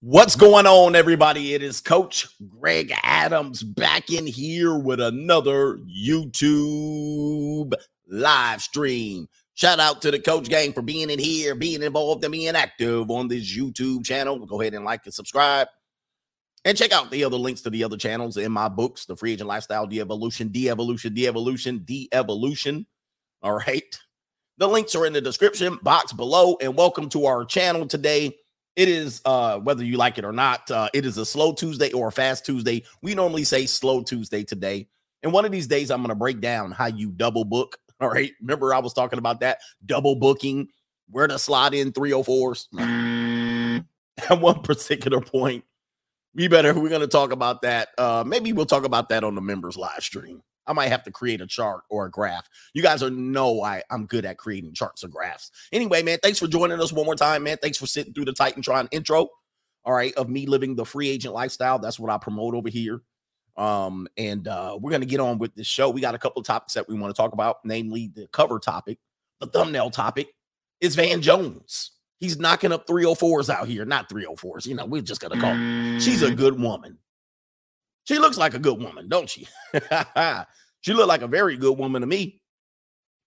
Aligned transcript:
What's 0.00 0.36
going 0.36 0.64
on, 0.64 0.94
everybody? 0.94 1.54
It 1.54 1.62
is 1.64 1.80
Coach 1.80 2.28
Greg 2.46 2.92
Adams 3.02 3.64
back 3.64 4.10
in 4.10 4.28
here 4.28 4.78
with 4.78 5.00
another 5.00 5.78
YouTube 5.78 7.72
live 8.06 8.62
stream. 8.62 9.26
Shout 9.54 9.80
out 9.80 10.00
to 10.02 10.12
the 10.12 10.20
coach 10.20 10.48
gang 10.48 10.72
for 10.72 10.82
being 10.82 11.10
in 11.10 11.18
here, 11.18 11.56
being 11.56 11.82
involved, 11.82 12.22
and 12.22 12.30
being 12.30 12.54
active 12.54 13.10
on 13.10 13.26
this 13.26 13.52
YouTube 13.52 14.04
channel. 14.04 14.46
Go 14.46 14.60
ahead 14.60 14.74
and 14.74 14.84
like 14.84 15.00
and 15.04 15.12
subscribe. 15.12 15.66
And 16.64 16.78
check 16.78 16.92
out 16.92 17.10
the 17.10 17.24
other 17.24 17.36
links 17.36 17.62
to 17.62 17.70
the 17.70 17.82
other 17.82 17.96
channels 17.96 18.36
in 18.36 18.52
my 18.52 18.68
books, 18.68 19.04
The 19.04 19.16
Free 19.16 19.32
Agent 19.32 19.48
Lifestyle, 19.48 19.88
De 19.88 19.98
Evolution, 19.98 20.52
De 20.52 20.68
Evolution, 20.68 21.12
De 21.12 21.26
Evolution, 21.26 21.82
De 21.84 22.08
Evolution. 22.12 22.86
All 23.42 23.58
right. 23.58 23.98
The 24.58 24.68
links 24.68 24.94
are 24.94 25.06
in 25.06 25.12
the 25.12 25.20
description 25.20 25.76
box 25.82 26.12
below. 26.12 26.56
And 26.60 26.76
welcome 26.76 27.08
to 27.08 27.26
our 27.26 27.44
channel 27.44 27.84
today. 27.88 28.36
It 28.78 28.88
is 28.88 29.20
uh 29.24 29.58
whether 29.58 29.84
you 29.84 29.96
like 29.96 30.18
it 30.18 30.24
or 30.24 30.32
not, 30.32 30.70
uh, 30.70 30.88
it 30.94 31.04
is 31.04 31.18
a 31.18 31.26
slow 31.26 31.52
Tuesday 31.52 31.90
or 31.90 32.08
a 32.08 32.12
fast 32.12 32.46
Tuesday. 32.46 32.84
We 33.02 33.16
normally 33.16 33.42
say 33.42 33.66
slow 33.66 34.04
Tuesday 34.04 34.44
today. 34.44 34.86
And 35.24 35.32
one 35.32 35.44
of 35.44 35.50
these 35.50 35.66
days, 35.66 35.90
I'm 35.90 35.98
going 35.98 36.10
to 36.10 36.14
break 36.14 36.40
down 36.40 36.70
how 36.70 36.86
you 36.86 37.10
double 37.10 37.44
book. 37.44 37.76
All 38.00 38.08
right. 38.08 38.30
Remember, 38.40 38.72
I 38.72 38.78
was 38.78 38.92
talking 38.92 39.18
about 39.18 39.40
that 39.40 39.58
double 39.84 40.14
booking, 40.14 40.68
where 41.10 41.26
to 41.26 41.40
slide 41.40 41.74
in 41.74 41.92
304s. 41.92 43.84
At 44.30 44.40
one 44.40 44.62
particular 44.62 45.20
point, 45.20 45.64
we 46.34 46.46
better, 46.46 46.72
we're 46.72 46.88
going 46.88 47.00
to 47.00 47.08
talk 47.08 47.32
about 47.32 47.62
that. 47.62 47.88
Uh, 47.98 48.22
maybe 48.24 48.52
we'll 48.52 48.64
talk 48.64 48.84
about 48.84 49.08
that 49.08 49.24
on 49.24 49.34
the 49.34 49.40
members 49.40 49.76
live 49.76 50.04
stream. 50.04 50.40
I 50.68 50.72
might 50.74 50.88
have 50.88 51.02
to 51.04 51.10
create 51.10 51.40
a 51.40 51.46
chart 51.46 51.80
or 51.88 52.06
a 52.06 52.10
graph. 52.10 52.48
You 52.74 52.82
guys 52.82 53.02
are 53.02 53.10
know 53.10 53.62
I, 53.62 53.82
I'm 53.90 54.06
good 54.06 54.24
at 54.24 54.38
creating 54.38 54.74
charts 54.74 55.02
or 55.02 55.08
graphs. 55.08 55.50
Anyway, 55.72 56.02
man, 56.02 56.18
thanks 56.22 56.38
for 56.38 56.46
joining 56.46 56.80
us 56.80 56.92
one 56.92 57.06
more 57.06 57.16
time, 57.16 57.42
man. 57.42 57.56
Thanks 57.60 57.78
for 57.78 57.86
sitting 57.86 58.12
through 58.12 58.26
the 58.26 58.32
Titantron 58.32 58.88
intro. 58.92 59.28
All 59.84 59.94
right, 59.94 60.14
of 60.14 60.28
me 60.28 60.46
living 60.46 60.76
the 60.76 60.84
free 60.84 61.08
agent 61.08 61.34
lifestyle. 61.34 61.78
That's 61.78 61.98
what 61.98 62.12
I 62.12 62.18
promote 62.18 62.54
over 62.54 62.68
here. 62.68 63.00
Um, 63.56 64.06
and 64.16 64.46
uh, 64.46 64.78
we're 64.80 64.92
gonna 64.92 65.06
get 65.06 65.20
on 65.20 65.38
with 65.38 65.54
this 65.54 65.66
show. 65.66 65.90
We 65.90 66.00
got 66.00 66.14
a 66.14 66.18
couple 66.18 66.40
of 66.40 66.46
topics 66.46 66.74
that 66.74 66.88
we 66.88 66.96
want 66.96 67.14
to 67.14 67.20
talk 67.20 67.32
about, 67.32 67.56
namely 67.64 68.12
the 68.14 68.28
cover 68.28 68.58
topic, 68.58 68.98
the 69.40 69.46
thumbnail 69.46 69.90
topic 69.90 70.28
is 70.80 70.94
Van 70.94 71.22
Jones. 71.22 71.92
He's 72.20 72.38
knocking 72.38 72.72
up 72.72 72.86
304s 72.86 73.48
out 73.48 73.68
here, 73.68 73.84
not 73.84 74.08
304s. 74.08 74.66
You 74.66 74.74
know, 74.74 74.86
we're 74.86 75.02
just 75.02 75.20
gonna 75.20 75.40
call. 75.40 75.54
Her. 75.54 76.00
She's 76.00 76.22
a 76.22 76.34
good 76.34 76.60
woman. 76.60 76.98
She 78.08 78.18
looks 78.18 78.38
like 78.38 78.54
a 78.54 78.58
good 78.58 78.80
woman, 78.80 79.06
don't 79.06 79.28
she? 79.28 79.46
she 80.80 80.94
looked 80.94 81.08
like 81.08 81.20
a 81.20 81.26
very 81.26 81.58
good 81.58 81.76
woman 81.76 82.00
to 82.00 82.06
me. 82.06 82.40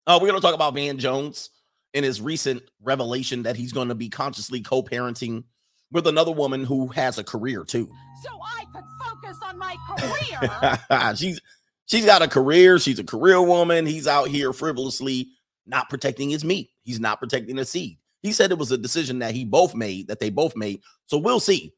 Uh, 0.08 0.18
we're 0.20 0.28
going 0.28 0.42
to 0.42 0.44
talk 0.44 0.56
about 0.56 0.74
Van 0.74 0.98
Jones 0.98 1.52
and 1.94 2.04
his 2.04 2.20
recent 2.20 2.64
revelation 2.82 3.44
that 3.44 3.56
he's 3.56 3.74
going 3.74 3.90
to 3.90 3.96
be 3.96 4.09
consciously 4.09 4.59
co-parenting 4.59 5.44
with 5.92 6.08
another 6.08 6.32
woman 6.32 6.64
who 6.64 6.88
has 6.88 7.20
a 7.20 7.24
career 7.24 7.64
too. 7.64 7.88
So 8.24 8.30
I 8.44 8.66
could 8.74 8.84
focus 9.06 9.38
on 9.46 9.59
my 9.59 9.76
career. 9.88 11.16
she's 11.16 11.40
she's 11.86 12.06
got 12.06 12.24
a 12.24 12.28
career. 12.28 12.80
She's 12.80 12.98
a 12.98 13.04
career 13.04 13.40
woman. 13.40 13.86
He's 13.86 14.08
out 14.08 14.30
here 14.30 14.52
frivolously 14.52 15.28
not 15.68 15.92
protecting 15.92 16.32
his 16.32 16.44
meat. 16.44 16.72
He's 16.82 17.00
not 17.00 17.20
protecting 17.20 17.58
the 17.58 17.66
seed. 17.66 18.00
He 18.24 18.32
said 18.32 18.50
it 18.50 18.58
was 18.58 18.72
a 18.72 18.80
decision 18.80 19.20
that 19.20 19.36
he 19.36 19.46
both 19.46 19.76
made, 19.76 20.08
that 20.08 20.20
they 20.20 20.32
both 20.32 20.56
made. 20.56 20.82
So 21.06 21.20
we'll 21.20 21.40
see. 21.40 21.72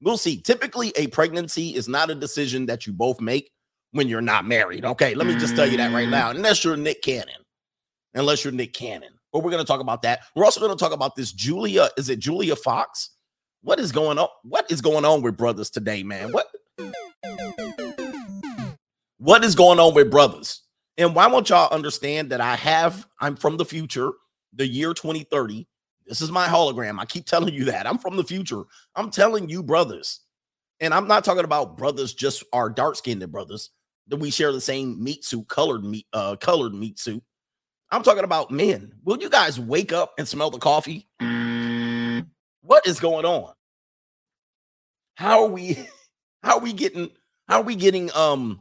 We'll 0.00 0.16
see. 0.16 0.40
Typically, 0.40 0.92
a 0.96 1.08
pregnancy 1.08 1.74
is 1.74 1.88
not 1.88 2.10
a 2.10 2.14
decision 2.14 2.66
that 2.66 2.86
you 2.86 2.92
both 2.92 3.20
make 3.20 3.50
when 3.92 4.08
you're 4.08 4.20
not 4.20 4.46
married. 4.46 4.84
Okay, 4.84 5.14
let 5.14 5.26
me 5.26 5.34
just 5.36 5.56
tell 5.56 5.66
you 5.66 5.76
that 5.78 5.92
right 5.92 6.08
now. 6.08 6.32
Mm. 6.32 6.36
Unless 6.36 6.64
you're 6.64 6.76
Nick 6.76 7.02
Cannon, 7.02 7.42
unless 8.14 8.44
you're 8.44 8.52
Nick 8.52 8.74
Cannon, 8.74 9.12
but 9.32 9.42
we're 9.42 9.50
going 9.50 9.62
to 9.62 9.66
talk 9.66 9.80
about 9.80 10.02
that. 10.02 10.20
We're 10.34 10.44
also 10.44 10.60
going 10.60 10.76
to 10.76 10.82
talk 10.82 10.92
about 10.92 11.16
this 11.16 11.32
Julia. 11.32 11.88
Is 11.96 12.08
it 12.08 12.20
Julia 12.20 12.54
Fox? 12.54 13.10
What 13.62 13.80
is 13.80 13.90
going 13.90 14.18
on? 14.18 14.28
What 14.44 14.70
is 14.70 14.80
going 14.80 15.04
on 15.04 15.22
with 15.22 15.36
brothers 15.36 15.70
today, 15.70 16.02
man? 16.02 16.32
What? 16.32 16.46
What 19.18 19.42
is 19.44 19.56
going 19.56 19.80
on 19.80 19.94
with 19.94 20.10
brothers? 20.10 20.62
And 20.96 21.14
why 21.14 21.26
won't 21.26 21.48
y'all 21.48 21.72
understand 21.72 22.30
that 22.30 22.40
I 22.40 22.56
have? 22.56 23.06
I'm 23.20 23.36
from 23.36 23.56
the 23.56 23.64
future, 23.64 24.12
the 24.52 24.66
year 24.66 24.94
2030. 24.94 25.66
This 26.08 26.22
is 26.22 26.30
my 26.30 26.46
hologram. 26.46 26.98
I 26.98 27.04
keep 27.04 27.26
telling 27.26 27.52
you 27.52 27.66
that. 27.66 27.86
I'm 27.86 27.98
from 27.98 28.16
the 28.16 28.24
future. 28.24 28.62
I'm 28.96 29.10
telling 29.10 29.48
you, 29.48 29.62
brothers. 29.62 30.20
And 30.80 30.94
I'm 30.94 31.06
not 31.06 31.24
talking 31.24 31.44
about 31.44 31.76
brothers, 31.76 32.14
just 32.14 32.44
our 32.52 32.70
dark-skinned 32.70 33.30
brothers 33.30 33.70
that 34.08 34.16
we 34.16 34.30
share 34.30 34.52
the 34.52 34.60
same 34.60 35.02
meat 35.02 35.24
suit, 35.24 35.48
colored 35.48 35.84
meat, 35.84 36.06
uh, 36.12 36.36
colored 36.36 36.72
meat 36.72 36.98
suit. 36.98 37.22
I'm 37.90 38.02
talking 38.02 38.24
about 38.24 38.50
men. 38.50 38.92
Will 39.04 39.18
you 39.18 39.28
guys 39.28 39.60
wake 39.60 39.92
up 39.92 40.14
and 40.18 40.26
smell 40.26 40.50
the 40.50 40.58
coffee? 40.58 41.08
What 42.62 42.86
is 42.86 43.00
going 43.00 43.24
on? 43.24 43.52
How 45.14 45.44
are 45.44 45.48
we 45.48 45.78
how 46.42 46.58
are 46.58 46.62
we 46.62 46.72
getting 46.72 47.10
how 47.48 47.60
are 47.60 47.64
we 47.64 47.74
getting 47.74 48.10
um 48.14 48.60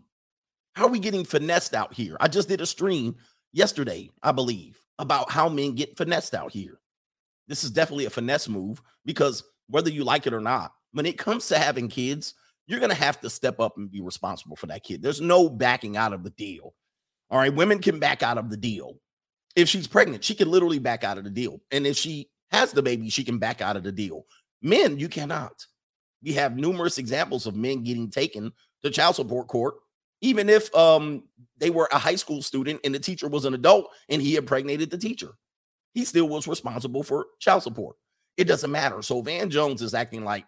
how 0.73 0.85
are 0.85 0.91
we 0.91 0.99
getting 0.99 1.25
finessed 1.25 1.73
out 1.73 1.93
here? 1.93 2.17
I 2.19 2.27
just 2.27 2.47
did 2.47 2.61
a 2.61 2.65
stream 2.65 3.15
yesterday, 3.51 4.09
I 4.23 4.31
believe, 4.31 4.79
about 4.99 5.31
how 5.31 5.49
men 5.49 5.75
get 5.75 5.97
finessed 5.97 6.33
out 6.33 6.51
here. 6.51 6.79
This 7.47 7.63
is 7.63 7.71
definitely 7.71 8.05
a 8.05 8.09
finesse 8.09 8.47
move 8.47 8.81
because 9.05 9.43
whether 9.67 9.89
you 9.89 10.03
like 10.03 10.27
it 10.27 10.33
or 10.33 10.41
not, 10.41 10.73
when 10.91 11.05
it 11.05 11.17
comes 11.17 11.47
to 11.47 11.57
having 11.57 11.87
kids, 11.87 12.33
you're 12.67 12.79
going 12.79 12.91
to 12.91 12.95
have 12.95 13.19
to 13.21 13.29
step 13.29 13.59
up 13.59 13.77
and 13.77 13.91
be 13.91 14.01
responsible 14.01 14.55
for 14.55 14.67
that 14.67 14.83
kid. 14.83 15.01
There's 15.01 15.21
no 15.21 15.49
backing 15.49 15.95
out 15.95 16.13
of 16.13 16.23
the 16.23 16.29
deal. 16.31 16.73
All 17.29 17.39
right. 17.39 17.53
Women 17.53 17.79
can 17.79 17.99
back 17.99 18.23
out 18.23 18.37
of 18.37 18.49
the 18.49 18.57
deal. 18.57 18.99
If 19.55 19.69
she's 19.69 19.87
pregnant, 19.87 20.23
she 20.23 20.35
can 20.35 20.51
literally 20.51 20.79
back 20.79 21.03
out 21.03 21.17
of 21.17 21.23
the 21.23 21.29
deal. 21.29 21.61
And 21.71 21.87
if 21.87 21.97
she 21.97 22.29
has 22.51 22.71
the 22.71 22.83
baby, 22.83 23.09
she 23.09 23.23
can 23.23 23.37
back 23.37 23.61
out 23.61 23.75
of 23.75 23.83
the 23.83 23.91
deal. 23.91 24.25
Men, 24.61 24.99
you 24.99 25.09
cannot. 25.09 25.65
We 26.23 26.33
have 26.33 26.57
numerous 26.57 26.97
examples 26.97 27.47
of 27.47 27.55
men 27.55 27.83
getting 27.83 28.09
taken 28.09 28.51
to 28.83 28.89
child 28.89 29.15
support 29.15 29.47
court, 29.47 29.75
even 30.21 30.49
if 30.49 30.73
um, 30.75 31.23
they 31.57 31.69
were 31.69 31.87
a 31.91 31.97
high 31.97 32.15
school 32.15 32.41
student 32.41 32.79
and 32.83 32.93
the 32.93 32.99
teacher 32.99 33.27
was 33.27 33.45
an 33.45 33.53
adult 33.53 33.89
and 34.09 34.21
he 34.21 34.35
impregnated 34.35 34.89
the 34.89 34.97
teacher 34.97 35.31
he 35.97 36.05
still 36.05 36.29
was 36.29 36.47
responsible 36.47 37.01
for 37.01 37.25
child 37.39 37.63
support. 37.63 37.95
It 38.37 38.43
doesn't 38.43 38.69
matter. 38.69 39.01
So 39.01 39.19
Van 39.23 39.49
Jones 39.49 39.81
is 39.81 39.95
acting 39.95 40.23
like 40.23 40.45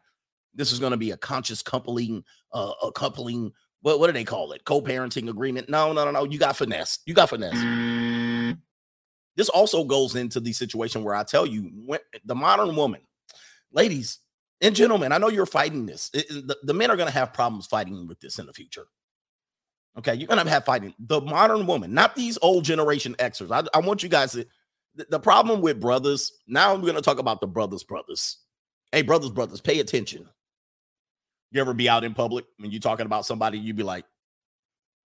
this 0.54 0.72
is 0.72 0.78
going 0.78 0.92
to 0.92 0.98
be 0.98 1.10
a 1.10 1.18
conscious 1.18 1.64
coupling, 1.64 2.24
uh, 2.54 2.74
a 2.84 2.92
coupling. 2.92 3.52
What 3.82 4.00
what 4.00 4.06
do 4.06 4.14
they 4.14 4.24
call 4.24 4.52
it? 4.52 4.64
Co-parenting 4.64 5.28
agreement? 5.28 5.68
No, 5.68 5.92
no, 5.92 6.06
no, 6.06 6.12
no. 6.12 6.24
You 6.24 6.38
got 6.38 6.56
finesse. 6.56 7.00
You 7.08 7.16
got 7.16 7.32
finesse. 7.32 8.56
This 9.38 9.50
also 9.50 9.84
goes 9.86 10.16
into 10.16 10.40
the 10.40 10.54
situation 10.54 11.04
where 11.04 11.16
I 11.16 11.24
tell 11.24 11.48
you, 11.48 11.72
when, 11.88 12.00
the 12.24 12.36
modern 12.36 12.76
woman, 12.76 13.02
ladies 13.72 14.20
and 14.62 14.76
gentlemen, 14.76 15.12
I 15.12 15.18
know 15.18 15.30
you're 15.30 15.48
fighting 15.48 15.88
this. 15.88 16.12
It, 16.14 16.28
the, 16.30 16.58
the 16.62 16.76
men 16.76 16.92
are 16.92 16.96
going 16.96 17.09
to 17.09 17.14
have 17.14 17.34
problems 17.34 17.66
fighting 17.66 18.08
with 18.08 18.20
this 18.20 18.38
in 18.38 18.46
the 18.46 18.54
future. 18.54 18.86
Okay, 19.98 20.14
you're 20.14 20.28
going 20.28 20.46
to 20.46 20.48
have 20.48 20.64
fighting 20.64 20.94
the 21.00 21.22
modern 21.22 21.66
woman, 21.66 21.92
not 21.92 22.16
these 22.16 22.38
old 22.44 22.66
generation 22.66 23.16
Xers. 23.18 23.50
I, 23.52 23.68
I 23.76 23.82
want 23.82 24.04
you 24.04 24.09
guys 24.09 24.34
to 24.34 24.46
the 25.10 25.20
problem 25.20 25.62
with 25.62 25.80
brothers, 25.80 26.34
now 26.48 26.74
we're 26.76 26.82
going 26.82 26.96
to 26.96 27.02
talk 27.02 27.20
about 27.20 27.42
the 27.42 27.48
brothers, 27.48 27.84
brothers. 27.84 28.38
Hey, 28.92 29.02
brothers, 29.02 29.30
brothers, 29.30 29.62
pay 29.62 29.80
attention. 29.80 30.28
You 31.52 31.62
ever 31.62 31.74
be 31.74 31.90
out 31.90 32.04
in 32.04 32.14
public 32.14 32.46
when 32.58 32.72
you're 32.72 32.80
talking 32.80 33.06
about 33.06 33.26
somebody, 33.26 33.58
you 33.58 33.74
be 33.74 33.84
like, 33.84 34.06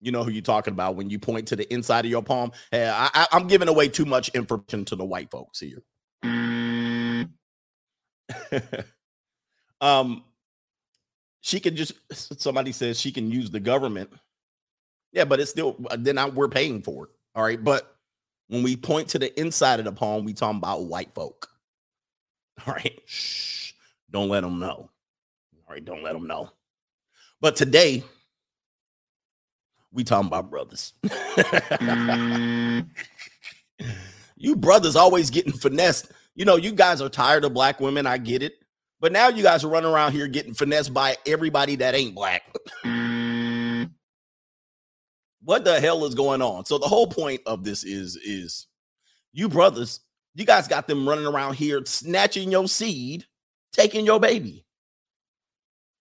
you 0.02 0.12
know 0.12 0.24
who 0.24 0.32
you're 0.32 0.42
talking 0.42 0.74
about 0.74 0.96
when 0.96 1.10
you 1.10 1.18
point 1.18 1.48
to 1.48 1.56
the 1.56 1.72
inside 1.74 2.04
of 2.06 2.12
your 2.12 2.22
palm. 2.22 2.52
Hey, 2.72 2.90
I, 2.90 3.26
am 3.32 3.48
giving 3.48 3.70
away 3.70 3.88
too 3.88 4.06
much 4.06 4.30
information 4.30 4.86
to 4.86 4.96
the 4.98 5.06
white 5.06 5.32
folks 5.32 5.62
here. 5.62 5.82
um, 9.82 10.24
she 11.42 11.60
can 11.60 11.76
just 11.76 11.94
somebody 12.42 12.72
says 12.74 13.00
she 13.00 13.12
can 13.12 13.32
use 13.32 13.50
the 13.50 13.62
government. 13.62 14.12
Yeah, 15.14 15.26
but 15.26 15.40
it's 15.40 15.52
still 15.52 15.78
then 15.98 16.18
I, 16.18 16.28
we're 16.28 16.50
paying 16.50 16.82
for 16.82 17.06
it. 17.06 17.12
All 17.36 17.44
right, 17.44 17.64
but 17.64 17.93
when 18.48 18.64
we 18.64 18.76
point 18.76 19.10
to 19.10 19.20
the 19.20 19.40
inside 19.40 19.80
of 19.80 19.86
the 19.86 19.92
palm, 19.92 20.26
we 20.26 20.34
talking 20.34 20.58
about 20.58 20.86
white 20.86 21.14
folk. 21.14 21.50
All 22.66 22.74
right. 22.74 23.00
Shh. 23.06 23.74
Don't 24.12 24.30
let 24.30 24.42
them 24.42 24.60
know. 24.60 24.90
All 25.68 25.70
right. 25.70 25.84
Don't 25.84 26.04
let 26.04 26.14
them 26.14 26.28
know. 26.28 26.52
But 27.42 27.56
today, 27.56 28.04
we 29.92 30.04
talking 30.04 30.28
about 30.28 30.50
brothers. 30.50 30.94
Mm. 31.04 32.88
you 34.38 34.56
brothers 34.56 34.96
always 34.96 35.30
getting 35.30 35.54
finessed. 35.54 36.12
You 36.36 36.46
know, 36.46 36.56
you 36.56 36.72
guys 36.72 37.02
are 37.02 37.10
tired 37.10 37.44
of 37.44 37.54
black 37.54 37.80
women. 37.80 38.08
I 38.08 38.18
get 38.18 38.42
it. 38.44 38.54
But 39.00 39.12
now 39.12 39.28
you 39.28 39.44
guys 39.44 39.64
are 39.64 39.70
running 39.70 39.92
around 39.92 40.14
here 40.14 40.28
getting 40.28 40.54
finessed 40.54 40.94
by 40.94 41.18
everybody 41.26 41.76
that 41.78 41.94
ain't 41.94 42.16
black. 42.16 42.44
what 45.44 45.66
the 45.66 45.80
hell 45.80 46.06
is 46.06 46.16
going 46.16 46.42
on? 46.42 46.66
So 46.66 46.78
the 46.78 46.88
whole 46.88 47.08
point 47.08 47.42
of 47.46 47.64
this 47.64 47.84
is 47.84 48.16
is 48.16 48.68
you 49.34 49.50
brothers, 49.50 50.00
you 50.36 50.46
guys 50.46 50.68
got 50.68 50.88
them 50.88 51.08
running 51.08 51.26
around 51.26 51.56
here 51.56 51.84
snatching 51.86 52.52
your 52.52 52.68
seed, 52.68 53.26
taking 53.72 54.06
your 54.06 54.20
baby. 54.20 54.66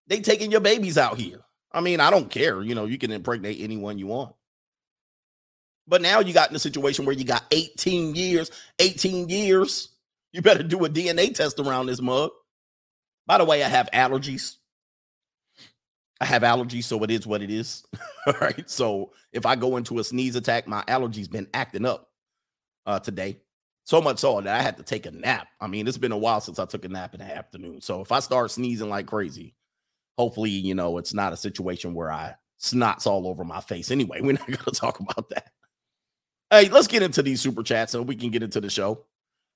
They 0.07 0.21
taking 0.21 0.51
your 0.51 0.61
babies 0.61 0.99
out 0.99 1.19
here. 1.19 1.41
I 1.73 1.81
mean, 1.81 2.01
I 2.01 2.11
don't 2.11 2.31
care. 2.31 2.63
You 2.63 2.75
know, 2.75 2.85
you 2.85 2.99
can 2.99 3.11
impregnate 3.11 3.61
anyone 3.61 3.99
you 3.99 4.07
want. 4.07 4.35
But 5.87 6.03
now 6.03 6.21
you 6.21 6.33
got 6.33 6.51
in 6.51 6.57
a 6.57 6.61
situation 6.61 7.05
where 7.05 7.15
you 7.15 7.25
got 7.25 7.45
18 7.51 8.15
years, 8.15 8.51
18 8.79 9.29
years. 9.29 9.89
You 10.33 10.43
better 10.43 10.63
do 10.63 10.85
a 10.85 10.89
DNA 10.89 11.35
test 11.35 11.59
around 11.59 11.87
this 11.87 12.01
mug. 12.01 12.31
By 13.27 13.39
the 13.39 13.45
way, 13.45 13.63
I 13.63 13.69
have 13.69 13.91
allergies. 13.93 14.57
I 16.23 16.25
have 16.25 16.43
allergies, 16.43 16.85
so 16.85 17.03
it 17.03 17.11
is 17.11 17.27
what 17.27 17.43
it 17.43 17.51
is. 17.51 17.85
All 18.29 18.35
right. 18.41 18.71
So 18.71 19.11
if 19.33 19.45
I 19.45 19.57
go 19.57 19.77
into 19.77 19.99
a 19.99 20.05
sneeze 20.05 20.37
attack, 20.37 20.69
my 20.69 20.83
allergies 20.83 21.29
been 21.29 21.49
acting 21.53 21.85
up 21.85 22.11
uh, 22.87 23.01
today. 23.01 23.41
So 23.83 24.01
much 24.01 24.21
so 24.21 24.41
that 24.41 24.61
I 24.61 24.63
had 24.63 24.77
to 24.77 24.85
take 24.85 25.05
a 25.07 25.11
nap. 25.11 25.49
I 25.61 25.67
mean, 25.67 25.89
it's 25.89 25.99
been 25.99 26.13
a 26.13 26.17
while 26.17 26.41
since 26.41 26.61
I 26.61 26.65
took 26.67 26.85
a 26.85 26.89
nap 26.89 27.15
in 27.15 27.19
the 27.19 27.37
afternoon. 27.37 27.81
So 27.81 28.03
if 28.03 28.13
I 28.13 28.21
start 28.21 28.53
sneezing 28.53 28.89
like 28.89 29.07
crazy, 29.07 29.57
hopefully, 30.17 30.51
you 30.51 30.77
know, 30.77 30.97
it's 30.99 31.13
not 31.13 31.33
a 31.33 31.37
situation 31.37 31.93
where 31.93 32.13
I 32.13 32.37
snots 32.61 33.09
all 33.09 33.27
over 33.27 33.43
my 33.43 33.61
face. 33.61 33.91
Anyway, 33.91 34.21
we're 34.23 34.35
not 34.35 34.47
going 34.47 34.59
to 34.59 34.71
talk 34.71 35.01
about 35.01 35.29
that. 35.31 35.51
Hey, 36.53 36.69
let's 36.69 36.87
get 36.87 37.03
into 37.03 37.25
these 37.25 37.41
super 37.41 37.65
chats 37.65 37.91
so 37.91 38.01
we 38.01 38.15
can 38.15 38.31
get 38.31 38.45
into 38.45 38.61
the 38.61 38.71
show. 38.71 39.07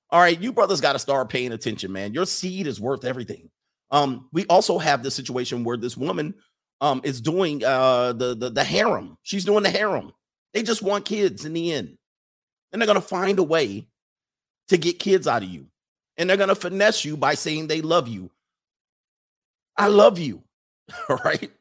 All 0.09 0.19
right, 0.19 0.37
you 0.37 0.51
brothers 0.51 0.81
got 0.81 0.93
to 0.93 0.99
start 0.99 1.29
paying 1.29 1.53
attention, 1.53 1.93
man. 1.93 2.13
Your 2.13 2.25
seed 2.25 2.67
is 2.67 2.81
worth 2.81 3.05
everything. 3.05 3.51
Um, 3.89 4.27
we 4.33 4.45
also 4.47 4.77
have 4.77 5.01
the 5.01 5.11
situation 5.11 5.63
where 5.63 5.77
this 5.77 5.95
woman 5.95 6.33
um 6.81 7.01
is 7.03 7.21
doing 7.21 7.63
uh 7.63 8.13
the, 8.13 8.35
the 8.35 8.49
the 8.49 8.63
harem. 8.63 9.17
She's 9.23 9.45
doing 9.45 9.63
the 9.63 9.69
harem. 9.69 10.13
They 10.53 10.63
just 10.63 10.81
want 10.81 11.05
kids 11.05 11.45
in 11.45 11.53
the 11.53 11.73
end. 11.73 11.97
And 12.71 12.81
they're 12.81 12.87
gonna 12.87 13.01
find 13.01 13.39
a 13.39 13.43
way 13.43 13.87
to 14.69 14.77
get 14.77 14.99
kids 14.99 15.27
out 15.27 15.43
of 15.43 15.49
you. 15.49 15.67
And 16.17 16.29
they're 16.29 16.37
gonna 16.37 16.55
finesse 16.55 17.05
you 17.05 17.17
by 17.17 17.35
saying 17.35 17.67
they 17.67 17.81
love 17.81 18.07
you. 18.07 18.29
I 19.77 19.87
love 19.87 20.17
you. 20.19 20.43
All 21.09 21.17
right. 21.25 21.51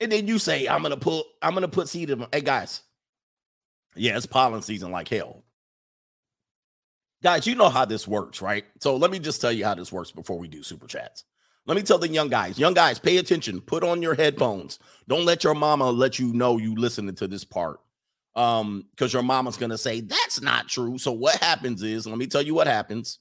And 0.00 0.12
then 0.12 0.26
you 0.28 0.38
say, 0.38 0.68
I'm 0.68 0.82
gonna 0.82 0.96
put, 0.96 1.26
I'm 1.42 1.54
gonna 1.54 1.68
put 1.68 1.88
seed 1.88 2.10
in. 2.10 2.26
Hey 2.32 2.40
guys, 2.40 2.82
yeah, 3.96 4.16
it's 4.16 4.26
pollen 4.26 4.62
season 4.62 4.90
like 4.90 5.08
hell. 5.08 5.42
Guys, 7.22 7.46
you 7.48 7.56
know 7.56 7.68
how 7.68 7.84
this 7.84 8.06
works, 8.06 8.40
right? 8.40 8.64
So 8.80 8.96
let 8.96 9.10
me 9.10 9.18
just 9.18 9.40
tell 9.40 9.50
you 9.50 9.64
how 9.64 9.74
this 9.74 9.90
works 9.90 10.12
before 10.12 10.38
we 10.38 10.46
do 10.46 10.62
super 10.62 10.86
chats. 10.86 11.24
Let 11.68 11.76
me 11.76 11.82
tell 11.82 11.98
the 11.98 12.08
young 12.08 12.30
guys, 12.30 12.58
young 12.58 12.72
guys, 12.72 12.98
pay 12.98 13.18
attention. 13.18 13.60
Put 13.60 13.84
on 13.84 14.00
your 14.00 14.14
headphones. 14.14 14.78
Don't 15.06 15.26
let 15.26 15.44
your 15.44 15.54
mama 15.54 15.90
let 15.90 16.18
you 16.18 16.32
know 16.32 16.56
you 16.56 16.74
listening 16.74 17.14
to 17.16 17.28
this 17.28 17.44
part. 17.44 17.78
Um, 18.34 18.86
because 18.92 19.12
your 19.12 19.22
mama's 19.22 19.58
gonna 19.58 19.76
say 19.76 20.00
that's 20.00 20.40
not 20.40 20.68
true. 20.68 20.96
So 20.96 21.12
what 21.12 21.36
happens 21.36 21.82
is, 21.82 22.06
let 22.06 22.16
me 22.16 22.26
tell 22.26 22.40
you 22.40 22.54
what 22.54 22.66
happens. 22.66 23.18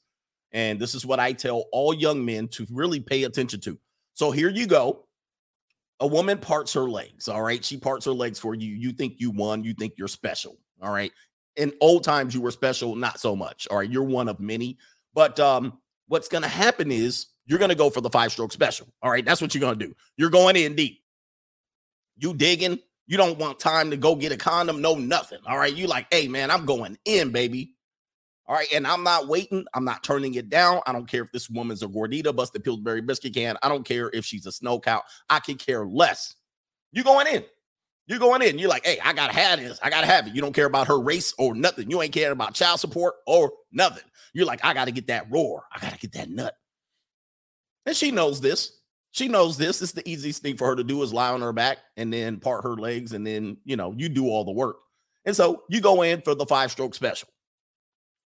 And 0.53 0.79
this 0.79 0.95
is 0.95 1.05
what 1.05 1.19
I 1.19 1.33
tell 1.33 1.65
all 1.73 1.93
young 1.93 2.23
men 2.23 2.47
to 2.49 2.65
really 2.71 3.01
pay 3.01 3.25
attention 3.25 3.59
to. 3.61 3.77
So 4.13 4.31
here 4.31 4.49
you 4.49 4.65
go. 4.65 5.05
A 5.99 6.07
woman 6.07 6.37
parts 6.37 6.71
her 6.73 6.89
legs. 6.89 7.27
All 7.27 7.41
right. 7.41 7.63
She 7.65 7.75
parts 7.75 8.05
her 8.05 8.13
legs 8.13 8.39
for 8.39 8.55
you. 8.55 8.73
You 8.75 8.93
think 8.93 9.15
you 9.17 9.29
won. 9.29 9.65
You 9.65 9.73
think 9.73 9.95
you're 9.97 10.07
special. 10.07 10.57
All 10.81 10.93
right. 10.93 11.11
In 11.57 11.73
old 11.81 12.05
times, 12.05 12.33
you 12.33 12.39
were 12.39 12.51
special, 12.51 12.95
not 12.95 13.19
so 13.19 13.35
much. 13.35 13.67
All 13.69 13.79
right. 13.79 13.89
You're 13.89 14.03
one 14.03 14.29
of 14.29 14.39
many. 14.39 14.77
But 15.13 15.37
um, 15.39 15.79
what's 16.07 16.29
going 16.29 16.43
to 16.43 16.47
happen 16.47 16.91
is 16.91 17.25
you're 17.47 17.59
going 17.59 17.69
to 17.69 17.75
go 17.75 17.89
for 17.89 18.01
the 18.01 18.09
five 18.09 18.31
stroke 18.31 18.51
special. 18.51 18.87
All 19.01 19.09
right. 19.09 19.25
That's 19.25 19.41
what 19.41 19.55
you're 19.55 19.61
going 19.61 19.79
to 19.79 19.87
do. 19.87 19.95
You're 20.17 20.29
going 20.29 20.55
in 20.55 20.75
deep. 20.75 21.01
You 22.17 22.33
digging. 22.33 22.79
You 23.07 23.17
don't 23.17 23.39
want 23.39 23.59
time 23.59 23.89
to 23.91 23.97
go 23.97 24.15
get 24.15 24.31
a 24.31 24.37
condom. 24.37 24.81
No, 24.81 24.95
nothing. 24.95 25.39
All 25.47 25.57
right. 25.57 25.73
You 25.73 25.87
like, 25.87 26.07
hey, 26.11 26.27
man, 26.27 26.51
I'm 26.51 26.65
going 26.65 26.97
in, 27.05 27.31
baby. 27.31 27.73
All 28.47 28.55
right. 28.55 28.67
And 28.73 28.85
I'm 28.85 29.03
not 29.03 29.27
waiting. 29.27 29.65
I'm 29.73 29.85
not 29.85 30.03
turning 30.03 30.35
it 30.35 30.49
down. 30.49 30.81
I 30.85 30.93
don't 30.93 31.09
care 31.09 31.23
if 31.23 31.31
this 31.31 31.49
woman's 31.49 31.83
a 31.83 31.87
gordita, 31.87 32.35
busted 32.35 32.63
Pillsbury 32.63 33.01
biscuit 33.01 33.33
can. 33.33 33.57
I 33.63 33.69
don't 33.69 33.85
care 33.85 34.09
if 34.13 34.25
she's 34.25 34.45
a 34.45 34.51
snow 34.51 34.79
cow. 34.79 35.03
I 35.29 35.39
could 35.39 35.59
care 35.59 35.85
less. 35.85 36.35
You 36.91 37.03
going 37.03 37.27
in. 37.27 37.45
You're 38.07 38.19
going 38.19 38.41
in. 38.41 38.57
You're 38.57 38.69
like, 38.69 38.85
hey, 38.85 38.99
I 39.03 39.11
gotta 39.11 39.33
have 39.33 39.59
this. 39.59 39.79
I 39.83 39.89
gotta 39.89 40.07
have 40.07 40.27
it. 40.27 40.33
You 40.33 40.41
don't 40.41 40.53
care 40.53 40.65
about 40.65 40.87
her 40.87 40.99
race 40.99 41.33
or 41.37 41.53
nothing. 41.53 41.91
You 41.91 42.01
ain't 42.01 42.13
caring 42.13 42.31
about 42.31 42.53
child 42.53 42.79
support 42.79 43.15
or 43.27 43.51
nothing. 43.73 44.05
You're 44.33 44.45
like, 44.45 44.63
I 44.63 44.73
gotta 44.73 44.91
get 44.91 45.07
that 45.07 45.29
roar. 45.29 45.63
I 45.73 45.79
gotta 45.79 45.97
get 45.97 46.13
that 46.13 46.29
nut. 46.29 46.55
And 47.87 47.95
she 47.95 48.11
knows 48.11 48.39
this. 48.39 48.73
She 49.11 49.27
knows 49.27 49.57
this. 49.57 49.81
It's 49.81 49.93
the 49.93 50.07
easiest 50.07 50.43
thing 50.43 50.57
for 50.57 50.67
her 50.67 50.75
to 50.75 50.83
do 50.83 51.01
is 51.01 51.11
lie 51.11 51.31
on 51.31 51.41
her 51.41 51.53
back 51.53 51.79
and 51.95 52.13
then 52.13 52.39
part 52.39 52.63
her 52.63 52.75
legs, 52.75 53.13
and 53.13 53.25
then 53.25 53.57
you 53.65 53.75
know 53.75 53.95
you 53.97 54.09
do 54.09 54.27
all 54.27 54.45
the 54.45 54.51
work. 54.51 54.77
And 55.25 55.35
so 55.35 55.63
you 55.69 55.81
go 55.81 56.03
in 56.03 56.21
for 56.21 56.35
the 56.35 56.45
five 56.45 56.71
stroke 56.71 56.93
special. 56.93 57.29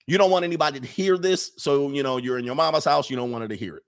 You 0.06 0.16
don't 0.16 0.30
want 0.30 0.46
anybody 0.46 0.80
to 0.80 0.86
hear 0.86 1.18
this, 1.18 1.52
so 1.58 1.90
you 1.90 2.02
know 2.02 2.16
you're 2.16 2.38
in 2.38 2.46
your 2.46 2.54
mama's 2.54 2.86
house. 2.86 3.10
You 3.10 3.16
don't 3.16 3.30
want 3.30 3.42
her 3.42 3.48
to 3.48 3.56
hear 3.56 3.76
it. 3.76 3.82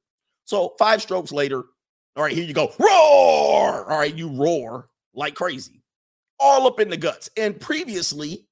So 0.45 0.75
five 0.79 1.01
strokes 1.01 1.33
later, 1.33 1.65
all 2.17 2.25
right, 2.25 2.35
here 2.35 2.45
you 2.45 2.53
go, 2.53 2.73
roar. 2.79 3.91
All 3.91 3.99
right, 3.99 4.15
you 4.15 4.29
roar 4.29 4.91
like 5.15 5.35
crazy 5.35 5.81
all 6.41 6.67
up 6.67 6.81
in 6.81 6.89
the 6.89 6.97
guts. 6.97 7.31
And 7.37 7.61
previously, 7.61 8.47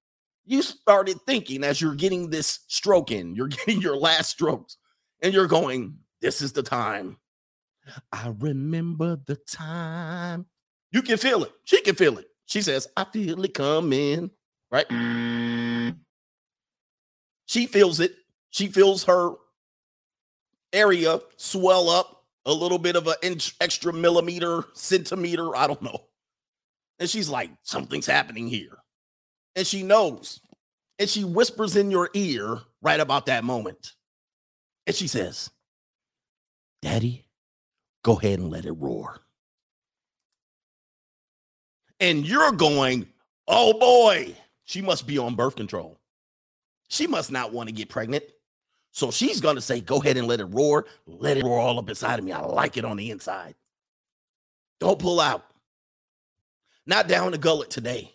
you 0.45 0.63
started 0.63 1.21
thinking 1.27 1.65
as 1.65 1.81
you're 1.81 1.95
getting 1.95 2.31
this 2.31 2.61
stroke 2.69 3.11
in, 3.11 3.35
you're 3.35 3.49
getting 3.67 3.81
your 3.81 3.97
last 3.97 4.31
strokes, 4.31 4.77
and 5.23 5.35
you're 5.35 5.49
going, 5.49 5.97
This 6.21 6.43
is 6.43 6.53
the 6.53 6.63
time. 6.63 7.19
I 8.13 8.35
remember 8.39 9.17
the 9.25 9.37
time. 9.37 10.47
You 10.91 11.03
can 11.03 11.19
feel 11.19 11.45
it. 11.45 11.53
She 11.65 11.81
can 11.81 11.95
feel 11.95 12.19
it. 12.19 12.27
She 12.47 12.63
says, 12.63 12.89
I 12.97 13.05
feel 13.05 13.45
it 13.45 13.55
coming. 13.55 14.31
Right? 14.71 14.87
She 17.47 17.67
feels 17.67 18.01
it. 18.01 18.15
She 18.51 18.69
feels 18.69 19.05
her 19.05 19.33
area 20.73 21.21
swell 21.37 21.89
up 21.89 22.25
a 22.45 22.53
little 22.53 22.79
bit 22.79 22.97
of 22.97 23.07
an 23.07 23.15
inch, 23.23 23.55
extra 23.61 23.93
millimeter, 23.93 24.65
centimeter. 24.75 25.55
I 25.57 25.67
don't 25.67 25.83
know. 25.83 26.05
And 26.99 27.09
she's 27.09 27.29
like, 27.29 27.51
something's 27.63 28.07
happening 28.07 28.49
here. 28.49 28.79
And 29.55 29.67
she 29.67 29.83
knows. 29.83 30.41
And 30.99 31.09
she 31.09 31.25
whispers 31.25 31.77
in 31.77 31.91
your 31.91 32.11
ear 32.15 32.59
right 32.83 33.01
about 33.01 33.27
that 33.27 33.45
moment. 33.45 33.95
And 34.87 34.97
she 34.97 35.07
says, 35.07 35.51
Daddy, 36.83 37.27
go 38.03 38.19
ahead 38.19 38.39
and 38.39 38.51
let 38.51 38.65
it 38.65 38.73
roar. 38.73 39.21
And 42.01 42.27
you're 42.27 42.53
going, 42.53 43.09
oh 43.49 43.79
boy, 43.79 44.35
she 44.65 44.83
must 44.83 45.07
be 45.07 45.19
on 45.19 45.35
birth 45.35 45.57
control. 45.57 45.99
She 46.89 47.07
must 47.07 47.33
not 47.33 47.53
want 47.53 47.69
to 47.69 47.75
get 47.75 47.89
pregnant. 47.89 48.25
So 48.93 49.11
she's 49.11 49.41
going 49.41 49.57
to 49.57 49.61
say, 49.61 49.81
go 49.81 50.01
ahead 50.01 50.17
and 50.17 50.27
let 50.27 50.41
it 50.41 50.47
roar. 50.47 50.87
Let 51.07 51.37
it 51.37 51.45
roar 51.45 51.61
all 51.61 51.79
up 51.79 51.89
inside 51.89 52.19
of 52.19 52.25
me. 52.25 52.33
I 52.33 52.41
like 52.41 52.77
it 52.77 52.85
on 52.85 52.97
the 52.97 53.11
inside. 53.11 53.55
Don't 54.81 54.99
pull 54.99 55.21
out 55.21 55.45
not 56.87 57.07
down 57.07 57.33
the 57.33 57.39
gullet 57.39 57.71
today. 57.71 58.15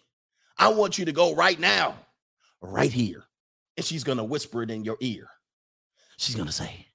I 0.57 0.69
want 0.69 0.97
you 0.97 1.05
to 1.05 1.11
go 1.11 1.35
right 1.35 1.59
now, 1.59 1.95
right 2.61 2.91
here. 2.91 3.23
And 3.77 3.85
she's 3.85 4.03
going 4.03 4.17
to 4.17 4.23
whisper 4.23 4.63
it 4.63 4.71
in 4.71 4.83
your 4.83 4.97
ear. 4.99 5.27
She's 6.17 6.35
going 6.35 6.47
to 6.47 6.53
say, 6.53 6.87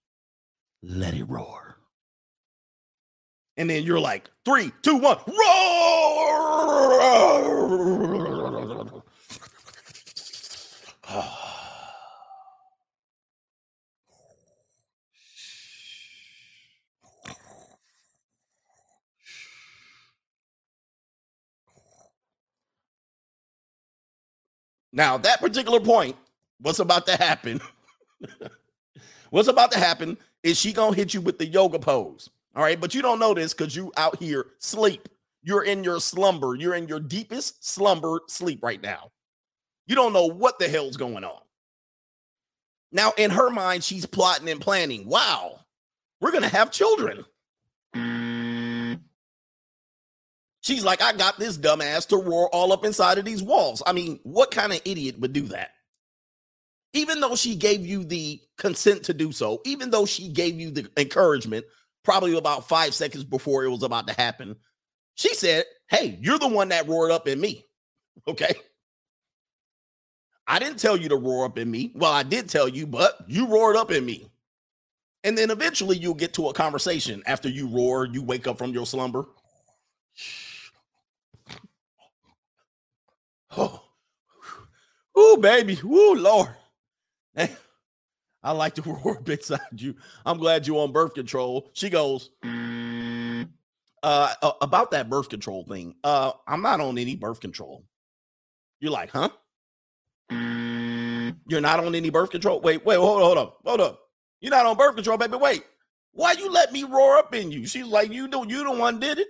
let 0.83 1.15
it 1.15 1.25
roar. 1.25 1.77
And 3.57 3.69
then 3.69 3.83
you're 3.83 4.01
like, 4.01 4.31
three, 4.45 4.73
two, 4.83 4.97
one, 4.97 5.19
roar. 5.27 5.43
Now, 24.91 25.19
that 25.19 25.41
particular 25.41 25.79
point, 25.81 26.17
what's 26.61 26.81
about 26.81 27.07
to 27.07 27.17
happen? 27.17 27.61
what's 29.31 29.47
about 29.47 29.71
to 29.71 29.79
happen 29.79 30.17
is 30.43 30.59
she 30.59 30.73
gonna 30.73 30.97
hit 30.97 31.15
you 31.15 31.21
with 31.21 31.39
the 31.39 31.47
yoga 31.47 31.79
pose. 31.79 32.31
All 32.55 32.63
right, 32.63 32.81
but 32.81 32.95
you 32.95 33.03
don't 33.03 33.19
know 33.19 33.35
this 33.35 33.55
because 33.55 33.75
you 33.77 33.93
out 33.97 34.19
here 34.19 34.47
sleep. 34.59 35.09
You're 35.43 35.65
in 35.65 35.85
your 35.85 36.01
slumber. 36.01 36.55
You're 36.55 36.75
in 36.75 36.89
your 36.89 37.01
deepest 37.01 37.65
slumber 37.67 38.21
sleep 38.27 38.63
right 38.63 38.83
now. 38.83 39.11
You 39.87 39.95
don't 39.95 40.13
know 40.13 40.27
what 40.27 40.59
the 40.59 40.69
hell's 40.69 40.97
going 40.97 41.25
on. 41.25 41.41
Now, 42.91 43.13
in 43.17 43.31
her 43.31 43.51
mind, 43.51 43.85
she's 43.85 44.07
plotting 44.07 44.49
and 44.49 44.61
planning. 44.61 45.07
Wow, 45.07 45.61
we're 46.21 46.33
gonna 46.33 46.49
have 46.49 46.71
children. 46.71 47.25
She's 50.61 50.85
like, 50.85 51.01
I 51.01 51.13
got 51.15 51.39
this 51.39 51.57
dumbass 51.57 52.09
to 52.09 52.17
roar 52.17 52.49
all 52.55 52.73
up 52.73 52.85
inside 52.85 53.17
of 53.17 53.25
these 53.25 53.43
walls. 53.43 53.83
I 53.87 53.93
mean, 53.93 54.21
what 54.23 54.51
kind 54.51 54.73
of 54.73 54.83
idiot 54.85 55.19
would 55.19 55.33
do 55.33 55.43
that? 55.49 55.71
Even 56.95 57.21
though 57.21 57.37
she 57.37 57.55
gave 57.55 57.85
you 57.87 58.05
the 58.05 58.41
consent 58.57 59.05
to 59.05 59.15
do 59.15 59.33
so, 59.33 59.61
even 59.65 59.91
though 59.91 60.07
she 60.07 60.29
gave 60.29 60.59
you 60.59 60.71
the 60.71 60.91
encouragement, 60.97 61.65
probably 62.03 62.37
about 62.37 62.69
five 62.69 62.95
seconds 62.95 63.25
before 63.25 63.65
it 63.65 63.71
was 63.71 63.83
about 63.83 64.07
to 64.09 64.15
happen, 64.15 64.57
she 65.15 65.35
said, 65.35 65.65
Hey, 65.89 66.19
you're 66.21 66.39
the 66.39 66.49
one 66.49 66.69
that 66.71 66.89
roared 66.89 67.11
up 67.11 67.29
in 67.29 67.41
me. 67.41 67.65
Okay. 68.27 68.55
I 70.49 70.59
didn't 70.59 70.79
tell 70.79 70.97
you 70.97 71.11
to 71.11 71.17
roar 71.17 71.45
up 71.45 71.59
in 71.59 71.71
me. 71.71 71.93
Well, 71.95 72.13
I 72.13 72.23
did 72.25 72.49
tell 72.49 72.69
you, 72.69 72.87
but 72.87 73.19
you 73.29 73.47
roared 73.47 73.77
up 73.77 73.91
in 73.93 74.05
me. 74.05 74.31
And 75.25 75.37
then 75.37 75.51
eventually 75.51 75.97
you'll 75.97 76.15
get 76.15 76.33
to 76.35 76.49
a 76.49 76.55
conversation 76.55 77.23
after 77.27 77.49
you 77.49 77.69
roar, 77.69 78.07
you 78.07 78.23
wake 78.23 78.47
up 78.47 78.59
from 78.59 78.73
your 78.73 78.87
slumber. 78.87 79.27
Oh, 83.57 83.83
oh, 85.17 85.37
baby. 85.39 85.79
Ooh, 85.85 86.15
Lord. 86.15 86.51
I 88.43 88.53
like 88.53 88.75
to 88.75 88.83
roar 88.83 89.21
beside 89.21 89.61
you. 89.77 89.97
I'm 90.25 90.39
glad 90.39 90.67
you 90.67 90.79
on 90.79 90.93
birth 90.93 91.15
control. 91.15 91.71
She 91.73 91.91
goes, 91.91 92.31
uh, 94.03 94.35
about 94.61 94.93
that 94.93 95.11
birth 95.11 95.29
control 95.29 95.65
thing. 95.65 95.95
Uh, 96.05 96.33
I'm 96.47 96.63
not 96.63 96.81
on 96.81 96.99
any 96.99 97.17
birth 97.17 97.41
control. 97.41 97.85
You're 98.81 98.93
like, 98.93 99.11
huh? 99.11 99.31
You're 100.31 101.61
not 101.61 101.85
on 101.85 101.95
any 101.95 102.11
birth 102.11 102.31
control. 102.31 102.61
Wait, 102.61 102.85
wait, 102.85 102.97
hold 102.97 103.17
on, 103.17 103.23
hold 103.23 103.39
up, 103.39 103.59
hold 103.65 103.81
up. 103.81 104.01
You're 104.41 104.51
not 104.51 104.67
on 104.67 104.77
birth 104.77 104.95
control, 104.95 105.17
baby. 105.19 105.37
Wait, 105.37 105.65
why 106.13 106.33
you 106.33 106.51
let 106.51 106.73
me 106.73 106.85
roar 106.85 107.17
up 107.17 107.35
in 107.35 107.51
you? 107.51 107.67
She's 107.67 107.87
like, 107.87 108.13
you 108.13 108.29
do, 108.29 108.45
you 108.47 108.65
the 108.65 108.73
one 108.73 109.01
did 109.01 109.19
it. 109.19 109.29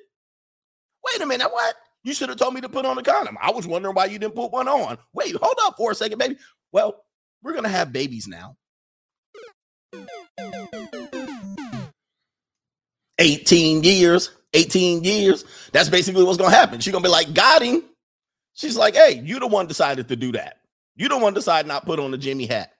Wait 1.06 1.22
a 1.22 1.26
minute, 1.26 1.50
what? 1.50 1.74
You 2.02 2.12
should 2.12 2.28
have 2.28 2.38
told 2.38 2.54
me 2.54 2.60
to 2.60 2.68
put 2.68 2.84
on 2.84 2.98
a 2.98 3.02
condom. 3.02 3.38
I 3.40 3.50
was 3.52 3.66
wondering 3.66 3.94
why 3.94 4.06
you 4.06 4.18
didn't 4.18 4.34
put 4.34 4.52
one 4.52 4.68
on. 4.68 4.98
Wait, 5.12 5.34
hold 5.36 5.56
up 5.62 5.76
for 5.76 5.92
a 5.92 5.94
second, 5.94 6.18
baby. 6.18 6.36
Well, 6.72 7.04
we're 7.42 7.54
gonna 7.54 7.68
have 7.68 7.92
babies 7.92 8.26
now. 8.28 8.56
18 13.18 13.82
years, 13.82 14.30
18 14.54 15.02
years. 15.04 15.44
That's 15.72 15.88
basically 15.88 16.24
what's 16.24 16.38
gonna 16.38 16.54
happen. 16.54 16.80
She's 16.80 16.92
gonna 16.92 17.02
be 17.02 17.08
like, 17.08 17.34
got 17.34 17.62
him. 17.62 17.82
She's 18.54 18.76
like, 18.76 18.94
hey, 18.94 19.20
you 19.24 19.38
the 19.38 19.46
one 19.46 19.66
decided 19.66 20.08
to 20.08 20.16
do 20.16 20.32
that. 20.32 20.58
You 20.96 21.08
the 21.08 21.18
one 21.18 21.34
decided 21.34 21.68
not 21.68 21.86
put 21.86 22.00
on 22.00 22.10
the 22.10 22.18
Jimmy 22.18 22.46
hat. 22.46 22.72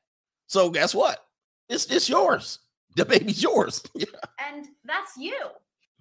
So 0.46 0.70
guess 0.70 0.94
what? 0.94 1.24
It's 1.68 1.86
it's 1.86 2.08
yours. 2.08 2.60
The 2.96 3.04
baby's 3.04 3.42
yours. 3.42 3.82
And 4.40 4.66
that's 4.84 5.16
you. 5.18 5.36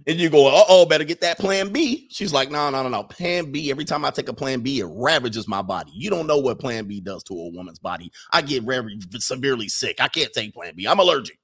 And 0.07 0.17
you 0.17 0.29
go, 0.29 0.47
uh 0.47 0.63
oh, 0.69 0.85
better 0.85 1.03
get 1.03 1.19
that 1.21 1.37
plan 1.37 1.73
B. 1.73 2.07
She's 2.09 2.31
like, 2.31 2.49
no, 2.49 2.69
no, 2.69 2.81
no, 2.81 2.87
no. 2.87 3.03
Plan 3.03 3.51
B. 3.51 3.69
Every 3.69 3.83
time 3.83 4.05
I 4.05 4.09
take 4.09 4.29
a 4.29 4.33
plan 4.33 4.61
B, 4.61 4.79
it 4.79 4.87
ravages 4.89 5.49
my 5.49 5.61
body. 5.61 5.91
You 5.93 6.09
don't 6.09 6.27
know 6.27 6.37
what 6.37 6.59
plan 6.59 6.85
B 6.85 7.01
does 7.01 7.23
to 7.23 7.33
a 7.33 7.49
woman's 7.49 7.79
body. 7.79 8.09
I 8.31 8.41
get 8.41 8.63
very 8.63 8.97
severely 9.15 9.67
sick. 9.67 9.99
I 9.99 10.07
can't 10.07 10.31
take 10.31 10.53
plan 10.53 10.73
B. 10.77 10.87
I'm 10.87 10.99
allergic. 10.99 11.37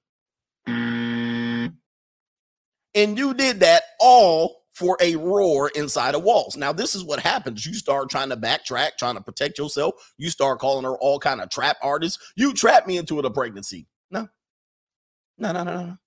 And 2.96 3.18
you 3.18 3.34
did 3.34 3.60
that 3.60 3.84
all 4.00 4.64
for 4.74 4.98
a 5.02 5.18
roar 5.18 5.70
inside 5.76 6.16
of 6.16 6.24
walls. 6.24 6.56
Now, 6.56 6.72
this 6.72 6.96
is 6.96 7.04
what 7.04 7.20
happens. 7.20 7.66
You 7.66 7.74
start 7.74 8.10
trying 8.10 8.30
to 8.30 8.38
backtrack, 8.38 8.92
trying 8.98 9.16
to 9.16 9.22
protect 9.22 9.58
yourself. 9.58 9.96
You 10.18 10.30
start 10.30 10.60
calling 10.60 10.86
her 10.86 10.96
all 10.98 11.20
kind 11.20 11.42
of 11.42 11.50
trap 11.50 11.78
artists. 11.82 12.32
You 12.38 12.54
trap 12.54 12.88
me 12.88 12.98
into 12.98 13.20
it 13.20 13.26
a 13.26 13.30
pregnancy. 13.30 13.88
No. 14.10 14.30
No, 15.38 15.52
no, 15.52 15.64
no, 15.64 15.76
no. 15.76 15.98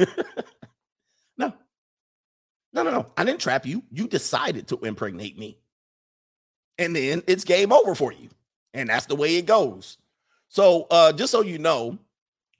no. 0.00 0.06
No, 2.72 2.82
no, 2.82 2.90
no. 2.90 3.06
I 3.16 3.24
didn't 3.24 3.40
trap 3.40 3.66
you. 3.66 3.82
You 3.90 4.08
decided 4.08 4.68
to 4.68 4.78
impregnate 4.78 5.38
me. 5.38 5.58
And 6.78 6.94
then 6.94 7.22
it's 7.26 7.44
game 7.44 7.72
over 7.72 7.94
for 7.94 8.12
you. 8.12 8.28
And 8.74 8.88
that's 8.88 9.06
the 9.06 9.16
way 9.16 9.36
it 9.36 9.46
goes. 9.46 9.98
So, 10.48 10.86
uh, 10.90 11.12
just 11.12 11.32
so 11.32 11.42
you 11.42 11.58
know, 11.58 11.98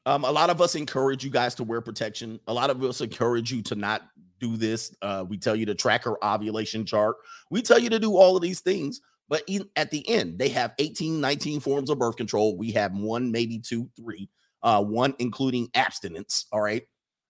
um, 0.06 0.24
a 0.24 0.30
lot 0.30 0.50
of 0.50 0.60
us 0.60 0.74
encourage 0.74 1.24
you 1.24 1.30
guys 1.30 1.54
to 1.56 1.64
wear 1.64 1.80
protection. 1.80 2.40
A 2.46 2.52
lot 2.52 2.70
of 2.70 2.82
us 2.82 3.00
encourage 3.00 3.52
you 3.52 3.62
to 3.62 3.74
not 3.74 4.02
do 4.40 4.56
this. 4.56 4.94
Uh, 5.02 5.24
we 5.28 5.36
tell 5.36 5.54
you 5.54 5.66
to 5.66 5.74
track 5.74 6.04
her 6.04 6.22
ovulation 6.24 6.86
chart. 6.86 7.16
We 7.50 7.62
tell 7.62 7.78
you 7.78 7.90
to 7.90 7.98
do 7.98 8.16
all 8.16 8.36
of 8.36 8.42
these 8.42 8.60
things. 8.60 9.00
But 9.28 9.42
in, 9.46 9.68
at 9.76 9.90
the 9.90 10.08
end, 10.08 10.38
they 10.38 10.48
have 10.48 10.72
18, 10.78 11.20
19 11.20 11.60
forms 11.60 11.90
of 11.90 11.98
birth 11.98 12.16
control. 12.16 12.56
We 12.56 12.72
have 12.72 12.94
one, 12.94 13.30
maybe 13.30 13.58
two, 13.58 13.90
three, 13.96 14.30
uh, 14.62 14.82
one 14.82 15.14
including 15.18 15.68
abstinence. 15.74 16.46
All 16.50 16.62
right. 16.62 16.84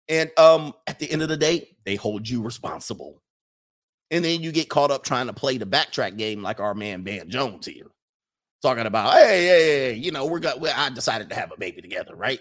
And 0.08 0.30
um, 0.38 0.72
at 0.86 0.98
the 0.98 1.10
end 1.10 1.22
of 1.22 1.28
the 1.28 1.36
day, 1.36 1.76
they 1.84 1.96
hold 1.96 2.28
you 2.28 2.42
responsible. 2.42 3.22
And 4.10 4.24
then 4.24 4.40
you 4.40 4.52
get 4.52 4.70
caught 4.70 4.90
up 4.90 5.04
trying 5.04 5.26
to 5.26 5.34
play 5.34 5.58
the 5.58 5.66
backtrack 5.66 6.16
game 6.16 6.42
like 6.42 6.60
our 6.60 6.74
man 6.74 7.04
Van 7.04 7.28
Jones 7.28 7.66
here. 7.66 7.86
Talking 8.62 8.86
about, 8.86 9.14
hey, 9.14 9.46
hey, 9.46 9.46
hey 9.46 9.94
you 9.94 10.10
know, 10.10 10.26
we're 10.26 10.40
got 10.40 10.66
I 10.66 10.88
decided 10.90 11.28
to 11.28 11.36
have 11.36 11.52
a 11.52 11.58
baby 11.58 11.82
together, 11.82 12.16
right? 12.16 12.40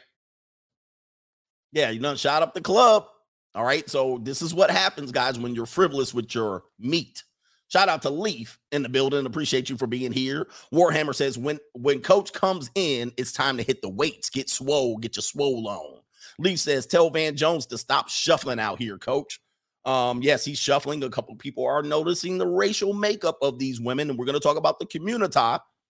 Yeah, 1.73 1.89
you 1.89 1.99
know, 1.99 2.15
shot 2.15 2.41
up 2.41 2.53
the 2.53 2.61
club. 2.61 3.05
All 3.53 3.65
right. 3.65 3.87
So 3.89 4.19
this 4.23 4.41
is 4.41 4.53
what 4.53 4.71
happens, 4.71 5.11
guys, 5.11 5.37
when 5.37 5.53
you're 5.53 5.65
frivolous 5.65 6.13
with 6.13 6.33
your 6.33 6.63
meat. 6.79 7.23
Shout 7.69 7.89
out 7.89 8.01
to 8.03 8.09
Leaf 8.09 8.59
in 8.71 8.81
the 8.81 8.89
building. 8.89 9.25
Appreciate 9.25 9.69
you 9.69 9.77
for 9.77 9.87
being 9.87 10.13
here. 10.13 10.47
Warhammer 10.73 11.13
says 11.13 11.37
when 11.37 11.59
when 11.73 12.01
coach 12.01 12.31
comes 12.31 12.69
in, 12.75 13.11
it's 13.17 13.33
time 13.33 13.57
to 13.57 13.63
hit 13.63 13.81
the 13.81 13.89
weights, 13.89 14.29
get 14.29 14.49
swole, 14.49 14.97
get 14.97 15.17
your 15.17 15.23
swole 15.23 15.67
on. 15.67 16.01
Leaf 16.39 16.59
says, 16.59 16.85
tell 16.85 17.09
Van 17.09 17.35
Jones 17.35 17.65
to 17.67 17.77
stop 17.77 18.09
shuffling 18.09 18.59
out 18.59 18.79
here, 18.79 18.97
coach. 18.97 19.39
Um, 19.85 20.21
yes, 20.21 20.43
he's 20.43 20.59
shuffling. 20.59 21.03
A 21.03 21.09
couple 21.09 21.35
people 21.35 21.65
are 21.65 21.81
noticing 21.81 22.37
the 22.37 22.47
racial 22.47 22.93
makeup 22.93 23.37
of 23.41 23.57
these 23.57 23.79
women, 23.79 24.09
and 24.09 24.19
we're 24.19 24.25
going 24.25 24.33
to 24.33 24.39
talk 24.39 24.57
about 24.57 24.79
the 24.79 24.85
community, 24.85 25.39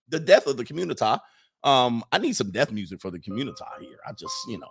the 0.08 0.20
death 0.20 0.46
of 0.46 0.56
the 0.56 0.64
community. 0.64 1.04
Um, 1.64 2.04
I 2.12 2.18
need 2.18 2.36
some 2.36 2.52
death 2.52 2.70
music 2.70 3.00
for 3.00 3.10
the 3.10 3.18
community 3.18 3.64
here. 3.80 3.98
I 4.06 4.12
just, 4.12 4.34
you 4.46 4.58
know, 4.58 4.70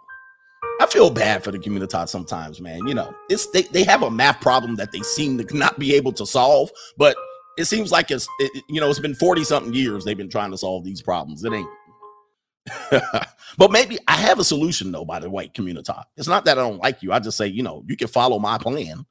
I 0.80 0.86
feel 0.86 1.10
bad 1.10 1.44
for 1.44 1.52
the 1.52 1.60
community 1.60 1.98
sometimes, 2.06 2.62
man. 2.62 2.88
You 2.88 2.94
know, 2.94 3.14
it's 3.30 3.48
they, 3.52 3.64
they 3.64 3.84
have 3.84 4.04
a 4.04 4.10
math 4.10 4.40
problem 4.42 4.76
that 4.76 4.92
they 4.92 5.02
seem 5.02 5.38
to 5.38 5.58
not 5.58 5.78
be 5.78 5.94
able 5.96 6.14
to 6.14 6.26
solve, 6.26 6.72
but 6.98 7.18
it 7.58 7.66
seems 7.66 7.92
like 7.92 8.12
it's 8.12 8.28
it, 8.40 8.64
you 8.70 8.80
know, 8.80 8.90
it's 8.90 9.00
been 9.00 9.16
40 9.16 9.44
something 9.44 9.74
years 9.74 10.06
they've 10.06 10.18
been 10.18 10.30
trying 10.30 10.52
to 10.52 10.58
solve 10.58 10.84
these 10.84 11.02
problems. 11.02 11.44
It 11.44 11.52
ain't. 11.54 11.68
but 13.58 13.72
maybe 13.72 13.98
I 14.08 14.16
have 14.16 14.40
a 14.40 14.44
solution 14.44 14.92
though 14.92 15.06
by 15.06 15.20
the 15.20 15.30
white 15.30 15.54
community. 15.54 15.92
It's 16.16 16.28
not 16.28 16.46
that 16.46 16.58
I 16.58 16.62
don't 16.62 16.82
like 16.82 17.02
you. 17.02 17.12
I 17.12 17.20
just 17.20 17.38
say, 17.38 17.48
you 17.48 17.64
know, 17.64 17.84
you 17.88 17.96
can 17.96 18.08
follow 18.08 18.40
my 18.40 18.58
plan. 18.58 19.06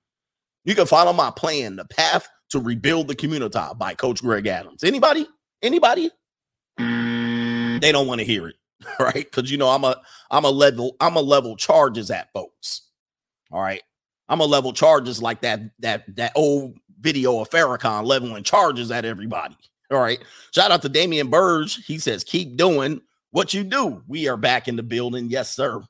You 0.64 0.74
can 0.74 0.86
follow 0.86 1.12
my 1.12 1.30
plan, 1.30 1.76
the 1.76 1.84
path 1.84 2.28
to 2.50 2.60
rebuild 2.60 3.08
the 3.08 3.14
community 3.14 3.58
by 3.76 3.94
Coach 3.94 4.20
Greg 4.20 4.46
Adams. 4.46 4.84
Anybody? 4.84 5.26
Anybody? 5.62 6.10
Mm. 6.78 7.80
They 7.80 7.92
don't 7.92 8.06
want 8.06 8.20
to 8.20 8.24
hear 8.24 8.48
it. 8.48 8.56
right? 9.00 9.14
Because 9.14 9.50
you 9.50 9.58
know 9.58 9.68
I'm 9.68 9.84
a 9.84 10.00
I'm 10.30 10.44
a 10.44 10.50
level 10.50 10.96
I'm 11.00 11.16
a 11.16 11.20
level 11.20 11.56
charges 11.56 12.10
at 12.10 12.32
folks. 12.32 12.82
All 13.50 13.60
right, 13.60 13.82
I'm 14.28 14.40
a 14.40 14.44
level 14.44 14.72
charges 14.72 15.22
like 15.22 15.40
that 15.42 15.60
that 15.80 16.04
that 16.16 16.32
old 16.34 16.76
video 17.00 17.40
of 17.40 17.50
Farrakhan 17.50 18.04
leveling 18.04 18.42
charges 18.42 18.90
at 18.90 19.04
everybody. 19.04 19.56
All 19.90 20.00
right, 20.00 20.18
shout 20.52 20.70
out 20.70 20.82
to 20.82 20.88
Damian 20.88 21.28
Burge. 21.28 21.84
He 21.84 21.98
says 21.98 22.24
keep 22.24 22.56
doing 22.56 23.00
what 23.36 23.52
you 23.52 23.64
do. 23.64 24.02
We 24.08 24.28
are 24.28 24.38
back 24.38 24.66
in 24.66 24.76
the 24.76 24.82
building, 24.82 25.28
yes 25.28 25.54
sir. 25.54 25.82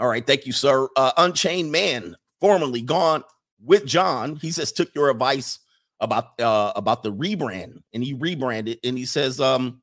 All 0.00 0.08
right, 0.08 0.26
thank 0.26 0.46
you, 0.46 0.52
sir. 0.52 0.88
Uh, 0.96 1.12
Unchained 1.16 1.70
Man, 1.70 2.16
formerly 2.40 2.82
gone 2.82 3.22
with 3.64 3.86
John. 3.86 4.34
He 4.34 4.50
says 4.50 4.72
took 4.72 4.92
your 4.92 5.10
advice 5.10 5.60
about 6.00 6.40
uh 6.40 6.72
about 6.74 7.04
the 7.04 7.12
rebrand 7.12 7.82
and 7.92 8.02
he 8.02 8.14
rebranded 8.14 8.78
and 8.82 8.98
he 8.98 9.04
says 9.04 9.38
um 9.38 9.82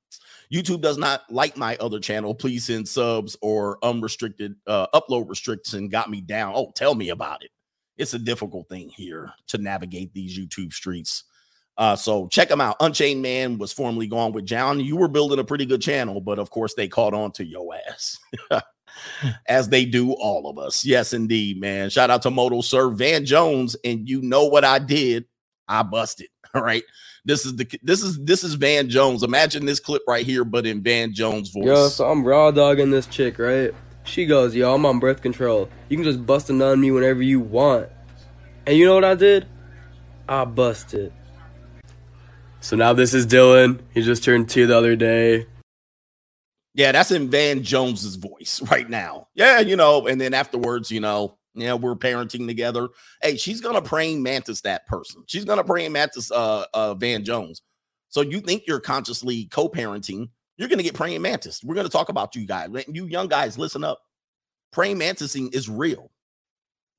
YouTube 0.51 0.81
does 0.81 0.97
not 0.97 1.21
like 1.29 1.55
my 1.55 1.77
other 1.77 2.01
channel. 2.01 2.35
Please 2.35 2.65
send 2.65 2.85
subs 2.85 3.37
or 3.41 3.77
unrestricted 3.81 4.55
uh, 4.65 4.87
upload 4.93 5.29
restriction 5.29 5.87
got 5.87 6.09
me 6.09 6.19
down. 6.19 6.51
Oh, 6.53 6.73
tell 6.75 6.95
me 6.95 7.09
about 7.09 7.45
it. 7.45 7.51
It's 7.97 8.13
a 8.13 8.19
difficult 8.19 8.67
thing 8.67 8.89
here 8.89 9.31
to 9.47 9.57
navigate 9.57 10.13
these 10.13 10.37
YouTube 10.37 10.73
streets. 10.73 11.23
Uh, 11.77 11.95
so 11.95 12.27
check 12.27 12.49
them 12.49 12.61
out. 12.61 12.75
Unchained 12.79 13.21
Man 13.21 13.57
was 13.57 13.71
formerly 13.71 14.07
gone 14.07 14.31
with 14.31 14.45
John. 14.45 14.79
You 14.79 14.97
were 14.97 15.07
building 15.07 15.39
a 15.39 15.43
pretty 15.43 15.65
good 15.65 15.81
channel, 15.81 16.19
but 16.21 16.39
of 16.39 16.49
course 16.49 16.73
they 16.73 16.87
caught 16.87 17.13
on 17.13 17.31
to 17.33 17.45
your 17.45 17.75
ass. 17.89 18.17
As 19.47 19.69
they 19.69 19.85
do 19.85 20.13
all 20.13 20.49
of 20.49 20.57
us. 20.57 20.83
Yes, 20.83 21.13
indeed, 21.13 21.61
man. 21.61 21.91
Shout 21.91 22.09
out 22.09 22.23
to 22.23 22.31
Moto 22.31 22.61
Sir 22.61 22.89
Van 22.89 23.25
Jones. 23.25 23.75
And 23.83 24.09
you 24.09 24.23
know 24.23 24.45
what 24.45 24.65
I 24.65 24.79
did? 24.79 25.25
I 25.67 25.83
busted. 25.83 26.29
All 26.55 26.63
right. 26.63 26.83
This 27.23 27.45
is 27.45 27.57
the 27.57 27.67
this 27.83 28.01
is 28.01 28.17
this 28.23 28.43
is 28.43 28.53
Van 28.55 28.89
Jones. 28.89 29.21
Imagine 29.21 29.65
this 29.65 29.81
clip 29.81 30.01
right 30.07 30.25
here, 30.25 30.45
but 30.45 30.65
in 30.65 30.81
Van 30.81 31.13
Jones' 31.13 31.49
voice. 31.49 31.65
Yo, 31.65 31.89
so 31.89 32.09
I'm 32.09 32.23
raw 32.23 32.51
dogging 32.51 32.89
this 32.89 33.05
chick, 33.05 33.37
right? 33.37 33.73
She 34.05 34.25
goes, 34.25 34.55
yo, 34.55 34.73
I'm 34.73 34.85
on 34.85 34.99
birth 34.99 35.21
control. 35.21 35.69
You 35.89 35.97
can 35.97 36.05
just 36.05 36.25
bust 36.25 36.49
a 36.49 36.53
nut 36.53 36.71
on 36.71 36.79
me 36.79 36.91
whenever 36.91 37.21
you 37.21 37.41
want. 37.41 37.89
And 38.65 38.77
you 38.77 38.85
know 38.85 38.95
what 38.95 39.03
I 39.03 39.15
did? 39.15 39.45
I 40.29 40.45
busted. 40.45 41.11
So 42.67 42.75
now 42.75 42.91
this 42.91 43.13
is 43.13 43.25
Dylan. 43.25 43.79
He 43.93 44.01
just 44.01 44.25
turned 44.25 44.49
two 44.49 44.67
the 44.67 44.77
other 44.77 44.97
day. 44.97 45.45
Yeah, 46.73 46.91
that's 46.91 47.11
in 47.11 47.29
Van 47.29 47.63
Jones's 47.63 48.17
voice 48.17 48.61
right 48.69 48.89
now. 48.89 49.29
Yeah, 49.35 49.61
you 49.61 49.77
know, 49.77 50.05
and 50.05 50.19
then 50.19 50.33
afterwards, 50.33 50.91
you 50.91 50.99
know, 50.99 51.37
yeah, 51.53 51.75
we're 51.75 51.95
parenting 51.95 52.45
together. 52.45 52.89
Hey, 53.21 53.37
she's 53.37 53.61
gonna 53.61 53.81
praying 53.81 54.21
mantis 54.21 54.59
that 54.61 54.85
person. 54.85 55.23
She's 55.27 55.45
gonna 55.45 55.63
praying 55.63 55.93
mantis 55.93 56.29
uh 56.29 56.65
uh 56.73 56.93
Van 56.95 57.23
Jones. 57.23 57.61
So 58.09 58.19
you 58.19 58.41
think 58.41 58.63
you're 58.67 58.81
consciously 58.81 59.45
co-parenting, 59.45 60.27
you're 60.57 60.67
gonna 60.67 60.83
get 60.83 60.93
praying 60.93 61.21
mantis. 61.21 61.63
We're 61.63 61.75
gonna 61.75 61.87
talk 61.87 62.09
about 62.09 62.35
you 62.35 62.45
guys. 62.45 62.67
You 62.89 63.05
young 63.05 63.29
guys, 63.29 63.57
listen 63.57 63.85
up. 63.85 64.01
Praying 64.73 64.99
mantising 64.99 65.55
is 65.55 65.69
real. 65.69 66.11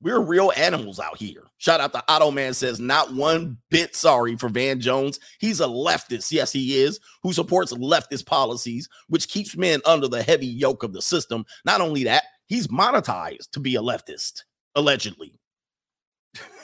We're 0.01 0.21
real 0.21 0.53
animals 0.55 0.99
out 0.99 1.17
here. 1.17 1.43
Shout 1.57 1.81
out 1.81 1.91
to 1.91 2.03
Otto 2.07 2.31
Man 2.31 2.53
says, 2.53 2.79
not 2.79 3.13
one 3.13 3.57
bit 3.69 3.95
sorry 3.95 4.37
for 4.37 4.47
Van 4.47 4.79
Jones. 4.79 5.19
He's 5.39 5.59
a 5.59 5.65
leftist. 5.65 6.31
Yes, 6.31 6.53
he 6.53 6.81
is, 6.81 6.99
who 7.21 7.33
supports 7.33 7.73
leftist 7.73 8.25
policies, 8.25 8.87
which 9.09 9.27
keeps 9.27 9.57
men 9.57 9.81
under 9.85 10.07
the 10.07 10.23
heavy 10.23 10.47
yoke 10.47 10.83
of 10.83 10.93
the 10.93 11.01
system. 11.01 11.45
Not 11.65 11.81
only 11.81 12.05
that, 12.05 12.23
he's 12.47 12.67
monetized 12.67 13.51
to 13.51 13.59
be 13.59 13.75
a 13.75 13.81
leftist 13.81 14.43
allegedly. 14.75 15.37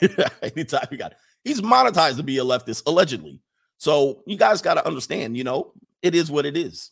Anytime 0.42 0.88
you 0.90 0.96
got 0.96 1.12
it. 1.12 1.18
He's 1.44 1.60
monetized 1.60 2.16
to 2.16 2.22
be 2.22 2.38
a 2.38 2.44
leftist, 2.44 2.82
allegedly. 2.86 3.40
So 3.78 4.22
you 4.26 4.36
guys 4.36 4.62
got 4.62 4.74
to 4.74 4.86
understand, 4.86 5.36
you 5.36 5.44
know, 5.44 5.72
it 6.02 6.14
is 6.14 6.30
what 6.30 6.46
it 6.46 6.56
is. 6.56 6.90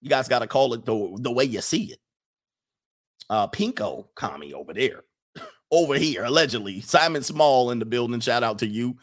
You 0.00 0.10
guys 0.10 0.28
got 0.28 0.40
to 0.40 0.46
call 0.46 0.74
it 0.74 0.84
the, 0.84 1.16
the 1.20 1.32
way 1.32 1.44
you 1.44 1.60
see 1.60 1.92
it. 1.92 1.98
Uh, 3.28 3.48
Pinko 3.48 4.06
commie 4.14 4.52
over 4.52 4.72
there, 4.72 5.02
over 5.70 5.94
here, 5.94 6.24
allegedly. 6.24 6.80
Simon 6.80 7.22
Small 7.22 7.70
in 7.70 7.78
the 7.78 7.86
building. 7.86 8.20
Shout 8.20 8.42
out 8.42 8.58
to 8.60 8.66
you. 8.66 8.96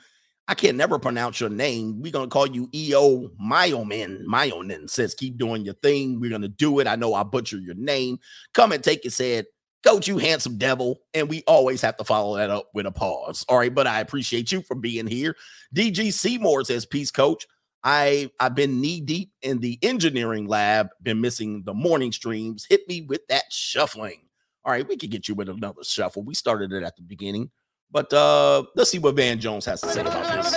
I 0.47 0.55
can't 0.55 0.77
never 0.77 0.99
pronounce 0.99 1.39
your 1.39 1.49
name. 1.49 2.01
We're 2.01 2.11
gonna 2.11 2.27
call 2.27 2.47
you 2.47 2.69
EO 2.73 3.29
Myomin. 3.41 4.25
Myonin 4.25 4.89
says, 4.89 5.15
keep 5.15 5.37
doing 5.37 5.63
your 5.63 5.75
thing. 5.75 6.19
We're 6.19 6.31
gonna 6.31 6.49
do 6.49 6.79
it. 6.79 6.87
I 6.87 6.95
know 6.95 7.13
I 7.13 7.23
butcher 7.23 7.57
your 7.57 7.75
name. 7.75 8.19
Come 8.53 8.73
and 8.73 8.83
take 8.83 9.05
it, 9.05 9.13
said, 9.13 9.45
Coach, 9.85 10.07
you 10.07 10.17
handsome 10.17 10.57
devil. 10.57 11.01
And 11.13 11.29
we 11.29 11.43
always 11.47 11.81
have 11.81 11.97
to 11.97 12.03
follow 12.03 12.37
that 12.37 12.49
up 12.49 12.69
with 12.73 12.85
a 12.85 12.91
pause. 12.91 13.45
All 13.47 13.57
right, 13.57 13.73
but 13.73 13.87
I 13.87 13.99
appreciate 13.99 14.51
you 14.51 14.61
for 14.61 14.75
being 14.75 15.07
here. 15.07 15.35
DG 15.75 16.11
Seymour 16.11 16.65
says, 16.65 16.85
Peace, 16.85 17.11
coach. 17.11 17.47
I 17.83 18.29
I've 18.39 18.55
been 18.55 18.79
knee 18.79 19.01
deep 19.01 19.31
in 19.41 19.59
the 19.59 19.77
engineering 19.81 20.47
lab, 20.47 20.89
been 21.01 21.19
missing 21.19 21.63
the 21.65 21.73
morning 21.73 22.11
streams. 22.13 22.65
Hit 22.69 22.87
me 22.87 23.01
with 23.01 23.27
that 23.27 23.43
shuffling. 23.51 24.22
All 24.65 24.71
right, 24.71 24.87
we 24.87 24.95
could 24.95 25.11
get 25.11 25.27
you 25.27 25.35
with 25.35 25.49
another 25.49 25.83
shuffle. 25.83 26.23
We 26.23 26.35
started 26.35 26.71
it 26.71 26.83
at 26.83 26.95
the 26.95 27.01
beginning, 27.01 27.51
but 27.91 28.13
uh 28.13 28.63
let's 28.75 28.89
see 28.89 28.99
what 28.99 29.15
Van 29.15 29.39
Jones 29.39 29.65
has 29.65 29.81
to 29.81 29.89
say 29.89 30.01
about 30.01 30.43
this. 30.43 30.53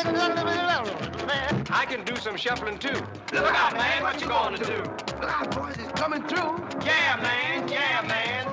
I 1.68 1.84
can 1.86 2.04
do 2.04 2.14
some 2.16 2.36
shuffling 2.36 2.78
too. 2.78 2.94
Look 3.32 3.44
out, 3.52 3.72
man. 3.72 4.02
What 4.02 4.20
you 4.20 4.28
gonna 4.28 4.58
do? 4.58 4.76
Look 4.76 5.24
out, 5.24 5.50
boys. 5.56 5.74
It's 5.78 5.92
coming 6.00 6.22
through. 6.22 6.56
Yeah, 6.84 7.18
man. 7.20 7.68
Yeah, 7.68 8.02
man. 8.06 8.52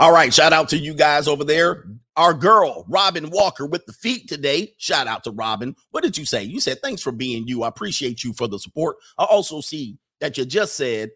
All 0.00 0.12
right, 0.12 0.34
shout 0.34 0.52
out 0.52 0.68
to 0.70 0.76
you 0.76 0.94
guys 0.94 1.28
over 1.28 1.44
there. 1.44 1.86
Our 2.16 2.34
girl, 2.34 2.84
Robin 2.88 3.30
Walker, 3.30 3.64
with 3.64 3.86
the 3.86 3.92
feet 3.92 4.28
today. 4.28 4.74
Shout 4.76 5.06
out 5.06 5.22
to 5.24 5.30
Robin. 5.30 5.76
What 5.92 6.02
did 6.02 6.18
you 6.18 6.24
say? 6.26 6.42
You 6.42 6.58
said, 6.58 6.82
Thanks 6.82 7.00
for 7.00 7.12
being 7.12 7.46
you. 7.46 7.62
I 7.62 7.68
appreciate 7.68 8.24
you 8.24 8.32
for 8.32 8.48
the 8.48 8.58
support. 8.58 8.96
I 9.16 9.24
also 9.24 9.60
see 9.60 9.96
that 10.22 10.38
you 10.38 10.44
just 10.44 10.76
said 10.76 11.10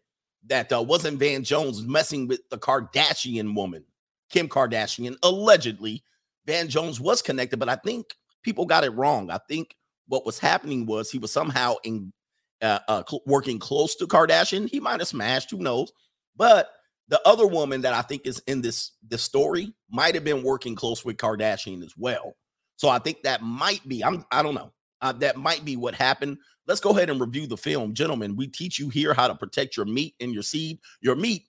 that 0.49 0.73
uh, 0.73 0.83
wasn't 0.83 1.21
Van 1.21 1.45
Jones 1.45 1.83
messing 1.83 2.27
with 2.27 2.41
the 2.51 2.59
Kardashian 2.59 3.55
woman, 3.55 3.85
Kim 4.31 4.49
Kardashian. 4.49 5.17
Allegedly, 5.23 6.03
Van 6.45 6.69
Jones 6.69 7.01
was 7.01 7.23
connected, 7.23 7.59
but 7.59 7.69
I 7.69 7.77
think 7.77 8.07
people 8.43 8.67
got 8.67 8.83
it 8.83 8.91
wrong. 8.91 9.31
I 9.31 9.39
think 9.49 9.77
what 10.09 10.27
was 10.27 10.41
happening 10.41 10.87
was 10.87 11.09
he 11.09 11.19
was 11.19 11.31
somehow 11.31 11.77
in 11.85 12.13
uh, 12.61 12.81
uh, 12.89 13.05
cl- 13.09 13.23
working 13.27 13.61
close 13.61 13.95
to 13.95 14.09
Kardashian. 14.09 14.69
He 14.69 14.81
might 14.81 14.99
have 14.99 15.09
smashed, 15.09 15.53
who 15.53 15.59
knows? 15.59 15.93
But 16.35 16.69
the 17.07 17.21
other 17.25 17.47
woman 17.47 17.83
that 17.83 17.95
I 17.95 18.03
think 18.03 18.27
is 18.27 18.43
in 18.49 18.61
this 18.61 18.91
this 19.09 19.23
story 19.23 19.73
might 19.89 20.17
have 20.17 20.25
been 20.25 20.43
working 20.43 20.75
close 20.75 21.05
with 21.05 21.17
Kardashian 21.17 21.85
as 21.85 21.95
well. 21.97 22.35
So 22.75 22.89
I 22.89 22.99
think 22.99 23.23
that 23.23 23.41
might 23.41 23.87
be. 23.87 24.05
I'm. 24.05 24.25
I 24.33 24.43
don't 24.43 24.55
know. 24.55 24.73
Uh, 25.01 25.13
that 25.13 25.37
might 25.37 25.65
be 25.65 25.77
what 25.77 25.95
happened. 25.95 26.39
Let's 26.67 26.81
go 26.81 26.91
ahead 26.91 27.11
and 27.11 27.21
review 27.21 27.47
the 27.47 27.57
film, 27.57 27.95
gentlemen. 27.95 28.37
We 28.37 28.49
teach 28.49 28.79
you 28.79 28.89
here 28.89 29.15
how 29.15 29.29
to 29.29 29.35
protect 29.35 29.77
your 29.77 29.87
meat 29.87 30.15
and 30.21 30.33
your 30.33 30.43
seed. 30.43 30.81
Your 31.01 31.15
meat 31.15 31.45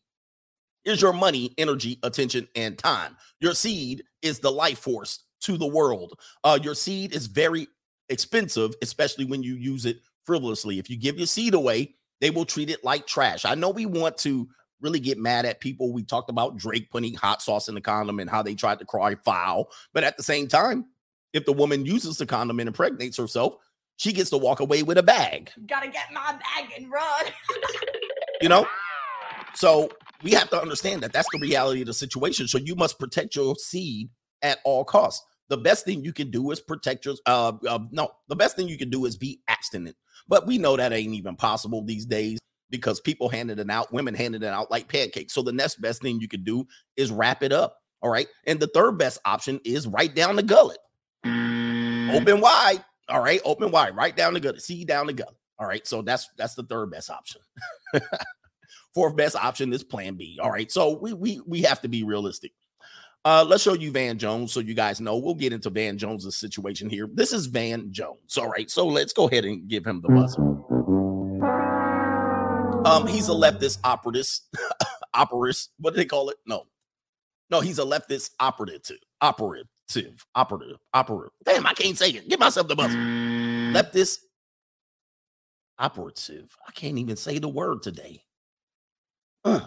is 0.86 1.02
your 1.02 1.14
money, 1.14 1.54
energy, 1.58 2.00
attention, 2.04 2.48
and 2.56 2.78
time. 2.78 3.18
Your 3.40 3.54
seed 3.54 4.04
is 4.22 4.40
the 4.40 4.52
life 4.52 4.80
force 4.80 5.24
to 5.42 5.58
the 5.58 5.68
world. 5.68 6.20
Uh, 6.44 6.60
your 6.62 6.76
seed 6.76 7.16
is 7.16 7.28
very 7.28 7.68
expensive, 8.10 8.76
especially 8.82 9.26
when 9.26 9.42
you 9.42 9.56
use 9.56 9.86
it 9.86 9.98
frivolously. 10.24 10.78
If 10.78 10.90
you 10.90 10.98
give 10.98 11.18
your 11.18 11.28
seed 11.28 11.56
away, 11.56 11.96
they 12.22 12.30
will 12.30 12.46
treat 12.46 12.70
it 12.70 12.84
like 12.84 13.08
trash. 13.08 13.44
I 13.44 13.56
know 13.56 13.70
we 13.70 13.86
want 13.86 14.18
to 14.20 14.48
really 14.82 15.00
get 15.00 15.18
mad 15.18 15.46
at 15.46 15.60
people. 15.60 15.92
We 15.92 16.04
talked 16.04 16.30
about 16.30 16.58
Drake 16.58 16.92
putting 16.92 17.16
hot 17.16 17.42
sauce 17.42 17.68
in 17.68 17.76
the 17.76 17.82
condom 17.82 18.20
and 18.20 18.30
how 18.30 18.44
they 18.44 18.54
tried 18.54 18.80
to 18.80 18.86
cry 18.86 19.16
foul. 19.26 19.70
But 19.94 20.04
at 20.04 20.16
the 20.16 20.24
same 20.24 20.48
time, 20.48 20.86
if 21.34 21.46
the 21.46 21.54
woman 21.54 21.86
uses 21.86 22.18
the 22.18 22.26
condom 22.26 22.60
and 22.60 22.68
impregnates 22.68 23.18
herself, 23.18 23.56
she 23.98 24.14
gets 24.14 24.30
to 24.30 24.38
walk 24.38 24.60
away 24.60 24.84
with 24.84 24.98
a 24.98 25.04
bag, 25.04 25.52
Gotta 25.68 25.90
get 25.90 26.08
my 26.14 26.34
bag 26.34 26.72
and 26.78 26.90
run. 26.90 27.26
you 28.42 28.50
know? 28.50 28.66
So 29.54 29.90
we 30.24 30.32
have 30.32 30.50
to 30.52 30.62
understand 30.62 31.02
that 31.02 31.14
that's 31.14 31.28
the 31.32 31.40
reality 31.40 31.82
of 31.82 31.88
the 31.88 31.94
situation. 31.94 32.48
So 32.48 32.58
you 32.58 32.76
must 32.76 33.00
protect 33.00 33.36
your 33.36 33.56
seed 33.56 34.10
at 34.44 34.60
all 34.64 34.86
costs. 34.86 35.26
The 35.50 35.58
best 35.58 35.86
thing 35.86 36.04
you 36.04 36.14
can 36.14 36.30
do 36.30 36.52
is 36.52 36.60
protect 36.60 37.06
your 37.06 37.16
uh, 37.26 37.54
uh 37.68 37.80
no, 37.92 38.10
the 38.28 38.36
best 38.36 38.56
thing 38.56 38.68
you 38.68 38.78
can 38.78 38.90
do 38.90 39.06
is 39.06 39.18
be 39.18 39.42
abstinent. 39.48 39.96
But 40.28 40.46
we 40.46 40.58
know 40.58 40.78
that 40.78 40.94
ain't 40.94 41.14
even 41.14 41.36
possible 41.36 41.84
these 41.84 42.06
days 42.06 42.38
because 42.70 43.00
people 43.00 43.30
handed 43.30 43.60
it 43.60 43.70
out, 43.70 43.94
women 43.94 44.14
handed 44.14 44.44
it 44.44 44.48
out 44.48 44.70
like 44.70 44.90
pancakes. 44.90 45.34
So 45.34 45.42
the 45.42 45.54
next 45.54 45.82
best 45.82 46.02
thing 46.02 46.20
you 46.20 46.28
can 46.28 46.44
do 46.44 46.68
is 46.98 47.12
wrap 47.12 47.44
it 47.44 47.54
up. 47.54 47.78
All 48.02 48.12
right. 48.12 48.28
And 48.46 48.60
the 48.60 48.68
third 48.68 48.98
best 48.98 49.20
option 49.26 49.60
is 49.66 49.88
right 49.88 50.14
down 50.14 50.36
the 50.36 50.44
gullet. 50.44 50.78
Open 51.26 52.42
wide. 52.42 52.84
All 53.10 53.22
right. 53.22 53.42
Open 53.46 53.72
wide. 53.72 53.96
Right 53.96 54.16
down 54.16 54.34
the 54.34 54.40
gullet. 54.40 54.62
See 54.62 54.86
down 54.86 55.08
the 55.08 55.14
gullet. 55.14 55.36
All 55.60 55.68
right. 55.68 55.86
So 55.88 56.02
that's 56.02 56.30
that's 56.38 56.56
the 56.56 56.64
third 56.64 56.92
best 56.92 57.10
option. 57.10 57.42
Fourth 58.94 59.16
best 59.16 59.36
option 59.36 59.72
is 59.74 59.84
plan 59.84 60.16
B. 60.16 60.40
All 60.42 60.52
right. 60.52 60.72
So 60.72 60.98
we 60.98 61.14
we 61.14 61.42
we 61.46 61.62
have 61.62 61.82
to 61.82 61.88
be 61.88 62.04
realistic. 62.04 62.52
Uh, 63.26 63.44
let's 63.46 63.64
show 63.64 63.74
you 63.74 63.92
Van 63.92 64.18
Jones 64.18 64.54
so 64.54 64.60
you 64.62 64.74
guys 64.74 65.02
know. 65.02 65.18
We'll 65.18 65.36
get 65.36 65.52
into 65.52 65.70
Van 65.70 65.98
Jones's 65.98 66.38
situation 66.38 66.90
here. 66.90 67.10
This 67.14 67.34
is 67.34 67.48
Van 67.48 67.92
Jones. 67.92 68.38
All 68.38 68.48
right. 68.48 68.70
So 68.70 68.88
let's 68.88 69.12
go 69.12 69.28
ahead 69.28 69.44
and 69.44 69.68
give 69.68 69.86
him 69.86 70.02
the 70.02 70.10
buzzer. 70.10 70.42
Um, 72.88 73.06
he's 73.06 73.28
a 73.28 73.34
leftist 73.34 73.80
operative. 73.84 74.28
operative. 75.14 75.68
What 75.80 75.94
do 75.94 75.98
they 75.98 76.06
call 76.06 76.30
it? 76.30 76.38
No. 76.46 76.68
No, 77.50 77.60
he's 77.60 77.80
a 77.80 77.84
leftist 77.84 78.32
operative. 78.40 78.98
Operative. 79.22 79.68
Operative. 80.36 80.78
Operative. 80.94 81.32
Damn, 81.46 81.66
I 81.66 81.74
can't 81.74 81.98
say 81.98 82.10
it. 82.10 82.28
Give 82.28 82.40
myself 82.40 82.68
the 82.68 82.76
buzzer. 82.76 82.98
Leftist 82.98 84.20
operative. 85.80 86.56
I 86.68 86.72
can't 86.72 86.98
even 86.98 87.16
say 87.16 87.40
the 87.40 87.48
word 87.48 87.84
today. 87.84 88.24
Uh, 89.46 89.62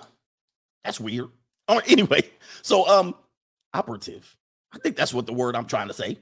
that's 0.84 1.00
weird. 1.00 1.28
All 1.68 1.76
right, 1.78 1.90
anyway, 1.92 2.22
so 2.62 2.88
um, 2.88 3.14
operative. 3.74 4.36
I 4.72 4.78
think 4.78 4.96
that's 4.96 5.14
what 5.14 5.26
the 5.26 5.32
word 5.32 5.56
I'm 5.56 5.66
trying 5.66 5.88
to 5.88 5.94
say. 5.94 6.18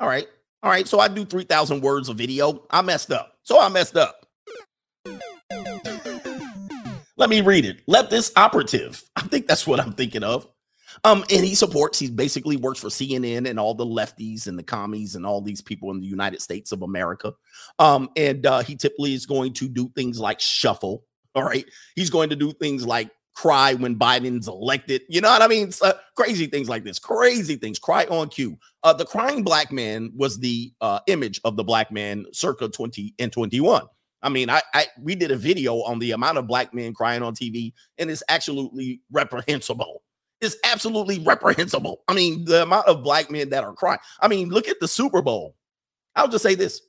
All 0.00 0.08
right. 0.08 0.26
All 0.62 0.70
right. 0.70 0.86
So 0.88 0.98
I 1.00 1.08
do 1.08 1.24
3,000 1.24 1.80
words 1.80 2.08
of 2.08 2.16
video. 2.16 2.64
I 2.70 2.82
messed 2.82 3.12
up. 3.12 3.34
So 3.44 3.60
I 3.60 3.68
messed 3.68 3.96
up. 3.96 4.26
Let 7.16 7.30
me 7.30 7.40
read 7.40 7.64
it. 7.64 7.84
Leftist 7.86 8.32
operative. 8.36 9.02
I 9.16 9.22
think 9.22 9.46
that's 9.46 9.66
what 9.66 9.80
I'm 9.80 9.92
thinking 9.92 10.22
of. 10.24 10.46
Um, 11.04 11.24
and 11.30 11.44
he 11.44 11.54
supports, 11.54 11.98
he 11.98 12.10
basically 12.10 12.56
works 12.56 12.80
for 12.80 12.88
CNN 12.88 13.48
and 13.48 13.58
all 13.58 13.74
the 13.74 13.86
lefties 13.86 14.46
and 14.46 14.58
the 14.58 14.62
commies 14.62 15.14
and 15.14 15.24
all 15.26 15.40
these 15.40 15.60
people 15.60 15.90
in 15.90 16.00
the 16.00 16.06
United 16.06 16.42
States 16.42 16.72
of 16.72 16.82
America. 16.82 17.32
Um, 17.78 18.10
and 18.16 18.44
uh, 18.46 18.60
he 18.60 18.76
typically 18.76 19.14
is 19.14 19.26
going 19.26 19.52
to 19.54 19.68
do 19.68 19.90
things 19.94 20.18
like 20.18 20.40
shuffle. 20.40 21.04
All 21.34 21.44
right. 21.44 21.64
He's 21.94 22.10
going 22.10 22.30
to 22.30 22.36
do 22.36 22.52
things 22.52 22.86
like 22.86 23.10
cry 23.34 23.74
when 23.74 23.96
Biden's 23.96 24.48
elected. 24.48 25.02
You 25.08 25.20
know 25.20 25.30
what 25.30 25.42
I 25.42 25.46
mean? 25.46 25.70
Uh, 25.80 25.92
crazy 26.16 26.46
things 26.46 26.68
like 26.68 26.82
this. 26.82 26.98
Crazy 26.98 27.54
things. 27.54 27.78
Cry 27.78 28.04
on 28.06 28.28
cue. 28.28 28.58
Uh, 28.82 28.92
the 28.92 29.04
crying 29.04 29.44
black 29.44 29.70
man 29.70 30.10
was 30.16 30.38
the 30.38 30.72
uh, 30.80 30.98
image 31.06 31.40
of 31.44 31.56
the 31.56 31.62
black 31.62 31.92
man 31.92 32.26
circa 32.32 32.68
20 32.68 33.14
and 33.18 33.32
21. 33.32 33.84
I 34.22 34.28
mean, 34.28 34.50
I, 34.50 34.62
I 34.74 34.86
we 35.00 35.14
did 35.14 35.30
a 35.30 35.36
video 35.36 35.82
on 35.82 36.00
the 36.00 36.10
amount 36.10 36.38
of 36.38 36.48
black 36.48 36.74
men 36.74 36.92
crying 36.92 37.22
on 37.22 37.34
TV, 37.34 37.72
and 37.98 38.10
it's 38.10 38.22
absolutely 38.28 39.00
reprehensible. 39.12 40.02
It's 40.40 40.56
absolutely 40.64 41.18
reprehensible. 41.18 42.02
I 42.06 42.14
mean, 42.14 42.44
the 42.44 42.62
amount 42.62 42.86
of 42.86 43.02
black 43.02 43.30
men 43.30 43.50
that 43.50 43.64
are 43.64 43.72
crying. 43.72 43.98
I 44.20 44.28
mean, 44.28 44.50
look 44.50 44.68
at 44.68 44.78
the 44.80 44.88
Super 44.88 45.20
Bowl. 45.20 45.56
I'll 46.14 46.28
just 46.28 46.42
say 46.42 46.54
this: 46.54 46.80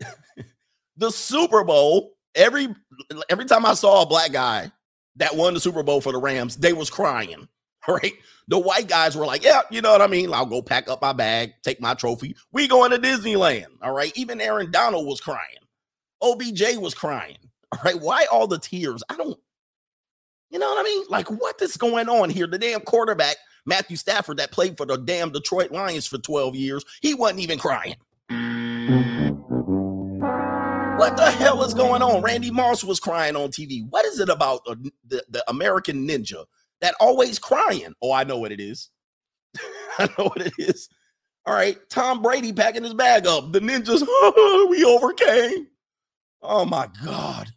the 0.96 1.10
Super 1.10 1.64
Bowl. 1.64 2.12
Every 2.34 2.68
every 3.28 3.46
time 3.46 3.66
I 3.66 3.74
saw 3.74 4.02
a 4.02 4.06
black 4.06 4.32
guy 4.32 4.70
that 5.16 5.34
won 5.34 5.54
the 5.54 5.60
Super 5.60 5.82
Bowl 5.82 6.00
for 6.00 6.12
the 6.12 6.18
Rams, 6.18 6.56
they 6.56 6.72
was 6.72 6.90
crying. 6.90 7.48
Right? 7.86 8.12
The 8.48 8.58
white 8.58 8.86
guys 8.86 9.16
were 9.16 9.24
like, 9.24 9.42
"Yeah, 9.42 9.62
you 9.70 9.80
know 9.80 9.92
what 9.92 10.02
I 10.02 10.08
mean. 10.08 10.34
I'll 10.34 10.44
go 10.44 10.60
pack 10.60 10.90
up 10.90 11.00
my 11.00 11.14
bag, 11.14 11.54
take 11.62 11.80
my 11.80 11.94
trophy. 11.94 12.36
We 12.52 12.68
going 12.68 12.90
to 12.90 12.98
Disneyland." 12.98 13.68
All 13.80 13.92
right. 13.92 14.12
Even 14.14 14.42
Aaron 14.42 14.70
Donald 14.70 15.06
was 15.06 15.22
crying. 15.22 15.56
OBJ 16.20 16.76
was 16.76 16.92
crying. 16.92 17.38
All 17.72 17.80
right. 17.84 17.98
Why 17.98 18.26
all 18.30 18.46
the 18.46 18.58
tears? 18.58 19.02
I 19.08 19.16
don't, 19.16 19.38
you 20.50 20.58
know 20.58 20.68
what 20.68 20.80
I 20.80 20.82
mean? 20.82 21.04
Like, 21.08 21.28
what 21.28 21.60
is 21.60 21.76
going 21.76 22.08
on 22.08 22.30
here? 22.30 22.46
The 22.46 22.58
damn 22.58 22.80
quarterback, 22.80 23.36
Matthew 23.66 23.96
Stafford, 23.96 24.38
that 24.38 24.52
played 24.52 24.76
for 24.76 24.86
the 24.86 24.96
damn 24.96 25.30
Detroit 25.30 25.70
Lions 25.70 26.06
for 26.06 26.18
12 26.18 26.56
years, 26.56 26.84
he 27.02 27.14
wasn't 27.14 27.40
even 27.40 27.58
crying. 27.58 27.96
What 30.98 31.16
the 31.16 31.30
hell 31.30 31.62
is 31.62 31.74
going 31.74 32.02
on? 32.02 32.22
Randy 32.22 32.50
Moss 32.50 32.82
was 32.82 32.98
crying 32.98 33.36
on 33.36 33.50
TV. 33.50 33.88
What 33.88 34.04
is 34.04 34.18
it 34.18 34.28
about 34.28 34.64
the, 34.64 34.90
the, 35.06 35.24
the 35.28 35.44
American 35.48 36.08
ninja 36.08 36.44
that 36.80 36.94
always 36.98 37.38
crying? 37.38 37.94
Oh, 38.02 38.10
I 38.12 38.24
know 38.24 38.38
what 38.38 38.50
it 38.50 38.60
is. 38.60 38.90
I 39.98 40.08
know 40.18 40.24
what 40.24 40.42
it 40.42 40.54
is. 40.58 40.88
All 41.46 41.54
right. 41.54 41.78
Tom 41.88 42.20
Brady 42.20 42.52
packing 42.52 42.82
his 42.82 42.94
bag 42.94 43.26
up. 43.26 43.52
The 43.52 43.60
ninjas, 43.60 44.02
we 44.70 44.84
overcame. 44.84 45.68
Oh 46.42 46.64
my 46.64 46.88
God. 47.04 47.48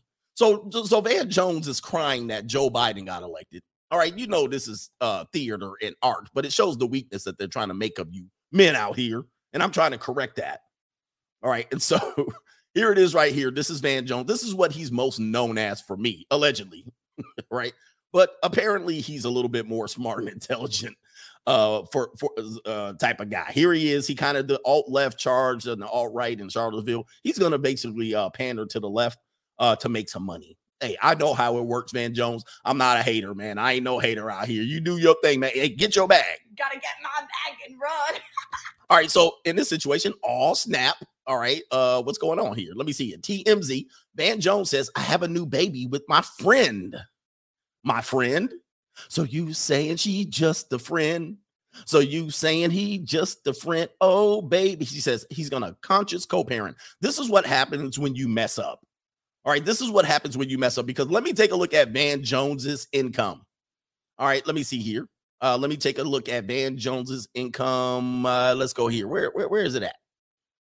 So, 0.42 0.68
so 0.72 1.02
Van 1.02 1.30
Jones 1.30 1.68
is 1.68 1.80
crying 1.80 2.26
that 2.28 2.48
Joe 2.48 2.68
Biden 2.72 3.06
got 3.06 3.22
elected. 3.22 3.62
All 3.92 4.00
right, 4.00 4.18
you 4.18 4.26
know 4.26 4.48
this 4.48 4.68
is 4.68 4.90
uh 5.00 5.24
theater 5.32 5.74
and 5.84 5.96
art, 6.02 6.30
but 6.34 6.48
it 6.48 6.52
shows 6.52 6.80
the 6.80 6.88
weakness 6.88 7.24
that 7.26 7.38
they're 7.38 7.48
trying 7.48 7.68
to 7.68 7.76
make 7.76 8.00
of 8.00 8.08
you 8.12 8.26
men 8.52 8.76
out 8.76 8.98
here, 8.98 9.24
and 9.54 9.62
I'm 9.62 9.70
trying 9.70 9.92
to 9.92 10.00
correct 10.00 10.38
that. 10.38 10.62
All 11.44 11.52
right, 11.52 11.68
and 11.72 11.80
so 11.80 12.00
here 12.74 12.92
it 12.92 12.98
is 12.98 13.14
right 13.14 13.32
here. 13.32 13.52
This 13.52 13.70
is 13.70 13.82
Van 13.82 14.08
Jones. 14.08 14.26
This 14.26 14.42
is 14.42 14.56
what 14.56 14.72
he's 14.72 14.92
most 14.92 15.20
known 15.20 15.60
as 15.60 15.80
for 15.80 15.96
me, 15.96 16.26
allegedly, 16.32 16.88
right? 17.52 17.74
But 18.12 18.32
apparently 18.42 19.00
he's 19.00 19.26
a 19.26 19.30
little 19.30 19.48
bit 19.48 19.68
more 19.68 19.88
smart 19.88 20.22
and 20.22 20.30
intelligent 20.30 20.98
uh 21.46 21.84
for 21.92 22.10
for 22.18 22.32
uh 22.66 22.94
type 22.94 23.20
of 23.20 23.30
guy. 23.30 23.52
Here 23.52 23.74
he 23.74 23.92
is. 23.92 24.08
He 24.08 24.16
kind 24.16 24.38
of 24.38 24.48
the 24.48 24.60
alt 24.66 24.90
left 24.90 25.20
charge 25.20 25.68
and 25.68 25.84
the 25.84 25.88
alt 25.88 26.12
right 26.16 26.40
in 26.40 26.50
Charlottesville. 26.50 27.06
He's 27.22 27.38
gonna 27.38 27.60
basically 27.60 28.16
uh 28.16 28.32
pander 28.32 28.66
to 28.66 28.80
the 28.80 28.90
left 28.90 29.20
uh 29.62 29.78
to 29.78 29.88
make 29.88 30.10
some 30.10 30.24
money. 30.24 30.58
Hey, 30.82 30.98
I 31.02 31.14
know 31.14 31.34
how 31.34 31.58
it 31.58 31.62
works, 31.62 31.92
Van 31.92 32.14
Jones. 32.14 32.44
I'm 32.66 32.78
not 32.78 32.98
a 32.98 33.04
hater, 33.04 33.36
man. 33.36 33.60
I 33.60 33.74
ain't 33.74 33.84
no 33.84 34.00
hater 34.00 34.30
out 34.32 34.48
here. 34.48 34.64
You 34.64 34.82
do 34.82 34.98
your 34.98 35.16
thing, 35.22 35.40
man. 35.40 35.52
Hey, 35.54 35.70
get 35.70 35.96
your 35.96 36.08
bag. 36.08 36.40
Gotta 36.58 36.80
get 36.80 36.96
my 37.04 37.22
bag 37.22 37.58
and 37.68 37.80
run. 37.80 38.20
All 38.90 38.98
right, 38.98 39.10
so 39.10 39.36
in 39.46 39.56
this 39.56 39.70
situation, 39.70 40.14
all 40.22 40.54
snap. 40.54 40.98
All 41.26 41.38
right, 41.38 41.62
uh, 41.72 42.02
what's 42.02 42.18
going 42.18 42.40
on 42.40 42.58
here? 42.58 42.74
Let 42.76 42.86
me 42.86 42.92
see 42.92 43.14
it. 43.14 43.22
TMZ. 43.22 43.86
Van 44.16 44.42
Jones 44.42 44.70
says, 44.70 44.90
"I 44.98 45.00
have 45.00 45.24
a 45.24 45.30
new 45.30 45.46
baby 45.46 45.88
with 45.88 46.04
my 46.10 46.22
friend." 46.22 46.98
My 47.84 48.02
friend. 48.02 48.52
So 49.08 49.24
you 49.24 49.54
saying 49.54 49.96
she 49.96 50.26
just 50.26 50.74
a 50.74 50.78
friend? 50.78 51.38
So 51.86 52.00
you 52.00 52.32
saying 52.32 52.72
he 52.72 52.98
just 52.98 53.48
a 53.48 53.54
friend? 53.54 53.90
Oh, 54.02 54.42
baby. 54.42 54.84
She 54.84 55.00
says 55.00 55.26
he's 55.30 55.50
gonna 55.50 55.78
conscious 55.82 56.26
co-parent. 56.26 56.76
This 57.00 57.18
is 57.18 57.30
what 57.30 57.46
happens 57.46 57.98
when 57.98 58.14
you 58.14 58.28
mess 58.28 58.60
up. 58.60 58.86
All 59.44 59.52
right, 59.52 59.64
this 59.64 59.82
is 59.82 59.90
what 59.90 60.06
happens 60.06 60.38
when 60.38 60.50
you 60.50 60.58
mess 60.58 60.78
up. 60.78 60.86
Because 60.86 61.10
let 61.10 61.24
me 61.24 61.34
take 61.34 61.52
a 61.52 61.56
look 61.56 61.74
at 61.74 61.90
Van 61.90 62.24
Jones's 62.24 62.88
income. 62.92 63.42
All 64.18 64.28
right, 64.28 64.46
let 64.46 64.56
me 64.56 64.64
see 64.64 64.80
here. 64.80 65.08
Uh, 65.42 65.58
let 65.58 65.70
me 65.70 65.78
take 65.78 65.98
a 65.98 66.04
look 66.04 66.30
at 66.30 66.46
Van 66.46 66.78
Jones's 66.78 67.28
income. 67.34 68.26
Uh, 68.26 68.54
let's 68.54 68.74
go 68.74 68.88
here. 68.88 69.08
Where, 69.08 69.32
where 69.32 69.50
where 69.50 69.64
is 69.64 69.74
it 69.74 69.82
at? 69.82 69.96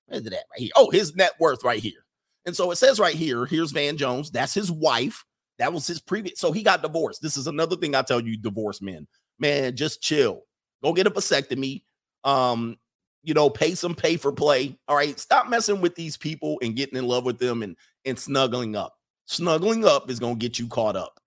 Where 0.06 0.20
is 0.20 0.26
it 0.26 0.32
at? 0.32 0.44
Right 0.52 0.60
here. 0.60 0.70
Oh, 0.76 0.90
his 0.90 1.16
net 1.16 1.32
worth 1.40 1.64
right 1.64 1.80
here. 1.80 2.04
And 2.46 2.54
so 2.56 2.70
it 2.70 2.76
says 2.76 3.00
right 3.00 3.14
here, 3.14 3.44
here's 3.44 3.72
Van 3.72 3.96
Jones. 3.96 4.30
That's 4.30 4.54
his 4.54 4.70
wife. 4.70 5.24
That 5.58 5.72
was 5.72 5.86
his 5.86 6.00
previous. 6.00 6.38
So 6.38 6.52
he 6.52 6.62
got 6.62 6.82
divorced. 6.82 7.20
This 7.20 7.36
is 7.36 7.48
another 7.48 7.76
thing 7.76 7.96
I 7.96 8.02
tell 8.02 8.20
you, 8.20 8.38
divorced 8.38 8.80
men. 8.80 9.08
Man, 9.40 9.74
just 9.74 10.00
chill. 10.00 10.42
Go 10.82 10.92
get 10.92 11.08
a 11.08 11.10
vasectomy. 11.10 11.82
Um, 12.22 12.76
you 13.22 13.34
know, 13.34 13.50
pay 13.50 13.74
some 13.74 13.94
pay 13.94 14.16
for 14.16 14.32
play. 14.32 14.76
All 14.88 14.96
right. 14.96 15.18
Stop 15.18 15.48
messing 15.48 15.80
with 15.80 15.94
these 15.94 16.16
people 16.16 16.58
and 16.62 16.76
getting 16.76 16.98
in 16.98 17.06
love 17.06 17.24
with 17.24 17.38
them 17.38 17.62
and 17.62 17.76
and 18.04 18.18
snuggling 18.18 18.76
up. 18.76 18.94
Snuggling 19.26 19.84
up 19.84 20.10
is 20.10 20.18
gonna 20.18 20.36
get 20.36 20.58
you 20.58 20.68
caught 20.68 20.96
up. 20.96 21.20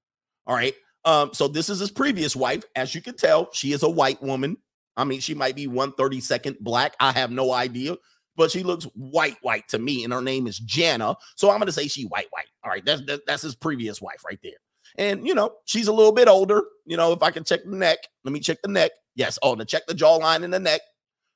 All 0.47 0.55
right. 0.55 0.73
Um, 1.05 1.31
so 1.33 1.47
this 1.47 1.69
is 1.69 1.79
his 1.79 1.91
previous 1.91 2.35
wife. 2.35 2.63
As 2.75 2.93
you 2.93 3.01
can 3.01 3.15
tell, 3.15 3.51
she 3.53 3.73
is 3.73 3.83
a 3.83 3.89
white 3.89 4.21
woman. 4.21 4.57
I 4.97 5.03
mean, 5.03 5.19
she 5.19 5.33
might 5.33 5.55
be 5.55 5.67
132nd 5.67 6.59
black. 6.59 6.95
I 6.99 7.11
have 7.11 7.31
no 7.31 7.53
idea, 7.53 7.95
but 8.35 8.51
she 8.51 8.61
looks 8.63 8.85
white, 8.95 9.37
white 9.41 9.67
to 9.69 9.79
me, 9.79 10.03
and 10.03 10.13
her 10.13 10.21
name 10.21 10.47
is 10.47 10.59
Jana. 10.59 11.15
So 11.35 11.49
I'm 11.49 11.59
gonna 11.59 11.71
say 11.71 11.87
she 11.87 12.03
white, 12.03 12.27
white. 12.31 12.47
All 12.63 12.71
right, 12.71 12.85
that's 12.85 13.01
that, 13.05 13.21
that's 13.25 13.43
his 13.43 13.55
previous 13.55 14.01
wife 14.01 14.23
right 14.25 14.39
there. 14.43 14.53
And 14.97 15.25
you 15.25 15.33
know, 15.33 15.53
she's 15.65 15.87
a 15.87 15.93
little 15.93 16.11
bit 16.11 16.27
older. 16.27 16.63
You 16.85 16.97
know, 16.97 17.13
if 17.13 17.23
I 17.23 17.31
can 17.31 17.43
check 17.43 17.63
the 17.63 17.75
neck, 17.75 17.99
let 18.23 18.33
me 18.33 18.39
check 18.39 18.61
the 18.61 18.69
neck. 18.69 18.91
Yes, 19.15 19.37
oh, 19.43 19.55
to 19.55 19.65
check 19.65 19.83
the 19.87 19.93
jawline 19.93 20.43
and 20.43 20.53
the 20.53 20.59
neck. 20.59 20.81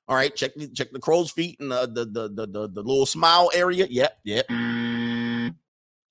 All 0.08 0.16
right, 0.16 0.36
check 0.36 0.54
the 0.56 0.68
check 0.68 0.92
the 0.92 1.00
crow's 1.00 1.32
feet 1.32 1.60
and 1.60 1.72
the 1.72 1.88
the 1.88 2.06
the 2.06 2.30
the, 2.30 2.48
the, 2.48 2.68
the 2.70 2.82
little 2.82 3.06
smile 3.06 3.50
area. 3.54 3.88
Yep, 3.90 4.18
yep. 4.24 4.46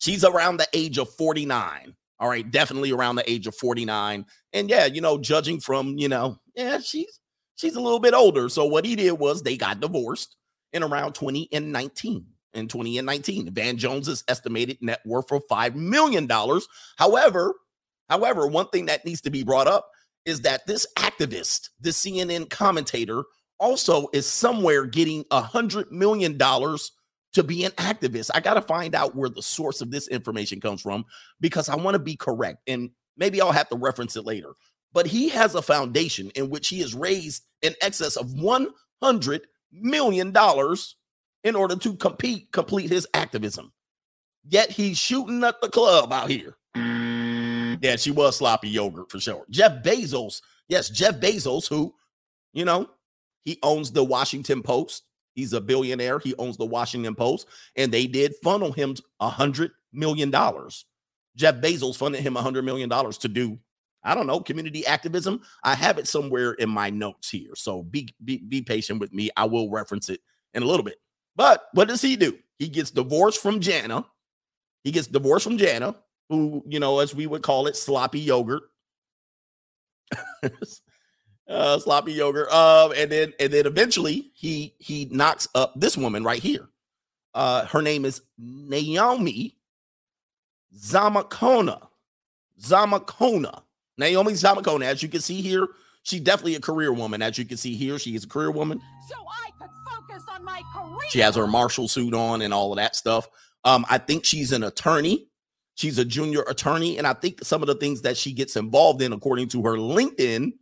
She's 0.00 0.24
around 0.24 0.58
the 0.58 0.68
age 0.72 0.98
of 0.98 1.08
49. 1.14 1.94
All 2.20 2.28
right, 2.28 2.48
definitely 2.48 2.92
around 2.92 3.16
the 3.16 3.30
age 3.30 3.46
of 3.46 3.54
49. 3.56 4.26
And 4.52 4.70
yeah, 4.70 4.86
you 4.86 5.00
know, 5.00 5.18
judging 5.18 5.60
from, 5.60 5.96
you 5.98 6.08
know, 6.08 6.38
yeah, 6.54 6.78
she's 6.78 7.20
she's 7.56 7.76
a 7.76 7.80
little 7.80 8.00
bit 8.00 8.14
older. 8.14 8.48
So 8.48 8.64
what 8.64 8.84
he 8.84 8.96
did 8.96 9.12
was 9.12 9.42
they 9.42 9.56
got 9.56 9.80
divorced 9.80 10.36
in 10.72 10.82
around 10.82 11.14
20 11.14 11.48
and 11.52 11.72
19. 11.72 12.26
In 12.54 12.68
20 12.68 12.98
and 12.98 13.06
19, 13.06 13.52
Van 13.52 13.76
Jones's 13.76 14.22
estimated 14.28 14.78
net 14.80 15.00
worth 15.04 15.32
of 15.32 15.42
$5 15.50 15.74
million. 15.74 16.28
However, 16.96 17.54
however, 18.08 18.46
one 18.46 18.68
thing 18.68 18.86
that 18.86 19.04
needs 19.04 19.22
to 19.22 19.30
be 19.30 19.42
brought 19.42 19.66
up 19.66 19.90
is 20.24 20.42
that 20.42 20.64
this 20.64 20.86
activist, 20.96 21.70
this 21.80 22.00
CNN 22.00 22.48
commentator, 22.48 23.24
also 23.58 24.08
is 24.12 24.26
somewhere 24.26 24.84
getting 24.86 25.24
a 25.30 25.40
hundred 25.40 25.90
million 25.90 26.36
dollars 26.36 26.92
to 27.34 27.42
be 27.42 27.64
an 27.64 27.72
activist. 27.72 28.30
I 28.34 28.40
got 28.40 28.54
to 28.54 28.62
find 28.62 28.94
out 28.94 29.14
where 29.14 29.28
the 29.28 29.42
source 29.42 29.80
of 29.80 29.90
this 29.90 30.08
information 30.08 30.60
comes 30.60 30.80
from 30.80 31.04
because 31.40 31.68
I 31.68 31.76
want 31.76 31.94
to 31.94 31.98
be 31.98 32.16
correct. 32.16 32.58
And 32.66 32.90
maybe 33.16 33.40
I'll 33.40 33.52
have 33.52 33.68
to 33.70 33.76
reference 33.76 34.16
it 34.16 34.24
later. 34.24 34.54
But 34.92 35.06
he 35.06 35.28
has 35.30 35.54
a 35.54 35.62
foundation 35.62 36.30
in 36.36 36.48
which 36.48 36.68
he 36.68 36.80
has 36.80 36.94
raised 36.94 37.42
in 37.62 37.74
excess 37.82 38.16
of 38.16 38.28
$100 38.28 39.40
million 39.72 40.32
in 41.42 41.56
order 41.56 41.76
to 41.76 41.96
compete, 41.96 42.52
complete 42.52 42.90
his 42.90 43.06
activism. 43.12 43.72
Yet 44.48 44.70
he's 44.70 44.98
shooting 44.98 45.42
at 45.42 45.60
the 45.60 45.68
club 45.68 46.12
out 46.12 46.30
here. 46.30 46.56
Mm. 46.76 47.78
Yeah, 47.82 47.96
she 47.96 48.12
was 48.12 48.36
sloppy 48.36 48.68
yogurt 48.68 49.10
for 49.10 49.18
sure. 49.18 49.44
Jeff 49.50 49.82
Bezos. 49.82 50.40
Yes, 50.68 50.88
Jeff 50.88 51.16
Bezos, 51.16 51.68
who, 51.68 51.94
you 52.52 52.64
know, 52.64 52.88
he 53.44 53.58
owns 53.62 53.90
the 53.90 54.04
Washington 54.04 54.62
Post. 54.62 55.04
He's 55.34 55.52
a 55.52 55.60
billionaire. 55.60 56.18
He 56.18 56.34
owns 56.36 56.56
the 56.56 56.64
Washington 56.64 57.14
Post, 57.14 57.48
and 57.76 57.92
they 57.92 58.06
did 58.06 58.34
funnel 58.42 58.72
him 58.72 58.94
a 59.20 59.28
hundred 59.28 59.72
million 59.92 60.30
dollars. 60.30 60.86
Jeff 61.36 61.56
Bezos 61.56 61.96
funded 61.96 62.22
him 62.22 62.36
a 62.36 62.42
hundred 62.42 62.64
million 62.64 62.88
dollars 62.88 63.18
to 63.18 63.28
do, 63.28 63.58
I 64.02 64.14
don't 64.14 64.26
know, 64.26 64.40
community 64.40 64.86
activism. 64.86 65.40
I 65.64 65.74
have 65.74 65.98
it 65.98 66.06
somewhere 66.06 66.52
in 66.52 66.70
my 66.70 66.90
notes 66.90 67.28
here, 67.30 67.54
so 67.54 67.82
be, 67.82 68.14
be 68.24 68.38
be 68.38 68.62
patient 68.62 69.00
with 69.00 69.12
me. 69.12 69.30
I 69.36 69.44
will 69.44 69.70
reference 69.70 70.08
it 70.08 70.20
in 70.54 70.62
a 70.62 70.66
little 70.66 70.84
bit. 70.84 70.98
But 71.36 71.64
what 71.72 71.88
does 71.88 72.00
he 72.00 72.16
do? 72.16 72.38
He 72.58 72.68
gets 72.68 72.90
divorced 72.90 73.42
from 73.42 73.60
Jana. 73.60 74.06
He 74.84 74.92
gets 74.92 75.08
divorced 75.08 75.44
from 75.44 75.58
Jana, 75.58 75.96
who 76.28 76.62
you 76.66 76.78
know, 76.78 77.00
as 77.00 77.14
we 77.14 77.26
would 77.26 77.42
call 77.42 77.66
it, 77.66 77.76
sloppy 77.76 78.20
yogurt. 78.20 78.62
uh, 81.48 81.78
sloppy 81.78 82.12
yogurt. 82.12 82.50
Um, 82.50 82.92
and 82.96 83.10
then 83.10 83.32
and 83.38 83.52
then 83.52 83.66
eventually 83.66 84.30
he 84.34 84.74
he 84.78 85.06
knocks 85.10 85.48
up 85.54 85.72
this 85.76 85.96
woman 85.96 86.24
right 86.24 86.42
here. 86.42 86.68
Uh, 87.34 87.66
her 87.66 87.82
name 87.82 88.04
is 88.04 88.22
Naomi 88.38 89.56
Zamakona. 90.76 91.88
Zamakona. 92.60 93.62
Naomi 93.98 94.32
Zamakona. 94.32 94.84
As 94.84 95.02
you 95.02 95.08
can 95.08 95.20
see 95.20 95.40
here, 95.40 95.66
she's 96.02 96.20
definitely 96.20 96.54
a 96.54 96.60
career 96.60 96.92
woman. 96.92 97.22
As 97.22 97.36
you 97.38 97.44
can 97.44 97.56
see 97.56 97.74
here, 97.74 97.98
she 97.98 98.14
is 98.14 98.24
a 98.24 98.28
career 98.28 98.50
woman. 98.50 98.80
So 99.08 99.16
I 99.16 99.50
could 99.58 99.70
focus 99.88 100.24
on 100.30 100.44
my 100.44 100.62
career. 100.74 101.10
She 101.10 101.18
has 101.20 101.34
her 101.36 101.46
marshal 101.46 101.88
suit 101.88 102.14
on 102.14 102.42
and 102.42 102.54
all 102.54 102.72
of 102.72 102.76
that 102.76 102.96
stuff. 102.96 103.28
Um, 103.64 103.84
I 103.88 103.98
think 103.98 104.24
she's 104.24 104.52
an 104.52 104.62
attorney. 104.62 105.28
She's 105.76 105.98
a 105.98 106.04
junior 106.04 106.42
attorney, 106.42 106.98
and 106.98 107.06
I 107.06 107.14
think 107.14 107.42
some 107.42 107.60
of 107.60 107.66
the 107.66 107.74
things 107.74 108.02
that 108.02 108.16
she 108.16 108.32
gets 108.32 108.54
involved 108.54 109.02
in, 109.02 109.12
according 109.12 109.48
to 109.48 109.62
her 109.64 109.72
LinkedIn, 109.72 110.52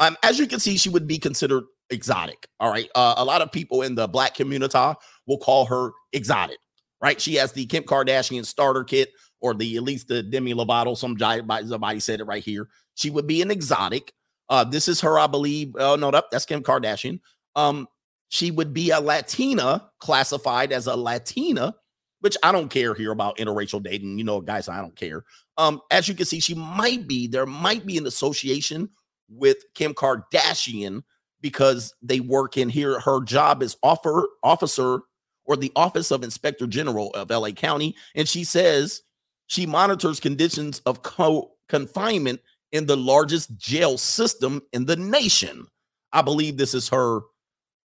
um, 0.00 0.16
as 0.22 0.38
you 0.38 0.46
can 0.46 0.60
see, 0.60 0.76
she 0.76 0.88
would 0.88 1.06
be 1.06 1.18
considered 1.18 1.64
exotic. 1.90 2.46
All 2.60 2.70
right. 2.70 2.88
Uh, 2.94 3.14
a 3.16 3.24
lot 3.24 3.42
of 3.42 3.50
people 3.50 3.82
in 3.82 3.94
the 3.94 4.06
black 4.06 4.34
community 4.34 4.78
will 5.26 5.38
call 5.38 5.66
her 5.66 5.90
exotic, 6.12 6.58
right? 7.02 7.20
She 7.20 7.34
has 7.34 7.52
the 7.52 7.66
Kim 7.66 7.82
Kardashian 7.84 8.44
starter 8.44 8.84
kit, 8.84 9.10
or 9.40 9.54
the 9.54 9.76
at 9.76 9.82
least 9.82 10.08
the 10.08 10.22
Demi 10.22 10.54
Lovato. 10.54 10.96
Some 10.96 11.16
giant 11.16 11.50
somebody 11.68 12.00
said 12.00 12.20
it 12.20 12.24
right 12.24 12.42
here. 12.42 12.68
She 12.94 13.10
would 13.10 13.26
be 13.26 13.42
an 13.42 13.50
exotic. 13.50 14.12
Uh, 14.48 14.64
this 14.64 14.88
is 14.88 15.00
her, 15.00 15.18
I 15.18 15.26
believe. 15.26 15.74
Oh 15.78 15.96
no, 15.96 16.10
that, 16.10 16.24
that's 16.30 16.44
Kim 16.44 16.62
Kardashian. 16.62 17.20
Um, 17.56 17.86
she 18.28 18.50
would 18.50 18.74
be 18.74 18.90
a 18.90 19.00
Latina, 19.00 19.88
classified 20.00 20.72
as 20.72 20.86
a 20.86 20.96
Latina, 20.96 21.74
which 22.20 22.36
I 22.42 22.52
don't 22.52 22.68
care 22.68 22.94
here 22.94 23.12
about 23.12 23.38
interracial 23.38 23.82
dating. 23.82 24.18
You 24.18 24.24
know, 24.24 24.40
guys, 24.40 24.68
I 24.68 24.80
don't 24.80 24.96
care. 24.96 25.24
Um, 25.56 25.80
as 25.90 26.08
you 26.08 26.14
can 26.14 26.26
see, 26.26 26.40
she 26.40 26.54
might 26.54 27.06
be 27.06 27.26
there 27.26 27.46
might 27.46 27.86
be 27.86 27.96
an 27.98 28.06
association 28.06 28.90
with 29.28 29.64
Kim 29.74 29.94
Kardashian 29.94 31.02
because 31.40 31.94
they 32.02 32.20
work 32.20 32.56
in 32.56 32.68
here. 32.68 33.00
Her 33.00 33.22
job 33.22 33.62
is 33.62 33.76
offer 33.82 34.28
officer 34.42 35.00
or 35.44 35.56
the 35.56 35.72
Office 35.76 36.10
of 36.10 36.22
Inspector 36.22 36.66
General 36.66 37.10
of 37.14 37.30
LA 37.30 37.50
County, 37.50 37.96
and 38.14 38.28
she 38.28 38.44
says 38.44 39.02
she 39.46 39.64
monitors 39.64 40.20
conditions 40.20 40.80
of 40.80 41.02
co- 41.02 41.52
confinement 41.68 42.40
in 42.72 42.86
the 42.86 42.96
largest 42.96 43.56
jail 43.56 43.96
system 43.96 44.60
in 44.72 44.84
the 44.84 44.96
nation. 44.96 45.66
I 46.12 46.22
believe 46.22 46.56
this 46.56 46.74
is 46.74 46.88
her 46.90 47.20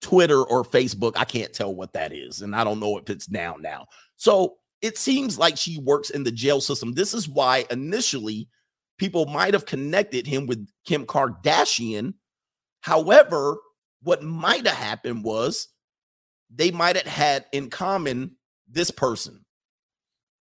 Twitter 0.01 0.43
or 0.43 0.63
Facebook. 0.63 1.13
I 1.15 1.23
can't 1.23 1.53
tell 1.53 1.73
what 1.73 1.93
that 1.93 2.13
is, 2.13 2.41
and 2.41 2.55
I 2.55 2.63
don't 2.63 2.79
know 2.79 2.97
if 2.97 3.09
it's 3.09 3.27
down 3.27 3.61
now. 3.61 3.85
So 4.15 4.55
it 4.81 4.97
seems 4.97 5.37
like 5.37 5.57
she 5.57 5.77
works 5.79 6.09
in 6.09 6.23
the 6.23 6.31
jail 6.31 6.61
system. 6.61 6.93
This 6.93 7.13
is 7.13 7.29
why 7.29 7.65
initially 7.69 8.47
people 9.01 9.25
might 9.25 9.55
have 9.55 9.65
connected 9.65 10.27
him 10.27 10.45
with 10.45 10.63
Kim 10.85 11.07
Kardashian. 11.07 12.13
However, 12.81 13.57
what 14.03 14.21
might 14.21 14.67
have 14.67 14.77
happened 14.77 15.23
was 15.23 15.69
they 16.53 16.69
might 16.69 16.95
have 16.95 17.07
had 17.07 17.45
in 17.51 17.71
common 17.71 18.35
this 18.69 18.91
person. 18.91 19.43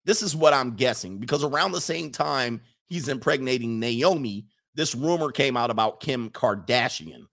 This 0.04 0.22
is 0.22 0.36
what 0.36 0.54
I'm 0.54 0.76
guessing 0.76 1.18
because 1.18 1.42
around 1.42 1.72
the 1.72 1.80
same 1.80 2.12
time 2.12 2.60
he's 2.86 3.08
impregnating 3.08 3.80
Naomi, 3.80 4.46
this 4.76 4.94
rumor 4.94 5.32
came 5.32 5.56
out 5.56 5.72
about 5.72 5.98
Kim 5.98 6.30
Kardashian. 6.30 7.24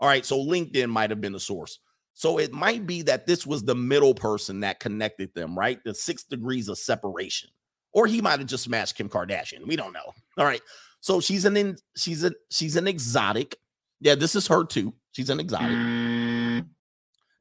All 0.00 0.08
right, 0.08 0.24
so 0.24 0.38
LinkedIn 0.38 0.88
might 0.88 1.10
have 1.10 1.20
been 1.20 1.34
the 1.34 1.40
source. 1.40 1.78
So 2.14 2.38
it 2.38 2.54
might 2.54 2.86
be 2.86 3.02
that 3.02 3.26
this 3.26 3.46
was 3.46 3.64
the 3.64 3.74
middle 3.74 4.14
person 4.14 4.60
that 4.60 4.80
connected 4.80 5.34
them, 5.34 5.58
right? 5.58 5.78
The 5.84 5.94
six 5.94 6.24
degrees 6.24 6.70
of 6.70 6.78
separation. 6.78 7.50
Or 7.92 8.06
he 8.06 8.22
might 8.22 8.38
have 8.38 8.48
just 8.48 8.64
smashed 8.64 8.94
Kim 8.94 9.10
Kardashian. 9.10 9.66
We 9.66 9.76
don't 9.76 9.92
know. 9.92 10.14
All 10.40 10.46
right. 10.46 10.62
So 11.00 11.20
she's 11.20 11.44
an 11.44 11.56
in, 11.56 11.76
she's 11.96 12.24
a 12.24 12.32
she's 12.50 12.76
an 12.76 12.88
exotic. 12.88 13.56
Yeah, 14.00 14.14
this 14.16 14.34
is 14.34 14.46
her 14.48 14.64
too. 14.64 14.94
She's 15.12 15.30
an 15.30 15.38
exotic. 15.38 15.76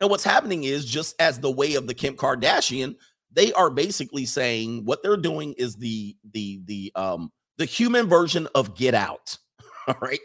And 0.01 0.09
what's 0.09 0.23
happening 0.23 0.65
is 0.65 0.85
just 0.85 1.19
as 1.19 1.39
the 1.39 1.51
way 1.51 1.75
of 1.75 1.88
the 1.88 1.93
Kim 1.93 2.15
Kardashian, 2.15 2.95
they 3.31 3.53
are 3.53 3.69
basically 3.69 4.25
saying 4.25 4.85
what 4.85 5.01
they're 5.01 5.17
doing 5.17 5.53
is 5.53 5.75
the 5.75 6.15
the 6.33 6.62
the 6.65 6.91
um 6.95 7.31
the 7.57 7.65
human 7.65 8.07
version 8.07 8.47
of 8.53 8.75
Get 8.75 8.93
Out. 8.93 9.38
All 9.88 9.95
right. 10.01 10.19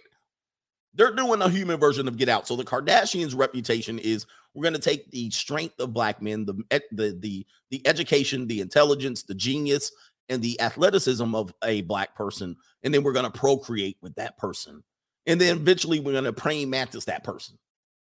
They're 0.97 1.15
doing 1.15 1.43
a 1.43 1.49
human 1.49 1.79
version 1.81 2.07
of 2.07 2.17
Get 2.17 2.29
Out. 2.29 2.47
So 2.47 2.55
the 2.55 2.65
Kardashians' 2.65 3.37
reputation 3.37 3.99
is 3.99 4.27
we're 4.55 4.63
going 4.63 4.75
to 4.75 4.81
take 4.81 5.11
the 5.11 5.29
strength 5.31 5.81
of 5.81 5.93
black 5.93 6.23
men, 6.23 6.45
the 6.45 6.55
the 6.93 7.17
the 7.19 7.47
the 7.71 7.87
education, 7.87 8.47
the 8.47 8.61
intelligence, 8.61 9.25
the 9.25 9.35
genius, 9.35 9.91
and 10.29 10.43
the 10.43 10.61
athleticism 10.61 11.35
of 11.35 11.53
a 11.63 11.83
black 11.83 12.15
person, 12.15 12.57
and 12.83 12.93
then 12.93 13.03
we're 13.03 13.13
going 13.13 13.31
to 13.31 13.39
procreate 13.39 13.97
with 14.01 14.15
that 14.17 14.39
person, 14.39 14.83
and 15.27 15.41
then 15.41 15.57
eventually 15.57 16.01
we're 16.01 16.13
going 16.13 16.25
to 16.25 16.33
praying 16.33 16.71
mantis 16.71 17.05
that 17.07 17.25
person. 17.25 17.59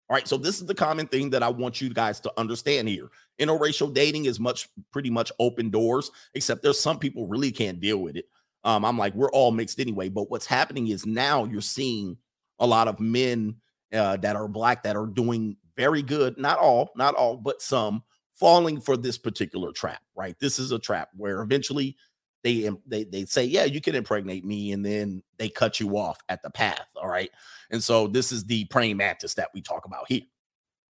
All 0.09 0.15
right, 0.15 0.27
so 0.27 0.35
this 0.35 0.59
is 0.59 0.65
the 0.65 0.75
common 0.75 1.07
thing 1.07 1.29
that 1.29 1.41
I 1.41 1.47
want 1.47 1.79
you 1.79 1.89
guys 1.93 2.19
to 2.19 2.33
understand 2.35 2.89
here. 2.89 3.09
Interracial 3.39 3.93
dating 3.93 4.25
is 4.25 4.41
much 4.41 4.67
pretty 4.91 5.09
much 5.09 5.31
open 5.39 5.69
doors, 5.69 6.11
except 6.33 6.61
there's 6.61 6.81
some 6.81 6.99
people 6.99 7.27
really 7.27 7.49
can't 7.49 7.79
deal 7.79 7.99
with 7.99 8.17
it. 8.17 8.25
Um, 8.65 8.83
I'm 8.83 8.97
like, 8.97 9.15
we're 9.15 9.31
all 9.31 9.51
mixed 9.51 9.79
anyway. 9.79 10.09
But 10.09 10.29
what's 10.29 10.45
happening 10.45 10.89
is 10.89 11.05
now 11.05 11.45
you're 11.45 11.61
seeing 11.61 12.17
a 12.59 12.67
lot 12.67 12.89
of 12.89 12.99
men 12.99 13.55
uh, 13.93 14.17
that 14.17 14.35
are 14.35 14.49
black 14.49 14.83
that 14.83 14.97
are 14.97 15.07
doing 15.07 15.55
very 15.77 16.01
good. 16.01 16.37
Not 16.37 16.59
all, 16.59 16.91
not 16.97 17.15
all, 17.15 17.37
but 17.37 17.61
some 17.61 18.03
falling 18.33 18.81
for 18.81 18.97
this 18.97 19.17
particular 19.17 19.71
trap. 19.71 20.01
Right? 20.13 20.35
This 20.41 20.59
is 20.59 20.73
a 20.73 20.79
trap 20.79 21.07
where 21.15 21.41
eventually 21.41 21.95
they 22.43 22.69
they 22.87 23.03
they 23.03 23.25
say, 23.25 23.45
yeah, 23.45 23.65
you 23.65 23.81
can 23.81 23.95
impregnate 23.95 24.45
me, 24.45 24.71
and 24.71 24.85
then 24.85 25.23
they 25.37 25.49
cut 25.49 25.79
you 25.79 25.97
off 25.97 26.19
at 26.29 26.41
the 26.41 26.49
path. 26.49 26.85
All 26.95 27.07
right, 27.07 27.31
and 27.69 27.83
so 27.83 28.07
this 28.07 28.31
is 28.31 28.45
the 28.45 28.65
praying 28.65 28.97
mantis 28.97 29.35
that 29.35 29.49
we 29.53 29.61
talk 29.61 29.85
about 29.85 30.05
here. 30.07 30.21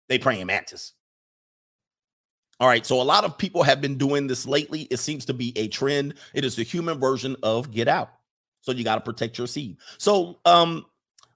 They 0.07 0.17
praying 0.17 0.47
mantis. 0.47 0.93
All 2.59 2.67
right, 2.67 2.85
so 2.85 3.01
a 3.01 3.03
lot 3.03 3.23
of 3.23 3.37
people 3.37 3.63
have 3.63 3.81
been 3.81 3.97
doing 3.97 4.27
this 4.27 4.45
lately. 4.45 4.81
It 4.91 4.97
seems 4.97 5.25
to 5.25 5.33
be 5.33 5.51
a 5.57 5.67
trend. 5.67 6.13
It 6.33 6.45
is 6.45 6.55
the 6.55 6.63
human 6.63 6.99
version 6.99 7.35
of 7.41 7.71
get 7.71 7.87
out. 7.87 8.11
So 8.61 8.71
you 8.71 8.83
got 8.83 8.95
to 8.95 9.01
protect 9.01 9.37
your 9.39 9.47
seed. 9.47 9.77
So 9.97 10.39
um, 10.45 10.85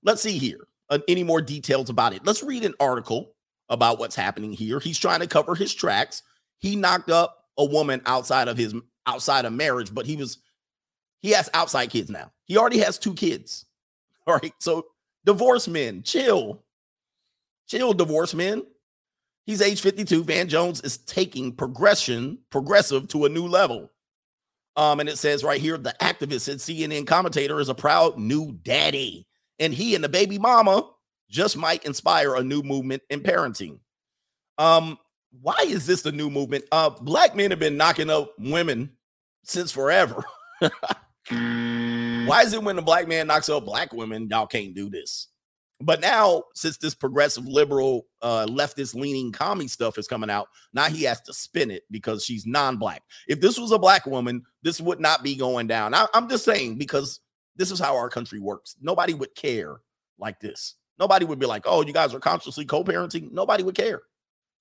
let's 0.03 0.21
see 0.21 0.37
here. 0.37 0.67
Uh, 0.89 0.99
any 1.07 1.23
more 1.23 1.41
details 1.41 1.89
about 1.89 2.13
it? 2.13 2.23
Let's 2.23 2.43
read 2.43 2.63
an 2.63 2.75
article 2.79 3.33
about 3.69 3.97
what's 3.97 4.15
happening 4.15 4.51
here. 4.51 4.79
He's 4.79 4.99
trying 4.99 5.21
to 5.21 5.27
cover 5.27 5.55
his 5.55 5.73
tracks. 5.73 6.21
He 6.59 6.75
knocked 6.75 7.09
up 7.09 7.45
a 7.57 7.65
woman 7.65 8.03
outside 8.05 8.47
of 8.47 8.55
his 8.55 8.75
outside 9.07 9.45
of 9.45 9.53
marriage, 9.53 9.93
but 9.93 10.05
he 10.05 10.15
was 10.15 10.39
he 11.21 11.31
has 11.31 11.49
outside 11.53 11.89
kids 11.89 12.09
now. 12.09 12.31
He 12.45 12.57
already 12.57 12.79
has 12.79 12.97
two 12.97 13.13
kids. 13.13 13.65
All 14.27 14.35
right. 14.41 14.53
So 14.59 14.85
divorce 15.25 15.67
men, 15.67 16.03
chill. 16.03 16.63
Chill, 17.67 17.93
divorce 17.93 18.33
men. 18.33 18.63
He's 19.45 19.61
age 19.61 19.81
52. 19.81 20.23
Van 20.23 20.47
Jones 20.47 20.81
is 20.81 20.97
taking 20.97 21.51
progression, 21.51 22.39
progressive 22.49 23.07
to 23.09 23.25
a 23.25 23.29
new 23.29 23.47
level. 23.47 23.91
Um, 24.75 24.99
and 24.99 25.07
it 25.07 25.17
says 25.17 25.43
right 25.43 25.61
here, 25.61 25.77
the 25.77 25.95
activist 26.01 26.49
and 26.49 26.59
CNN 26.59 27.07
commentator 27.07 27.59
is 27.59 27.69
a 27.69 27.75
proud 27.75 28.17
new 28.17 28.51
daddy. 28.63 29.27
And 29.59 29.73
he 29.73 29.95
and 29.95 30.03
the 30.03 30.09
baby 30.09 30.37
mama 30.37 30.89
just 31.29 31.57
might 31.57 31.85
inspire 31.85 32.35
a 32.35 32.43
new 32.43 32.61
movement 32.61 33.03
in 33.09 33.21
parenting. 33.21 33.79
Um, 34.57 34.97
why 35.41 35.63
is 35.65 35.85
this 35.85 36.01
the 36.01 36.11
new 36.11 36.29
movement? 36.29 36.65
Uh, 36.71 36.89
black 36.89 37.35
men 37.35 37.51
have 37.51 37.59
been 37.59 37.77
knocking 37.77 38.09
up 38.09 38.33
women 38.37 38.91
since 39.43 39.71
forever. 39.71 40.23
Why 41.29 42.43
is 42.43 42.53
it 42.53 42.63
when 42.63 42.77
a 42.77 42.81
black 42.81 43.07
man 43.07 43.27
knocks 43.27 43.49
up 43.49 43.65
black 43.65 43.93
women, 43.93 44.27
y'all 44.29 44.47
can't 44.47 44.75
do 44.75 44.89
this? 44.89 45.27
But 45.81 45.99
now, 45.99 46.43
since 46.53 46.77
this 46.77 46.95
progressive 46.95 47.45
liberal 47.47 48.07
uh 48.21 48.45
leftist 48.45 48.95
leaning 48.95 49.31
commie 49.31 49.67
stuff 49.67 49.97
is 49.97 50.07
coming 50.07 50.29
out, 50.29 50.47
now 50.73 50.85
he 50.85 51.03
has 51.03 51.19
to 51.21 51.33
spin 51.33 51.69
it 51.69 51.83
because 51.91 52.23
she's 52.23 52.45
non-black. 52.45 53.03
If 53.27 53.41
this 53.41 53.59
was 53.59 53.71
a 53.71 53.79
black 53.79 54.05
woman, 54.05 54.43
this 54.63 54.79
would 54.79 54.99
not 54.99 55.23
be 55.23 55.35
going 55.35 55.67
down. 55.67 55.93
I, 55.93 56.07
I'm 56.13 56.29
just 56.29 56.45
saying 56.45 56.77
because 56.77 57.19
this 57.55 57.71
is 57.71 57.79
how 57.79 57.95
our 57.95 58.09
country 58.09 58.39
works. 58.39 58.75
Nobody 58.81 59.13
would 59.13 59.35
care 59.35 59.81
like 60.17 60.39
this. 60.39 60.75
Nobody 60.97 61.25
would 61.25 61.39
be 61.39 61.45
like, 61.45 61.63
"Oh, 61.65 61.83
you 61.83 61.91
guys 61.91 62.13
are 62.13 62.19
consciously 62.19 62.65
co-parenting." 62.65 63.31
Nobody 63.31 63.63
would 63.63 63.75
care. 63.75 64.03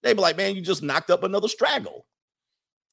They'd 0.05 0.14
be 0.14 0.21
like, 0.21 0.37
"Man, 0.37 0.55
you 0.55 0.61
just 0.61 0.85
knocked 0.85 1.11
up 1.11 1.25
another 1.25 1.49
straggle." 1.49 2.07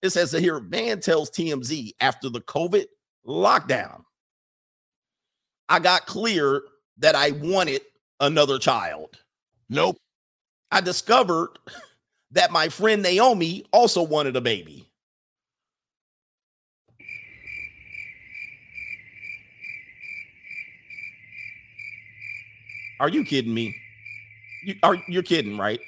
It 0.02 0.10
says 0.10 0.32
that 0.32 0.42
here, 0.42 0.60
man 0.60 1.00
tells 1.00 1.30
TMZ 1.30 1.92
after 2.00 2.30
the 2.30 2.42
COVID 2.42 2.86
lockdown, 3.28 4.02
I 5.70 5.80
got 5.80 6.08
clear 6.08 6.64
that 6.98 7.14
I 7.14 7.32
wanted 7.32 7.82
another 8.20 8.58
child. 8.58 9.20
Nope. 9.70 9.98
I 10.72 10.82
discovered 10.82 11.60
that 12.32 12.52
my 12.52 12.70
friend 12.70 13.04
Naomi 13.04 13.66
also 13.72 14.02
wanted 14.02 14.36
a 14.36 14.42
baby. 14.42 14.88
Are 23.00 23.10
you 23.10 23.24
kidding 23.26 23.54
me? 23.54 23.76
You 24.64 24.76
are 24.84 24.96
you're 25.08 25.24
kidding, 25.24 25.58
right? 25.58 25.80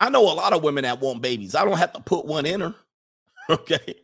I 0.00 0.08
know 0.08 0.22
a 0.22 0.32
lot 0.32 0.52
of 0.52 0.62
women 0.62 0.84
that 0.84 1.00
want 1.00 1.20
babies. 1.20 1.54
I 1.54 1.64
don't 1.64 1.78
have 1.78 1.92
to 1.92 2.00
put 2.00 2.26
one 2.26 2.46
in 2.46 2.60
her. 2.60 2.74
Okay. 3.48 3.96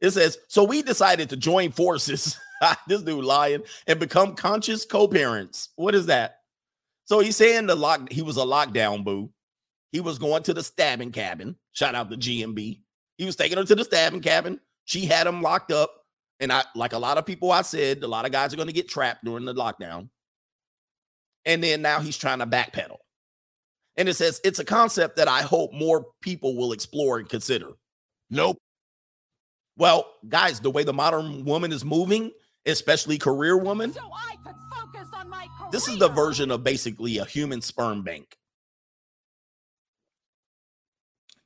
It 0.00 0.12
says, 0.12 0.38
so 0.48 0.64
we 0.64 0.80
decided 0.80 1.28
to 1.28 1.36
join 1.36 1.70
forces. 1.70 2.38
this 2.88 3.02
dude 3.02 3.22
lying 3.22 3.62
and 3.86 4.00
become 4.00 4.34
conscious 4.34 4.86
co-parents. 4.86 5.68
What 5.76 5.94
is 5.94 6.06
that? 6.06 6.38
So 7.04 7.20
he's 7.20 7.36
saying 7.36 7.66
the 7.66 7.74
lock, 7.74 8.10
he 8.10 8.22
was 8.22 8.38
a 8.38 8.40
lockdown 8.40 9.04
boo. 9.04 9.30
He 9.92 10.00
was 10.00 10.18
going 10.18 10.44
to 10.44 10.54
the 10.54 10.62
stabbing 10.62 11.12
cabin. 11.12 11.56
Shout 11.72 11.94
out 11.94 12.10
to 12.10 12.16
GMB. 12.16 12.80
He 13.18 13.26
was 13.26 13.36
taking 13.36 13.58
her 13.58 13.64
to 13.64 13.74
the 13.74 13.84
stabbing 13.84 14.20
cabin. 14.22 14.60
She 14.86 15.04
had 15.04 15.26
him 15.26 15.42
locked 15.42 15.72
up. 15.72 15.92
And 16.38 16.50
I, 16.50 16.64
like 16.74 16.94
a 16.94 16.98
lot 16.98 17.18
of 17.18 17.26
people, 17.26 17.52
I 17.52 17.62
said, 17.62 18.02
a 18.02 18.08
lot 18.08 18.24
of 18.24 18.32
guys 18.32 18.54
are 18.54 18.56
going 18.56 18.68
to 18.68 18.72
get 18.72 18.88
trapped 18.88 19.24
during 19.24 19.44
the 19.44 19.54
lockdown. 19.54 20.08
And 21.44 21.62
then 21.62 21.82
now 21.82 22.00
he's 22.00 22.16
trying 22.16 22.38
to 22.38 22.46
backpedal. 22.46 22.96
And 24.00 24.08
it 24.08 24.14
says 24.14 24.40
it's 24.42 24.58
a 24.58 24.64
concept 24.64 25.16
that 25.16 25.28
I 25.28 25.42
hope 25.42 25.74
more 25.74 26.06
people 26.22 26.56
will 26.56 26.72
explore 26.72 27.18
and 27.18 27.28
consider. 27.28 27.66
Nope. 28.30 28.56
Well, 29.76 30.06
guys, 30.26 30.58
the 30.58 30.70
way 30.70 30.84
the 30.84 30.94
modern 30.94 31.44
woman 31.44 31.70
is 31.70 31.84
moving, 31.84 32.30
especially 32.64 33.18
career 33.18 33.58
woman, 33.58 33.92
So 33.92 34.00
I 34.10 34.36
could 34.42 34.54
focus 34.74 35.06
on 35.14 35.28
my 35.28 35.46
career. 35.58 35.68
this 35.70 35.86
is 35.86 35.98
the 35.98 36.08
version 36.08 36.50
of 36.50 36.64
basically 36.64 37.18
a 37.18 37.26
human 37.26 37.60
sperm 37.60 38.02
bank. 38.02 38.38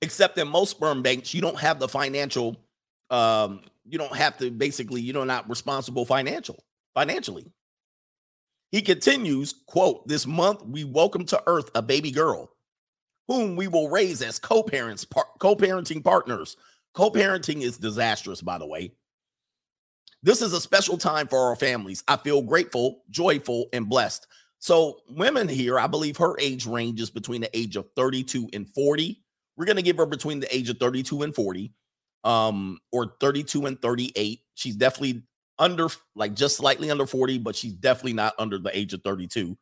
Except 0.01 0.39
in 0.39 0.47
most 0.47 0.71
sperm 0.71 1.03
banks, 1.03 1.35
you 1.35 1.41
don't 1.41 1.59
have 1.59 1.81
the 1.81 1.89
financial, 1.89 2.57
um, 3.11 3.63
you 3.85 3.99
don't 3.99 4.15
have 4.15 4.39
to 4.39 4.53
basically, 4.53 5.01
you 5.01 5.13
know, 5.13 5.25
not 5.25 5.51
responsible 5.51 6.05
financial 6.05 6.63
financially. 6.95 7.51
He 8.75 8.83
continues, 8.83 9.55
quote, 9.69 10.05
this 10.09 10.27
month 10.27 10.65
we 10.67 10.83
welcome 10.83 11.25
to 11.27 11.41
earth 11.47 11.71
a 11.77 11.81
baby 11.81 12.11
girl 12.11 12.51
whom 13.29 13.55
we 13.55 13.69
will 13.69 13.89
raise 13.89 14.21
as 14.21 14.41
co-parents, 14.41 15.05
par- 15.05 15.29
co-parenting 15.39 16.03
partners. 16.03 16.57
Co-parenting 16.93 17.63
is 17.63 17.79
disastrous, 17.79 18.41
by 18.41 18.59
the 18.59 18.67
way. 18.67 18.91
This 20.25 20.43
is 20.43 20.53
a 20.55 20.61
special 20.61 20.99
time 20.99 21.29
for 21.29 21.39
our 21.39 21.55
families. 21.55 22.03
I 22.09 22.17
feel 22.17 22.43
grateful, 22.43 23.05
joyful, 23.11 23.69
and 23.73 23.89
blessed. 23.89 24.27
So, 24.59 24.99
women 25.09 25.47
here, 25.47 25.79
I 25.79 25.87
believe 25.87 26.17
her 26.17 26.37
age 26.41 26.67
range 26.67 27.01
is 27.01 27.11
between 27.11 27.43
the 27.43 27.57
age 27.57 27.77
of 27.77 27.87
32 27.95 28.49
and 28.55 28.69
40. 28.69 29.23
We're 29.57 29.67
going 29.67 29.77
to 29.77 29.83
give 29.83 29.99
her 29.99 30.07
between 30.07 30.41
the 30.41 30.53
age 30.53 30.69
of 30.69 30.79
32 30.79 31.23
and 31.23 31.33
40, 31.33 31.73
um, 32.25 32.81
or 32.91 33.15
32 33.21 33.67
and 33.67 33.81
38. 33.81 34.41
She's 34.57 34.75
definitely 34.75 35.23
under, 35.59 35.89
like 36.15 36.35
just 36.35 36.57
slightly 36.57 36.91
under 36.91 37.07
40, 37.07 37.39
but 37.39 37.57
she's 37.57 37.73
definitely 37.75 38.15
not 38.15 38.35
under 38.39 38.59
the 38.59 38.77
age 38.77 38.93
of 38.93 39.03
32. 39.03 39.57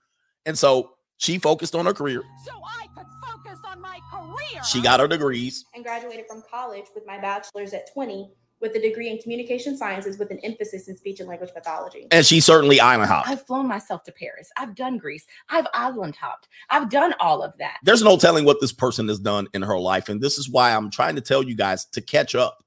And 0.46 0.58
so 0.58 0.92
she 1.18 1.38
focused 1.38 1.74
on 1.74 1.86
her 1.86 1.92
career. 1.92 2.22
So 2.44 2.52
I 2.64 2.86
could 2.96 3.06
focus 3.24 3.60
on 3.66 3.80
my 3.80 3.98
career. 4.10 4.62
She 4.64 4.80
got 4.80 5.00
her 5.00 5.08
degrees. 5.08 5.64
and 5.74 5.84
graduated 5.84 6.26
from 6.28 6.42
college 6.50 6.86
with 6.94 7.06
my 7.06 7.18
bachelor's 7.18 7.72
at 7.74 7.92
20 7.92 8.30
with 8.62 8.76
a 8.76 8.80
degree 8.80 9.10
in 9.10 9.18
communication 9.18 9.76
sciences 9.76 10.18
with 10.18 10.30
an 10.30 10.38
emphasis 10.44 10.88
in 10.88 10.96
speech 10.96 11.18
and 11.18 11.28
language 11.28 11.50
pathology. 11.52 12.06
And 12.12 12.24
she 12.24 12.40
certainly 12.40 12.80
island 12.80 13.10
hopped. 13.10 13.28
I've 13.28 13.44
flown 13.44 13.66
myself 13.66 14.04
to 14.04 14.12
Paris. 14.12 14.50
I've 14.56 14.76
done 14.76 14.98
Greece. 14.98 15.26
I've 15.48 15.66
island 15.74 16.14
hopped. 16.14 16.48
I've 16.70 16.88
done 16.88 17.12
all 17.18 17.42
of 17.42 17.52
that. 17.58 17.78
There's 17.82 18.04
no 18.04 18.16
telling 18.16 18.44
what 18.44 18.60
this 18.60 18.72
person 18.72 19.08
has 19.08 19.18
done 19.18 19.48
in 19.52 19.62
her 19.62 19.78
life. 19.78 20.08
And 20.08 20.20
this 20.20 20.38
is 20.38 20.48
why 20.48 20.72
I'm 20.74 20.90
trying 20.90 21.16
to 21.16 21.20
tell 21.20 21.42
you 21.42 21.56
guys 21.56 21.84
to 21.86 22.00
catch 22.00 22.36
up. 22.36 22.64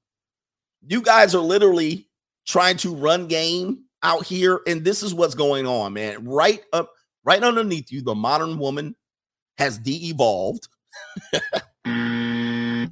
You 0.86 1.02
guys 1.02 1.34
are 1.34 1.40
literally 1.40 2.10
trying 2.46 2.78
to 2.78 2.96
run 2.96 3.28
game 3.28 3.84
out 4.04 4.26
here. 4.26 4.62
And 4.68 4.84
this 4.84 5.04
is 5.04 5.14
what's 5.14 5.36
going 5.36 5.68
on, 5.68 5.94
man. 5.94 6.26
Right 6.26 6.62
up, 6.74 6.92
right 7.24 7.42
underneath 7.42 7.92
you, 7.92 8.02
the 8.02 8.16
modern 8.16 8.58
woman 8.60 8.96
has 9.58 9.78
de-evolved. 9.78 10.68
Mm. 11.86 12.92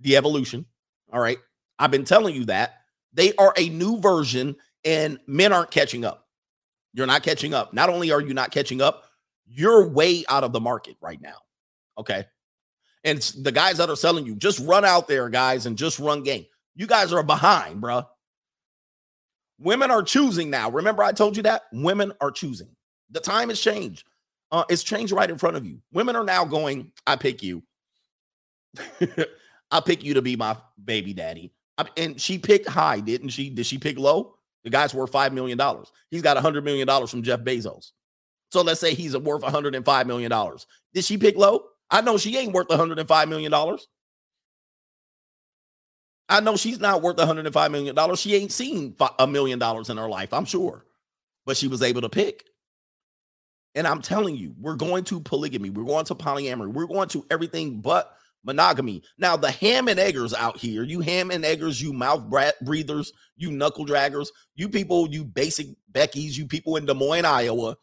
the 0.00 0.16
evolution. 0.16 0.66
All 1.12 1.20
right. 1.20 1.38
I've 1.78 1.90
been 1.90 2.04
telling 2.04 2.34
you 2.34 2.44
that. 2.46 2.82
They 3.12 3.34
are 3.36 3.52
a 3.56 3.68
new 3.68 4.00
version, 4.00 4.56
and 4.84 5.18
men 5.26 5.52
aren't 5.52 5.70
catching 5.70 6.04
up. 6.04 6.28
You're 6.92 7.06
not 7.06 7.22
catching 7.22 7.54
up. 7.54 7.72
Not 7.72 7.88
only 7.88 8.12
are 8.12 8.20
you 8.20 8.34
not 8.34 8.50
catching 8.50 8.80
up, 8.80 9.04
you're 9.46 9.88
way 9.88 10.24
out 10.28 10.44
of 10.44 10.52
the 10.52 10.60
market 10.60 10.96
right 11.00 11.20
now. 11.20 11.36
Okay. 11.98 12.24
And 13.04 13.20
the 13.42 13.52
guys 13.52 13.78
that 13.78 13.90
are 13.90 13.96
selling 13.96 14.26
you, 14.26 14.36
just 14.36 14.58
run 14.60 14.84
out 14.84 15.08
there, 15.08 15.28
guys, 15.28 15.66
and 15.66 15.76
just 15.76 15.98
run 15.98 16.22
game. 16.22 16.46
You 16.74 16.86
guys 16.86 17.12
are 17.12 17.22
behind, 17.22 17.82
bruh. 17.82 18.06
Women 19.58 19.90
are 19.90 20.02
choosing 20.02 20.50
now. 20.50 20.70
Remember, 20.70 21.02
I 21.02 21.12
told 21.12 21.36
you 21.36 21.42
that? 21.44 21.62
Women 21.72 22.12
are 22.20 22.30
choosing. 22.30 22.68
The 23.10 23.20
time 23.20 23.48
has 23.48 23.60
changed. 23.60 24.06
Uh, 24.50 24.64
it's 24.68 24.82
changed 24.82 25.12
right 25.12 25.30
in 25.30 25.38
front 25.38 25.56
of 25.56 25.64
you. 25.64 25.80
Women 25.92 26.16
are 26.16 26.24
now 26.24 26.44
going, 26.44 26.92
I 27.06 27.16
pick 27.16 27.42
you. 27.42 27.62
I 29.70 29.80
pick 29.80 30.04
you 30.04 30.14
to 30.14 30.22
be 30.22 30.36
my 30.36 30.56
baby 30.82 31.12
daddy. 31.12 31.52
I, 31.78 31.86
and 31.96 32.20
she 32.20 32.38
picked 32.38 32.68
high, 32.68 33.00
didn't 33.00 33.30
she? 33.30 33.50
Did 33.50 33.66
she 33.66 33.78
pick 33.78 33.98
low? 33.98 34.36
The 34.64 34.70
guy's 34.70 34.94
worth 34.94 35.12
$5 35.12 35.32
million. 35.32 35.58
He's 36.10 36.22
got 36.22 36.36
$100 36.36 36.64
million 36.64 37.06
from 37.06 37.22
Jeff 37.22 37.40
Bezos. 37.40 37.92
So 38.50 38.62
let's 38.62 38.80
say 38.80 38.94
he's 38.94 39.16
worth 39.16 39.42
$105 39.42 40.06
million. 40.06 40.32
Did 40.92 41.04
she 41.04 41.18
pick 41.18 41.36
low? 41.36 41.64
I 41.90 42.00
know 42.00 42.16
she 42.16 42.36
ain't 42.36 42.52
worth 42.52 42.68
$105 42.68 43.28
million. 43.28 43.52
I 46.28 46.40
know 46.40 46.56
she's 46.56 46.80
not 46.80 47.02
worth 47.02 47.16
$105 47.16 47.70
million. 47.70 48.16
She 48.16 48.34
ain't 48.34 48.52
seen 48.52 48.96
a 49.18 49.26
million 49.26 49.58
dollars 49.58 49.90
in 49.90 49.96
her 49.96 50.08
life, 50.08 50.32
I'm 50.32 50.46
sure. 50.46 50.84
But 51.44 51.56
she 51.56 51.68
was 51.68 51.82
able 51.82 52.00
to 52.00 52.08
pick. 52.08 52.44
And 53.74 53.86
I'm 53.86 54.00
telling 54.00 54.36
you, 54.36 54.54
we're 54.58 54.76
going 54.76 55.04
to 55.04 55.20
polygamy. 55.20 55.70
We're 55.70 55.84
going 55.84 56.06
to 56.06 56.14
polyamory. 56.14 56.72
We're 56.72 56.86
going 56.86 57.08
to 57.10 57.26
everything 57.30 57.80
but 57.80 58.16
monogamy. 58.44 59.02
Now, 59.18 59.36
the 59.36 59.50
ham 59.50 59.88
and 59.88 59.98
eggers 59.98 60.32
out 60.32 60.56
here, 60.56 60.82
you 60.82 61.00
ham 61.00 61.30
and 61.30 61.44
eggers, 61.44 61.82
you 61.82 61.92
mouth 61.92 62.28
breathers, 62.28 63.12
you 63.36 63.50
knuckle 63.50 63.84
draggers, 63.86 64.28
you 64.54 64.68
people, 64.68 65.08
you 65.08 65.24
basic 65.24 65.66
Beckies, 65.90 66.36
you 66.36 66.46
people 66.46 66.76
in 66.76 66.86
Des 66.86 66.94
Moines, 66.94 67.24
Iowa, 67.24 67.76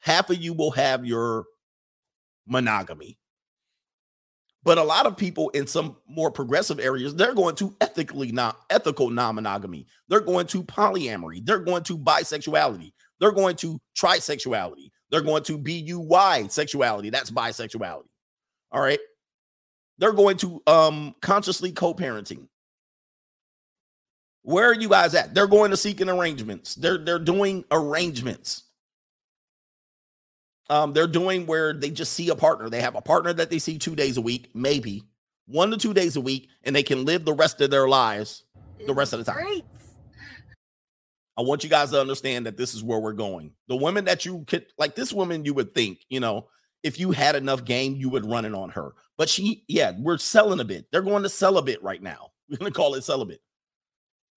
half 0.00 0.30
of 0.30 0.38
you 0.38 0.54
will 0.54 0.70
have 0.70 1.04
your 1.04 1.44
monogamy. 2.46 3.18
But 4.68 4.76
a 4.76 4.84
lot 4.84 5.06
of 5.06 5.16
people 5.16 5.48
in 5.54 5.66
some 5.66 5.96
more 6.06 6.30
progressive 6.30 6.78
areas, 6.78 7.14
they're 7.14 7.32
going 7.32 7.54
to 7.54 7.74
ethically 7.80 8.32
not 8.32 8.60
ethical 8.68 9.08
non-monogamy. 9.08 9.86
They're 10.08 10.20
going 10.20 10.46
to 10.48 10.62
polyamory. 10.62 11.42
They're 11.42 11.58
going 11.58 11.84
to 11.84 11.96
bisexuality. 11.96 12.92
They're 13.18 13.32
going 13.32 13.56
to 13.56 13.80
trisexuality. 13.96 14.90
They're 15.10 15.22
going 15.22 15.42
to 15.44 15.56
BUY 15.56 16.48
sexuality. 16.50 17.08
That's 17.08 17.30
bisexuality. 17.30 18.10
All 18.70 18.82
right. 18.82 18.98
They're 19.96 20.12
going 20.12 20.36
to 20.36 20.60
um 20.66 21.14
consciously 21.22 21.72
co-parenting. 21.72 22.48
Where 24.42 24.66
are 24.66 24.74
you 24.74 24.90
guys 24.90 25.14
at? 25.14 25.32
They're 25.32 25.46
going 25.46 25.70
to 25.70 25.78
seeking 25.78 26.10
arrangements. 26.10 26.74
They're 26.74 26.98
they're 26.98 27.18
doing 27.18 27.64
arrangements. 27.70 28.64
Um, 30.70 30.92
they're 30.92 31.06
doing 31.06 31.46
where 31.46 31.72
they 31.72 31.90
just 31.90 32.12
see 32.12 32.28
a 32.28 32.36
partner. 32.36 32.68
They 32.68 32.80
have 32.80 32.94
a 32.94 33.00
partner 33.00 33.32
that 33.32 33.50
they 33.50 33.58
see 33.58 33.78
two 33.78 33.96
days 33.96 34.16
a 34.16 34.20
week, 34.20 34.50
maybe 34.54 35.02
one 35.46 35.70
to 35.70 35.78
two 35.78 35.94
days 35.94 36.16
a 36.16 36.20
week, 36.20 36.48
and 36.62 36.76
they 36.76 36.82
can 36.82 37.04
live 37.04 37.24
the 37.24 37.32
rest 37.32 37.60
of 37.60 37.70
their 37.70 37.88
lives 37.88 38.44
the 38.86 38.94
rest 38.94 39.12
of 39.12 39.18
the 39.18 39.24
time. 39.24 39.42
Great. 39.42 39.64
I 41.36 41.42
want 41.42 41.62
you 41.62 41.70
guys 41.70 41.90
to 41.90 42.00
understand 42.00 42.46
that 42.46 42.56
this 42.56 42.74
is 42.74 42.82
where 42.82 42.98
we're 42.98 43.12
going. 43.12 43.52
The 43.68 43.76
women 43.76 44.04
that 44.06 44.24
you 44.24 44.44
could 44.46 44.66
like 44.76 44.96
this 44.96 45.12
woman, 45.12 45.44
you 45.44 45.54
would 45.54 45.74
think, 45.74 46.00
you 46.08 46.20
know, 46.20 46.48
if 46.82 46.98
you 46.98 47.12
had 47.12 47.36
enough 47.36 47.64
game, 47.64 47.94
you 47.96 48.08
would 48.08 48.26
run 48.26 48.44
it 48.44 48.54
on 48.54 48.70
her. 48.70 48.94
But 49.16 49.28
she, 49.28 49.64
yeah, 49.68 49.92
we're 49.98 50.18
selling 50.18 50.60
a 50.60 50.64
bit. 50.64 50.86
They're 50.90 51.02
going 51.02 51.22
to 51.22 51.28
sell 51.28 51.58
a 51.58 51.62
bit 51.62 51.82
right 51.82 52.02
now. 52.02 52.30
We're 52.48 52.56
going 52.56 52.72
to 52.72 52.76
call 52.76 52.94
it 52.94 53.04
celibate. 53.04 53.42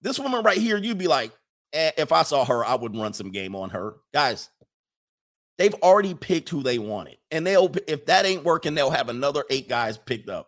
This 0.01 0.19
woman 0.19 0.43
right 0.43 0.57
here, 0.57 0.75
you'd 0.75 0.97
be 0.97 1.07
like, 1.07 1.31
eh, 1.71 1.91
if 1.97 2.11
I 2.11 2.23
saw 2.23 2.43
her, 2.43 2.65
I 2.65 2.75
would 2.75 2.95
run 2.95 3.13
some 3.13 3.31
game 3.31 3.55
on 3.55 3.69
her. 3.69 3.95
Guys, 4.13 4.49
they've 5.61 5.75
already 5.75 6.15
picked 6.15 6.49
who 6.49 6.63
they 6.63 6.79
wanted. 6.79 7.17
And 7.29 7.45
they'll, 7.45 7.71
if 7.87 8.07
that 8.07 8.25
ain't 8.25 8.43
working, 8.43 8.73
they'll 8.73 8.89
have 8.89 9.09
another 9.09 9.43
eight 9.51 9.69
guys 9.69 9.95
picked 9.95 10.27
up, 10.27 10.47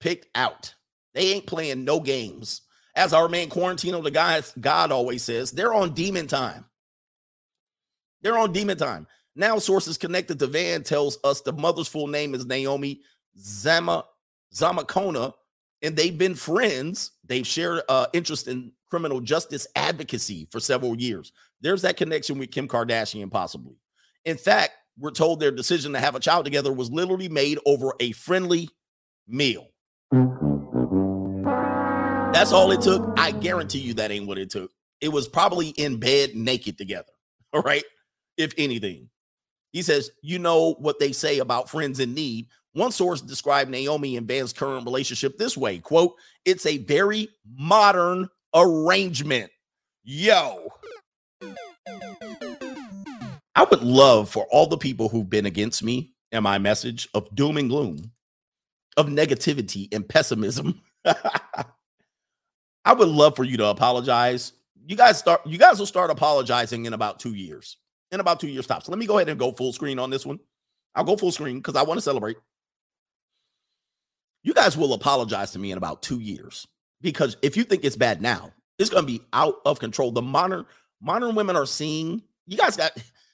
picked 0.00 0.28
out. 0.34 0.74
They 1.12 1.34
ain't 1.34 1.46
playing 1.46 1.84
no 1.84 2.00
games. 2.00 2.62
As 2.96 3.12
our 3.12 3.28
man 3.28 3.50
Quarantino, 3.50 4.02
the 4.02 4.10
guys, 4.10 4.54
God 4.58 4.92
always 4.92 5.22
says, 5.22 5.50
they're 5.50 5.74
on 5.74 5.92
demon 5.92 6.26
time. 6.26 6.64
They're 8.22 8.38
on 8.38 8.54
demon 8.54 8.78
time. 8.78 9.06
Now, 9.36 9.58
sources 9.58 9.98
connected 9.98 10.38
to 10.38 10.46
Van 10.46 10.84
tells 10.84 11.18
us 11.22 11.42
the 11.42 11.52
mother's 11.52 11.88
full 11.88 12.06
name 12.06 12.34
is 12.34 12.46
Naomi 12.46 13.02
Zama 13.38 14.06
Zamacona, 14.54 15.34
and 15.82 15.96
they've 15.96 16.16
been 16.16 16.34
friends. 16.34 17.10
They've 17.26 17.46
shared 17.46 17.82
uh, 17.90 18.06
interest 18.14 18.48
in 18.48 18.72
criminal 18.88 19.20
justice 19.20 19.66
advocacy 19.76 20.48
for 20.50 20.60
several 20.60 20.98
years. 20.98 21.32
There's 21.60 21.82
that 21.82 21.98
connection 21.98 22.38
with 22.38 22.50
Kim 22.50 22.68
Kardashian, 22.68 23.30
possibly. 23.30 23.76
In 24.24 24.36
fact, 24.36 24.72
we're 24.98 25.10
told 25.10 25.40
their 25.40 25.50
decision 25.50 25.92
to 25.92 26.00
have 26.00 26.14
a 26.14 26.20
child 26.20 26.44
together 26.44 26.72
was 26.72 26.90
literally 26.90 27.28
made 27.28 27.58
over 27.66 27.92
a 28.00 28.12
friendly 28.12 28.68
meal. 29.26 29.68
That's 32.32 32.52
all 32.52 32.70
it 32.72 32.80
took. 32.80 33.12
I 33.16 33.30
guarantee 33.30 33.80
you 33.80 33.94
that 33.94 34.10
ain't 34.10 34.26
what 34.26 34.38
it 34.38 34.50
took. 34.50 34.70
It 35.00 35.08
was 35.08 35.28
probably 35.28 35.68
in 35.70 35.98
bed 35.98 36.34
naked 36.34 36.78
together. 36.78 37.12
All 37.52 37.62
right. 37.62 37.84
If 38.36 38.54
anything, 38.56 39.10
he 39.72 39.82
says, 39.82 40.10
you 40.22 40.38
know 40.38 40.74
what 40.78 40.98
they 40.98 41.12
say 41.12 41.38
about 41.38 41.68
friends 41.68 42.00
in 42.00 42.14
need. 42.14 42.46
One 42.72 42.92
source 42.92 43.20
described 43.20 43.70
Naomi 43.70 44.16
and 44.16 44.26
Van's 44.26 44.52
current 44.54 44.86
relationship 44.86 45.36
this 45.36 45.56
way 45.56 45.78
quote, 45.78 46.14
it's 46.44 46.64
a 46.64 46.78
very 46.78 47.28
modern 47.56 48.28
arrangement. 48.54 49.50
Yo. 50.04 50.68
I 53.54 53.64
would 53.64 53.82
love 53.82 54.30
for 54.30 54.46
all 54.50 54.66
the 54.66 54.78
people 54.78 55.08
who've 55.08 55.28
been 55.28 55.46
against 55.46 55.82
me 55.82 56.12
and 56.30 56.42
my 56.42 56.58
message 56.58 57.08
of 57.14 57.32
doom 57.34 57.58
and 57.58 57.68
gloom, 57.68 58.10
of 58.96 59.06
negativity 59.06 59.92
and 59.94 60.08
pessimism. 60.08 60.80
I 61.04 62.94
would 62.94 63.08
love 63.08 63.36
for 63.36 63.44
you 63.44 63.56
to 63.58 63.66
apologize. 63.66 64.52
You 64.86 64.96
guys 64.96 65.18
start 65.18 65.46
you 65.46 65.58
guys 65.58 65.78
will 65.78 65.86
start 65.86 66.10
apologizing 66.10 66.86
in 66.86 66.94
about 66.94 67.20
2 67.20 67.34
years. 67.34 67.76
In 68.10 68.20
about 68.20 68.40
2 68.40 68.48
years 68.48 68.66
tops. 68.66 68.86
So 68.86 68.92
let 68.92 68.98
me 68.98 69.06
go 69.06 69.18
ahead 69.18 69.28
and 69.28 69.38
go 69.38 69.52
full 69.52 69.72
screen 69.72 69.98
on 69.98 70.10
this 70.10 70.26
one. 70.26 70.38
I'll 70.94 71.04
go 71.04 71.16
full 71.16 71.32
screen 71.32 71.62
cuz 71.62 71.76
I 71.76 71.82
want 71.82 71.98
to 71.98 72.02
celebrate. 72.02 72.36
You 74.42 74.54
guys 74.54 74.76
will 74.76 74.92
apologize 74.94 75.52
to 75.52 75.58
me 75.58 75.70
in 75.70 75.78
about 75.78 76.02
2 76.02 76.18
years 76.18 76.66
because 77.00 77.36
if 77.42 77.56
you 77.56 77.64
think 77.64 77.84
it's 77.84 77.96
bad 77.96 78.20
now, 78.20 78.52
it's 78.78 78.90
going 78.90 79.04
to 79.04 79.12
be 79.12 79.22
out 79.32 79.60
of 79.64 79.78
control. 79.78 80.10
The 80.10 80.22
modern 80.22 80.66
modern 81.00 81.34
women 81.34 81.56
are 81.56 81.66
seeing 81.66 82.22
you 82.46 82.56
guys 82.56 82.76
got 82.76 82.92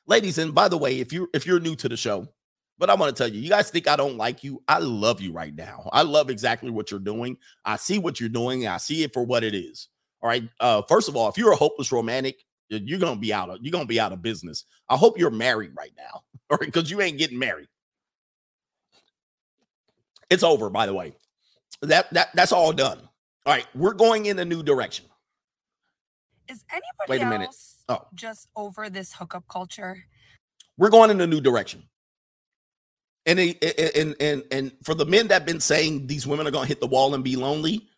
ladies 0.08 0.38
and 0.38 0.54
by 0.54 0.68
the 0.68 0.78
way, 0.78 0.98
if 0.98 1.12
you 1.12 1.30
if 1.32 1.46
you're 1.46 1.60
new 1.60 1.76
to 1.76 1.88
the 1.88 1.96
show, 1.96 2.26
but 2.78 2.90
I 2.90 2.94
want 2.94 3.14
to 3.14 3.22
tell 3.22 3.32
you, 3.32 3.40
you 3.40 3.48
guys 3.48 3.70
think 3.70 3.86
I 3.86 3.96
don't 3.96 4.16
like 4.16 4.42
you. 4.42 4.62
I 4.66 4.78
love 4.78 5.20
you 5.20 5.32
right 5.32 5.54
now. 5.54 5.88
I 5.92 6.02
love 6.02 6.30
exactly 6.30 6.70
what 6.70 6.90
you're 6.90 7.00
doing. 7.00 7.36
I 7.64 7.76
see 7.76 7.98
what 7.98 8.18
you're 8.18 8.28
doing. 8.28 8.66
I 8.66 8.78
see 8.78 9.02
it 9.04 9.12
for 9.12 9.24
what 9.24 9.44
it 9.44 9.54
is. 9.54 9.88
All 10.20 10.28
right. 10.28 10.48
Uh, 10.58 10.82
first 10.88 11.08
of 11.08 11.16
all, 11.16 11.28
if 11.28 11.38
you're 11.38 11.52
a 11.52 11.56
hopeless 11.56 11.92
romantic, 11.92 12.42
you're 12.68 12.98
gonna 12.98 13.20
be 13.20 13.32
out 13.32 13.50
of 13.50 13.58
you're 13.62 13.72
gonna 13.72 13.86
be 13.86 14.00
out 14.00 14.12
of 14.12 14.22
business. 14.22 14.64
I 14.88 14.96
hope 14.96 15.18
you're 15.18 15.30
married 15.30 15.72
right 15.76 15.92
now, 15.96 16.22
or 16.50 16.58
because 16.58 16.90
you 16.90 17.00
ain't 17.00 17.18
getting 17.18 17.38
married. 17.38 17.68
It's 20.30 20.42
over, 20.42 20.68
by 20.68 20.86
the 20.86 20.94
way. 20.94 21.14
That 21.82 22.12
that 22.12 22.30
that's 22.34 22.52
all 22.52 22.72
done. 22.72 22.98
All 23.46 23.54
right, 23.54 23.66
we're 23.74 23.94
going 23.94 24.26
in 24.26 24.38
a 24.38 24.44
new 24.44 24.62
direction. 24.62 25.06
Is 26.48 26.64
anybody 26.70 27.08
Wait 27.08 27.22
a 27.22 27.26
minute. 27.26 27.54
Oh. 27.88 28.06
just 28.14 28.48
over 28.56 28.88
this 28.88 29.12
hookup 29.12 29.46
culture? 29.48 30.04
We're 30.76 30.90
going 30.90 31.10
in 31.10 31.20
a 31.20 31.26
new 31.26 31.40
direction. 31.40 31.84
And 33.26 33.38
and 33.38 34.16
and 34.20 34.44
and 34.50 34.72
for 34.84 34.94
the 34.94 35.04
men 35.04 35.28
that 35.28 35.44
been 35.44 35.60
saying 35.60 36.06
these 36.06 36.26
women 36.26 36.46
are 36.46 36.50
gonna 36.50 36.66
hit 36.66 36.80
the 36.80 36.86
wall 36.86 37.14
and 37.14 37.22
be 37.22 37.36
lonely, 37.36 37.88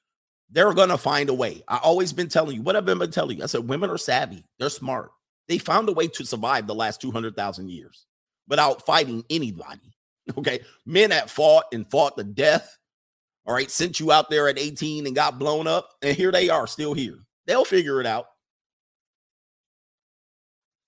they're 0.51 0.75
gonna 0.75 0.99
find 0.99 1.29
a 1.29 1.35
way. 1.35 1.63
I 1.69 1.77
always 1.79 2.13
been 2.13 2.29
telling 2.29 2.57
you 2.57 2.63
what 2.63 2.75
I've 2.75 2.85
been 2.85 3.11
telling 3.13 3.39
you. 3.39 3.45
I 3.45 3.47
said 3.47 3.69
women 3.69 3.91
are 3.91 3.99
savvy, 3.99 4.45
they're 4.59 4.71
smart. 4.71 5.13
They 5.47 5.59
found 5.59 5.89
a 5.89 5.93
way 5.93 6.09
to 6.09 6.25
survive 6.25 6.67
the 6.67 6.75
last 6.75 7.01
two 7.01 7.13
hundred 7.13 7.37
thousand 7.37 7.71
years 7.71 8.07
without 8.49 8.85
fighting 8.85 9.25
anybody. 9.31 9.81
Okay, 10.39 10.61
men 10.87 11.11
that 11.11 11.29
fought 11.29 11.65
and 11.73 11.91
fought 11.91 12.17
to 12.17 12.23
death. 12.23 12.79
All 13.47 13.55
right, 13.55 13.69
sent 13.69 13.99
you 13.99 14.13
out 14.13 14.31
there 14.31 14.49
at 14.49 14.61
18 14.61 15.07
and 15.07 15.17
got 15.17 15.41
blown 15.41 15.67
up, 15.67 15.89
and 16.03 16.17
here 16.17 16.31
they 16.31 16.51
are 16.51 16.69
still 16.69 16.95
here. 16.95 17.19
They'll 17.47 17.65
figure 17.65 18.01
it 18.01 18.07
out. 18.07 18.27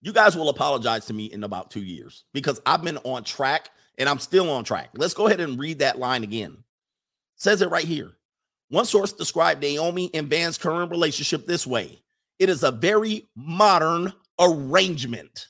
You 0.02 0.12
guys 0.12 0.36
will 0.36 0.48
apologize 0.48 1.06
to 1.06 1.14
me 1.14 1.26
in 1.26 1.44
about 1.44 1.70
two 1.70 1.82
years 1.82 2.24
because 2.34 2.60
I've 2.66 2.82
been 2.82 2.98
on 2.98 3.22
track 3.22 3.70
and 3.96 4.08
I'm 4.08 4.18
still 4.18 4.50
on 4.50 4.64
track. 4.64 4.90
Let's 4.94 5.14
go 5.14 5.28
ahead 5.28 5.40
and 5.40 5.58
read 5.58 5.78
that 5.78 5.98
line 5.98 6.24
again. 6.24 6.58
says 7.36 7.62
it 7.62 7.70
right 7.70 7.84
here. 7.84 8.12
One 8.68 8.84
source 8.84 9.12
described 9.12 9.62
Naomi 9.62 10.10
and 10.12 10.28
Van's 10.28 10.58
current 10.58 10.90
relationship 10.90 11.46
this 11.46 11.66
way 11.66 12.02
it 12.38 12.48
is 12.48 12.64
a 12.64 12.72
very 12.72 13.28
modern 13.36 14.12
arrangement. 14.40 15.46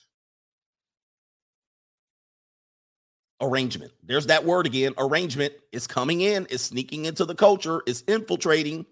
Arrangement. 3.41 3.93
There's 4.05 4.27
that 4.27 4.45
word 4.45 4.67
again. 4.67 4.93
Arrangement 4.99 5.55
is 5.73 5.87
coming 5.87 6.21
in, 6.21 6.45
is 6.47 6.61
sneaking 6.61 7.07
into 7.07 7.25
the 7.25 7.35
culture, 7.35 7.81
is 7.87 8.05
infiltrating, 8.07 8.85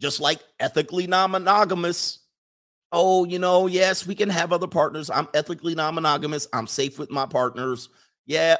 just 0.00 0.20
like 0.20 0.40
ethically 0.58 1.06
non 1.06 1.32
monogamous. 1.32 2.20
Oh, 2.92 3.24
you 3.24 3.38
know, 3.38 3.66
yes, 3.66 4.06
we 4.06 4.14
can 4.14 4.28
have 4.28 4.52
other 4.52 4.66
partners. 4.66 5.08
I'm 5.08 5.28
ethically 5.32 5.74
non 5.74 5.94
monogamous. 5.94 6.46
I'm 6.52 6.66
safe 6.66 6.98
with 6.98 7.10
my 7.10 7.24
partners. 7.24 7.88
Yeah. 8.26 8.56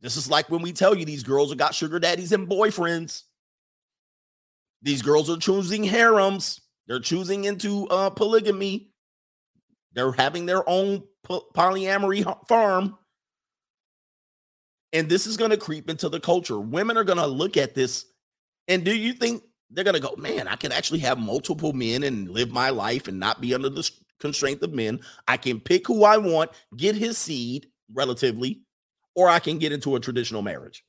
This 0.00 0.16
is 0.16 0.28
like 0.28 0.48
when 0.50 0.62
we 0.62 0.72
tell 0.72 0.96
you 0.96 1.04
these 1.04 1.22
girls 1.22 1.50
have 1.50 1.58
got 1.58 1.74
sugar 1.74 2.00
daddies 2.00 2.32
and 2.32 2.48
boyfriends. 2.48 3.22
These 4.80 5.02
girls 5.02 5.30
are 5.30 5.36
choosing 5.36 5.84
harems. 5.84 6.60
They're 6.88 6.98
choosing 6.98 7.44
into 7.44 7.86
uh, 7.88 8.10
polygamy. 8.10 8.90
They're 9.92 10.12
having 10.12 10.46
their 10.46 10.68
own 10.68 11.04
polyamory 11.26 12.24
farm. 12.48 12.98
And 14.92 15.08
this 15.08 15.26
is 15.26 15.36
going 15.36 15.52
to 15.52 15.56
creep 15.56 15.88
into 15.88 16.08
the 16.08 16.20
culture. 16.20 16.58
Women 16.58 16.96
are 16.96 17.04
going 17.04 17.18
to 17.18 17.26
look 17.26 17.56
at 17.56 17.74
this. 17.74 18.06
And 18.66 18.84
do 18.84 18.94
you 18.94 19.12
think 19.12 19.42
they're 19.72 19.84
going 19.84 19.94
to 19.94 20.00
go, 20.00 20.14
man, 20.16 20.48
I 20.48 20.56
can 20.56 20.72
actually 20.72 21.00
have 21.00 21.18
multiple 21.18 21.72
men 21.72 22.02
and 22.02 22.28
live 22.28 22.50
my 22.50 22.70
life 22.70 23.08
and 23.08 23.18
not 23.18 23.40
be 23.40 23.54
under 23.54 23.68
the 23.68 23.88
constraint 24.20 24.62
of 24.62 24.72
men? 24.72 25.00
I 25.26 25.36
can 25.36 25.60
pick 25.60 25.86
who 25.86 26.04
I 26.04 26.18
want, 26.18 26.50
get 26.76 26.94
his 26.94 27.18
seed 27.18 27.66
relatively, 27.92 28.62
or 29.14 29.28
I 29.28 29.38
can 29.38 29.58
get 29.58 29.72
into 29.72 29.96
a 29.96 30.00
traditional 30.00 30.42
marriage. 30.42 30.84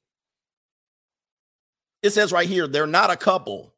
It 2.01 2.11
says 2.11 2.31
right 2.31 2.47
here, 2.47 2.67
they're 2.67 2.85
not 2.85 3.11
a 3.11 3.15
couple, 3.17 3.73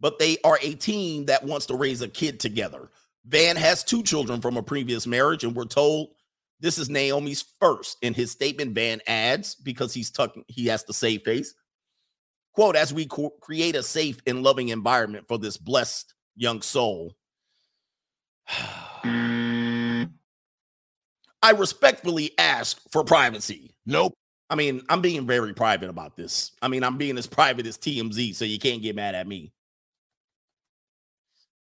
but 0.00 0.18
they 0.18 0.38
are 0.44 0.58
a 0.62 0.74
team 0.74 1.26
that 1.26 1.44
wants 1.44 1.66
to 1.66 1.76
raise 1.76 2.02
a 2.02 2.08
kid 2.08 2.40
together. 2.40 2.90
Van 3.26 3.56
has 3.56 3.84
two 3.84 4.02
children 4.02 4.40
from 4.40 4.56
a 4.56 4.62
previous 4.62 5.06
marriage, 5.06 5.44
and 5.44 5.54
we're 5.54 5.64
told 5.64 6.08
this 6.60 6.78
is 6.78 6.88
Naomi's 6.88 7.44
first. 7.60 7.98
In 8.00 8.14
his 8.14 8.30
statement, 8.30 8.74
Van 8.74 9.00
adds, 9.06 9.54
because 9.54 9.92
he's 9.92 10.10
tucking, 10.10 10.44
he 10.48 10.66
has 10.66 10.84
to 10.84 10.92
save 10.92 11.22
face. 11.22 11.54
Quote, 12.56 12.74
as 12.74 12.92
we 12.92 13.04
co- 13.04 13.34
create 13.40 13.76
a 13.76 13.82
safe 13.82 14.18
and 14.26 14.42
loving 14.42 14.70
environment 14.70 15.28
for 15.28 15.36
this 15.38 15.58
blessed 15.58 16.14
young 16.34 16.62
soul. 16.62 17.14
I 21.42 21.50
respectfully 21.54 22.32
ask 22.38 22.80
for 22.90 23.04
privacy. 23.04 23.76
Nope. 23.84 24.14
I 24.48 24.54
mean, 24.54 24.80
I'm 24.88 25.02
being 25.02 25.26
very 25.26 25.52
private 25.52 25.90
about 25.90 26.16
this. 26.16 26.52
I 26.62 26.68
mean, 26.68 26.82
I'm 26.82 26.96
being 26.96 27.18
as 27.18 27.26
private 27.26 27.66
as 27.66 27.76
TMZ, 27.76 28.34
so 28.34 28.46
you 28.46 28.58
can't 28.58 28.80
get 28.80 28.96
mad 28.96 29.14
at 29.14 29.28
me. 29.28 29.52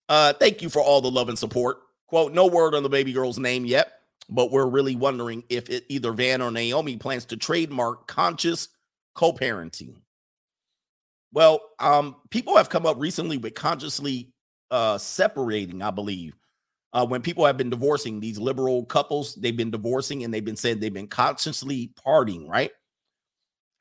Uh, 0.10 0.34
thank 0.34 0.64
you 0.64 0.70
for 0.70 0.82
all 0.82 1.02
the 1.02 1.12
love 1.12 1.30
and 1.30 1.38
support. 1.38 1.78
Quote, 2.08 2.34
no 2.34 2.48
word 2.48 2.74
on 2.74 2.82
the 2.82 2.90
baby 2.90 3.14
girl's 3.14 3.38
name 3.38 3.64
yet, 3.64 3.92
but 4.28 4.50
we're 4.50 4.66
really 4.66 4.96
wondering 4.96 5.44
if 5.50 5.70
it, 5.70 5.86
either 5.88 6.14
Van 6.14 6.42
or 6.42 6.50
Naomi 6.50 6.98
plans 6.98 7.26
to 7.26 7.38
trademark 7.38 8.08
conscious 8.08 8.70
co-parenting. 9.14 10.02
Well, 11.32 11.62
um, 11.80 12.16
people 12.30 12.58
have 12.58 12.70
come 12.70 12.86
up 12.86 12.98
recently 13.00 13.38
with 13.38 13.54
consciously 13.54 14.34
uh 14.72 14.98
separating, 14.98 15.82
I 15.82 15.92
believe. 15.92 16.34
Uh, 16.92 17.06
when 17.06 17.22
people 17.22 17.46
have 17.46 17.58
been 17.58 17.70
divorcing, 17.70 18.20
these 18.20 18.40
liberal 18.40 18.86
couples, 18.86 19.36
they've 19.36 19.56
been 19.56 19.72
divorcing 19.72 20.24
and 20.24 20.34
they've 20.34 20.46
been 20.46 20.56
saying 20.56 20.80
they've 20.80 20.94
been 20.94 21.08
consciously 21.08 21.92
parting, 22.04 22.48
right? 22.48 22.72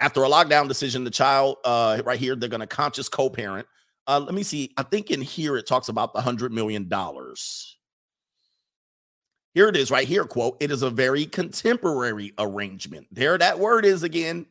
After 0.00 0.22
a 0.24 0.28
lockdown 0.28 0.68
decision, 0.68 1.04
the 1.04 1.10
child, 1.10 1.56
uh, 1.64 2.02
right 2.04 2.20
here, 2.20 2.36
they're 2.36 2.50
going 2.50 2.60
to 2.60 2.66
conscious 2.66 3.08
co 3.08 3.30
parent. 3.30 3.66
Uh, 4.06 4.20
let 4.20 4.34
me 4.34 4.42
see. 4.42 4.72
I 4.76 4.82
think 4.82 5.10
in 5.10 5.20
here 5.20 5.56
it 5.56 5.66
talks 5.66 5.88
about 5.88 6.12
the 6.14 6.20
$100 6.20 6.50
million. 6.50 6.88
Here 9.54 9.68
it 9.68 9.76
is, 9.76 9.90
right 9.90 10.06
here. 10.06 10.24
Quote, 10.24 10.56
it 10.60 10.70
is 10.70 10.82
a 10.82 10.90
very 10.90 11.26
contemporary 11.26 12.32
arrangement. 12.38 13.06
There 13.10 13.36
that 13.36 13.58
word 13.58 13.84
is 13.84 14.02
again. 14.02 14.46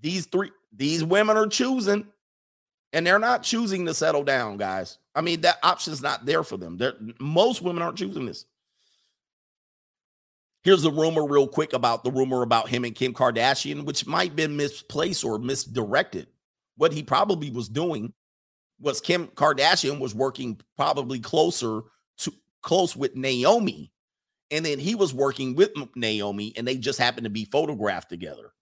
These 0.00 0.26
three, 0.26 0.50
these 0.74 1.04
women 1.04 1.36
are 1.36 1.46
choosing, 1.46 2.06
and 2.92 3.06
they're 3.06 3.18
not 3.18 3.42
choosing 3.42 3.86
to 3.86 3.94
settle 3.94 4.24
down, 4.24 4.56
guys. 4.56 4.98
I 5.14 5.20
mean, 5.20 5.42
that 5.42 5.58
option's 5.62 6.02
not 6.02 6.24
there 6.24 6.42
for 6.42 6.56
them. 6.56 6.76
They're, 6.76 6.94
most 7.20 7.62
women 7.62 7.82
aren't 7.82 7.98
choosing 7.98 8.26
this. 8.26 8.46
Here's 10.64 10.84
a 10.84 10.90
rumor, 10.90 11.26
real 11.26 11.48
quick, 11.48 11.72
about 11.72 12.04
the 12.04 12.10
rumor 12.12 12.42
about 12.42 12.68
him 12.68 12.84
and 12.84 12.94
Kim 12.94 13.12
Kardashian, 13.12 13.84
which 13.84 14.06
might 14.06 14.36
been 14.36 14.56
misplaced 14.56 15.24
or 15.24 15.38
misdirected. 15.38 16.28
What 16.76 16.92
he 16.92 17.02
probably 17.02 17.50
was 17.50 17.68
doing 17.68 18.12
was 18.80 19.00
Kim 19.00 19.26
Kardashian 19.28 19.98
was 19.98 20.14
working 20.14 20.60
probably 20.76 21.18
closer 21.18 21.82
to 22.18 22.32
close 22.62 22.96
with 22.96 23.16
Naomi, 23.16 23.92
and 24.50 24.64
then 24.64 24.78
he 24.78 24.94
was 24.94 25.12
working 25.12 25.56
with 25.56 25.70
Naomi, 25.96 26.52
and 26.56 26.66
they 26.66 26.76
just 26.76 26.98
happened 26.98 27.24
to 27.24 27.30
be 27.30 27.44
photographed 27.44 28.08
together. 28.08 28.52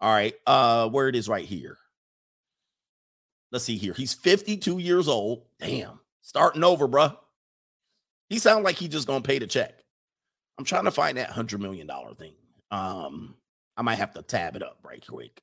All 0.00 0.10
right, 0.12 0.34
uh, 0.46 0.88
where 0.88 1.08
it 1.08 1.16
is 1.16 1.28
right 1.28 1.44
here. 1.44 1.76
Let's 3.52 3.64
see 3.64 3.76
here. 3.76 3.92
He's 3.92 4.14
52 4.14 4.78
years 4.78 5.08
old. 5.08 5.42
Damn, 5.58 6.00
starting 6.22 6.64
over, 6.64 6.88
bruh. 6.88 7.16
He 8.28 8.38
sounds 8.38 8.64
like 8.64 8.76
he 8.76 8.88
just 8.88 9.06
gonna 9.06 9.22
pay 9.22 9.38
the 9.38 9.46
check. 9.46 9.74
I'm 10.58 10.64
trying 10.64 10.84
to 10.84 10.90
find 10.90 11.18
that 11.18 11.30
hundred 11.30 11.60
million 11.60 11.86
dollar 11.86 12.14
thing. 12.14 12.32
Um, 12.70 13.34
I 13.76 13.82
might 13.82 13.96
have 13.96 14.14
to 14.14 14.22
tab 14.22 14.56
it 14.56 14.62
up 14.62 14.78
right 14.84 15.04
quick 15.06 15.42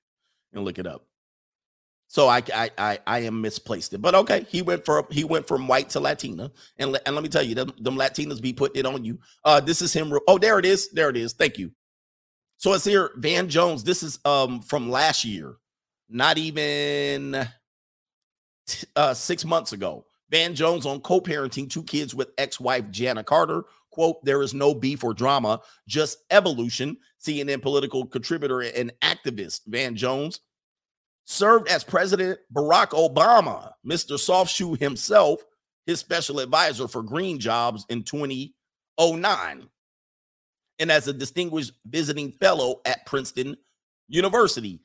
and 0.53 0.64
look 0.64 0.80
it 0.80 0.88
up. 0.88 1.05
So 2.08 2.30
I 2.30 2.41
I 2.53 2.72
I, 2.78 2.99
I 3.05 3.20
am 3.20 3.41
misplaced 3.41 3.93
it, 3.93 4.01
but 4.01 4.16
okay. 4.16 4.45
He 4.49 4.62
went 4.62 4.86
for 4.86 5.05
he 5.12 5.26
went 5.26 5.47
from 5.47 5.68
white 5.68 5.89
to 5.89 5.99
Latina, 5.99 6.51
and 6.78 6.97
and 7.05 7.16
let 7.16 7.24
me 7.24 7.30
tell 7.30 7.43
you, 7.43 7.55
them, 7.55 7.74
them 7.80 7.95
Latinas 7.97 8.41
be 8.41 8.53
putting 8.53 8.80
it 8.80 8.86
on 8.86 9.03
you. 9.03 9.20
Uh, 9.43 9.60
this 9.60 9.82
is 9.82 9.91
him. 9.91 10.14
re- 10.14 10.22
Oh, 10.28 10.38
there 10.38 10.58
it 10.60 10.66
is. 10.66 10.89
There 10.91 11.10
it 11.10 11.18
is. 11.18 11.34
Thank 11.34 11.58
you. 11.58 11.72
So 12.58 12.74
it's 12.74 12.86
here, 12.86 13.12
Van 13.18 13.47
Jones. 13.49 13.84
This 13.84 14.03
is 14.03 14.20
um 14.26 14.62
from 14.62 14.89
last 14.89 15.24
year, 15.24 15.58
not 16.10 16.38
even 16.38 17.47
uh, 18.95 19.14
six 19.14 19.45
months 19.45 19.74
ago. 19.74 20.05
Van 20.30 20.53
Jones 20.53 20.86
on 20.86 20.99
co 21.01 21.22
parenting 21.22 21.70
two 21.70 21.84
kids 21.84 22.14
with 22.14 22.32
ex 22.38 22.60
wife 22.60 22.89
Jana 22.91 23.24
Carter. 23.24 23.64
Quote, 23.91 24.24
there 24.24 24.43
is 24.43 24.53
no 24.53 24.76
beef 24.76 25.03
or 25.03 25.14
drama, 25.14 25.60
just 25.88 26.20
evolution. 26.30 26.97
CNN 27.20 27.62
political 27.62 28.05
contributor 28.05 28.62
and 28.62 28.91
activist 29.01 29.62
Van 29.68 29.95
Jones 29.95 30.41
served 31.26 31.68
as 31.68 31.84
President 31.84 32.39
Barack 32.53 32.89
Obama, 32.89 33.72
Mr. 33.86 34.18
Soft 34.18 34.51
Shoe 34.51 34.76
himself, 34.76 35.41
his 35.86 35.99
special 35.99 36.39
advisor 36.39 36.88
for 36.88 37.01
green 37.03 37.39
jobs 37.39 37.86
in 37.89 38.03
2009, 38.03 39.70
and 40.80 40.92
as 40.92 41.08
a 41.08 41.14
distinguished 41.14 41.74
visiting 41.86 42.32
fellow 42.32 42.82
at 42.86 43.06
Princeton 43.06 43.58
University. 44.08 44.80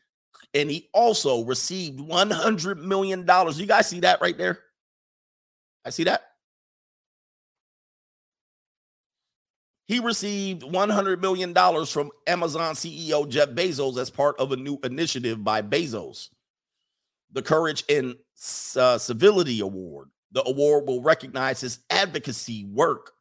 And 0.55 0.71
he 0.71 0.89
also 0.93 1.45
received 1.45 1.99
$100 1.99 2.79
million. 2.79 3.21
You 3.21 3.67
guys 3.67 3.89
see 3.89 4.01
that 4.01 4.21
right 4.21 4.37
there? 4.37 4.59
I 5.85 5.91
see 5.91 6.05
that. 6.05 6.23
He 9.87 9.99
received 9.99 10.63
$100 10.63 11.21
million 11.21 11.55
from 11.87 12.11
Amazon 12.27 12.75
CEO 12.75 13.29
Jeff 13.29 13.51
Bezos 13.51 13.99
as 13.99 14.11
part 14.11 14.39
of 14.39 14.53
a 14.53 14.57
new 14.57 14.79
initiative 14.85 15.43
by 15.43 15.61
Bezos, 15.61 16.31
the 17.33 17.43
Courage 17.43 17.85
and 17.89 18.17
uh, 18.77 18.97
Civility 18.97 19.61
Award. 19.61 20.09
The 20.33 20.49
award 20.49 20.87
will 20.87 21.03
recognize 21.03 21.61
his 21.61 21.81
advocacy 21.91 22.65
work. 22.65 23.13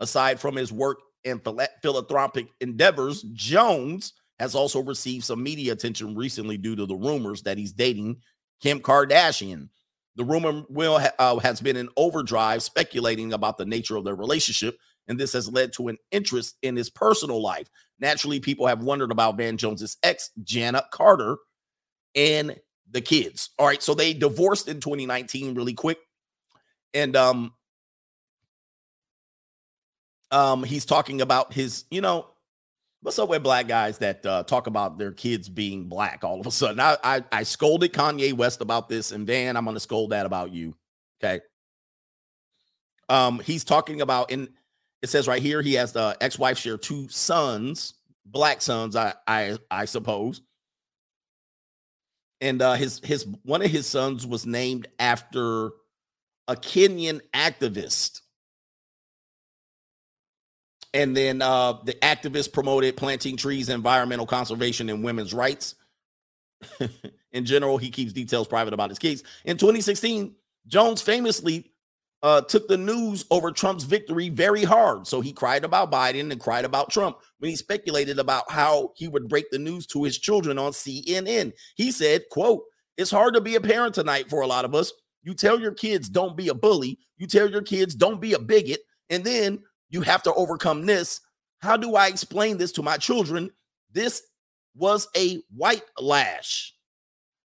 Aside 0.00 0.38
from 0.38 0.54
his 0.54 0.72
work 0.72 0.98
and 1.24 1.42
phila- 1.42 1.68
philanthropic 1.82 2.48
endeavors, 2.60 3.22
Jones 3.32 4.14
has 4.38 4.54
also 4.54 4.82
received 4.82 5.24
some 5.24 5.42
media 5.42 5.72
attention 5.72 6.14
recently 6.14 6.56
due 6.56 6.76
to 6.76 6.86
the 6.86 6.94
rumors 6.94 7.42
that 7.42 7.58
he's 7.58 7.72
dating 7.72 8.20
Kim 8.60 8.80
Kardashian. 8.80 9.68
The 10.16 10.24
rumor 10.24 10.64
will 10.68 11.00
uh, 11.18 11.38
has 11.38 11.60
been 11.60 11.76
in 11.76 11.88
overdrive, 11.96 12.62
speculating 12.62 13.32
about 13.32 13.56
the 13.56 13.66
nature 13.66 13.96
of 13.96 14.04
their 14.04 14.16
relationship, 14.16 14.76
and 15.06 15.18
this 15.18 15.32
has 15.32 15.48
led 15.48 15.72
to 15.74 15.88
an 15.88 15.96
interest 16.10 16.56
in 16.62 16.76
his 16.76 16.90
personal 16.90 17.40
life. 17.40 17.68
Naturally, 18.00 18.40
people 18.40 18.66
have 18.66 18.82
wondered 18.82 19.12
about 19.12 19.36
Van 19.36 19.56
Jones's 19.56 19.96
ex, 20.02 20.30
Janet 20.42 20.84
Carter, 20.92 21.36
and 22.14 22.56
the 22.90 23.00
kids. 23.00 23.50
All 23.58 23.66
right, 23.66 23.82
so 23.82 23.94
they 23.94 24.12
divorced 24.12 24.68
in 24.68 24.80
2019, 24.80 25.54
really 25.54 25.74
quick, 25.74 25.98
and 26.94 27.14
um, 27.14 27.52
um, 30.30 30.64
he's 30.64 30.84
talking 30.84 31.20
about 31.20 31.52
his, 31.52 31.84
you 31.90 32.00
know, 32.00 32.26
what's 33.02 33.18
up 33.18 33.28
with 33.28 33.42
black 33.42 33.68
guys 33.68 33.98
that 33.98 34.24
uh, 34.26 34.42
talk 34.42 34.66
about 34.66 34.98
their 34.98 35.12
kids 35.12 35.48
being 35.48 35.84
black 35.84 36.24
all 36.24 36.40
of 36.40 36.46
a 36.46 36.50
sudden. 36.50 36.80
I, 36.80 36.96
I 37.02 37.24
I 37.30 37.42
scolded 37.44 37.92
Kanye 37.92 38.32
West 38.32 38.60
about 38.60 38.88
this, 38.88 39.12
and 39.12 39.26
Van, 39.26 39.56
I'm 39.56 39.64
gonna 39.64 39.80
scold 39.80 40.10
that 40.10 40.26
about 40.26 40.52
you. 40.52 40.74
Okay. 41.22 41.40
Um, 43.08 43.40
he's 43.40 43.64
talking 43.64 44.00
about 44.00 44.30
in 44.30 44.48
it 45.02 45.08
says 45.08 45.28
right 45.28 45.42
here 45.42 45.62
he 45.62 45.74
has 45.74 45.92
the 45.92 46.16
ex-wife 46.20 46.58
share 46.58 46.76
two 46.76 47.08
sons, 47.08 47.94
black 48.24 48.60
sons, 48.60 48.96
I 48.96 49.14
I 49.26 49.56
I 49.70 49.84
suppose. 49.84 50.42
And 52.40 52.60
uh 52.62 52.74
his 52.74 53.00
his 53.02 53.26
one 53.42 53.62
of 53.62 53.70
his 53.70 53.86
sons 53.86 54.26
was 54.26 54.46
named 54.46 54.88
after 54.98 55.70
a 56.46 56.54
Kenyan 56.54 57.20
activist. 57.34 58.20
And 60.98 61.16
then 61.16 61.42
uh, 61.42 61.74
the 61.84 61.94
activist 62.02 62.52
promoted 62.52 62.96
planting 62.96 63.36
trees, 63.36 63.68
environmental 63.68 64.26
conservation, 64.26 64.88
and 64.88 65.04
women's 65.04 65.32
rights. 65.32 65.76
In 67.32 67.44
general, 67.44 67.78
he 67.78 67.88
keeps 67.88 68.12
details 68.12 68.48
private 68.48 68.74
about 68.74 68.90
his 68.90 68.98
case. 68.98 69.22
In 69.44 69.58
2016, 69.58 70.34
Jones 70.66 71.00
famously 71.00 71.70
uh, 72.24 72.40
took 72.40 72.66
the 72.66 72.76
news 72.76 73.24
over 73.30 73.52
Trump's 73.52 73.84
victory 73.84 74.28
very 74.28 74.64
hard. 74.64 75.06
So 75.06 75.20
he 75.20 75.32
cried 75.32 75.64
about 75.64 75.92
Biden 75.92 76.32
and 76.32 76.40
cried 76.40 76.64
about 76.64 76.90
Trump 76.90 77.18
when 77.38 77.48
he 77.48 77.54
speculated 77.54 78.18
about 78.18 78.50
how 78.50 78.90
he 78.96 79.06
would 79.06 79.28
break 79.28 79.52
the 79.52 79.58
news 79.60 79.86
to 79.88 80.02
his 80.02 80.18
children 80.18 80.58
on 80.58 80.72
CNN. 80.72 81.52
He 81.76 81.92
said, 81.92 82.24
quote, 82.32 82.64
it's 82.96 83.12
hard 83.12 83.34
to 83.34 83.40
be 83.40 83.54
a 83.54 83.60
parent 83.60 83.94
tonight 83.94 84.28
for 84.28 84.40
a 84.40 84.48
lot 84.48 84.64
of 84.64 84.74
us. 84.74 84.92
You 85.22 85.34
tell 85.34 85.60
your 85.60 85.74
kids 85.74 86.08
don't 86.08 86.36
be 86.36 86.48
a 86.48 86.54
bully. 86.54 86.98
You 87.18 87.28
tell 87.28 87.48
your 87.48 87.62
kids 87.62 87.94
don't 87.94 88.20
be 88.20 88.32
a 88.32 88.40
bigot. 88.40 88.80
And 89.10 89.22
then 89.22 89.60
you 89.90 90.02
have 90.02 90.22
to 90.24 90.34
overcome 90.34 90.86
this. 90.86 91.20
How 91.60 91.76
do 91.76 91.96
I 91.96 92.06
explain 92.08 92.56
this 92.56 92.72
to 92.72 92.82
my 92.82 92.96
children? 92.96 93.50
This 93.92 94.22
was 94.74 95.08
a 95.16 95.42
white 95.54 95.84
lash. 95.98 96.74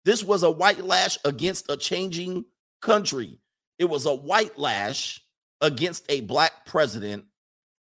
This 0.04 0.24
was 0.24 0.42
a 0.42 0.50
white 0.50 0.84
lash 0.84 1.18
against 1.24 1.70
a 1.70 1.76
changing 1.76 2.44
country. 2.80 3.38
It 3.78 3.84
was 3.84 4.06
a 4.06 4.14
white 4.14 4.58
lash 4.58 5.20
against 5.60 6.04
a 6.08 6.22
black 6.22 6.66
president 6.66 7.24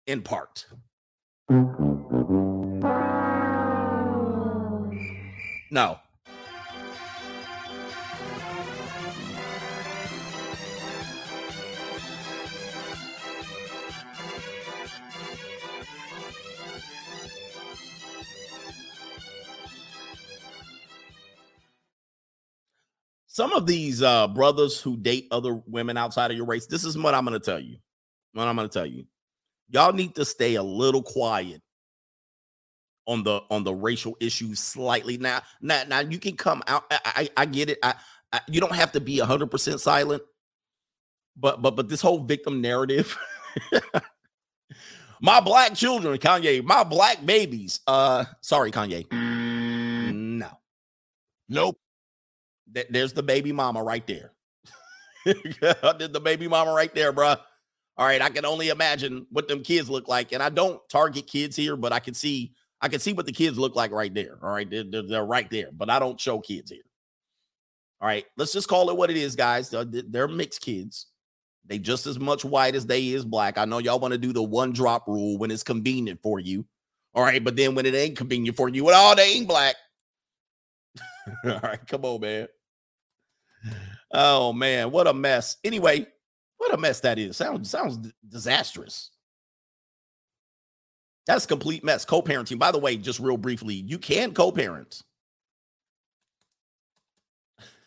in 0.06 0.20
part. 0.22 0.66
No. 5.70 5.98
Some 23.34 23.52
of 23.52 23.66
these 23.66 24.00
uh, 24.00 24.28
brothers 24.28 24.80
who 24.80 24.96
date 24.96 25.26
other 25.32 25.60
women 25.66 25.96
outside 25.96 26.30
of 26.30 26.36
your 26.36 26.46
race, 26.46 26.66
this 26.66 26.84
is 26.84 26.96
what 26.96 27.14
I'm 27.14 27.24
going 27.24 27.36
to 27.36 27.44
tell 27.44 27.58
you. 27.58 27.78
What 28.32 28.46
I'm 28.46 28.54
going 28.54 28.68
to 28.68 28.72
tell 28.72 28.86
you. 28.86 29.06
Y'all 29.70 29.92
need 29.92 30.14
to 30.14 30.24
stay 30.24 30.54
a 30.54 30.62
little 30.62 31.02
quiet 31.02 31.60
on 33.08 33.24
the 33.24 33.40
on 33.50 33.64
the 33.64 33.74
racial 33.74 34.16
issues 34.20 34.60
slightly. 34.60 35.18
Now, 35.18 35.42
now, 35.60 35.82
now 35.88 35.98
you 35.98 36.20
can 36.20 36.36
come 36.36 36.62
out. 36.68 36.84
I, 36.92 37.00
I, 37.04 37.28
I 37.38 37.46
get 37.46 37.70
it. 37.70 37.80
I, 37.82 37.94
I, 38.32 38.38
you 38.46 38.60
don't 38.60 38.72
have 38.72 38.92
to 38.92 39.00
be 39.00 39.18
hundred 39.18 39.50
percent 39.50 39.80
silent, 39.80 40.22
but 41.36 41.60
but 41.60 41.72
but 41.74 41.88
this 41.88 42.00
whole 42.00 42.20
victim 42.20 42.60
narrative. 42.60 43.18
my 45.20 45.40
black 45.40 45.74
children, 45.74 46.16
Kanye. 46.18 46.62
My 46.62 46.84
black 46.84 47.26
babies. 47.26 47.80
Uh, 47.88 48.26
sorry, 48.42 48.70
Kanye. 48.70 49.10
No, 49.12 50.50
nope. 51.48 51.78
Th- 52.74 52.86
There's 52.90 53.12
the 53.12 53.22
baby 53.22 53.52
mama 53.52 53.82
right 53.82 54.06
there. 54.06 54.32
The 55.24 56.20
baby 56.22 56.48
mama 56.48 56.72
right 56.72 56.94
there, 56.94 57.12
bruh. 57.12 57.38
All 57.96 58.06
right, 58.06 58.20
I 58.20 58.28
can 58.28 58.44
only 58.44 58.68
imagine 58.68 59.26
what 59.30 59.48
them 59.48 59.62
kids 59.62 59.88
look 59.88 60.08
like, 60.08 60.32
and 60.32 60.42
I 60.42 60.50
don't 60.50 60.80
target 60.88 61.26
kids 61.26 61.56
here, 61.56 61.76
but 61.76 61.92
I 61.92 62.00
can 62.00 62.12
see 62.12 62.52
I 62.80 62.88
can 62.88 63.00
see 63.00 63.14
what 63.14 63.24
the 63.24 63.32
kids 63.32 63.58
look 63.58 63.74
like 63.74 63.92
right 63.92 64.12
there. 64.12 64.38
All 64.42 64.50
right, 64.50 64.68
they're, 64.68 64.84
they're, 64.84 65.02
they're 65.02 65.24
right 65.24 65.48
there, 65.50 65.68
but 65.72 65.88
I 65.88 65.98
don't 65.98 66.20
show 66.20 66.40
kids 66.40 66.70
here. 66.70 66.82
All 68.00 68.08
right, 68.08 68.26
let's 68.36 68.52
just 68.52 68.68
call 68.68 68.90
it 68.90 68.96
what 68.96 69.10
it 69.10 69.16
is, 69.16 69.34
guys. 69.36 69.70
They're, 69.70 69.84
they're 69.84 70.28
mixed 70.28 70.60
kids. 70.60 71.06
They 71.64 71.78
just 71.78 72.06
as 72.06 72.18
much 72.18 72.44
white 72.44 72.74
as 72.74 72.84
they 72.84 73.08
is 73.08 73.24
black. 73.24 73.56
I 73.56 73.64
know 73.64 73.78
y'all 73.78 73.98
want 73.98 74.12
to 74.12 74.18
do 74.18 74.34
the 74.34 74.42
one 74.42 74.72
drop 74.72 75.08
rule 75.08 75.38
when 75.38 75.50
it's 75.50 75.62
convenient 75.62 76.20
for 76.22 76.38
you. 76.38 76.66
All 77.14 77.22
right, 77.22 77.42
but 77.42 77.56
then 77.56 77.74
when 77.74 77.86
it 77.86 77.94
ain't 77.94 78.18
convenient 78.18 78.56
for 78.56 78.68
you, 78.68 78.84
well, 78.84 79.12
oh, 79.12 79.14
they 79.14 79.32
ain't 79.32 79.48
black. 79.48 79.76
All 81.44 81.60
right, 81.62 81.86
come 81.86 82.04
on, 82.04 82.20
man. 82.20 82.48
Oh 84.12 84.52
man, 84.52 84.90
what 84.90 85.06
a 85.06 85.14
mess. 85.14 85.56
Anyway, 85.64 86.06
what 86.58 86.72
a 86.72 86.76
mess 86.76 87.00
that 87.00 87.18
is. 87.18 87.36
Sounds 87.36 87.68
sounds 87.70 88.12
disastrous. 88.28 89.10
That's 91.26 91.46
complete 91.46 91.82
mess. 91.84 92.04
Co-parenting. 92.04 92.58
By 92.58 92.70
the 92.70 92.78
way, 92.78 92.96
just 92.96 93.18
real 93.18 93.36
briefly, 93.38 93.74
you 93.74 93.98
can 93.98 94.32
co-parent. 94.34 95.02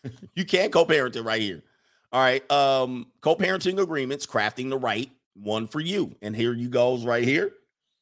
you 0.36 0.46
can 0.46 0.72
co-parent 0.72 1.16
it 1.16 1.22
right 1.22 1.42
here. 1.42 1.64
All 2.12 2.22
right. 2.22 2.50
Um, 2.52 3.08
co-parenting 3.22 3.80
agreements, 3.82 4.26
crafting 4.26 4.70
the 4.70 4.78
right 4.78 5.12
one 5.36 5.68
for 5.68 5.80
you. 5.80 6.16
And 6.22 6.36
here 6.36 6.54
you 6.54 6.70
goes 6.70 7.06
right 7.06 7.24
here. 7.24 7.52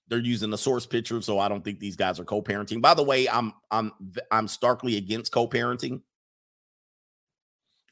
They're 0.07 0.19
using 0.19 0.51
the 0.51 0.57
source 0.57 0.85
picture, 0.85 1.21
so 1.21 1.39
I 1.39 1.49
don't 1.49 1.63
think 1.63 1.79
these 1.79 1.95
guys 1.95 2.19
are 2.19 2.25
co-parenting. 2.25 2.81
By 2.81 2.93
the 2.93 3.03
way, 3.03 3.27
I'm 3.27 3.53
I'm 3.71 3.91
I'm 4.31 4.47
starkly 4.47 4.97
against 4.97 5.31
co-parenting. 5.31 6.01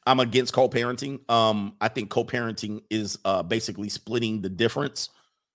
I'm 0.06 0.20
against 0.20 0.52
co-parenting. 0.52 1.28
Um, 1.30 1.76
I 1.80 1.88
think 1.88 2.10
co-parenting 2.10 2.82
is 2.90 3.18
uh 3.24 3.42
basically 3.42 3.88
splitting 3.88 4.42
the 4.42 4.50
difference, 4.50 5.10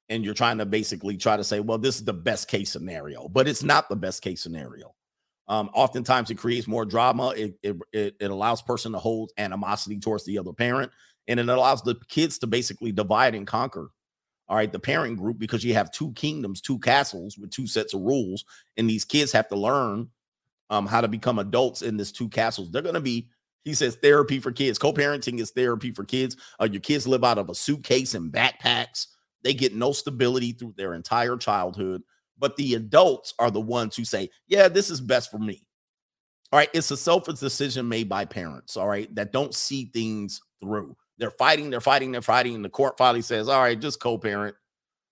and 0.10 0.26
you're 0.26 0.34
trying 0.34 0.58
to 0.58 0.66
basically 0.66 1.18
try 1.18 1.38
to 1.38 1.44
say, 1.44 1.60
well, 1.60 1.78
this 1.78 1.98
is 1.98 2.06
the 2.06 2.14
best 2.14 2.48
case 2.48 2.72
scenario, 2.72 3.28
but 3.28 3.48
it's 3.48 3.64
not 3.64 3.90
the 3.90 3.96
best 3.96 4.22
case 4.22 4.42
scenario. 4.42 4.94
Um, 5.48 5.70
oftentimes 5.74 6.30
it 6.30 6.38
creates 6.38 6.68
more 6.68 6.86
drama. 6.86 7.34
It, 7.36 7.56
it 7.64 8.16
it 8.20 8.32
allows 8.32 8.62
person 8.62 8.92
to 8.94 9.00
hold 9.00 9.32
animosity 9.38 10.00
towards 10.00 10.26
the 10.26 10.38
other 10.38 10.54
parent, 10.54 10.92
and 11.28 11.40
it 11.40 11.50
allows 11.50 11.82
the 11.84 11.96
kids 12.08 12.38
to 12.40 12.48
basically 12.48 12.92
divide 12.92 13.36
and 13.36 13.48
conquer. 13.48 13.90
All 14.48 14.56
right, 14.56 14.72
the 14.72 14.80
parent 14.80 15.18
group 15.18 15.38
because 15.38 15.64
you 15.64 15.76
have 15.76 15.92
two 15.92 16.12
kingdoms, 16.14 16.62
two 16.62 16.80
castles 16.80 17.38
with 17.38 17.52
two 17.52 17.68
sets 17.68 17.94
of 17.94 18.02
rules, 18.02 18.46
and 18.78 18.90
these 18.90 19.06
kids 19.06 19.32
have 19.32 19.48
to 19.50 19.56
learn 19.56 20.10
um 20.72 20.88
how 20.88 21.02
to 21.02 21.08
become 21.08 21.40
adults 21.40 21.82
in 21.82 21.98
this 21.98 22.12
two 22.12 22.30
castles. 22.30 22.72
They're 22.72 22.82
gonna 22.82 23.00
be 23.00 23.28
he 23.64 23.74
says 23.74 23.96
therapy 23.96 24.40
for 24.40 24.52
kids. 24.52 24.80
Co-parenting 24.80 25.40
is 25.40 25.52
therapy 25.52 25.92
for 25.92 26.04
kids. 26.04 26.38
Uh, 26.60 26.68
your 26.72 26.82
kids 26.82 27.08
live 27.08 27.24
out 27.24 27.38
of 27.38 27.50
a 27.50 27.56
suitcase 27.56 28.16
and 28.16 28.32
backpacks. 28.32 29.08
They 29.44 29.54
get 29.54 29.76
no 29.76 29.92
stability 29.92 30.54
through 30.54 30.74
their 30.78 30.94
entire 30.94 31.38
childhood. 31.38 32.04
But 32.38 32.56
the 32.56 32.76
adults 32.76 33.34
are 33.38 33.52
the 33.52 33.60
ones 33.60 33.96
who 33.96 34.06
say, 34.06 34.30
"Yeah, 34.48 34.70
this 34.70 34.90
is 34.90 35.02
best 35.02 35.30
for 35.30 35.40
me." 35.40 35.66
All 36.52 36.58
right, 36.58 36.70
it's 36.74 36.90
a 36.90 36.98
selfish 36.98 37.40
decision 37.40 37.88
made 37.88 38.10
by 38.10 38.26
parents. 38.26 38.78
All 38.78 38.88
right, 38.88 39.14
that 39.16 39.34
don't 39.34 39.54
see 39.54 39.92
things 39.94 40.42
through. 40.62 40.96
They're 41.18 41.32
fighting, 41.32 41.70
they're 41.70 41.82
fighting, 41.82 42.12
they're 42.12 42.22
fighting, 42.22 42.56
and 42.56 42.64
the 42.64 42.70
court 42.70 42.98
finally 42.98 43.22
says, 43.22 43.50
"All 43.50 43.62
right, 43.62 43.80
just 43.80 44.00
co-parent." 44.00 44.56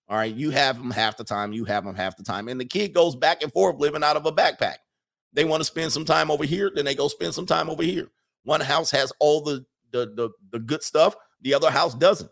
All 0.10 0.18
right, 0.18 0.34
you 0.34 0.52
have 0.52 0.78
them 0.78 0.89
half 0.89 1.18
the 1.18 1.26
time, 1.26 1.52
you 1.52 1.66
have 1.66 1.84
them 1.84 1.95
half 1.95 2.16
the 2.16 2.24
time, 2.24 2.48
and 2.48 2.60
the 2.60 2.66
kid 2.66 2.93
goes 2.93 3.14
back 3.16 3.43
and 3.43 3.52
forth 3.52 3.78
living 3.78 4.04
out 4.04 4.16
of 4.16 4.26
a 4.26 4.32
backpack. 4.32 4.78
They 5.34 5.43
want 5.43 5.60
to 5.60 5.66
spend 5.66 5.91
some 5.91 6.06
time 6.06 6.32
over 6.32 6.45
here, 6.45 6.72
then 6.74 6.86
they 6.86 6.95
go 6.95 7.10
spend 7.10 7.34
some 7.34 7.45
time 7.45 7.70
over 7.70 7.84
here. 7.84 8.10
One 8.48 8.62
house 8.62 8.89
has 8.91 9.12
all 9.20 9.41
the 9.41 9.66
the 9.91 10.06
the, 10.16 10.30
the 10.54 10.60
good 10.60 10.82
stuff, 10.82 11.18
the 11.41 11.54
other 11.54 11.70
house 11.70 11.93
doesn't. 11.93 12.32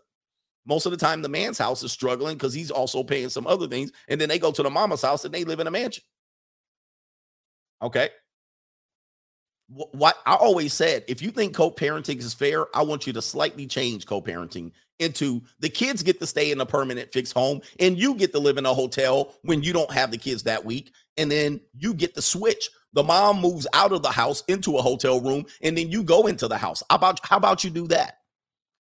Most 0.64 0.86
of 0.86 0.92
the 0.92 0.96
time, 0.96 1.20
the 1.20 1.28
man's 1.28 1.58
house 1.58 1.82
is 1.82 1.92
struggling 1.92 2.36
because 2.36 2.54
he's 2.54 2.70
also 2.70 3.02
paying 3.02 3.28
some 3.28 3.46
other 3.46 3.68
things, 3.68 3.92
and 4.08 4.18
then 4.18 4.30
they 4.30 4.38
go 4.38 4.50
to 4.50 4.62
the 4.62 4.70
mama's 4.70 5.02
house 5.02 5.26
and 5.26 5.34
they 5.34 5.44
live 5.44 5.60
in 5.60 5.66
a 5.66 5.70
mansion. 5.70 6.04
Okay. 7.82 8.08
What 9.68 10.16
I 10.24 10.36
always 10.36 10.72
said, 10.72 11.04
if 11.06 11.20
you 11.20 11.30
think 11.30 11.54
co-parenting 11.54 12.18
is 12.18 12.32
fair, 12.32 12.64
I 12.74 12.80
want 12.80 13.06
you 13.06 13.12
to 13.12 13.20
slightly 13.20 13.66
change 13.66 14.06
co-parenting 14.06 14.72
into 14.98 15.42
the 15.58 15.68
kids 15.68 16.02
get 16.02 16.18
to 16.20 16.26
stay 16.26 16.50
in 16.50 16.62
a 16.62 16.66
permanent 16.66 17.12
fixed 17.12 17.34
home, 17.34 17.60
and 17.78 17.98
you 17.98 18.14
get 18.14 18.32
to 18.32 18.38
live 18.38 18.56
in 18.56 18.64
a 18.64 18.72
hotel 18.72 19.34
when 19.42 19.62
you 19.62 19.74
don't 19.74 19.92
have 19.92 20.10
the 20.10 20.16
kids 20.16 20.44
that 20.44 20.64
week, 20.64 20.92
and 21.18 21.30
then 21.30 21.60
you 21.74 21.92
get 21.92 22.14
to 22.14 22.22
switch. 22.22 22.70
The 22.96 23.02
mom 23.02 23.42
moves 23.42 23.66
out 23.74 23.92
of 23.92 24.02
the 24.02 24.10
house 24.10 24.42
into 24.48 24.78
a 24.78 24.82
hotel 24.82 25.20
room, 25.20 25.44
and 25.60 25.76
then 25.76 25.90
you 25.90 26.02
go 26.02 26.26
into 26.26 26.48
the 26.48 26.56
house. 26.56 26.82
How 26.88 26.96
about 26.96 27.20
how 27.22 27.36
about 27.36 27.62
you 27.62 27.68
do 27.68 27.86
that? 27.88 28.20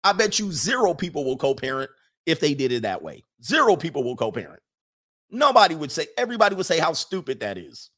I 0.04 0.12
bet 0.12 0.38
you 0.38 0.52
zero 0.52 0.94
people 0.94 1.24
will 1.24 1.36
co-parent 1.36 1.90
if 2.24 2.38
they 2.38 2.54
did 2.54 2.70
it 2.70 2.82
that 2.82 3.02
way. 3.02 3.24
Zero 3.42 3.74
people 3.74 4.04
will 4.04 4.14
co-parent. 4.14 4.60
Nobody 5.30 5.74
would 5.74 5.90
say, 5.90 6.06
everybody 6.16 6.54
would 6.54 6.64
say 6.64 6.78
how 6.78 6.92
stupid 6.92 7.40
that 7.40 7.58
is. 7.58 7.90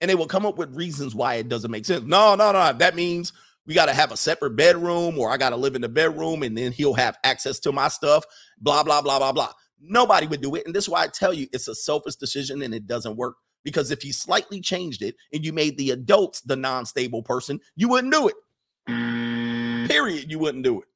And 0.00 0.10
they 0.10 0.14
will 0.14 0.26
come 0.26 0.46
up 0.46 0.56
with 0.56 0.74
reasons 0.74 1.14
why 1.14 1.34
it 1.34 1.50
doesn't 1.50 1.70
make 1.70 1.84
sense. 1.84 2.06
No, 2.06 2.34
no, 2.36 2.52
no. 2.52 2.72
That 2.72 2.96
means 2.96 3.34
we 3.66 3.74
got 3.74 3.86
to 3.86 3.92
have 3.92 4.12
a 4.12 4.16
separate 4.16 4.56
bedroom 4.56 5.18
or 5.18 5.30
I 5.30 5.36
got 5.36 5.50
to 5.50 5.56
live 5.56 5.74
in 5.74 5.82
the 5.82 5.90
bedroom 5.90 6.42
and 6.42 6.56
then 6.56 6.72
he'll 6.72 6.94
have 6.94 7.18
access 7.22 7.58
to 7.60 7.72
my 7.72 7.88
stuff, 7.88 8.24
blah, 8.58 8.82
blah, 8.82 9.02
blah, 9.02 9.18
blah, 9.18 9.32
blah. 9.32 9.52
Nobody 9.78 10.26
would 10.26 10.40
do 10.40 10.54
it. 10.54 10.64
And 10.64 10.74
this 10.74 10.84
is 10.84 10.88
why 10.88 11.04
I 11.04 11.08
tell 11.08 11.34
you 11.34 11.48
it's 11.52 11.68
a 11.68 11.74
selfish 11.74 12.16
decision 12.16 12.62
and 12.62 12.72
it 12.74 12.86
doesn't 12.86 13.16
work. 13.16 13.36
Because 13.64 13.90
if 13.90 14.04
you 14.04 14.12
slightly 14.12 14.60
changed 14.60 15.02
it 15.02 15.16
and 15.32 15.44
you 15.44 15.52
made 15.52 15.76
the 15.76 15.90
adults 15.90 16.40
the 16.40 16.56
non 16.56 16.86
stable 16.86 17.22
person, 17.22 17.60
you 17.76 17.88
wouldn't 17.88 18.12
do 18.12 18.28
it. 18.28 19.88
Period. 19.88 20.30
You 20.30 20.38
wouldn't 20.38 20.64
do 20.64 20.80
it. 20.80 20.88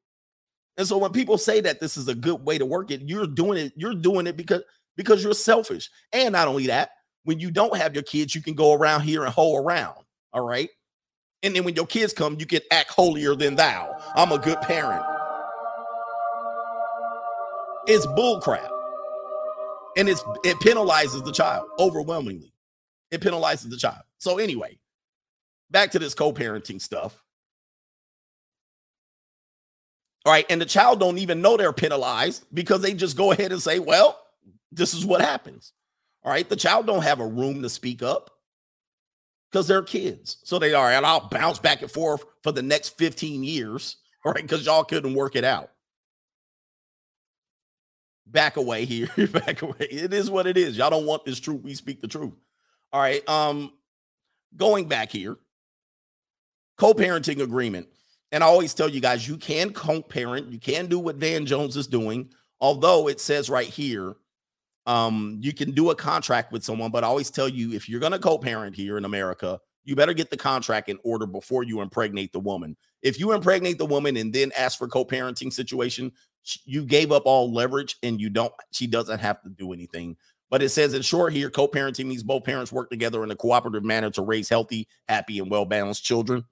And 0.76 0.86
so 0.86 0.98
when 0.98 1.12
people 1.12 1.38
say 1.38 1.60
that 1.60 1.80
this 1.80 1.96
is 1.96 2.08
a 2.08 2.14
good 2.14 2.44
way 2.44 2.58
to 2.58 2.66
work 2.66 2.90
it, 2.90 3.02
you're 3.02 3.26
doing 3.26 3.58
it, 3.58 3.72
you're 3.76 3.94
doing 3.94 4.26
it 4.26 4.36
because 4.36 4.62
because 4.96 5.22
you're 5.22 5.34
selfish. 5.34 5.90
And 6.12 6.32
not 6.32 6.48
only 6.48 6.66
that, 6.68 6.90
when 7.24 7.40
you 7.40 7.50
don't 7.50 7.76
have 7.76 7.94
your 7.94 8.02
kids, 8.02 8.34
you 8.34 8.42
can 8.42 8.54
go 8.54 8.72
around 8.72 9.02
here 9.02 9.24
and 9.24 9.32
hoe 9.32 9.56
around. 9.56 9.96
All 10.32 10.46
right. 10.46 10.70
And 11.42 11.54
then 11.54 11.64
when 11.64 11.74
your 11.74 11.86
kids 11.86 12.12
come, 12.12 12.36
you 12.38 12.46
can 12.46 12.60
act 12.70 12.90
holier 12.90 13.34
than 13.34 13.56
thou. 13.56 13.96
I'm 14.14 14.32
a 14.32 14.38
good 14.38 14.60
parent. 14.62 15.04
It's 17.86 18.06
bullcrap. 18.06 18.70
And 19.96 20.08
it's 20.08 20.24
it 20.44 20.56
penalizes 20.58 21.24
the 21.24 21.32
child 21.32 21.66
overwhelmingly. 21.78 22.53
It 23.14 23.20
penalizes 23.20 23.70
the 23.70 23.76
child. 23.76 24.02
So 24.18 24.38
anyway, 24.38 24.78
back 25.70 25.92
to 25.92 25.98
this 25.98 26.14
co-parenting 26.14 26.80
stuff. 26.80 27.22
All 30.26 30.32
right, 30.32 30.46
and 30.48 30.60
the 30.60 30.66
child 30.66 31.00
don't 31.00 31.18
even 31.18 31.42
know 31.42 31.56
they're 31.56 31.72
penalized 31.72 32.44
because 32.52 32.80
they 32.80 32.94
just 32.94 33.16
go 33.16 33.32
ahead 33.32 33.52
and 33.52 33.62
say, 33.62 33.78
"Well, 33.78 34.18
this 34.72 34.94
is 34.94 35.04
what 35.04 35.20
happens." 35.20 35.72
All 36.24 36.32
right, 36.32 36.48
the 36.48 36.56
child 36.56 36.86
don't 36.86 37.02
have 37.02 37.20
a 37.20 37.26
room 37.26 37.60
to 37.62 37.68
speak 37.68 38.02
up 38.02 38.30
because 39.50 39.68
they're 39.68 39.82
kids. 39.82 40.38
So 40.44 40.58
they 40.58 40.72
are, 40.74 40.90
and 40.90 41.04
I'll 41.04 41.28
bounce 41.28 41.58
back 41.58 41.82
and 41.82 41.90
forth 41.90 42.24
for 42.42 42.52
the 42.52 42.62
next 42.62 42.96
15 42.96 43.44
years, 43.44 43.98
all 44.24 44.32
right, 44.32 44.42
because 44.42 44.64
y'all 44.64 44.84
couldn't 44.84 45.14
work 45.14 45.36
it 45.36 45.44
out. 45.44 45.70
Back 48.26 48.56
away 48.56 48.86
here, 48.86 49.08
back 49.32 49.60
away. 49.62 49.86
It 49.90 50.14
is 50.14 50.30
what 50.30 50.46
it 50.46 50.56
is. 50.56 50.78
Y'all 50.78 50.90
don't 50.90 51.06
want 51.06 51.26
this 51.26 51.38
truth. 51.38 51.62
We 51.62 51.74
speak 51.74 52.00
the 52.00 52.08
truth. 52.08 52.32
All 52.94 53.00
right. 53.00 53.28
Um, 53.28 53.72
going 54.56 54.86
back 54.86 55.10
here, 55.10 55.36
co-parenting 56.78 57.42
agreement. 57.42 57.88
And 58.30 58.44
I 58.44 58.46
always 58.46 58.72
tell 58.72 58.88
you 58.88 59.00
guys, 59.00 59.26
you 59.26 59.36
can 59.36 59.72
co-parent, 59.72 60.52
you 60.52 60.60
can 60.60 60.86
do 60.86 61.00
what 61.00 61.16
Van 61.16 61.44
Jones 61.44 61.76
is 61.76 61.88
doing, 61.88 62.30
although 62.60 63.08
it 63.08 63.20
says 63.20 63.50
right 63.50 63.66
here, 63.66 64.14
um, 64.86 65.38
you 65.40 65.52
can 65.52 65.72
do 65.72 65.90
a 65.90 65.94
contract 65.96 66.52
with 66.52 66.62
someone, 66.62 66.92
but 66.92 67.02
I 67.02 67.08
always 67.08 67.32
tell 67.32 67.48
you 67.48 67.72
if 67.72 67.88
you're 67.88 67.98
gonna 67.98 68.18
co-parent 68.18 68.76
here 68.76 68.96
in 68.96 69.04
America, 69.04 69.58
you 69.82 69.96
better 69.96 70.14
get 70.14 70.30
the 70.30 70.36
contract 70.36 70.88
in 70.88 70.98
order 71.02 71.26
before 71.26 71.64
you 71.64 71.80
impregnate 71.80 72.32
the 72.32 72.38
woman. 72.38 72.76
If 73.02 73.18
you 73.18 73.32
impregnate 73.32 73.78
the 73.78 73.86
woman 73.86 74.16
and 74.16 74.32
then 74.32 74.52
ask 74.56 74.78
for 74.78 74.86
co-parenting 74.86 75.52
situation, 75.52 76.12
you 76.64 76.84
gave 76.84 77.10
up 77.10 77.22
all 77.24 77.52
leverage 77.52 77.96
and 78.02 78.20
you 78.20 78.30
don't 78.30 78.52
she 78.70 78.86
doesn't 78.86 79.18
have 79.18 79.42
to 79.42 79.48
do 79.48 79.72
anything. 79.72 80.16
But 80.50 80.62
it 80.62 80.68
says 80.68 80.94
in 80.94 81.02
short 81.02 81.32
here, 81.32 81.50
co-parenting 81.50 82.06
means 82.06 82.22
both 82.22 82.44
parents 82.44 82.70
work 82.70 82.90
together 82.90 83.24
in 83.24 83.30
a 83.30 83.36
cooperative 83.36 83.84
manner 83.84 84.10
to 84.10 84.22
raise 84.22 84.48
healthy, 84.48 84.86
happy, 85.08 85.38
and 85.38 85.50
well-balanced 85.50 86.04
children. 86.04 86.44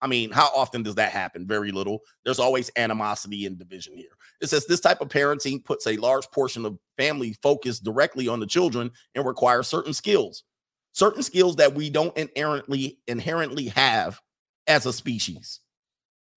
I 0.00 0.06
mean, 0.06 0.30
how 0.30 0.50
often 0.54 0.82
does 0.82 0.94
that 0.96 1.12
happen? 1.12 1.46
Very 1.46 1.72
little. 1.72 2.00
There's 2.24 2.38
always 2.38 2.70
animosity 2.76 3.46
and 3.46 3.58
division 3.58 3.96
here. 3.96 4.10
It 4.40 4.48
says 4.48 4.66
this 4.66 4.80
type 4.80 5.00
of 5.00 5.08
parenting 5.08 5.64
puts 5.64 5.86
a 5.86 5.96
large 5.96 6.30
portion 6.30 6.64
of 6.64 6.78
family 6.96 7.36
focus 7.42 7.80
directly 7.80 8.28
on 8.28 8.38
the 8.40 8.46
children 8.46 8.90
and 9.14 9.26
requires 9.26 9.66
certain 9.66 9.92
skills, 9.92 10.44
certain 10.92 11.22
skills 11.22 11.56
that 11.56 11.74
we 11.74 11.90
don't 11.90 12.16
inherently 12.16 13.00
inherently 13.08 13.66
have 13.68 14.20
as 14.68 14.86
a 14.86 14.92
species. 14.92 15.60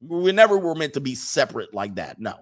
We 0.01 0.31
never 0.31 0.57
were 0.57 0.73
meant 0.73 0.93
to 0.93 0.99
be 0.99 1.13
separate 1.13 1.73
like 1.73 1.95
that. 1.95 2.19
No. 2.19 2.39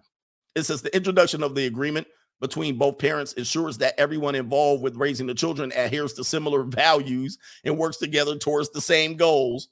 It 0.56 0.64
says 0.64 0.82
the 0.82 0.96
introduction 0.96 1.44
of 1.44 1.54
the 1.54 1.66
agreement 1.66 2.08
between 2.40 2.78
both 2.78 2.98
parents 2.98 3.34
ensures 3.34 3.78
that 3.80 4.00
everyone 4.00 4.36
involved 4.36 4.82
with 4.82 4.96
raising 4.96 5.28
the 5.28 5.34
children 5.34 5.72
adheres 5.76 6.14
to 6.14 6.24
similar 6.24 6.64
values 6.68 7.38
and 7.64 7.78
works 7.78 7.98
together 7.98 8.38
towards 8.38 8.70
the 8.72 8.82
same 8.82 9.16
goals. 9.16 9.70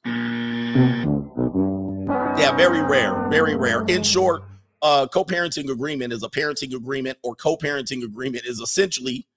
Yeah, 2.38 2.56
very 2.56 2.82
rare, 2.82 3.28
very 3.30 3.56
rare. 3.56 3.84
In 3.88 4.04
short, 4.04 4.44
uh, 4.82 5.08
co-parenting 5.08 5.72
agreement 5.72 6.14
is 6.14 6.24
a 6.24 6.30
parenting 6.30 6.76
agreement, 6.76 7.18
or 7.24 7.36
co-parenting 7.36 8.04
agreement 8.04 8.46
is 8.46 8.60
essentially 8.60 9.28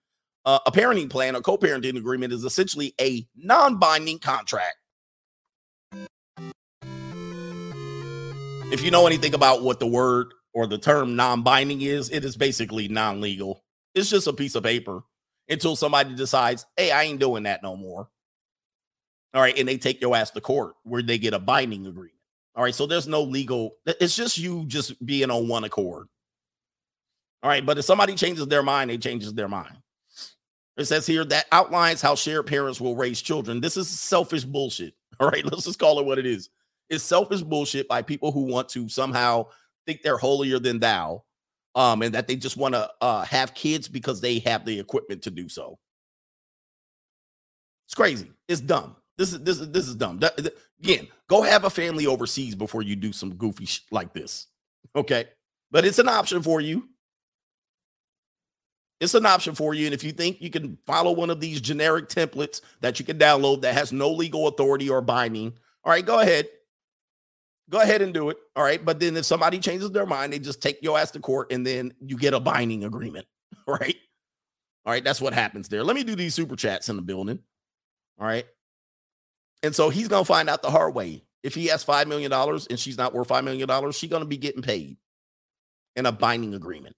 uh, 0.45 0.59
a 0.67 0.73
parenting 0.73 1.09
plan. 1.09 1.35
A 1.35 1.41
co-parenting 1.41 1.97
agreement 1.97 2.33
is 2.33 2.45
essentially 2.45 2.95
a 3.01 3.27
non-binding 3.37 4.19
contract. 4.19 4.77
If 8.73 8.83
you 8.85 8.91
know 8.91 9.07
anything 9.07 9.35
about 9.35 9.63
what 9.63 9.81
the 9.81 9.87
word 9.87 10.33
or 10.53 10.67
the 10.67 10.79
term 10.79 11.17
non-binding 11.17 11.83
is, 11.83 12.11
it 12.11 12.25
is 12.25 12.37
basically 12.37 12.89
non-legal. 12.89 13.63
It's 13.95 14.11
just 14.11 14.27
a 14.27 14.33
piece 14.33 14.55
of 14.55 14.63
paper 14.63 15.03
until 15.49 15.77
somebody 15.77 16.15
decides, 16.15 16.67
"Hey, 16.77 16.91
I 16.91 17.05
ain't 17.05 17.21
doing 17.21 17.45
that 17.45 17.63
no 17.63 17.77
more." 17.77 18.09
All 19.33 19.41
right, 19.41 19.57
and 19.59 19.69
they 19.69 19.79
take 19.79 20.01
your 20.01 20.17
ass 20.17 20.31
to 20.33 20.41
court 20.41 20.75
where 20.83 21.03
they 21.03 21.19
get 21.19 21.35
a 21.35 21.39
binding 21.39 21.87
agreement. 21.87 22.15
All 22.57 22.65
right, 22.65 22.75
so 22.75 22.87
there's 22.87 23.07
no 23.07 23.23
legal. 23.23 23.77
It's 23.87 24.17
just 24.17 24.39
you 24.39 24.65
just 24.67 25.05
being 25.05 25.31
on 25.31 25.49
one 25.49 25.65
accord. 25.65 26.09
All 27.43 27.51
right, 27.51 27.65
but 27.65 27.79
if 27.79 27.85
somebody 27.85 28.15
changes 28.17 28.47
their 28.49 28.63
mind, 28.63 28.91
they 28.91 28.99
changes 28.99 29.33
their 29.33 29.49
mind. 29.49 29.77
It 30.77 30.87
says 30.87 31.07
here 31.07 31.25
that 31.27 31.47
outlines 31.53 32.01
how 32.01 32.15
shared 32.15 32.47
parents 32.47 32.81
will 32.81 32.97
raise 32.97 33.21
children. 33.23 33.61
This 33.61 33.77
is 33.77 33.89
selfish 33.89 34.45
bullshit. 34.45 34.95
All 35.21 35.29
right, 35.29 35.45
let's 35.45 35.65
just 35.65 35.79
call 35.79 36.01
it 36.01 36.07
what 36.07 36.19
it 36.19 36.27
is. 36.27 36.51
It's 36.89 37.05
selfish 37.05 37.43
bullshit 37.43 37.87
by 37.87 38.03
people 38.03 38.33
who 38.33 38.41
want 38.43 38.69
to 38.71 38.89
somehow 38.89 39.47
think 39.87 40.03
they're 40.03 40.17
holier 40.19 40.59
than 40.59 40.79
thou, 40.81 41.25
um, 41.75 42.03
and 42.03 42.15
that 42.15 42.29
they 42.29 42.37
just 42.37 42.57
want 42.57 42.75
to 42.75 42.91
uh, 43.01 43.25
have 43.25 43.55
kids 43.55 43.89
because 43.89 44.21
they 44.21 44.39
have 44.41 44.65
the 44.65 44.79
equipment 44.79 45.23
to 45.23 45.31
do 45.31 45.49
so. 45.49 45.79
It's 47.87 47.95
crazy. 47.95 48.31
It's 48.49 48.61
dumb. 48.61 48.97
This 49.19 49.33
is 49.33 49.41
this 49.41 49.59
is 49.61 49.71
this 49.71 49.89
is 49.89 49.97
dumb. 49.97 50.19
That, 50.21 50.37
that- 50.39 50.57
again, 50.83 51.09
go 51.29 51.43
have 51.43 51.65
a 51.65 51.71
family 51.71 52.07
overseas 52.07 52.55
before 52.55 52.83
you 52.83 52.97
do 52.97 53.13
some 53.13 53.35
goofy 53.35 53.67
shit 53.67 53.85
like 53.91 54.13
this. 54.15 54.47
Okay, 54.97 55.27
but 55.71 55.85
it's 55.85 55.99
an 55.99 56.09
option 56.09 56.43
for 56.43 56.61
you. 56.61 56.89
It's 59.01 59.15
an 59.15 59.25
option 59.27 59.55
for 59.55 59.73
you, 59.73 59.87
and 59.87 59.95
if 59.95 60.05
you 60.05 60.13
think 60.13 60.41
you 60.41 60.51
can 60.51 60.77
follow 60.87 61.13
one 61.13 61.31
of 61.31 61.41
these 61.41 61.61
generic 61.61 62.09
templates 62.09 62.61
that 62.81 62.99
you 62.99 63.05
can 63.05 63.19
download 63.19 63.63
that 63.63 63.75
has 63.75 63.93
no 63.93 64.11
legal 64.11 64.47
authority 64.47 64.91
or 64.91 65.01
binding, 65.01 65.55
all 65.85 65.93
right, 65.93 66.05
go 66.05 66.21
ahead. 66.21 66.49
Go 67.71 67.81
ahead 67.81 68.03
and 68.03 68.13
do 68.13 68.31
it. 68.31 68.37
All 68.57 68.65
right. 68.65 68.85
But 68.85 68.99
then 68.99 69.17
if 69.17 69.25
somebody 69.25 69.61
changes 69.61 69.91
their 69.93 70.07
mind, 70.07 70.33
they 70.33 70.41
just 70.41 70.61
take 70.61 70.83
your 70.83 70.99
ass 70.99 71.13
to 71.13 71.21
court 71.21 71.53
and 71.53 71.65
then 71.65 71.95
you 72.01 72.19
get 72.19 72.35
a 72.35 72.41
binding 72.41 72.85
agreement. 72.85 73.27
Right. 73.67 73.97
All 74.85 74.93
right. 74.93 75.05
That's 75.05 75.21
what 75.21 75.33
happens 75.33 75.69
there. 75.69 75.85
Let 75.85 75.95
me 75.95 76.03
do 76.03 76.17
these 76.17 76.35
super 76.35 76.57
chats 76.57 76.89
in 76.89 76.97
the 76.97 77.03
building. 77.03 77.39
All 78.19 78.27
right. 78.27 78.47
And 79.63 79.77
so 79.77 79.91
he's 79.91 80.09
going 80.09 80.23
to 80.23 80.27
find 80.27 80.49
out 80.49 80.63
the 80.63 80.71
hard 80.71 80.95
way. 80.95 81.23
If 81.45 81.55
he 81.55 81.67
has 81.67 81.85
$5 81.85 82.07
million 82.07 82.33
and 82.33 82.81
she's 82.81 82.99
not 82.99 83.15
worth 83.15 83.29
$5 83.29 83.45
million, 83.45 83.93
she's 83.93 84.11
going 84.11 84.23
to 84.23 84.29
be 84.29 84.39
getting 84.39 84.63
paid 84.63 84.97
in 85.95 86.07
a 86.07 86.11
binding 86.11 86.55
agreement. 86.55 86.97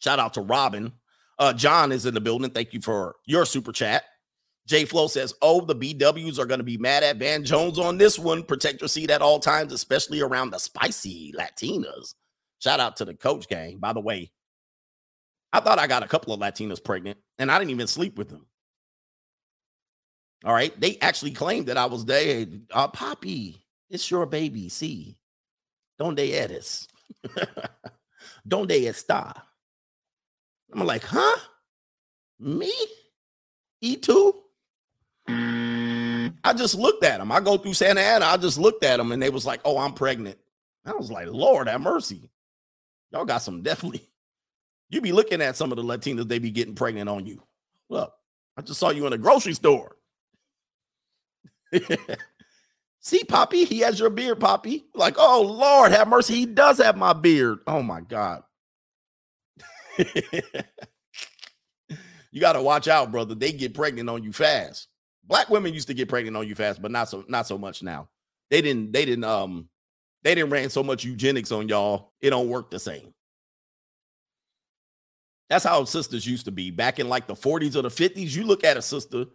Shout 0.00 0.18
out 0.18 0.34
to 0.34 0.42
Robin. 0.42 0.92
Uh, 1.38 1.52
John 1.52 1.90
is 1.90 2.04
in 2.04 2.12
the 2.12 2.20
building. 2.20 2.50
Thank 2.50 2.74
you 2.74 2.80
for 2.80 3.16
your 3.24 3.46
super 3.46 3.72
chat. 3.72 4.04
J 4.66 4.84
Flow 4.84 5.06
says, 5.08 5.34
Oh, 5.42 5.60
the 5.60 5.76
BWs 5.76 6.38
are 6.38 6.46
going 6.46 6.58
to 6.58 6.64
be 6.64 6.78
mad 6.78 7.02
at 7.02 7.16
Van 7.16 7.44
Jones 7.44 7.78
on 7.78 7.98
this 7.98 8.18
one. 8.18 8.42
Protect 8.42 8.80
your 8.80 8.88
seat 8.88 9.10
at 9.10 9.22
all 9.22 9.38
times, 9.38 9.72
especially 9.72 10.20
around 10.20 10.50
the 10.50 10.58
spicy 10.58 11.34
Latinas. 11.38 12.14
Shout 12.60 12.80
out 12.80 12.96
to 12.96 13.04
the 13.04 13.14
coach 13.14 13.46
gang. 13.48 13.78
By 13.78 13.92
the 13.92 14.00
way, 14.00 14.30
I 15.52 15.60
thought 15.60 15.78
I 15.78 15.86
got 15.86 16.02
a 16.02 16.08
couple 16.08 16.32
of 16.32 16.40
Latinas 16.40 16.82
pregnant 16.82 17.18
and 17.38 17.50
I 17.50 17.58
didn't 17.58 17.72
even 17.72 17.86
sleep 17.86 18.16
with 18.16 18.30
them. 18.30 18.46
All 20.44 20.52
right. 20.52 20.78
They 20.80 20.98
actually 21.00 21.32
claimed 21.32 21.66
that 21.66 21.76
I 21.76 21.86
was 21.86 22.04
there. 22.04 22.46
Uh, 22.72 22.88
Poppy, 22.88 23.64
it's 23.90 24.10
your 24.10 24.26
baby. 24.26 24.68
See, 24.68 25.16
donde 25.98 26.20
eres? 26.20 26.88
donde 28.48 28.70
está? 28.70 29.34
I'm 30.72 30.86
like, 30.86 31.04
huh? 31.04 31.38
Me? 32.40 32.72
E2? 33.82 34.34
I 36.42 36.52
just 36.52 36.74
looked 36.74 37.04
at 37.04 37.18
them. 37.18 37.30
I 37.30 37.40
go 37.40 37.56
through 37.56 37.74
Santa 37.74 38.00
Ana. 38.00 38.26
I 38.26 38.36
just 38.36 38.58
looked 38.58 38.84
at 38.84 38.96
them 38.96 39.12
and 39.12 39.22
they 39.22 39.30
was 39.30 39.46
like, 39.46 39.60
oh, 39.64 39.78
I'm 39.78 39.92
pregnant. 39.92 40.38
I 40.84 40.92
was 40.92 41.10
like, 41.10 41.28
Lord 41.28 41.68
have 41.68 41.80
mercy. 41.80 42.30
Y'all 43.12 43.24
got 43.24 43.42
some 43.42 43.62
definitely. 43.62 44.02
You 44.90 45.00
be 45.00 45.12
looking 45.12 45.40
at 45.40 45.56
some 45.56 45.72
of 45.72 45.76
the 45.76 45.82
Latinas, 45.82 46.28
they 46.28 46.38
be 46.38 46.52
getting 46.52 46.76
pregnant 46.76 47.08
on 47.08 47.26
you. 47.26 47.42
Look, 47.88 48.12
I 48.56 48.62
just 48.62 48.78
saw 48.78 48.90
you 48.90 49.06
in 49.08 49.12
a 49.12 49.18
grocery 49.18 49.54
store. 49.54 49.96
See, 53.00 53.24
Poppy, 53.24 53.64
he 53.64 53.80
has 53.80 53.98
your 53.98 54.10
beard, 54.10 54.38
Poppy. 54.38 54.84
Like, 54.94 55.16
oh 55.18 55.42
Lord, 55.42 55.90
have 55.90 56.06
mercy. 56.06 56.34
He 56.34 56.46
does 56.46 56.78
have 56.78 56.96
my 56.96 57.12
beard. 57.12 57.60
Oh 57.66 57.82
my 57.82 58.02
God. 58.02 58.44
you 59.98 60.42
got 62.40 62.52
to 62.52 62.62
watch 62.62 62.86
out, 62.86 63.10
brother. 63.10 63.34
They 63.34 63.52
get 63.52 63.74
pregnant 63.74 64.10
on 64.10 64.22
you 64.22 64.32
fast. 64.32 64.86
Black 65.26 65.48
women 65.48 65.72
used 65.72 65.88
to 65.88 65.94
get 65.94 66.08
pregnant 66.08 66.36
on 66.36 66.46
you 66.46 66.54
fast, 66.54 66.82
but 66.82 66.90
not 66.90 67.08
so 67.08 67.24
not 67.28 67.46
so 67.46 67.56
much 67.58 67.82
now. 67.82 68.08
They 68.50 68.60
didn't 68.60 68.92
they 68.92 69.04
didn't 69.04 69.24
um 69.24 69.68
they 70.22 70.34
didn't 70.34 70.50
ran 70.50 70.70
so 70.70 70.82
much 70.82 71.04
eugenics 71.04 71.52
on 71.52 71.68
y'all. 71.68 72.12
It 72.20 72.30
don't 72.30 72.48
work 72.48 72.70
the 72.70 72.78
same. 72.78 73.14
That's 75.50 75.64
how 75.64 75.84
sisters 75.84 76.26
used 76.26 76.46
to 76.46 76.50
be 76.50 76.70
back 76.70 76.98
in 76.98 77.08
like 77.08 77.26
the 77.26 77.34
40s 77.34 77.76
or 77.76 77.82
the 77.82 77.90
50s. 77.90 78.34
You 78.34 78.44
look 78.44 78.64
at 78.64 78.78
a 78.78 78.82
sister, 78.82 79.26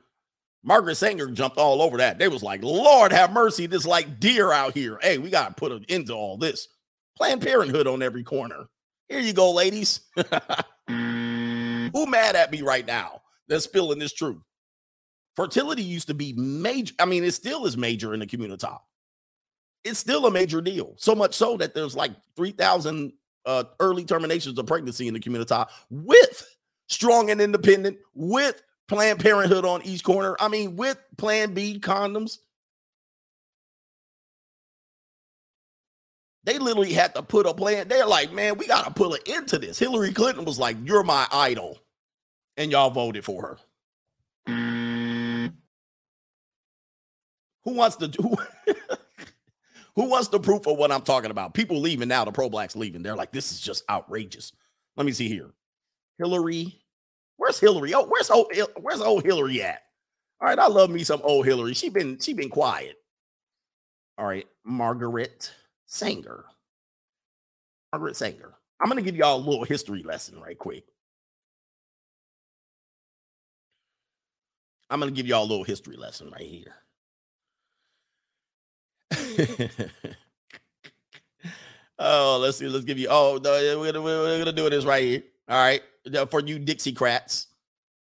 Margaret 0.64 0.96
Sanger 0.96 1.28
jumped 1.28 1.58
all 1.58 1.82
over 1.82 1.98
that. 1.98 2.18
They 2.18 2.28
was 2.28 2.44
like, 2.44 2.64
Lord 2.64 3.12
have 3.12 3.32
mercy, 3.32 3.68
this 3.68 3.86
like 3.86 4.20
deer 4.20 4.52
out 4.52 4.74
here. 4.74 4.98
Hey, 5.02 5.18
we 5.18 5.30
got 5.30 5.50
to 5.50 5.54
put 5.54 5.72
an 5.72 5.86
end 5.88 6.08
to 6.08 6.14
all 6.14 6.38
this. 6.38 6.68
Planned 7.16 7.42
Parenthood 7.42 7.88
on 7.88 8.02
every 8.02 8.24
corner. 8.24 8.66
Here 9.08 9.20
you 9.20 9.34
go, 9.34 9.52
ladies. 9.52 10.02
Who 10.88 12.06
mad 12.06 12.36
at 12.36 12.52
me 12.52 12.62
right 12.62 12.86
now 12.86 13.22
that's 13.48 13.66
spilling 13.66 14.00
this 14.00 14.14
truth? 14.14 14.42
Fertility 15.40 15.84
used 15.84 16.08
to 16.08 16.14
be 16.14 16.34
major. 16.34 16.94
I 17.00 17.06
mean, 17.06 17.24
it 17.24 17.32
still 17.32 17.66
is 17.66 17.78
major 17.78 18.14
in 18.14 18.20
the 18.20 18.28
community. 18.28 18.68
It's 19.86 19.98
still 19.98 20.26
a 20.26 20.32
major 20.32 20.60
deal. 20.60 20.96
So 20.98 21.16
much 21.16 21.34
so 21.34 21.56
that 21.56 21.74
there's 21.74 21.96
like 21.96 22.12
3,000 22.36 23.14
uh, 23.46 23.64
early 23.80 24.04
terminations 24.04 24.60
of 24.60 24.66
pregnancy 24.66 25.08
in 25.08 25.14
the 25.14 25.20
community 25.22 25.56
with 25.90 26.46
strong 26.88 27.32
and 27.32 27.40
independent, 27.40 28.00
with 28.14 28.62
Planned 28.90 29.22
Parenthood 29.22 29.64
on 29.64 29.82
each 29.84 30.04
corner. 30.04 30.36
I 30.42 30.50
mean, 30.50 30.76
with 30.76 30.98
Plan 31.18 31.54
B 31.54 31.80
condoms. 31.80 32.40
They 36.44 36.60
literally 36.60 36.92
had 36.92 37.16
to 37.16 37.24
put 37.24 37.46
a 37.46 37.54
plan. 37.54 37.88
They're 37.88 38.06
like, 38.06 38.34
man, 38.34 38.58
we 38.58 38.68
got 38.68 38.84
to 38.84 38.92
pull 38.92 39.14
it 39.14 39.26
into 39.26 39.58
this. 39.58 39.80
Hillary 39.80 40.12
Clinton 40.12 40.44
was 40.44 40.60
like, 40.60 40.76
you're 40.84 41.04
my 41.04 41.26
idol. 41.32 41.80
And 42.58 42.74
y'all 42.74 42.90
voted 42.90 43.24
for 43.24 43.42
her. 43.44 43.58
Who 47.66 47.74
wants 47.74 47.98
to 47.98 48.08
do? 48.08 48.36
who 49.96 50.10
wants 50.10 50.30
the 50.30 50.40
proof 50.40 50.68
of 50.68 50.78
what 50.78 50.92
I'm 50.92 51.02
talking 51.02 51.32
about? 51.32 51.54
People 51.54 51.80
leaving 51.80 52.08
now, 52.08 52.26
the 52.26 52.32
pro 52.32 52.50
blacks 52.50 52.76
leaving. 52.76 53.04
They're 53.04 53.16
like, 53.16 53.32
this 53.32 53.52
is 53.52 53.60
just 53.60 53.84
outrageous. 53.90 54.54
Let 54.96 55.06
me 55.06 55.12
see 55.12 55.28
here. 55.28 55.52
Hillary, 56.18 56.82
where's 57.38 57.60
Hillary? 57.60 57.94
Oh, 57.94 58.06
where's 58.06 58.30
old 58.30 58.52
where's 58.82 59.02
old 59.02 59.24
Hillary 59.24 59.62
at? 59.64 59.82
All 60.42 60.48
right, 60.48 60.60
I 60.60 60.68
love 60.68 60.90
me 60.90 61.04
some 61.04 61.22
old 61.24 61.46
Hillary. 61.46 61.74
She 61.74 61.90
been 61.90 62.20
she 62.20 62.34
been 62.34 62.50
quiet. 62.50 62.98
All 64.18 64.26
right, 64.26 64.48
Margaret 64.66 65.52
Sanger. 65.86 66.46
Margaret 67.94 68.16
Sanger. 68.18 68.54
I'm 68.82 68.90
gonna 68.90 69.02
give 69.02 69.16
y'all 69.16 69.38
a 69.38 69.44
little 69.44 69.64
history 69.64 70.04
lesson 70.04 70.40
right 70.40 70.58
quick. 70.58 70.84
I'm 74.90 75.00
gonna 75.00 75.12
give 75.12 75.28
y'all 75.28 75.44
a 75.44 75.46
little 75.46 75.64
history 75.64 75.96
lesson 75.96 76.30
right 76.32 76.48
here. 76.48 76.76
Oh, 82.00 82.40
let's 82.42 82.58
see. 82.58 82.68
Let's 82.68 82.86
give 82.86 82.98
you. 82.98 83.08
Oh, 83.10 83.40
no, 83.44 83.80
we're 83.80 83.92
gonna, 83.92 84.04
we're 84.04 84.40
gonna 84.40 84.52
do 84.52 84.70
this 84.70 84.86
right 84.86 85.04
here. 85.04 85.24
All 85.48 85.58
right, 85.58 85.82
for 86.30 86.42
you 86.42 86.60
Dixiecrats, 86.60 87.48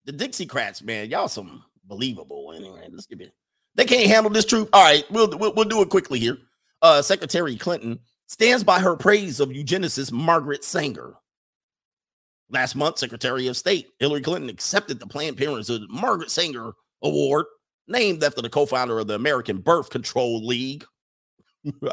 the 0.05 0.13
Dixiecrats, 0.13 0.83
man, 0.83 1.09
y'all 1.09 1.27
some 1.27 1.63
believable. 1.85 2.53
Anyway, 2.55 2.87
let's 2.91 3.07
give 3.07 3.21
it. 3.21 3.33
They 3.75 3.85
can't 3.85 4.07
handle 4.07 4.31
this 4.31 4.45
truth. 4.45 4.69
All 4.71 4.83
right, 4.83 5.03
we'll 5.09 5.29
we'll, 5.37 5.53
we'll 5.53 5.65
do 5.65 5.81
it 5.81 5.89
quickly 5.89 6.19
here. 6.19 6.37
Uh, 6.81 7.01
Secretary 7.01 7.55
Clinton 7.55 7.99
stands 8.27 8.63
by 8.63 8.79
her 8.79 8.95
praise 8.95 9.39
of 9.39 9.49
eugenicist 9.49 10.11
Margaret 10.11 10.63
Sanger. 10.63 11.15
Last 12.51 12.75
month, 12.75 12.99
Secretary 12.99 13.47
of 13.47 13.57
State 13.57 13.87
Hillary 13.99 14.21
Clinton 14.21 14.49
accepted 14.49 14.99
the 14.99 15.07
Planned 15.07 15.37
Parenthood 15.37 15.83
Margaret 15.89 16.31
Sanger 16.31 16.73
Award, 17.03 17.45
named 17.87 18.23
after 18.23 18.41
the 18.41 18.49
co-founder 18.49 18.99
of 18.99 19.07
the 19.07 19.15
American 19.15 19.57
Birth 19.57 19.89
Control 19.89 20.45
League, 20.45 20.85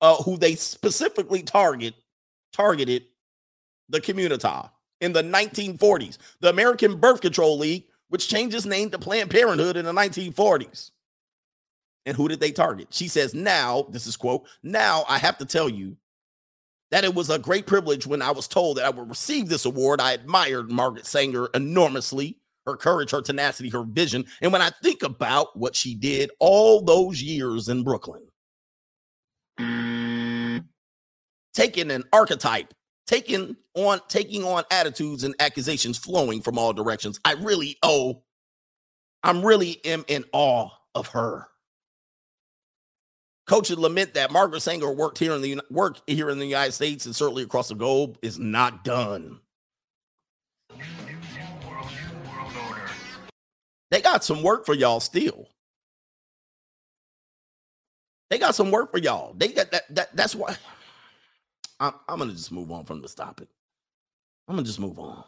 uh, 0.00 0.16
who 0.22 0.36
they 0.36 0.54
specifically 0.54 1.42
target 1.42 1.94
targeted 2.52 3.04
the 3.88 4.00
community 4.00 4.48
in 5.00 5.12
the 5.12 5.22
1940s. 5.22 6.18
The 6.40 6.48
American 6.48 6.96
Birth 6.96 7.20
Control 7.20 7.58
League, 7.58 7.84
which 8.08 8.28
changed 8.28 8.56
its 8.56 8.66
name 8.66 8.90
to 8.90 8.98
Planned 8.98 9.30
Parenthood 9.30 9.76
in 9.76 9.84
the 9.84 9.92
1940s. 9.92 10.90
And 12.06 12.16
who 12.16 12.28
did 12.28 12.40
they 12.40 12.52
target? 12.52 12.88
She 12.90 13.08
says, 13.08 13.34
now, 13.34 13.86
this 13.90 14.06
is 14.06 14.16
quote, 14.16 14.46
now 14.62 15.04
I 15.08 15.18
have 15.18 15.38
to 15.38 15.44
tell 15.44 15.68
you 15.68 15.96
that 16.90 17.04
it 17.04 17.14
was 17.14 17.30
a 17.30 17.38
great 17.38 17.66
privilege 17.66 18.06
when 18.06 18.22
I 18.22 18.30
was 18.30 18.46
told 18.46 18.76
that 18.76 18.84
I 18.84 18.90
would 18.90 19.08
receive 19.08 19.48
this 19.48 19.64
award. 19.64 20.00
I 20.00 20.12
admired 20.12 20.70
Margaret 20.70 21.04
Sanger 21.04 21.48
enormously, 21.52 22.38
her 22.64 22.76
courage, 22.76 23.10
her 23.10 23.22
tenacity, 23.22 23.70
her 23.70 23.82
vision. 23.82 24.24
And 24.40 24.52
when 24.52 24.62
I 24.62 24.70
think 24.82 25.02
about 25.02 25.56
what 25.58 25.74
she 25.74 25.94
did 25.96 26.30
all 26.38 26.80
those 26.80 27.20
years 27.20 27.68
in 27.68 27.82
Brooklyn, 27.82 28.22
taking 31.54 31.90
an 31.90 32.04
archetype, 32.12 32.72
taking 33.06 33.56
on 33.74 34.00
taking 34.08 34.44
on 34.44 34.64
attitudes 34.70 35.24
and 35.24 35.34
accusations 35.40 35.98
flowing 35.98 36.42
from 36.42 36.58
all 36.58 36.72
directions. 36.72 37.18
I 37.24 37.32
really 37.32 37.76
oh, 37.82 38.22
I'm 39.22 39.44
really 39.44 39.84
am 39.84 40.04
in 40.08 40.24
awe 40.32 40.68
of 40.94 41.08
her. 41.08 41.48
Coach 43.46 43.70
lament 43.70 44.14
that 44.14 44.32
Margaret 44.32 44.60
Sanger 44.60 44.92
worked 44.92 45.18
here 45.18 45.32
in 45.32 45.40
the 45.40 45.60
work 45.70 46.00
here 46.06 46.30
in 46.30 46.38
the 46.38 46.46
United 46.46 46.72
States 46.72 47.06
and 47.06 47.14
certainly 47.14 47.44
across 47.44 47.68
the 47.68 47.74
globe 47.76 48.18
is 48.22 48.38
not 48.38 48.84
done. 48.84 49.40
They 53.90 54.00
got 54.00 54.24
some 54.24 54.42
work 54.42 54.66
for 54.66 54.74
y'all 54.74 54.98
still. 54.98 55.48
They 58.30 58.38
got 58.38 58.54
some 58.54 58.70
work 58.70 58.90
for 58.90 58.98
y'all. 58.98 59.34
They 59.34 59.48
got 59.48 59.70
that. 59.70 59.82
that 59.94 60.16
that's 60.16 60.34
why 60.34 60.56
I'm, 61.80 61.94
I'm 62.08 62.18
gonna 62.18 62.32
just 62.32 62.52
move 62.52 62.70
on 62.70 62.84
from 62.84 63.02
this 63.02 63.14
topic. 63.14 63.48
I'm 64.48 64.56
gonna 64.56 64.66
just 64.66 64.80
move 64.80 64.98
on. 64.98 65.24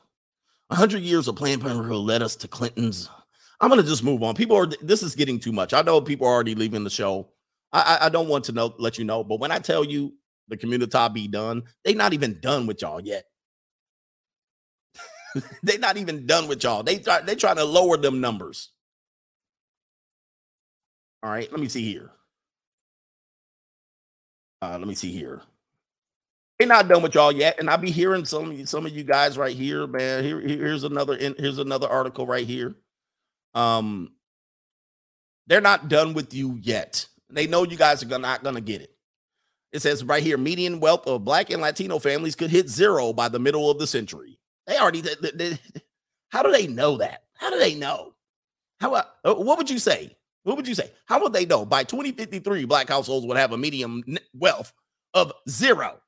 A 0.70 0.74
hundred 0.74 1.02
years 1.02 1.28
of 1.28 1.36
Planned 1.36 1.62
Parenthood 1.62 1.96
led 1.96 2.22
us 2.22 2.36
to 2.36 2.48
Clinton's. 2.48 3.08
I'm 3.60 3.68
gonna 3.70 3.82
just 3.82 4.04
move 4.04 4.22
on. 4.22 4.34
People 4.34 4.56
are. 4.56 4.66
This 4.66 5.02
is 5.02 5.14
getting 5.14 5.40
too 5.40 5.52
much. 5.52 5.72
I 5.72 5.82
know 5.82 6.00
people 6.00 6.26
are 6.26 6.34
already 6.34 6.54
leaving 6.54 6.84
the 6.84 6.90
show. 6.90 7.28
I, 7.72 7.98
I 8.02 8.08
don't 8.08 8.28
want 8.28 8.44
to 8.44 8.52
know, 8.52 8.74
let 8.78 8.98
you 8.98 9.04
know, 9.04 9.22
but 9.22 9.40
when 9.40 9.52
I 9.52 9.58
tell 9.58 9.84
you 9.84 10.14
the 10.48 10.56
community 10.56 10.96
be 11.12 11.28
done, 11.28 11.64
they 11.84 11.92
not 11.92 12.14
even 12.14 12.40
done 12.40 12.66
with 12.66 12.80
y'all 12.80 13.00
yet. 13.00 13.24
they 15.62 15.76
not 15.76 15.96
even 15.98 16.26
done 16.26 16.48
with 16.48 16.64
y'all. 16.64 16.82
They 16.82 16.98
try, 16.98 17.20
they 17.20 17.34
trying 17.34 17.56
to 17.56 17.64
lower 17.64 17.98
them 17.98 18.20
numbers. 18.20 18.70
All 21.22 21.30
right, 21.30 21.50
let 21.50 21.60
me 21.60 21.68
see 21.68 21.82
here. 21.82 22.10
Uh, 24.60 24.76
let 24.78 24.88
me 24.88 24.94
see 24.94 25.12
here. 25.12 25.42
They're 26.58 26.68
not 26.68 26.88
done 26.88 27.02
with 27.02 27.14
y'all 27.14 27.30
yet, 27.30 27.60
and 27.60 27.70
I'll 27.70 27.78
be 27.78 27.92
hearing 27.92 28.24
some 28.24 28.66
some 28.66 28.84
of 28.84 28.92
you 28.92 29.04
guys 29.04 29.38
right 29.38 29.56
here, 29.56 29.86
man. 29.86 30.24
Here, 30.24 30.40
here's 30.40 30.82
another 30.82 31.16
here's 31.16 31.58
another 31.58 31.88
article 31.88 32.26
right 32.26 32.46
here. 32.46 32.74
Um, 33.54 34.12
they're 35.46 35.60
not 35.60 35.88
done 35.88 36.14
with 36.14 36.34
you 36.34 36.58
yet. 36.60 37.06
They 37.30 37.46
know 37.46 37.62
you 37.62 37.76
guys 37.76 38.02
are 38.02 38.18
not 38.18 38.42
to 38.42 38.60
get 38.60 38.82
it. 38.82 38.90
It 39.72 39.80
says 39.80 40.02
right 40.02 40.22
here 40.22 40.36
median 40.38 40.80
wealth 40.80 41.06
of 41.06 41.24
black 41.24 41.50
and 41.50 41.62
Latino 41.62 41.98
families 41.98 42.34
could 42.34 42.50
hit 42.50 42.68
zero 42.68 43.12
by 43.12 43.28
the 43.28 43.38
middle 43.38 43.70
of 43.70 43.78
the 43.78 43.86
century. 43.86 44.38
They 44.66 44.78
already, 44.78 45.02
they, 45.02 45.30
they, 45.34 45.58
how 46.30 46.42
do 46.42 46.50
they 46.52 46.66
know 46.66 46.98
that? 46.98 47.24
How 47.34 47.50
do 47.50 47.58
they 47.58 47.74
know? 47.74 48.14
How, 48.80 48.94
uh, 48.94 49.04
what 49.34 49.58
would 49.58 49.70
you 49.70 49.78
say? 49.78 50.16
What 50.48 50.56
would 50.56 50.66
you 50.66 50.74
say? 50.74 50.90
How 51.04 51.20
would 51.22 51.34
they 51.34 51.44
know 51.44 51.66
by 51.66 51.84
2053 51.84 52.64
black 52.64 52.88
households 52.88 53.26
would 53.26 53.36
have 53.36 53.52
a 53.52 53.58
median 53.58 54.18
wealth 54.32 54.72
of 55.12 55.30
zero? 55.46 56.00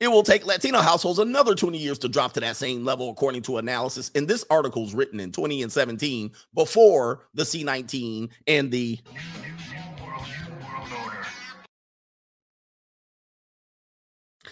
It 0.00 0.08
will 0.08 0.22
take 0.22 0.44
Latino 0.44 0.80
households 0.80 1.18
another 1.18 1.54
20 1.54 1.78
years 1.78 1.98
to 2.00 2.10
drop 2.10 2.34
to 2.34 2.40
that 2.40 2.56
same 2.56 2.84
level, 2.84 3.08
according 3.08 3.40
to 3.44 3.56
analysis. 3.56 4.10
And 4.14 4.28
this 4.28 4.44
article 4.50 4.84
is 4.84 4.94
written 4.94 5.20
in 5.20 5.32
20 5.32 5.62
and 5.62 5.72
17 5.72 6.32
before 6.54 7.22
the 7.32 7.44
C19 7.44 8.28
and 8.46 8.70
the. 8.70 8.98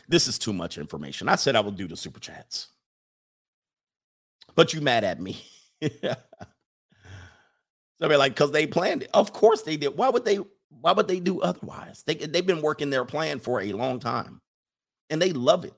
This 0.09 0.29
is 0.29 0.39
too 0.39 0.55
much 0.55 0.79
information. 0.79 1.29
I 1.29 1.35
said 1.35 1.57
I 1.57 1.61
would 1.61 1.77
do 1.77 1.87
the 1.87 1.97
super 1.97 2.21
chats, 2.21 2.69
but 4.55 4.75
you 4.75 4.81
mad 4.81 5.05
at 5.05 5.21
me. 5.21 5.43
so 5.83 6.17
be 8.01 8.17
like, 8.17 8.35
because 8.35 8.53
they 8.53 8.67
planned 8.67 9.03
it. 9.03 9.11
Of 9.15 9.33
course 9.33 9.63
they 9.63 9.77
did. 9.77 9.97
Why 9.97 10.09
would 10.09 10.25
they? 10.25 10.39
Why 10.81 10.93
would 10.93 11.09
they 11.09 11.21
do 11.21 11.41
otherwise? 11.41 12.03
They 12.07 12.15
they've 12.15 12.47
been 12.47 12.63
working 12.63 12.91
their 12.91 13.05
plan 13.05 13.39
for 13.41 13.61
a 13.61 13.73
long 13.73 14.01
time 14.01 14.41
and 15.11 15.21
they 15.21 15.33
love 15.33 15.65
it. 15.65 15.75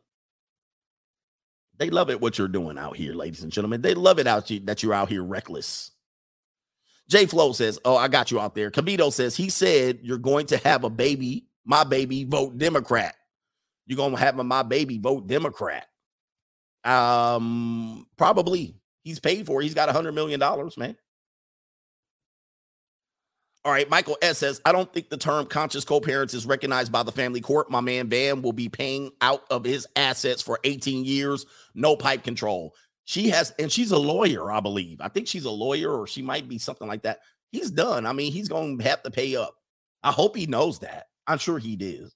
They 1.79 1.91
love 1.91 2.09
it 2.09 2.21
what 2.21 2.39
you're 2.39 2.49
doing 2.49 2.79
out 2.79 2.97
here, 2.97 3.15
ladies 3.15 3.43
and 3.43 3.51
gentlemen. 3.51 3.83
They 3.83 3.95
love 3.95 4.21
it 4.21 4.29
out 4.29 4.49
you 4.49 4.61
that 4.61 4.83
you're 4.83 4.95
out 4.95 5.09
here 5.09 5.25
reckless. 5.25 5.91
J 7.09 7.27
Flow 7.27 7.53
says, 7.53 7.79
"Oh, 7.85 7.97
I 7.97 8.09
got 8.09 8.31
you 8.31 8.41
out 8.41 8.55
there." 8.55 8.71
Cabito 8.71 9.13
says 9.13 9.37
he 9.37 9.51
said 9.51 9.99
you're 10.03 10.19
going 10.19 10.47
to 10.47 10.59
have 10.59 10.85
a 10.85 10.91
baby, 10.91 11.49
my 11.65 11.85
baby, 11.85 12.25
vote 12.25 12.57
Democrat. 12.59 13.17
You're 13.87 13.97
gonna 13.97 14.17
have 14.19 14.39
a 14.39 14.45
my 14.45 14.63
baby 14.63 14.99
vote 14.99 15.27
Democrat. 15.27 15.87
Um, 16.85 18.07
probably. 18.17 18.77
He's 19.03 19.21
paid 19.21 19.47
for. 19.47 19.61
It. 19.61 19.65
He's 19.65 19.75
got 19.75 19.89
a 19.89 19.93
hundred 19.93 20.13
million 20.13 20.41
dollars, 20.41 20.77
man. 20.77 20.97
All 23.65 23.73
right, 23.73 23.89
Michael 23.89 24.19
S 24.21 24.39
says, 24.39 24.61
I 24.67 24.73
don't 24.73 24.93
think 24.93 25.09
the 25.09 25.17
term 25.17 25.47
conscious 25.47 25.87
co-parents 25.87 26.35
is 26.35 26.45
recognized 26.45 26.93
by 26.93 27.03
the 27.03 27.13
family 27.13 27.41
court. 27.41 27.71
My 27.71 27.81
man 27.81 28.09
Bam 28.09 28.43
will 28.43 28.53
be 28.53 28.69
paying 28.69 29.11
out 29.23 29.45
of 29.51 29.65
his 29.65 29.87
assets 29.97 30.43
for 30.43 30.61
18 30.65 31.07
years, 31.07 31.47
no 31.75 31.97
pipe 31.97 32.25
control. 32.25 32.75
She 33.07 33.31
has, 33.31 33.55
and 33.59 33.73
she's 33.73 33.91
a 33.91 33.99
lawyer, 33.99 34.53
I 34.53 34.61
believe. 34.61 35.01
I 35.01 35.09
think 35.09 35.29
she's 35.29 35.47
a 35.47 35.51
lawyer, 35.51 35.91
or 35.91 36.07
she 36.07 36.21
might 36.21 36.47
be 36.47 36.59
something 36.59 36.87
like 36.87 37.03
that. 37.03 37.21
He's 37.53 37.71
done. 37.71 38.05
I 38.05 38.13
mean, 38.13 38.33
he's 38.33 38.51
to 38.51 38.77
have 38.83 39.03
to 39.03 39.11
pay 39.11 39.35
up. 39.35 39.55
I 40.03 40.13
hope 40.13 40.37
he 40.37 40.47
knows 40.47 40.81
that. 40.81 41.07
I'm 41.27 41.39
sure 41.39 41.59
he 41.59 41.77
does. 41.77 42.15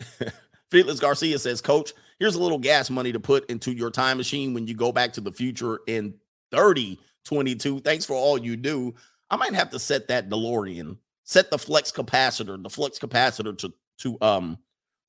Felix 0.72 0.98
Garcia 0.98 1.38
says, 1.38 1.60
Coach, 1.60 1.92
here's 2.18 2.34
a 2.34 2.42
little 2.42 2.58
gas 2.58 2.90
money 2.90 3.12
to 3.12 3.20
put 3.20 3.48
into 3.50 3.72
your 3.72 3.90
time 3.90 4.16
machine 4.16 4.54
when 4.54 4.66
you 4.66 4.74
go 4.74 4.90
back 4.90 5.12
to 5.12 5.20
the 5.20 5.32
future 5.32 5.80
in 5.86 6.14
30 6.50 6.98
22. 7.24 7.80
Thanks 7.80 8.04
for 8.04 8.14
all 8.14 8.36
you 8.36 8.56
do. 8.56 8.94
I 9.30 9.36
might 9.36 9.54
have 9.54 9.70
to 9.70 9.78
set 9.78 10.08
that 10.08 10.28
DeLorean 10.28 10.96
set 11.24 11.50
the 11.50 11.58
flex 11.58 11.90
capacitor, 11.92 12.62
the 12.62 12.70
flex 12.70 12.98
capacitor 12.98 13.56
to 13.58 13.72
to 13.98 14.18
um 14.20 14.58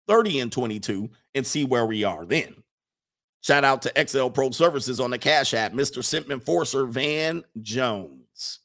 30 0.08 0.42
and 0.42 0.52
22 0.52 1.10
and 1.34 1.48
see 1.48 1.66
where 1.66 1.86
we 1.86 2.04
are 2.04 2.26
then. 2.26 2.56
Shout 3.42 3.64
out 3.64 3.82
to 3.84 4.08
XL 4.08 4.30
Pro 4.30 4.52
Services 4.52 5.00
on 5.00 5.12
the 5.12 5.18
Cash 5.18 5.54
App, 5.54 5.74
Mr. 5.74 6.04
Simp 6.04 6.30
Enforcer 6.30 6.86
Van 6.86 7.44
Jones. 7.62 8.60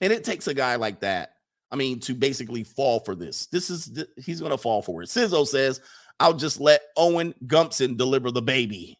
And 0.00 0.12
it 0.12 0.24
takes 0.24 0.48
a 0.48 0.54
guy 0.54 0.76
like 0.76 1.00
that, 1.00 1.34
I 1.70 1.76
mean, 1.76 2.00
to 2.00 2.14
basically 2.14 2.64
fall 2.64 3.00
for 3.00 3.14
this. 3.14 3.46
This 3.46 3.70
is, 3.70 4.04
he's 4.16 4.40
going 4.40 4.50
to 4.50 4.58
fall 4.58 4.82
for 4.82 5.02
it. 5.02 5.08
Sizzo 5.08 5.46
says, 5.46 5.80
I'll 6.20 6.34
just 6.34 6.60
let 6.60 6.82
Owen 6.96 7.34
Gumpson 7.46 7.96
deliver 7.96 8.30
the 8.30 8.42
baby. 8.42 8.98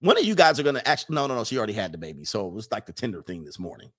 One 0.00 0.18
of 0.18 0.24
you 0.24 0.34
guys 0.34 0.60
are 0.60 0.62
going 0.62 0.76
to 0.76 0.88
actually, 0.88 1.16
no, 1.16 1.26
no, 1.26 1.34
no, 1.34 1.44
she 1.44 1.58
already 1.58 1.72
had 1.72 1.92
the 1.92 1.98
baby. 1.98 2.24
So 2.24 2.46
it 2.46 2.52
was 2.52 2.70
like 2.70 2.86
the 2.86 2.92
tender 2.92 3.22
thing 3.22 3.44
this 3.44 3.58
morning. 3.58 3.90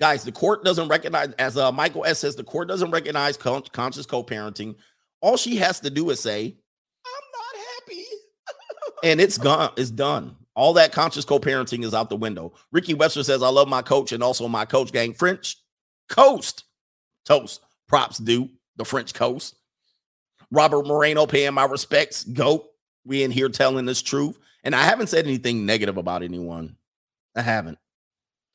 Guys, 0.00 0.24
the 0.24 0.32
court 0.32 0.64
doesn't 0.64 0.88
recognize, 0.88 1.32
as 1.38 1.56
uh, 1.56 1.72
Michael 1.72 2.04
S 2.04 2.20
says, 2.20 2.36
the 2.36 2.44
court 2.44 2.68
doesn't 2.68 2.90
recognize 2.90 3.36
con- 3.36 3.64
conscious 3.72 4.06
co 4.06 4.22
parenting. 4.22 4.76
All 5.20 5.36
she 5.36 5.56
has 5.56 5.80
to 5.80 5.90
do 5.90 6.10
is 6.10 6.20
say, 6.20 6.56
I'm 7.06 7.22
not 7.32 7.64
happy. 7.74 8.04
and 9.04 9.20
it's 9.20 9.38
gone, 9.38 9.72
it's 9.76 9.90
done. 9.90 10.36
All 10.54 10.72
that 10.74 10.92
conscious 10.92 11.24
co 11.24 11.38
parenting 11.38 11.84
is 11.84 11.94
out 11.94 12.10
the 12.10 12.16
window. 12.16 12.52
Ricky 12.72 12.94
Webster 12.94 13.24
says, 13.24 13.42
I 13.42 13.48
love 13.48 13.68
my 13.68 13.82
coach 13.82 14.12
and 14.12 14.22
also 14.22 14.46
my 14.48 14.64
coach 14.64 14.92
gang. 14.92 15.14
French 15.14 15.56
coast 16.08 16.64
toast. 17.24 17.60
Props 17.86 18.18
due 18.18 18.50
the 18.78 18.84
French 18.84 19.12
coast. 19.12 19.56
Robert 20.50 20.86
Moreno 20.86 21.26
paying 21.26 21.54
my 21.54 21.64
respects. 21.64 22.24
Goat. 22.24 22.64
We 23.04 23.22
in 23.22 23.30
here 23.30 23.48
telling 23.48 23.84
this 23.84 24.02
truth. 24.02 24.38
And 24.64 24.74
I 24.74 24.82
haven't 24.82 25.08
said 25.08 25.26
anything 25.26 25.66
negative 25.66 25.96
about 25.96 26.22
anyone. 26.22 26.76
I 27.36 27.42
haven't. 27.42 27.78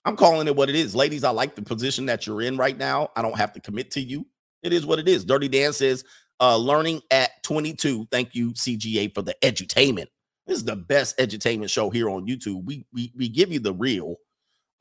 I'm 0.06 0.16
calling 0.16 0.48
it 0.48 0.56
what 0.56 0.70
it 0.70 0.76
is. 0.76 0.96
Ladies, 0.96 1.24
I 1.24 1.30
like 1.30 1.56
the 1.56 1.62
position 1.62 2.06
that 2.08 2.28
you're 2.28 2.42
in 2.42 2.58
right 2.58 2.78
now. 2.78 3.10
I 3.16 3.22
don't 3.22 3.38
have 3.38 3.54
to 3.54 3.62
commit 3.62 3.92
to 3.92 4.02
you. 4.02 4.26
It 4.62 4.74
is 4.74 4.86
what 4.86 5.00
it 5.00 5.08
is. 5.08 5.24
Dirty 5.24 5.48
Dan 5.48 5.74
says, 5.74 6.04
uh, 6.40 6.58
learning 6.58 7.02
at 7.10 7.42
22. 7.44 8.08
Thank 8.12 8.36
you, 8.36 8.52
CGA, 8.52 9.14
for 9.14 9.22
the 9.22 9.36
edutainment. 9.42 10.08
This 10.46 10.58
is 10.58 10.66
the 10.66 10.76
best 10.76 11.18
edutainment 11.18 11.70
show 11.70 11.90
here 11.90 12.10
on 12.10 12.28
YouTube. 12.28 12.66
We 12.66 12.86
we 12.92 13.14
we 13.16 13.30
give 13.30 13.52
you 13.52 13.60
the 13.60 13.74
real. 13.74 14.18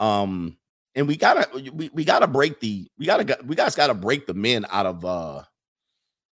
Um, 0.00 0.56
and 0.94 1.08
we 1.08 1.16
gotta 1.16 1.48
we, 1.72 1.90
we 1.92 2.04
gotta 2.04 2.26
break 2.26 2.60
the 2.60 2.88
we 2.98 3.06
gotta 3.06 3.38
we 3.44 3.56
guys 3.56 3.74
gotta 3.74 3.94
break 3.94 4.26
the 4.26 4.34
men 4.34 4.66
out 4.70 4.86
of 4.86 5.04
uh 5.04 5.42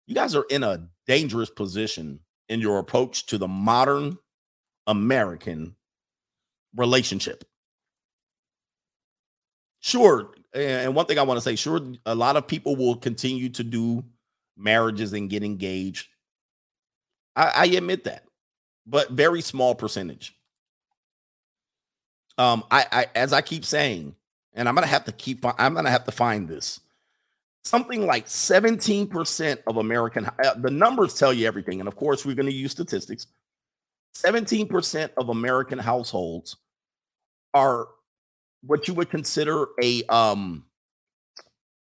you 0.08 0.16
guys 0.16 0.36
are 0.36 0.46
in 0.50 0.64
a 0.64 0.88
dangerous 1.06 1.50
position 1.50 2.20
in 2.50 2.62
your 2.62 2.80
approach 2.80 3.26
to 3.28 3.38
the 3.38 3.48
modern 3.48 4.18
American 4.88 5.76
relationship. 6.76 7.44
Sure. 9.80 10.32
And 10.54 10.96
one 10.96 11.06
thing 11.06 11.20
I 11.20 11.24
want 11.24 11.38
to 11.38 11.42
say, 11.42 11.56
sure, 11.56 11.82
a 12.06 12.16
lot 12.16 12.36
of 12.38 12.48
people 12.48 12.76
will 12.76 12.96
continue 12.96 13.50
to 13.50 13.64
do 13.64 14.04
marriages 14.58 15.14
and 15.14 15.30
get 15.30 15.44
engaged. 15.44 16.08
I, 17.36 17.52
I 17.56 17.66
admit 17.66 18.06
that, 18.06 18.24
but 18.88 19.12
very 19.12 19.42
small 19.42 19.76
percentage. 19.76 20.34
Um, 22.38 22.64
I, 22.72 22.86
I 22.92 23.06
as 23.16 23.34
I 23.34 23.42
keep 23.42 23.66
saying, 23.66 24.16
and 24.58 24.68
I'm 24.68 24.76
gonna 24.76 24.88
have 24.88 25.06
to 25.06 25.12
keep 25.14 25.46
I'm 25.46 25.74
gonna 25.74 25.92
have 25.92 26.04
to 26.06 26.12
find 26.12 26.50
this. 26.50 26.82
Something 27.64 28.06
like 28.06 28.26
17% 28.26 29.60
of 29.68 29.78
American 29.78 30.26
uh, 30.26 30.54
the 30.56 30.72
numbers 30.72 31.14
tell 31.14 31.32
you 31.32 31.48
everything, 31.48 31.80
and 31.80 31.88
of 31.88 31.96
course, 31.96 32.26
we're 32.26 32.36
gonna 32.36 32.52
use 32.52 32.72
statistics. 32.72 33.28
17% 34.16 35.12
of 35.18 35.30
American 35.30 35.78
households 35.78 36.58
are 37.54 37.88
what 38.62 38.88
you 38.88 38.94
would 38.96 39.10
consider 39.10 39.68
a 39.82 40.04
um 40.06 40.66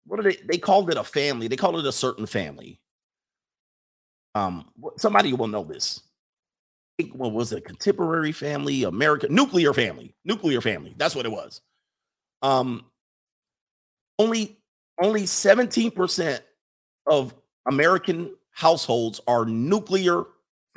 what 0.05 0.19
are 0.19 0.23
they 0.23 0.37
they 0.47 0.57
called 0.57 0.89
it 0.89 0.97
a 0.97 1.03
family 1.03 1.47
they 1.47 1.55
called 1.57 1.77
it 1.77 1.85
a 1.85 1.91
certain 1.91 2.25
family 2.25 2.79
um 4.35 4.65
somebody 4.97 5.33
will 5.33 5.47
know 5.47 5.63
this 5.63 6.01
what 7.13 7.33
was 7.33 7.51
it 7.51 7.59
a 7.59 7.61
contemporary 7.61 8.31
family 8.31 8.83
american 8.83 9.33
nuclear 9.35 9.73
family 9.73 10.15
nuclear 10.23 10.61
family 10.61 10.93
that's 10.97 11.15
what 11.15 11.25
it 11.25 11.31
was 11.31 11.61
um 12.41 12.85
only 14.19 14.57
only 15.01 15.23
17% 15.23 16.39
of 17.07 17.33
american 17.69 18.35
households 18.51 19.21
are 19.27 19.45
nuclear 19.45 20.23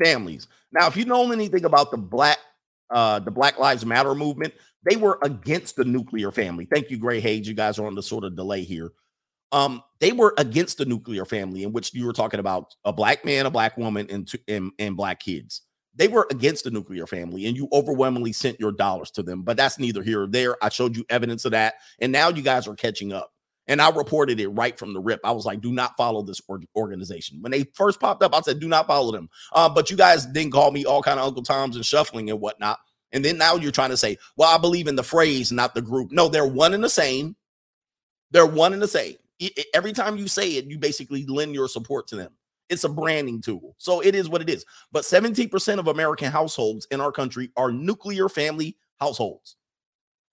families 0.03 0.47
now 0.73 0.87
if 0.87 0.97
you 0.97 1.05
know 1.05 1.31
anything 1.33 1.65
about 1.65 1.91
the 1.91 1.97
black 1.97 2.39
uh 2.91 3.19
the 3.19 3.31
black 3.31 3.59
lives 3.59 3.85
matter 3.85 4.15
movement 4.15 4.53
they 4.89 4.97
were 4.97 5.19
against 5.23 5.77
the 5.77 5.85
nuclear 5.85 6.31
family. 6.31 6.67
Thank 6.67 6.91
you, 6.91 6.99
Gray 6.99 7.21
Hayes. 7.21 7.49
You 7.49 7.55
guys 7.55 7.79
are 7.79 7.87
on 7.87 7.95
the 7.95 8.03
sort 8.03 8.25
of 8.25 8.37
delay 8.37 8.63
here. 8.63 8.93
Um, 9.53 9.83
they 10.01 10.13
were 10.13 10.35
against 10.37 10.79
the 10.79 10.85
nuclear 10.85 11.25
family, 11.25 11.63
in 11.63 11.73
which 11.73 11.95
you 11.95 12.07
were 12.07 12.13
talking 12.13 12.41
about 12.41 12.75
a 12.85 12.93
black 12.93 13.25
man, 13.25 13.47
a 13.47 13.51
black 13.51 13.77
woman, 13.79 14.07
and, 14.11 14.27
two, 14.27 14.39
and, 14.49 14.73
and 14.79 14.97
black 14.97 15.21
kids. 15.21 15.63
They 15.97 16.09
were 16.09 16.27
against 16.31 16.65
the 16.65 16.71
nuclear 16.71 17.07
family, 17.07 17.47
and 17.47 17.57
you 17.57 17.69
overwhelmingly 17.73 18.33
sent 18.33 18.59
your 18.59 18.73
dollars 18.73 19.11
to 19.13 19.23
them. 19.23 19.43
But 19.43 19.57
that's 19.57 19.79
neither 19.79 20.03
here 20.03 20.23
or 20.23 20.27
there. 20.27 20.57
I 20.63 20.69
showed 20.69 20.97
you 20.97 21.05
evidence 21.09 21.45
of 21.45 21.53
that, 21.53 21.75
and 22.01 22.11
now 22.11 22.31
you 22.31 22.43
guys 22.43 22.67
are 22.67 22.75
catching 22.75 23.13
up. 23.13 23.31
And 23.67 23.81
I 23.81 23.91
reported 23.91 24.41
it 24.41 24.49
right 24.49 24.79
from 24.79 24.93
the 24.93 25.01
rip. 25.01 25.21
I 25.25 25.33
was 25.33 25.47
like, 25.47 25.63
do 25.63 25.73
not 25.73 25.97
follow 25.97 26.23
this 26.23 26.43
organization. 26.77 27.41
When 27.41 27.51
they 27.51 27.65
first 27.75 27.99
popped 27.99 28.23
up, 28.23 28.35
I 28.35 28.43
said, 28.43 28.61
do 28.61 28.69
not 28.69 28.87
follow 28.87 29.11
them. 29.11 29.31
Uh, 29.55 29.71
but 29.71 29.91
you 29.91 29.97
guys 29.97 30.27
didn't 30.27 30.53
call 30.53 30.71
me 30.71 30.85
all 30.85 31.03
kind 31.03 31.19
of 31.19 31.27
Uncle 31.27 31.43
Toms 31.43 31.75
and 31.75 31.85
shuffling 31.85 32.29
and 32.29 32.41
whatnot. 32.41 32.79
And 33.13 33.25
then 33.25 33.39
now 33.39 33.55
you're 33.55 33.73
trying 33.73 33.91
to 33.91 33.97
say, 33.97 34.19
well, 34.37 34.55
I 34.55 34.59
believe 34.59 34.87
in 34.87 34.97
the 34.97 35.03
phrase, 35.03 35.51
not 35.51 35.75
the 35.75 35.81
group. 35.81 36.13
No, 36.13 36.29
they're 36.29 36.47
one 36.47 36.75
and 36.75 36.85
the 36.85 36.91
same. 36.91 37.37
They're 38.33 38.45
one 38.45 38.75
and 38.75 38.83
the 38.83 38.89
same. 38.89 39.15
Every 39.73 39.93
time 39.93 40.19
you 40.19 40.29
say 40.29 40.51
it, 40.51 40.67
you 40.67 40.79
basically 40.79 41.25
lend 41.25 41.55
your 41.55 41.69
support 41.69 42.09
to 42.09 42.17
them. 42.17 42.33
It's 42.69 42.85
a 42.85 42.89
branding 42.89 43.41
tool. 43.41 43.75
So 43.79 44.01
it 44.01 44.15
is 44.15 44.29
what 44.29 44.41
it 44.41 44.49
is. 44.49 44.65
But 44.91 45.05
17% 45.05 45.79
of 45.79 45.89
American 45.89 46.31
households 46.31 46.87
in 46.91 47.01
our 47.01 47.13
country 47.13 47.51
are 47.57 47.71
nuclear 47.71 48.29
family 48.29 48.77
households. 48.99 49.57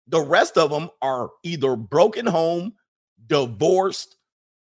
The 0.07 0.21
rest 0.21 0.57
of 0.57 0.69
them 0.69 0.89
are 1.01 1.29
either 1.43 1.75
broken 1.75 2.25
home, 2.25 2.73
divorced, 3.27 4.17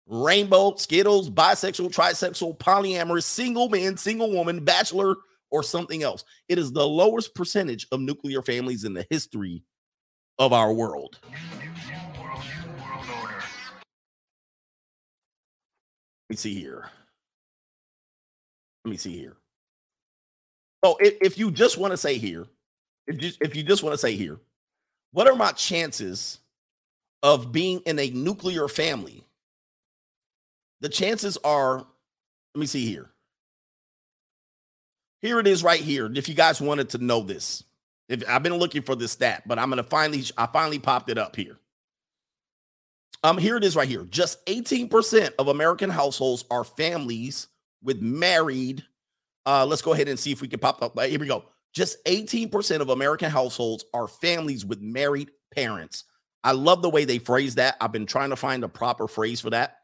rainbow, 0.07 0.75
skittles, 0.75 1.29
bisexual, 1.29 1.93
trisexual, 1.93 2.57
polyamorous, 2.57 3.23
single 3.23 3.69
man, 3.69 3.95
single 3.97 4.31
woman, 4.31 4.63
bachelor, 4.65 5.15
or 5.51 5.63
something 5.63 6.03
else. 6.03 6.23
It 6.47 6.57
is 6.57 6.71
the 6.71 6.87
lowest 6.87 7.33
percentage 7.35 7.87
of 7.91 7.99
nuclear 7.99 8.41
families 8.41 8.83
in 8.83 8.93
the 8.93 9.05
history 9.09 9.63
of 10.37 10.53
our 10.53 10.73
world. 10.73 11.19
Let 16.29 16.29
me 16.29 16.35
see 16.35 16.53
here. 16.53 16.89
Let 18.83 18.91
me 18.91 18.97
see 18.97 19.17
here. 19.17 19.35
So 20.83 20.97
if, 20.99 21.15
if 21.21 21.37
you 21.37 21.51
just 21.51 21.77
want 21.77 21.91
to 21.91 21.97
say 21.97 22.17
here, 22.17 22.45
if 23.07 23.21
you, 23.21 23.31
if 23.41 23.55
you 23.55 23.63
just 23.63 23.83
want 23.83 23.93
to 23.93 23.97
say 23.97 24.15
here, 24.15 24.39
what 25.11 25.27
are 25.27 25.35
my 25.35 25.51
chances 25.51 26.39
of 27.23 27.51
being 27.51 27.81
in 27.85 27.99
a 27.99 28.09
nuclear 28.11 28.67
family? 28.67 29.23
The 30.81 30.89
chances 30.89 31.37
are, 31.43 31.77
let 31.77 32.59
me 32.59 32.65
see 32.65 32.85
here. 32.85 33.09
Here 35.21 35.39
it 35.39 35.47
is 35.47 35.63
right 35.63 35.81
here. 35.81 36.09
If 36.15 36.29
you 36.29 36.35
guys 36.35 36.61
wanted 36.61 36.89
to 36.89 36.97
know 36.99 37.21
this, 37.21 37.63
if 38.07 38.23
I've 38.27 38.43
been 38.43 38.55
looking 38.55 38.81
for 38.81 38.95
this 38.95 39.11
stat, 39.11 39.43
but 39.45 39.59
I'm 39.59 39.69
gonna 39.69 39.83
finally, 39.83 40.23
I 40.37 40.45
finally 40.45 40.79
popped 40.79 41.09
it 41.09 41.17
up 41.17 41.35
here. 41.35 41.57
Um, 43.21 43.37
here 43.37 43.57
it 43.57 43.65
is 43.65 43.75
right 43.75 43.87
here. 43.87 44.03
Just 44.03 44.43
18% 44.45 45.31
of 45.37 45.49
American 45.49 45.89
households 45.89 46.45
are 46.49 46.63
families 46.63 47.47
with 47.83 48.01
married. 48.01 48.83
Uh, 49.45 49.65
let's 49.65 49.81
go 49.81 49.93
ahead 49.93 50.07
and 50.07 50.19
see 50.19 50.31
if 50.31 50.41
we 50.41 50.47
can 50.47 50.59
pop 50.59 50.81
up. 50.81 50.99
Here 50.99 51.19
we 51.19 51.27
go. 51.27 51.45
Just 51.73 52.03
18% 52.05 52.81
of 52.81 52.89
American 52.89 53.29
households 53.29 53.85
are 53.93 54.07
families 54.07 54.65
with 54.65 54.81
married 54.81 55.31
parents. 55.53 56.05
I 56.43 56.53
love 56.53 56.81
the 56.81 56.89
way 56.89 57.05
they 57.05 57.19
phrase 57.19 57.55
that. 57.55 57.75
I've 57.79 57.91
been 57.91 58.05
trying 58.05 58.31
to 58.31 58.35
find 58.35 58.63
a 58.63 58.69
proper 58.69 59.07
phrase 59.07 59.41
for 59.41 59.49
that 59.51 59.79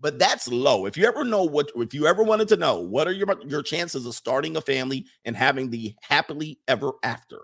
but 0.00 0.18
that's 0.18 0.48
low. 0.48 0.86
If 0.86 0.96
you 0.96 1.06
ever 1.06 1.24
know 1.24 1.42
what, 1.44 1.70
if 1.76 1.92
you 1.92 2.06
ever 2.06 2.22
wanted 2.22 2.48
to 2.48 2.56
know 2.56 2.78
what 2.78 3.06
are 3.06 3.12
your 3.12 3.26
your 3.46 3.62
chances 3.62 4.06
of 4.06 4.14
starting 4.14 4.56
a 4.56 4.60
family 4.60 5.06
and 5.24 5.36
having 5.36 5.70
the 5.70 5.94
happily 6.00 6.60
ever 6.68 6.92
after, 7.02 7.40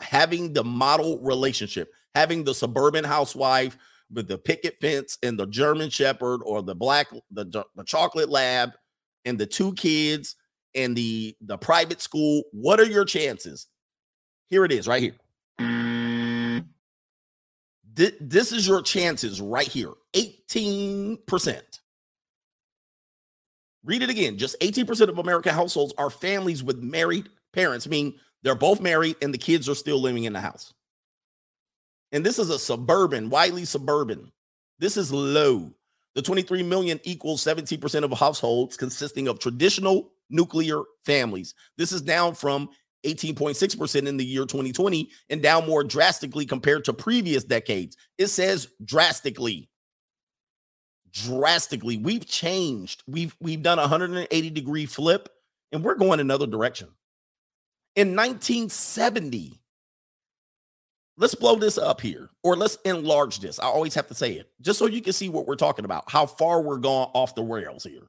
having 0.00 0.52
the 0.52 0.64
model 0.64 1.18
relationship, 1.20 1.92
having 2.14 2.44
the 2.44 2.54
suburban 2.54 3.04
housewife 3.04 3.76
with 4.12 4.28
the 4.28 4.38
picket 4.38 4.76
fence 4.80 5.18
and 5.22 5.38
the 5.38 5.46
German 5.46 5.90
Shepherd 5.90 6.42
or 6.44 6.62
the 6.62 6.74
black 6.74 7.08
the 7.30 7.64
the 7.74 7.84
chocolate 7.84 8.28
lab 8.28 8.72
and 9.24 9.38
the 9.38 9.46
two 9.46 9.72
kids 9.74 10.36
and 10.74 10.96
the 10.96 11.36
the 11.40 11.58
private 11.58 12.00
school, 12.00 12.42
what 12.52 12.80
are 12.80 12.86
your 12.86 13.04
chances? 13.04 13.66
Here 14.48 14.64
it 14.64 14.72
is, 14.72 14.86
right 14.86 15.02
here 15.02 15.14
this 17.94 18.52
is 18.52 18.66
your 18.66 18.82
chances 18.82 19.40
right 19.40 19.66
here 19.66 19.92
18%. 20.14 21.62
Read 23.84 24.02
it 24.02 24.10
again. 24.10 24.38
Just 24.38 24.58
18% 24.60 25.08
of 25.08 25.18
American 25.18 25.52
households 25.52 25.92
are 25.98 26.10
families 26.10 26.62
with 26.62 26.78
married 26.78 27.28
parents, 27.52 27.88
meaning 27.88 28.14
they're 28.42 28.54
both 28.54 28.80
married 28.80 29.16
and 29.20 29.34
the 29.34 29.38
kids 29.38 29.68
are 29.68 29.74
still 29.74 30.00
living 30.00 30.24
in 30.24 30.32
the 30.32 30.40
house. 30.40 30.72
And 32.12 32.24
this 32.24 32.38
is 32.38 32.50
a 32.50 32.58
suburban, 32.58 33.30
widely 33.30 33.64
suburban. 33.64 34.30
This 34.78 34.96
is 34.96 35.12
low. 35.12 35.72
The 36.14 36.22
23 36.22 36.62
million 36.62 37.00
equals 37.04 37.42
17% 37.42 38.04
of 38.04 38.12
households 38.18 38.76
consisting 38.76 39.28
of 39.28 39.38
traditional 39.38 40.12
nuclear 40.28 40.82
families. 41.04 41.54
This 41.78 41.90
is 41.90 42.02
down 42.02 42.34
from 42.34 42.68
18.6% 43.04 44.06
in 44.06 44.16
the 44.16 44.24
year 44.24 44.42
2020 44.42 45.08
and 45.30 45.42
down 45.42 45.66
more 45.66 45.82
drastically 45.82 46.44
compared 46.44 46.84
to 46.84 46.92
previous 46.92 47.44
decades. 47.44 47.96
It 48.18 48.28
says 48.28 48.68
drastically. 48.84 49.70
Drastically. 51.12 51.96
We've 51.96 52.26
changed. 52.26 53.02
We've 53.06 53.36
we've 53.40 53.62
done 53.62 53.78
a 53.78 53.82
180 53.82 54.50
degree 54.50 54.86
flip 54.86 55.28
and 55.72 55.82
we're 55.82 55.94
going 55.94 56.20
another 56.20 56.46
direction. 56.46 56.88
In 57.96 58.16
1970, 58.16 59.61
let's 61.16 61.34
blow 61.34 61.56
this 61.56 61.78
up 61.78 62.00
here 62.00 62.30
or 62.42 62.56
let's 62.56 62.76
enlarge 62.84 63.40
this. 63.40 63.58
I 63.58 63.64
always 63.64 63.94
have 63.94 64.08
to 64.08 64.14
say 64.14 64.32
it 64.32 64.50
just 64.60 64.78
so 64.78 64.86
you 64.86 65.02
can 65.02 65.12
see 65.12 65.28
what 65.28 65.46
we're 65.46 65.56
talking 65.56 65.84
about, 65.84 66.10
how 66.10 66.26
far 66.26 66.62
we're 66.62 66.78
going 66.78 67.08
off 67.14 67.34
the 67.34 67.42
rails 67.42 67.84
here. 67.84 68.08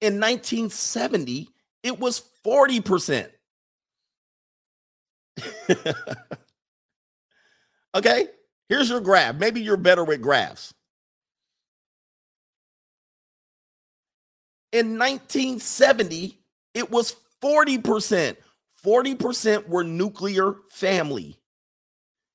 In 0.00 0.18
1970, 0.18 1.48
it 1.82 1.98
was 1.98 2.22
40%. 2.44 3.28
okay, 7.94 8.26
here's 8.68 8.90
your 8.90 9.00
graph. 9.00 9.36
Maybe 9.36 9.60
you're 9.60 9.76
better 9.76 10.04
with 10.04 10.20
graphs. 10.20 10.74
In 14.72 14.98
1970, 14.98 16.38
it 16.74 16.90
was 16.90 17.14
40%. 17.42 18.36
40% 18.84 19.68
were 19.68 19.84
nuclear 19.84 20.56
family. 20.70 21.38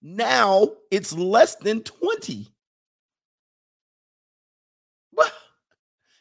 Now 0.01 0.69
it's 0.91 1.13
less 1.13 1.55
than 1.55 1.81
20. 1.81 2.51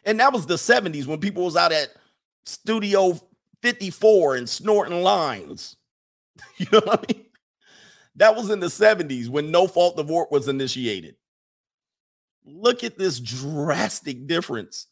And 0.06 0.20
that 0.20 0.32
was 0.32 0.46
the 0.46 0.54
70s 0.54 1.06
when 1.06 1.18
people 1.18 1.44
was 1.44 1.56
out 1.56 1.72
at 1.72 1.88
Studio 2.46 3.20
54 3.60 4.36
and 4.36 4.48
snorting 4.48 5.02
lines. 5.02 5.76
You 6.58 6.66
know 6.70 6.80
what 6.84 7.00
I 7.00 7.12
mean? 7.12 7.24
That 8.16 8.36
was 8.36 8.50
in 8.50 8.60
the 8.60 8.66
70s 8.66 9.28
when 9.28 9.50
no 9.50 9.66
fault 9.66 9.96
divorce 9.96 10.28
was 10.30 10.48
initiated. 10.48 11.16
Look 12.44 12.84
at 12.84 12.98
this 12.98 13.18
drastic 13.18 14.26
difference. 14.26 14.86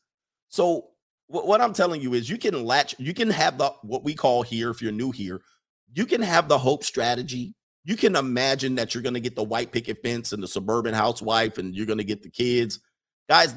So 0.48 0.88
what 1.26 1.60
I'm 1.60 1.74
telling 1.74 2.00
you 2.00 2.14
is 2.14 2.30
you 2.30 2.38
can 2.38 2.64
latch, 2.64 2.94
you 2.98 3.12
can 3.12 3.28
have 3.30 3.58
the 3.58 3.70
what 3.82 4.04
we 4.04 4.14
call 4.14 4.42
here, 4.42 4.70
if 4.70 4.80
you're 4.80 4.92
new 4.92 5.10
here, 5.10 5.42
you 5.92 6.06
can 6.06 6.22
have 6.22 6.48
the 6.48 6.58
hope 6.58 6.82
strategy. 6.82 7.54
You 7.84 7.96
can 7.96 8.16
imagine 8.16 8.76
that 8.76 8.94
you're 8.94 9.02
going 9.02 9.14
to 9.14 9.20
get 9.20 9.36
the 9.36 9.42
white 9.42 9.70
picket 9.70 10.02
fence 10.02 10.32
and 10.32 10.42
the 10.42 10.48
suburban 10.48 10.94
housewife, 10.94 11.58
and 11.58 11.74
you're 11.74 11.86
going 11.86 11.98
to 11.98 12.04
get 12.04 12.22
the 12.22 12.30
kids. 12.30 12.80
Guys, 13.28 13.54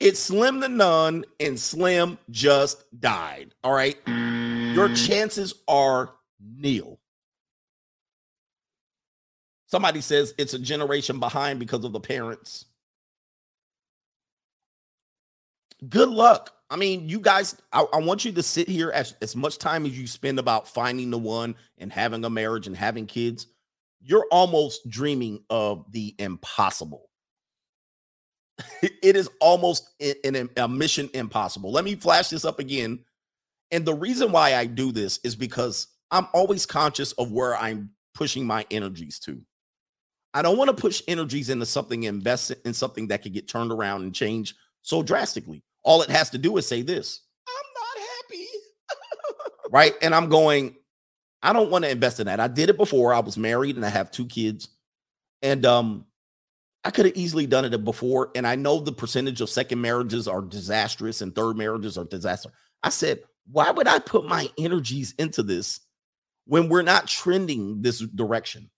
it's 0.00 0.20
slim 0.20 0.60
to 0.60 0.68
none, 0.68 1.24
and 1.38 1.58
Slim 1.58 2.18
just 2.30 2.84
died. 3.00 3.54
All 3.62 3.72
right. 3.72 3.96
Your 4.06 4.92
chances 4.94 5.54
are 5.68 6.14
nil. 6.40 6.98
Somebody 9.66 10.00
says 10.00 10.34
it's 10.38 10.54
a 10.54 10.58
generation 10.58 11.20
behind 11.20 11.58
because 11.58 11.84
of 11.84 11.92
the 11.92 12.00
parents. 12.00 12.66
Good 15.88 16.08
luck. 16.08 16.53
I 16.70 16.76
mean, 16.76 17.08
you 17.08 17.20
guys, 17.20 17.56
I, 17.72 17.84
I, 17.92 17.98
want 17.98 18.24
you 18.24 18.32
to 18.32 18.42
sit 18.42 18.68
here 18.68 18.90
as, 18.90 19.14
as 19.20 19.36
much 19.36 19.58
time 19.58 19.84
as 19.84 19.96
you 19.98 20.06
spend 20.06 20.38
about 20.38 20.66
finding 20.66 21.10
the 21.10 21.18
one 21.18 21.54
and 21.78 21.92
having 21.92 22.24
a 22.24 22.30
marriage 22.30 22.66
and 22.66 22.76
having 22.76 23.06
kids. 23.06 23.46
You're 24.00 24.26
almost 24.30 24.88
dreaming 24.88 25.44
of 25.50 25.90
the 25.92 26.14
impossible. 26.18 27.08
it 28.82 29.16
is 29.16 29.28
almost 29.40 29.90
an, 30.24 30.48
a 30.56 30.68
mission 30.68 31.10
impossible. 31.14 31.70
Let 31.70 31.84
me 31.84 31.94
flash 31.96 32.28
this 32.28 32.44
up 32.44 32.58
again. 32.58 33.00
And 33.70 33.84
the 33.84 33.94
reason 33.94 34.32
why 34.32 34.54
I 34.54 34.66
do 34.66 34.92
this 34.92 35.20
is 35.24 35.36
because 35.36 35.88
I'm 36.10 36.28
always 36.32 36.66
conscious 36.66 37.12
of 37.12 37.32
where 37.32 37.56
I'm 37.56 37.90
pushing 38.14 38.46
my 38.46 38.66
energies 38.70 39.18
to. 39.20 39.40
I 40.32 40.42
don't 40.42 40.58
want 40.58 40.68
to 40.68 40.80
push 40.80 41.02
energies 41.08 41.50
into 41.50 41.66
something, 41.66 42.04
invest 42.04 42.52
in 42.64 42.74
something 42.74 43.08
that 43.08 43.22
could 43.22 43.32
get 43.32 43.48
turned 43.48 43.72
around 43.72 44.02
and 44.02 44.14
change 44.14 44.54
so 44.82 45.02
drastically. 45.02 45.62
All 45.84 46.02
it 46.02 46.10
has 46.10 46.30
to 46.30 46.38
do 46.38 46.56
is 46.56 46.66
say 46.66 46.82
this 46.82 47.20
I'm 47.46 47.54
not 47.74 48.08
happy. 48.08 48.46
right. 49.70 49.94
And 50.02 50.14
I'm 50.14 50.28
going, 50.28 50.74
I 51.42 51.52
don't 51.52 51.70
want 51.70 51.84
to 51.84 51.90
invest 51.90 52.20
in 52.20 52.26
that. 52.26 52.40
I 52.40 52.48
did 52.48 52.70
it 52.70 52.76
before. 52.76 53.12
I 53.12 53.20
was 53.20 53.36
married 53.36 53.76
and 53.76 53.84
I 53.84 53.90
have 53.90 54.10
two 54.10 54.26
kids. 54.26 54.68
And 55.42 55.66
um, 55.66 56.06
I 56.84 56.90
could 56.90 57.04
have 57.04 57.16
easily 57.16 57.46
done 57.46 57.66
it 57.66 57.84
before. 57.84 58.30
And 58.34 58.46
I 58.46 58.56
know 58.56 58.80
the 58.80 58.92
percentage 58.92 59.42
of 59.42 59.50
second 59.50 59.80
marriages 59.80 60.26
are 60.26 60.40
disastrous 60.40 61.20
and 61.20 61.34
third 61.34 61.56
marriages 61.56 61.98
are 61.98 62.04
disaster. 62.04 62.50
I 62.82 62.88
said, 62.88 63.20
why 63.50 63.70
would 63.70 63.86
I 63.86 63.98
put 63.98 64.26
my 64.26 64.48
energies 64.58 65.14
into 65.18 65.42
this 65.42 65.80
when 66.46 66.68
we're 66.68 66.82
not 66.82 67.06
trending 67.06 67.82
this 67.82 68.00
direction? 68.00 68.70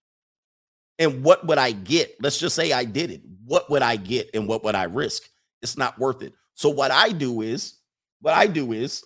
And 0.99 1.23
what 1.23 1.47
would 1.47 1.59
I 1.59 1.73
get? 1.73 2.17
Let's 2.21 2.39
just 2.39 2.57
say 2.57 2.73
I 2.73 2.85
did 2.85 3.11
it. 3.11 3.23
What 3.45 3.71
would 3.71 3.83
I 3.83 3.97
get 3.97 4.31
and 4.35 4.49
what 4.49 4.65
would 4.65 4.75
I 4.75 4.85
risk? 4.85 5.23
It's 5.63 5.77
not 5.77 5.99
worth 5.99 6.23
it. 6.23 6.33
So 6.57 6.71
what 6.71 6.91
I 6.91 7.13
do 7.13 7.43
is, 7.43 7.75
what 8.21 8.35
I 8.35 8.47
do 8.47 8.73
is, 8.73 9.05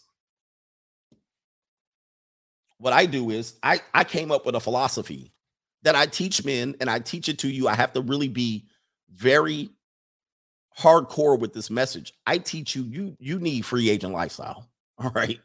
what 2.78 2.92
I 2.92 3.04
do 3.06 3.30
is 3.30 3.54
I 3.62 3.80
I 3.92 4.04
came 4.04 4.30
up 4.32 4.46
with 4.46 4.54
a 4.54 4.60
philosophy 4.60 5.32
that 5.82 5.96
I 5.96 6.06
teach 6.06 6.44
men 6.44 6.76
and 6.80 6.88
I 6.88 7.00
teach 7.00 7.28
it 7.28 7.40
to 7.40 7.48
you. 7.48 7.68
I 7.68 7.74
have 7.74 7.92
to 7.94 8.00
really 8.00 8.28
be 8.28 8.66
very 9.12 9.68
hardcore 10.78 11.38
with 11.38 11.52
this 11.52 11.70
message. 11.70 12.14
I 12.24 12.38
teach 12.38 12.76
you 12.76 12.84
you 12.84 13.16
you 13.18 13.38
need 13.40 13.66
free 13.66 13.90
agent 13.90 14.14
lifestyle. 14.14 14.68
All 14.98 15.10
right. 15.10 15.40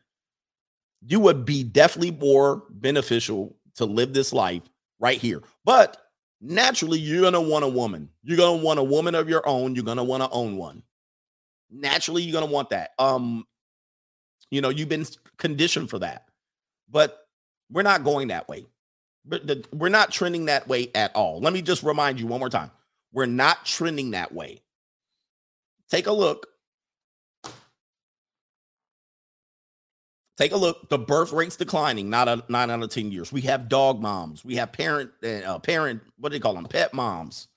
You 1.02 1.20
would 1.22 1.44
be 1.44 1.64
definitely 1.64 2.12
more 2.12 2.64
beneficial 2.70 3.58
to 3.76 3.86
live 3.86 4.14
this 4.14 4.32
life 4.32 4.62
right 5.00 5.20
here. 5.20 5.42
But 5.64 5.98
naturally, 6.40 7.00
you're 7.00 7.22
going 7.22 7.34
to 7.34 7.42
want 7.42 7.66
a 7.66 7.70
woman. 7.70 8.10
You're 8.24 8.38
going 8.38 8.60
to 8.60 8.66
want 8.66 8.80
a 8.80 8.84
woman 8.84 9.16
of 9.16 9.30
your 9.30 9.48
own. 9.48 9.76
You're 9.76 9.84
going 9.84 9.98
to 9.98 10.04
want 10.04 10.24
to 10.24 10.30
own 10.30 10.58
one. 10.58 10.84
Naturally, 11.72 12.24
you're 12.24 12.34
going 12.34 12.48
to 12.48 12.54
want 12.54 12.70
that. 12.70 12.92
Um, 13.00 13.46
you 14.52 14.62
know, 14.62 14.70
you've 14.70 14.90
been 14.90 15.06
conditioned 15.38 15.90
for 15.90 16.00
that. 16.00 16.26
But 16.90 17.18
we're 17.72 17.82
not 17.82 18.04
going 18.04 18.28
that 18.28 18.48
way. 18.48 18.66
We're 19.74 19.90
not 19.90 20.12
trending 20.12 20.46
that 20.46 20.68
way 20.68 20.92
at 20.94 21.16
all. 21.16 21.40
Let 21.42 21.52
me 21.52 21.62
just 21.62 21.82
remind 21.82 22.20
you 22.20 22.28
one 22.28 22.40
more 22.40 22.50
time. 22.50 22.70
We're 23.12 23.26
not 23.26 23.66
trending 23.66 24.12
that 24.12 24.32
way. 24.34 24.62
Take 25.90 26.08
a 26.08 26.12
look. 26.12 26.48
Take 30.38 30.52
a 30.52 30.58
look. 30.58 30.90
The 30.90 31.00
birth 31.00 31.32
rate's 31.32 31.56
declining. 31.56 32.10
Not 32.10 32.28
a 32.28 32.44
nine 32.50 32.70
out 32.70 32.84
of 32.84 32.90
ten 32.90 33.12
years. 33.12 33.32
We 33.32 33.42
have 33.42 33.70
dog 33.70 34.02
moms. 34.02 34.44
We 34.44 34.58
have 34.58 34.74
parent, 34.74 35.12
uh, 35.24 35.60
parent. 35.60 36.02
What 36.20 36.30
do 36.30 36.36
they 36.36 36.42
call 36.42 36.54
them? 36.54 36.66
Pet 36.66 36.94
moms. 36.94 37.48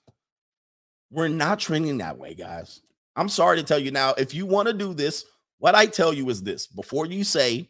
We're 1.11 1.27
not 1.27 1.59
trending 1.59 1.97
that 1.97 2.17
way, 2.17 2.35
guys. 2.35 2.81
I'm 3.19 3.29
sorry 3.29 3.57
to 3.57 3.63
tell 3.63 3.79
you 3.79 3.91
now. 3.91 4.13
If 4.17 4.33
you 4.33 4.45
want 4.45 4.67
to 4.67 4.73
do 4.73 4.93
this, 4.93 5.25
what 5.57 5.75
I 5.75 5.85
tell 5.85 6.13
you 6.13 6.29
is 6.29 6.41
this: 6.41 6.67
before 6.67 7.05
you 7.05 7.23
say 7.23 7.69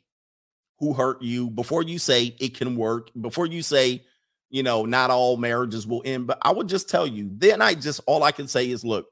who 0.80 0.94
hurt 0.94 1.22
you, 1.22 1.50
before 1.50 1.84
you 1.84 2.00
say 2.00 2.36
it 2.40 2.56
can 2.56 2.76
work, 2.76 3.10
before 3.20 3.46
you 3.46 3.62
say 3.62 4.04
you 4.50 4.64
know, 4.64 4.86
not 4.86 5.12
all 5.12 5.38
marriages 5.38 5.86
will 5.86 6.02
end, 6.06 6.28
but 6.28 6.40
I 6.42 6.52
would 6.52 6.68
just 6.68 6.90
tell 6.90 7.06
you, 7.06 7.30
then 7.32 7.62
I 7.62 7.76
just 7.76 8.02
all 8.08 8.24
I 8.24 8.32
can 8.32 8.48
say 8.48 8.70
is 8.70 8.84
look, 8.84 9.08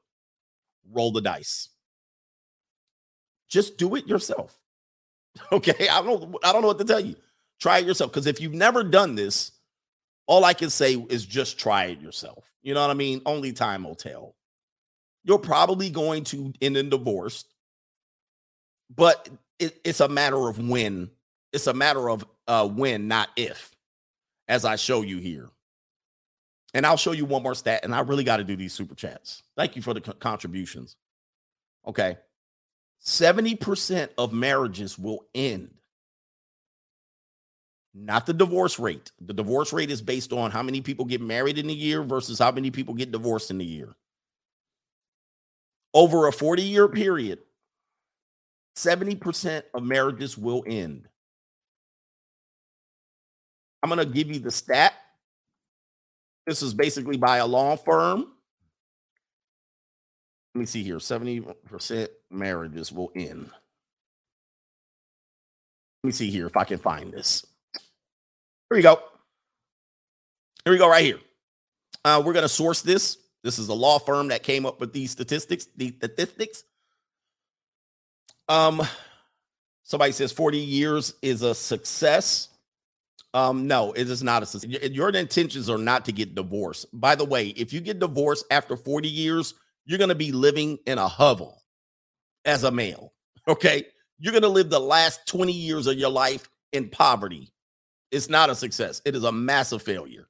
roll 0.90 1.12
the 1.12 1.20
dice. 1.20 1.68
Just 3.48 3.78
do 3.78 3.94
it 3.94 4.06
yourself. 4.06 4.58
Okay. 5.52 5.88
I 5.88 6.02
don't 6.02 6.34
I 6.42 6.52
don't 6.52 6.62
know 6.62 6.68
what 6.68 6.78
to 6.78 6.84
tell 6.84 6.98
you. 6.98 7.14
Try 7.60 7.78
it 7.78 7.86
yourself. 7.86 8.10
Because 8.10 8.26
if 8.26 8.40
you've 8.40 8.54
never 8.54 8.82
done 8.82 9.14
this, 9.14 9.52
all 10.26 10.44
I 10.44 10.52
can 10.52 10.68
say 10.68 10.94
is 10.94 11.24
just 11.24 11.60
try 11.60 11.84
it 11.84 12.00
yourself. 12.00 12.50
You 12.60 12.74
know 12.74 12.80
what 12.80 12.90
I 12.90 12.94
mean? 12.94 13.22
Only 13.24 13.52
time 13.52 13.84
will 13.84 13.94
tell. 13.94 14.34
You're 15.28 15.38
probably 15.38 15.90
going 15.90 16.24
to 16.24 16.54
end 16.62 16.78
in 16.78 16.88
divorce, 16.88 17.44
but 18.88 19.28
it, 19.58 19.78
it's 19.84 20.00
a 20.00 20.08
matter 20.08 20.48
of 20.48 20.58
when. 20.58 21.10
It's 21.52 21.66
a 21.66 21.74
matter 21.74 22.08
of 22.08 22.24
uh, 22.46 22.66
when, 22.66 23.08
not 23.08 23.28
if 23.36 23.76
as 24.48 24.64
I 24.64 24.76
show 24.76 25.02
you 25.02 25.18
here. 25.18 25.50
And 26.72 26.86
I'll 26.86 26.96
show 26.96 27.12
you 27.12 27.26
one 27.26 27.42
more 27.42 27.54
stat, 27.54 27.80
and 27.84 27.94
I 27.94 28.00
really 28.00 28.24
got 28.24 28.38
to 28.38 28.44
do 28.44 28.56
these 28.56 28.72
super 28.72 28.94
chats. 28.94 29.42
Thank 29.54 29.76
you 29.76 29.82
for 29.82 29.92
the 29.92 30.00
co- 30.00 30.12
contributions. 30.12 30.96
Okay. 31.86 32.16
70% 33.04 34.08
of 34.16 34.32
marriages 34.32 34.98
will 34.98 35.26
end. 35.34 35.74
Not 37.92 38.24
the 38.24 38.32
divorce 38.32 38.78
rate. 38.78 39.12
The 39.20 39.34
divorce 39.34 39.74
rate 39.74 39.90
is 39.90 40.00
based 40.00 40.32
on 40.32 40.52
how 40.52 40.62
many 40.62 40.80
people 40.80 41.04
get 41.04 41.20
married 41.20 41.58
in 41.58 41.68
a 41.68 41.74
year 41.74 42.02
versus 42.02 42.38
how 42.38 42.50
many 42.50 42.70
people 42.70 42.94
get 42.94 43.12
divorced 43.12 43.50
in 43.50 43.60
a 43.60 43.64
year. 43.64 43.94
Over 45.94 46.28
a 46.28 46.32
40 46.32 46.62
year 46.62 46.88
period, 46.88 47.40
70% 48.76 49.62
of 49.74 49.82
marriages 49.82 50.38
will 50.38 50.62
end. 50.66 51.08
I'm 53.82 53.90
going 53.90 53.98
to 53.98 54.12
give 54.12 54.28
you 54.28 54.40
the 54.40 54.50
stat 54.50 54.94
This 56.46 56.62
is 56.62 56.74
basically 56.74 57.16
by 57.16 57.38
a 57.38 57.46
law 57.46 57.76
firm. 57.76 58.26
Let 60.54 60.60
me 60.60 60.66
see 60.66 60.82
here 60.82 60.96
70% 60.96 62.08
marriages 62.30 62.90
will 62.92 63.12
end. 63.14 63.50
Let 66.02 66.08
me 66.08 66.12
see 66.12 66.30
here 66.30 66.46
if 66.46 66.56
I 66.56 66.64
can 66.64 66.78
find 66.78 67.12
this. 67.12 67.44
Here 67.74 68.76
we 68.76 68.82
go. 68.82 69.00
Here 70.64 70.72
we 70.72 70.78
go, 70.78 70.88
right 70.88 71.04
here. 71.04 71.18
Uh, 72.04 72.22
we're 72.24 72.32
going 72.32 72.44
to 72.44 72.48
source 72.48 72.82
this. 72.82 73.18
This 73.42 73.58
is 73.58 73.68
a 73.68 73.74
law 73.74 73.98
firm 73.98 74.28
that 74.28 74.42
came 74.42 74.66
up 74.66 74.80
with 74.80 74.92
these 74.92 75.10
statistics. 75.10 75.66
These 75.76 75.94
statistics. 75.96 76.64
Um, 78.48 78.82
somebody 79.82 80.12
says 80.12 80.32
40 80.32 80.58
years 80.58 81.14
is 81.22 81.42
a 81.42 81.54
success. 81.54 82.48
Um, 83.34 83.66
no, 83.66 83.92
it 83.92 84.08
is 84.08 84.22
not 84.22 84.42
a 84.42 84.46
success. 84.46 84.90
Your 84.90 85.10
intentions 85.10 85.68
are 85.68 85.78
not 85.78 86.04
to 86.06 86.12
get 86.12 86.34
divorced. 86.34 86.86
By 86.92 87.14
the 87.14 87.24
way, 87.24 87.48
if 87.48 87.72
you 87.72 87.80
get 87.80 87.98
divorced 87.98 88.46
after 88.50 88.76
40 88.76 89.08
years, 89.08 89.54
you're 89.84 89.98
going 89.98 90.08
to 90.08 90.14
be 90.14 90.32
living 90.32 90.78
in 90.86 90.98
a 90.98 91.08
hovel 91.08 91.62
as 92.44 92.64
a 92.64 92.70
male. 92.70 93.12
Okay. 93.46 93.86
You're 94.18 94.32
going 94.32 94.42
to 94.42 94.48
live 94.48 94.70
the 94.70 94.80
last 94.80 95.26
20 95.26 95.52
years 95.52 95.86
of 95.86 95.96
your 95.96 96.10
life 96.10 96.48
in 96.72 96.88
poverty. 96.88 97.52
It's 98.10 98.28
not 98.28 98.50
a 98.50 98.54
success. 98.54 99.00
It 99.04 99.14
is 99.14 99.24
a 99.24 99.32
massive 99.32 99.82
failure. 99.82 100.28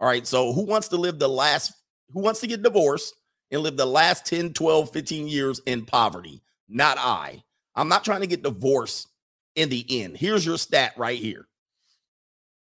All 0.00 0.08
right. 0.08 0.26
So, 0.26 0.52
who 0.52 0.64
wants 0.64 0.88
to 0.88 0.96
live 0.96 1.18
the 1.18 1.28
last, 1.28 1.72
who 2.12 2.20
wants 2.20 2.40
to 2.40 2.46
get 2.46 2.62
divorced 2.62 3.14
and 3.50 3.62
live 3.62 3.76
the 3.76 3.86
last 3.86 4.26
10, 4.26 4.52
12, 4.52 4.90
15 4.90 5.28
years 5.28 5.60
in 5.66 5.84
poverty? 5.84 6.42
Not 6.68 6.98
I. 6.98 7.42
I'm 7.74 7.88
not 7.88 8.04
trying 8.04 8.20
to 8.20 8.26
get 8.26 8.42
divorced 8.42 9.08
in 9.54 9.68
the 9.68 9.84
end. 10.02 10.16
Here's 10.16 10.44
your 10.44 10.58
stat 10.58 10.94
right 10.96 11.18
here. 11.18 11.46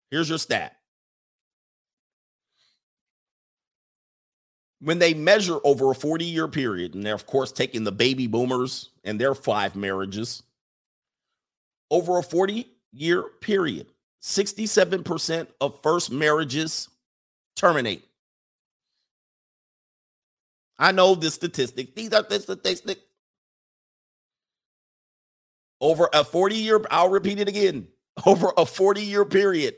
Here's 0.09 0.29
your 0.29 0.37
stat. 0.37 0.75
When 4.79 4.99
they 4.99 5.13
measure 5.13 5.59
over 5.63 5.91
a 5.91 5.95
40 5.95 6.25
year 6.25 6.47
period, 6.47 6.95
and 6.95 7.05
they're, 7.05 7.13
of 7.13 7.27
course, 7.27 7.51
taking 7.51 7.83
the 7.83 7.91
baby 7.91 8.27
boomers 8.27 8.89
and 9.03 9.19
their 9.19 9.35
five 9.35 9.75
marriages, 9.75 10.43
over 11.89 12.17
a 12.17 12.23
40 12.23 12.67
year 12.91 13.23
period, 13.41 13.87
67% 14.21 15.47
of 15.59 15.81
first 15.81 16.11
marriages 16.11 16.89
terminate. 17.55 18.03
I 20.81 20.91
know 20.91 21.13
this 21.13 21.35
statistic. 21.35 21.95
These 21.95 22.11
are 22.11 22.23
the 22.23 22.39
statistics. 22.39 23.01
Over 25.79 26.09
a 26.11 26.23
40 26.23 26.55
year, 26.55 26.81
I'll 26.89 27.09
repeat 27.09 27.39
it 27.39 27.47
again. 27.47 27.87
Over 28.25 28.51
a 28.57 28.65
40 28.65 29.01
year 29.01 29.23
period, 29.23 29.75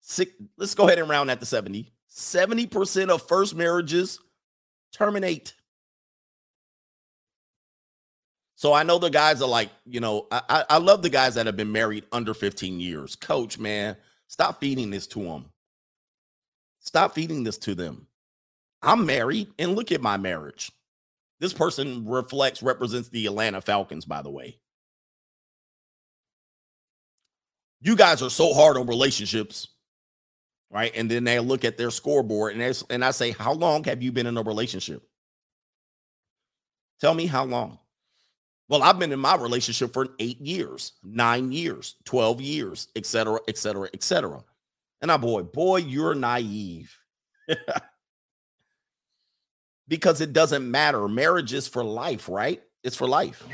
six, 0.00 0.32
let's 0.56 0.74
go 0.74 0.86
ahead 0.86 1.00
and 1.00 1.08
round 1.08 1.30
that 1.30 1.40
to 1.40 1.46
70. 1.46 1.92
70% 2.10 3.08
of 3.10 3.26
first 3.26 3.56
marriages 3.56 4.20
terminate. 4.92 5.52
So 8.54 8.72
I 8.72 8.84
know 8.84 8.98
the 8.98 9.10
guys 9.10 9.42
are 9.42 9.48
like, 9.48 9.68
you 9.84 10.00
know, 10.00 10.28
I, 10.30 10.64
I 10.70 10.78
love 10.78 11.02
the 11.02 11.10
guys 11.10 11.34
that 11.34 11.46
have 11.46 11.56
been 11.56 11.72
married 11.72 12.04
under 12.12 12.32
15 12.32 12.80
years. 12.80 13.16
Coach, 13.16 13.58
man, 13.58 13.96
stop 14.28 14.60
feeding 14.60 14.90
this 14.90 15.06
to 15.08 15.22
them. 15.22 15.46
Stop 16.80 17.14
feeding 17.14 17.42
this 17.42 17.58
to 17.58 17.74
them. 17.74 18.06
I'm 18.82 19.06
married 19.06 19.48
and 19.58 19.74
look 19.74 19.92
at 19.92 20.02
my 20.02 20.16
marriage. 20.16 20.70
This 21.40 21.52
person 21.52 22.06
reflects, 22.06 22.62
represents 22.62 23.08
the 23.08 23.26
Atlanta 23.26 23.60
Falcons, 23.60 24.04
by 24.04 24.22
the 24.22 24.30
way. 24.30 24.58
You 27.80 27.94
guys 27.94 28.22
are 28.22 28.30
so 28.30 28.54
hard 28.54 28.76
on 28.76 28.86
relationships, 28.86 29.68
right? 30.70 30.92
And 30.94 31.10
then 31.10 31.24
they 31.24 31.38
look 31.40 31.64
at 31.64 31.76
their 31.76 31.90
scoreboard 31.90 32.56
and, 32.56 32.84
and 32.90 33.04
I 33.04 33.10
say, 33.10 33.32
How 33.32 33.52
long 33.52 33.84
have 33.84 34.02
you 34.02 34.12
been 34.12 34.26
in 34.26 34.36
a 34.38 34.42
relationship? 34.42 35.02
Tell 37.00 37.14
me 37.14 37.26
how 37.26 37.44
long. 37.44 37.78
Well, 38.68 38.82
I've 38.82 38.98
been 38.98 39.12
in 39.12 39.20
my 39.20 39.36
relationship 39.36 39.92
for 39.92 40.08
eight 40.18 40.40
years, 40.40 40.92
nine 41.04 41.52
years, 41.52 41.96
12 42.04 42.40
years, 42.40 42.88
et 42.96 43.06
cetera, 43.06 43.38
et 43.46 43.58
cetera, 43.58 43.88
et 43.94 44.02
cetera. 44.02 44.42
And 45.02 45.12
I, 45.12 45.18
boy, 45.18 45.42
boy, 45.42 45.76
you're 45.76 46.14
naive. 46.14 46.96
because 49.88 50.20
it 50.20 50.32
doesn't 50.32 50.68
matter. 50.68 51.08
Marriage 51.08 51.52
is 51.52 51.68
for 51.68 51.84
life, 51.84 52.28
right? 52.28 52.62
It's 52.82 52.96
for 52.96 53.06
life. 53.06 53.44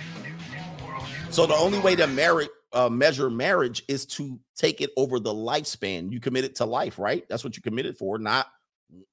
So 1.30 1.46
the 1.46 1.54
only 1.54 1.78
way 1.78 1.96
to 1.96 2.06
marry, 2.06 2.48
uh, 2.72 2.88
measure 2.88 3.30
marriage 3.30 3.82
is 3.88 4.04
to 4.06 4.38
take 4.56 4.80
it 4.80 4.90
over 4.96 5.18
the 5.18 5.32
lifespan. 5.32 6.12
You 6.12 6.20
commit 6.20 6.44
it 6.44 6.56
to 6.56 6.64
life, 6.64 6.98
right? 6.98 7.24
That's 7.28 7.44
what 7.44 7.56
you 7.56 7.62
committed 7.62 7.96
for, 7.96 8.18
not, 8.18 8.46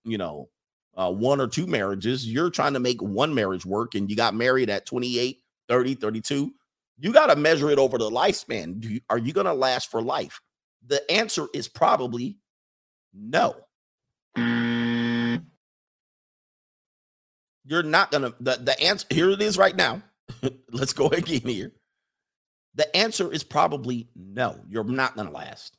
you 0.04 0.18
know, 0.18 0.50
uh, 0.96 1.12
one 1.12 1.40
or 1.40 1.48
two 1.48 1.66
marriages. 1.66 2.28
You're 2.28 2.50
trying 2.50 2.74
to 2.74 2.80
make 2.80 3.02
one 3.02 3.34
marriage 3.34 3.66
work 3.66 3.96
and 3.96 4.10
you 4.10 4.18
got 4.18 4.36
married 4.36 4.70
at 4.70 4.86
28, 4.86 5.40
30, 5.70 5.96
32. 5.96 6.54
You 7.02 7.14
got 7.14 7.28
to 7.28 7.38
measure 7.38 7.70
it 7.70 7.80
over 7.80 7.98
the 7.98 8.10
lifespan. 8.10 8.84
You, 8.84 9.00
are 9.10 9.18
you 9.18 9.32
going 9.32 9.46
to 9.46 9.54
last 9.54 9.90
for 9.90 10.02
life? 10.02 10.42
The 10.86 11.10
answer 11.10 11.48
is 11.54 11.70
probably 11.70 12.38
no. 13.14 13.56
You're 17.70 17.84
not 17.84 18.12
to, 18.14 18.34
the, 18.40 18.56
the 18.56 18.82
answer, 18.82 19.06
here 19.12 19.30
it 19.30 19.44
is 19.44 19.56
right 19.56 19.76
now. 19.76 20.02
Let's 20.72 20.94
go 20.94 21.08
again 21.10 21.42
here. 21.42 21.72
The 22.74 22.96
answer 22.98 23.32
is 23.32 23.44
probably 23.44 24.08
no. 24.16 24.60
You're 24.68 24.84
not 24.84 25.16
to 25.16 25.24
last. 25.30 25.78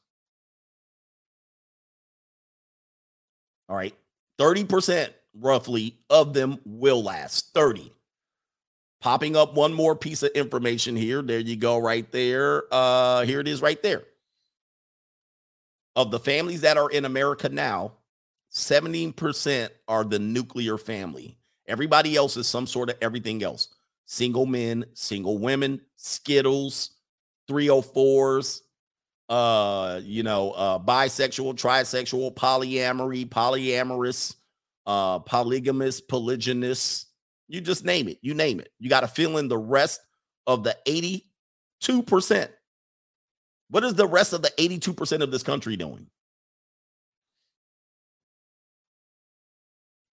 All 3.69 3.75
right. 3.75 3.95
30% 4.39 5.09
roughly 5.35 5.97
of 6.09 6.33
them 6.33 6.61
will 6.65 7.03
last. 7.03 7.53
30. 7.55 7.93
Popping 9.01 9.35
up 9.35 9.55
one 9.55 9.73
more 9.73 9.97
piece 9.97 10.23
of 10.23 10.31
information 10.31 10.95
here. 10.95 11.23
There 11.23 11.41
you 11.41 11.57
go, 11.57 11.79
right 11.79 12.11
there. 12.13 12.63
Uh, 12.71 13.25
here 13.25 13.41
it 13.41 13.49
is 13.49 13.63
right 13.63 13.83
there. 13.83 14.05
Of 15.97 16.13
the 16.13 16.21
families 16.21 16.61
that 16.61 16.77
are 16.77 16.89
in 16.89 17.05
America 17.05 17.49
now, 17.49 17.95
17% 18.53 19.71
are 19.89 20.05
the 20.05 20.21
nuclear 20.21 20.79
family. 20.79 21.37
Everybody 21.71 22.17
else 22.17 22.37
is 22.37 22.49
some 22.49 22.67
sort 22.67 22.91
of 22.91 22.97
everything 23.01 23.45
else. 23.45 23.69
Single 24.07 24.45
men, 24.45 24.85
single 24.93 25.39
women, 25.39 25.81
Skittles, 25.95 26.91
304s, 27.49 28.63
uh, 29.29 30.01
you 30.03 30.25
know, 30.25 30.51
uh, 30.51 30.81
bisexual, 30.81 31.55
trisexual, 31.55 32.35
polyamory, 32.35 33.29
polyamorous, 33.29 34.35
uh, 34.85 35.21
polygamous, 35.21 36.01
polygynous. 36.01 37.05
You 37.47 37.61
just 37.61 37.85
name 37.85 38.09
it. 38.09 38.19
You 38.21 38.35
name 38.35 38.59
it. 38.59 38.73
You 38.81 38.91
got 38.91 39.03
to 39.03 39.09
fill 39.09 39.39
in 39.39 39.47
the 39.47 39.57
rest 39.57 40.01
of 40.49 40.65
the 40.65 40.77
82%. 40.89 42.49
What 43.69 43.85
is 43.85 43.95
the 43.95 44.09
rest 44.09 44.33
of 44.33 44.43
the 44.43 44.51
82% 44.59 45.23
of 45.23 45.31
this 45.31 45.45
country 45.45 45.77
doing? 45.77 46.09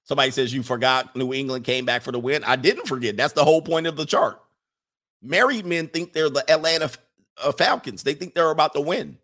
Somebody 0.07 0.31
says 0.31 0.53
you 0.53 0.63
forgot 0.63 1.13
New 1.17 1.33
England 1.33 1.65
came 1.65 1.83
back 1.83 2.01
for 2.01 2.13
the 2.13 2.19
win. 2.19 2.45
I 2.45 2.55
didn't 2.55 2.87
forget. 2.87 3.17
That's 3.17 3.33
the 3.33 3.43
whole 3.43 3.61
point 3.61 3.87
of 3.87 3.97
the 3.97 4.05
chart. 4.05 4.41
Married 5.21 5.65
men 5.65 5.89
think 5.89 6.13
they're 6.13 6.29
the 6.29 6.49
Atlanta 6.49 6.89
uh, 7.43 7.51
Falcons. 7.51 8.03
They 8.03 8.13
think 8.13 8.33
they're 8.33 8.49
about 8.49 8.73
to 8.75 8.81
win. 8.81 9.17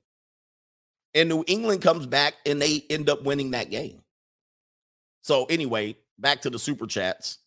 And 1.15 1.29
New 1.29 1.45
England 1.47 1.83
comes 1.83 2.05
back 2.05 2.33
and 2.45 2.61
they 2.61 2.83
end 2.89 3.09
up 3.09 3.23
winning 3.23 3.51
that 3.51 3.69
game. 3.69 4.01
So 5.21 5.45
anyway, 5.45 5.95
back 6.19 6.41
to 6.41 6.49
the 6.49 6.59
super 6.59 6.85
chats. 6.85 7.37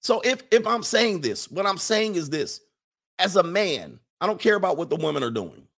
So 0.00 0.20
if 0.22 0.42
if 0.50 0.66
I'm 0.66 0.82
saying 0.82 1.20
this, 1.20 1.48
what 1.48 1.64
I'm 1.64 1.78
saying 1.78 2.16
is 2.16 2.28
this: 2.28 2.60
as 3.20 3.36
a 3.36 3.44
man, 3.44 4.00
I 4.20 4.26
don't 4.26 4.40
care 4.40 4.56
about 4.56 4.76
what 4.76 4.90
the 4.90 4.96
women 4.96 5.22
are 5.22 5.30
doing. 5.30 5.68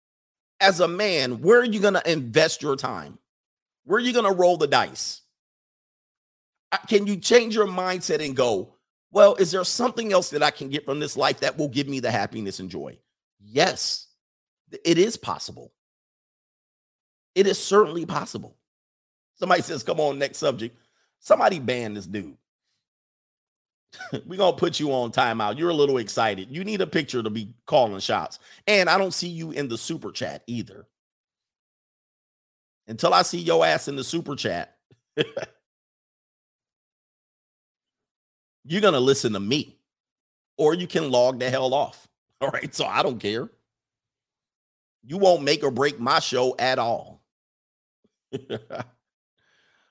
As 0.61 0.81
a 0.81 0.89
man, 0.89 1.43
where 1.43 1.61
are 1.61 1.65
you 1.65 1.81
going 1.81 1.95
to 1.95 2.11
invest 2.11 2.63
your 2.63 2.77
time? 2.77 3.19
Where 3.85 3.99
are 3.99 4.01
you 4.01 4.15
going 4.15 4.25
to 4.25 4.33
roll 4.33 4.57
the 4.57 4.67
dice? 4.67 5.21
Can 6.89 7.07
you 7.07 7.17
change 7.17 7.55
your 7.55 7.67
mindset 7.67 8.25
and 8.25 8.37
go, 8.37 8.75
well, 9.13 9.35
is 9.37 9.51
there 9.51 9.65
something 9.65 10.13
else 10.13 10.31
that 10.31 10.43
I 10.43 10.51
can 10.51 10.69
get 10.69 10.85
from 10.85 11.01
this 11.01 11.17
life 11.17 11.41
that 11.41 11.57
will 11.57 11.69
give 11.69 11.89
me 11.89 12.01
the 12.01 12.11
happiness 12.11 12.61
and 12.61 12.71
joy? 12.71 12.99
Yes, 13.41 14.09
it 14.85 14.99
is 14.99 15.17
possible. 15.17 15.73
It 17.35 17.47
is 17.47 17.63
certainly 17.63 18.07
possible. 18.07 18.57
Somebody 19.37 19.63
says, 19.63 19.83
come 19.83 20.01
on, 20.01 20.19
next 20.19 20.39
subject. 20.39 20.77
Somebody 21.21 21.59
ban 21.59 21.95
this 21.95 22.07
dude. 22.07 22.37
We're 24.27 24.39
going 24.39 24.55
to 24.55 24.59
put 24.59 24.81
you 24.81 24.93
on 24.93 25.13
timeout. 25.13 25.59
You're 25.59 25.71
a 25.71 25.75
little 25.75 25.99
excited. 25.99 26.49
You 26.51 26.65
need 26.65 26.81
a 26.81 26.87
picture 26.87 27.23
to 27.23 27.31
be 27.31 27.55
calling 27.67 28.01
shots. 28.01 28.39
And 28.67 28.89
I 28.89 28.99
don't 28.99 29.15
see 29.15 29.29
you 29.29 29.53
in 29.53 29.69
the 29.69 29.79
super 29.79 30.11
chat 30.11 30.43
either. 30.47 30.87
Until 32.89 33.15
I 33.15 33.23
see 33.23 33.39
your 33.39 33.65
ass 33.65 33.89
in 33.89 33.97
the 33.97 34.05
super 34.05 34.37
chat, 34.37 34.77
you're 38.67 38.81
going 38.81 38.95
to 38.95 39.01
listen 39.01 39.33
to 39.35 39.41
me 39.41 39.79
or 40.57 40.75
you 40.75 40.87
can 40.87 41.11
log 41.11 41.39
the 41.39 41.51
hell 41.51 41.75
off. 41.75 42.09
All 42.41 42.49
right. 42.49 42.75
So 42.75 42.85
I 42.85 43.03
don't 43.03 43.19
care. 43.19 43.49
You 45.03 45.19
won't 45.19 45.43
make 45.43 45.63
or 45.63 45.71
break 45.71 46.01
my 46.01 46.19
show 46.19 46.57
at 46.59 46.79
all. 46.81 47.23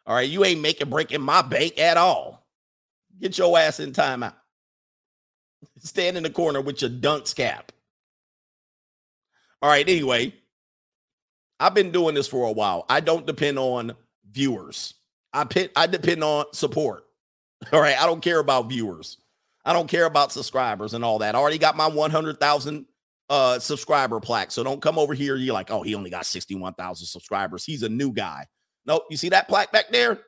All 0.07 0.13
right, 0.15 0.29
you 0.29 0.45
ain't 0.45 0.61
making 0.61 0.89
breaking 0.89 1.21
my 1.21 1.41
bank 1.41 1.79
at 1.79 1.97
all. 1.97 2.45
Get 3.19 3.37
your 3.37 3.57
ass 3.57 3.79
in 3.79 3.91
timeout. 3.91 4.35
Stand 5.79 6.17
in 6.17 6.23
the 6.23 6.29
corner 6.29 6.61
with 6.61 6.81
your 6.81 6.91
dunce 6.91 7.33
cap. 7.33 7.71
All 9.61 9.69
right, 9.69 9.87
anyway, 9.87 10.33
I've 11.59 11.73
been 11.73 11.91
doing 11.91 12.13
this 12.13 12.27
for 12.27 12.47
a 12.47 12.51
while. 12.51 12.85
I 12.87 12.99
don't 12.99 13.25
depend 13.25 13.57
on 13.57 13.93
viewers. 14.29 14.93
I 15.33 15.45
pit, 15.45 15.71
I 15.75 15.87
depend 15.87 16.23
on 16.23 16.45
support. 16.53 17.04
All 17.71 17.81
right, 17.81 17.99
I 17.99 18.05
don't 18.05 18.21
care 18.21 18.39
about 18.39 18.69
viewers. 18.69 19.17
I 19.65 19.73
don't 19.73 19.87
care 19.87 20.05
about 20.05 20.31
subscribers 20.31 20.93
and 20.93 21.03
all 21.03 21.17
that. 21.19 21.33
I 21.33 21.39
already 21.39 21.57
got 21.57 21.75
my 21.75 21.87
100,000 21.87 22.85
uh 23.27 23.57
subscriber 23.57 24.19
plaque. 24.19 24.51
So 24.51 24.63
don't 24.63 24.79
come 24.81 24.99
over 24.99 25.15
here 25.15 25.35
you're 25.35 25.55
like, 25.55 25.71
"Oh, 25.71 25.81
he 25.81 25.95
only 25.95 26.11
got 26.11 26.27
61,000 26.27 27.07
subscribers. 27.07 27.65
He's 27.65 27.81
a 27.81 27.89
new 27.89 28.11
guy." 28.11 28.45
Nope, 28.85 29.05
you 29.09 29.17
see 29.17 29.29
that 29.29 29.47
plaque 29.47 29.71
back 29.71 29.89
there? 29.89 30.19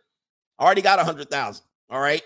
I 0.57 0.65
already 0.65 0.81
got 0.81 0.97
100,000. 0.97 1.63
All 1.91 1.99
right? 1.99 2.23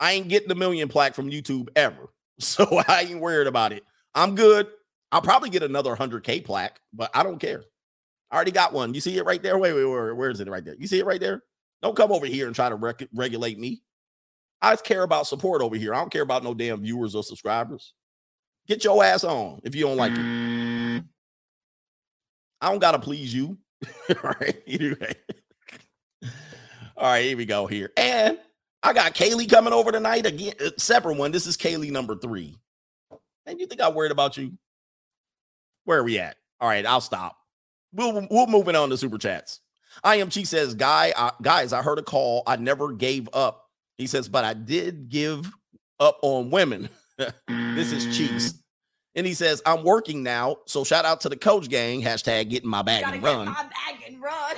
I 0.00 0.12
ain't 0.12 0.28
getting 0.28 0.48
the 0.48 0.54
million 0.54 0.88
plaque 0.88 1.14
from 1.14 1.30
YouTube 1.30 1.68
ever. 1.76 2.08
So 2.40 2.64
I 2.86 3.00
ain't 3.02 3.18
worried 3.18 3.48
about 3.48 3.72
it. 3.72 3.82
I'm 4.14 4.36
good. 4.36 4.68
I'll 5.10 5.20
probably 5.20 5.50
get 5.50 5.64
another 5.64 5.96
100K 5.96 6.44
plaque, 6.44 6.78
but 6.92 7.10
I 7.12 7.24
don't 7.24 7.40
care. 7.40 7.64
I 8.30 8.36
already 8.36 8.52
got 8.52 8.72
one. 8.72 8.94
You 8.94 9.00
see 9.00 9.18
it 9.18 9.24
right 9.24 9.42
there? 9.42 9.58
Wait, 9.58 9.72
wait, 9.72 9.84
wait. 9.84 10.12
Where 10.12 10.30
is 10.30 10.38
it 10.38 10.48
right 10.48 10.64
there? 10.64 10.76
You 10.78 10.86
see 10.86 11.00
it 11.00 11.04
right 11.04 11.20
there? 11.20 11.42
Don't 11.82 11.96
come 11.96 12.12
over 12.12 12.26
here 12.26 12.46
and 12.46 12.54
try 12.54 12.68
to 12.68 12.76
rec- 12.76 13.08
regulate 13.12 13.58
me. 13.58 13.82
I 14.60 14.74
care 14.76 15.02
about 15.02 15.26
support 15.26 15.62
over 15.62 15.76
here. 15.76 15.94
I 15.94 15.98
don't 15.98 16.10
care 16.12 16.22
about 16.22 16.42
no 16.44 16.54
damn 16.54 16.82
viewers 16.82 17.14
or 17.14 17.22
subscribers. 17.22 17.92
Get 18.66 18.84
your 18.84 19.02
ass 19.02 19.24
on 19.24 19.60
if 19.64 19.74
you 19.74 19.84
don't 19.84 19.96
like 19.96 20.12
it. 20.12 21.04
I 22.60 22.70
don't 22.70 22.80
gotta 22.80 22.98
please 22.98 23.32
you. 23.32 23.56
All 24.10 24.16
right. 24.40 24.60
Anyway. 24.66 25.14
All 26.96 27.04
right, 27.04 27.24
here 27.24 27.36
we 27.36 27.46
go 27.46 27.66
here. 27.68 27.92
And 27.96 28.38
I 28.82 28.92
got 28.92 29.14
Kaylee 29.14 29.48
coming 29.48 29.72
over 29.72 29.92
tonight 29.92 30.26
again. 30.26 30.54
uh, 30.64 30.70
Separate 30.76 31.16
one. 31.16 31.30
This 31.30 31.46
is 31.46 31.56
Kaylee 31.56 31.92
number 31.92 32.16
three. 32.16 32.56
And 33.46 33.60
you 33.60 33.66
think 33.66 33.80
I'm 33.80 33.94
worried 33.94 34.10
about 34.12 34.36
you? 34.36 34.52
Where 35.84 36.00
are 36.00 36.04
we 36.04 36.18
at? 36.18 36.36
All 36.60 36.68
right, 36.68 36.84
I'll 36.84 37.00
stop. 37.00 37.36
We'll 37.92 38.26
we'll 38.30 38.46
moving 38.48 38.74
on 38.76 38.90
to 38.90 38.98
super 38.98 39.16
chats. 39.18 39.60
I 40.04 40.20
Chi 40.24 40.42
says, 40.42 40.74
guy, 40.74 41.12
uh, 41.16 41.30
guys, 41.40 41.72
I 41.72 41.82
heard 41.82 41.98
a 41.98 42.02
call. 42.02 42.42
I 42.46 42.56
never 42.56 42.92
gave 42.92 43.28
up. 43.32 43.67
He 43.98 44.06
says, 44.06 44.28
but 44.28 44.44
I 44.44 44.54
did 44.54 45.08
give 45.08 45.50
up 46.00 46.18
on 46.22 46.50
women. 46.50 46.88
this 47.48 47.92
is 47.92 48.16
Cheese. 48.16 48.52
Mm. 48.52 48.58
And 49.16 49.26
he 49.26 49.34
says, 49.34 49.60
I'm 49.66 49.82
working 49.82 50.22
now. 50.22 50.58
So 50.66 50.84
shout 50.84 51.04
out 51.04 51.20
to 51.22 51.28
the 51.28 51.36
coach 51.36 51.68
gang. 51.68 52.00
Hashtag 52.00 52.48
getting 52.48 52.70
my 52.70 52.82
bag 52.82 53.02
and 53.04 53.14
get 53.14 53.24
run. 53.24 53.46
my 53.46 53.64
bag 53.64 54.02
and 54.06 54.22
run. 54.22 54.56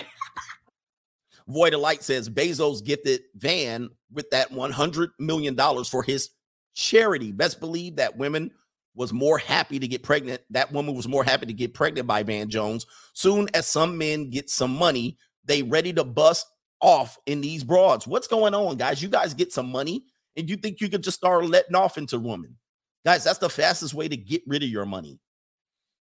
Void 1.48 1.72
of 1.72 1.80
Light 1.80 2.02
says 2.02 2.28
Bezos 2.28 2.84
gifted 2.84 3.22
Van 3.34 3.88
with 4.12 4.28
that 4.30 4.52
$100 4.52 5.08
million 5.18 5.56
for 5.84 6.02
his 6.02 6.30
charity. 6.74 7.32
Best 7.32 7.58
believe 7.58 7.96
that 7.96 8.18
women 8.18 8.50
was 8.94 9.12
more 9.12 9.38
happy 9.38 9.78
to 9.78 9.88
get 9.88 10.02
pregnant. 10.02 10.42
That 10.50 10.70
woman 10.72 10.94
was 10.94 11.08
more 11.08 11.24
happy 11.24 11.46
to 11.46 11.52
get 11.54 11.72
pregnant 11.72 12.06
by 12.06 12.22
Van 12.22 12.50
Jones. 12.50 12.86
Soon 13.14 13.48
as 13.54 13.66
some 13.66 13.96
men 13.96 14.28
get 14.28 14.50
some 14.50 14.76
money, 14.76 15.16
they 15.44 15.62
ready 15.62 15.92
to 15.94 16.04
bust 16.04 16.46
off 16.80 17.18
in 17.26 17.40
these 17.40 17.64
broads. 17.64 18.06
What's 18.06 18.26
going 18.26 18.54
on, 18.54 18.76
guys? 18.76 19.02
You 19.02 19.08
guys 19.08 19.34
get 19.34 19.52
some 19.52 19.70
money 19.70 20.04
and 20.36 20.48
you 20.48 20.56
think 20.56 20.80
you 20.80 20.88
could 20.88 21.02
just 21.02 21.18
start 21.18 21.44
letting 21.46 21.74
off 21.74 21.98
into 21.98 22.18
women. 22.18 22.56
Guys, 23.04 23.24
that's 23.24 23.38
the 23.38 23.48
fastest 23.48 23.94
way 23.94 24.08
to 24.08 24.16
get 24.16 24.42
rid 24.46 24.62
of 24.62 24.68
your 24.68 24.86
money. 24.86 25.18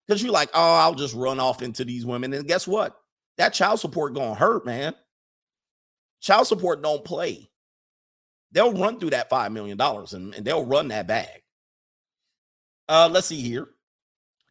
Because 0.07 0.23
you're 0.23 0.33
like, 0.33 0.51
oh, 0.55 0.75
I'll 0.77 0.95
just 0.95 1.15
run 1.15 1.41
off 1.41 1.63
into 1.63 1.85
these 1.85 2.07
women. 2.07 2.33
And 2.33 2.47
guess 2.47 2.67
what? 2.67 2.97
That 3.39 3.53
child 3.53 3.81
support 3.81 4.15
gonna 4.15 4.35
hurt, 4.35 4.65
man. 4.65 4.95
Child 6.21 6.47
support 6.47 6.83
don't 6.83 7.05
play. 7.05 7.51
They'll 8.53 8.73
run 8.73 8.99
through 8.99 9.11
that 9.11 9.29
$5 9.29 9.53
million 9.53 9.81
and, 9.81 10.35
and 10.35 10.45
they'll 10.45 10.65
run 10.65 10.89
that 10.89 11.07
bag. 11.07 11.43
Uh, 12.89 13.09
let's 13.13 13.27
see 13.27 13.41
here. 13.41 13.69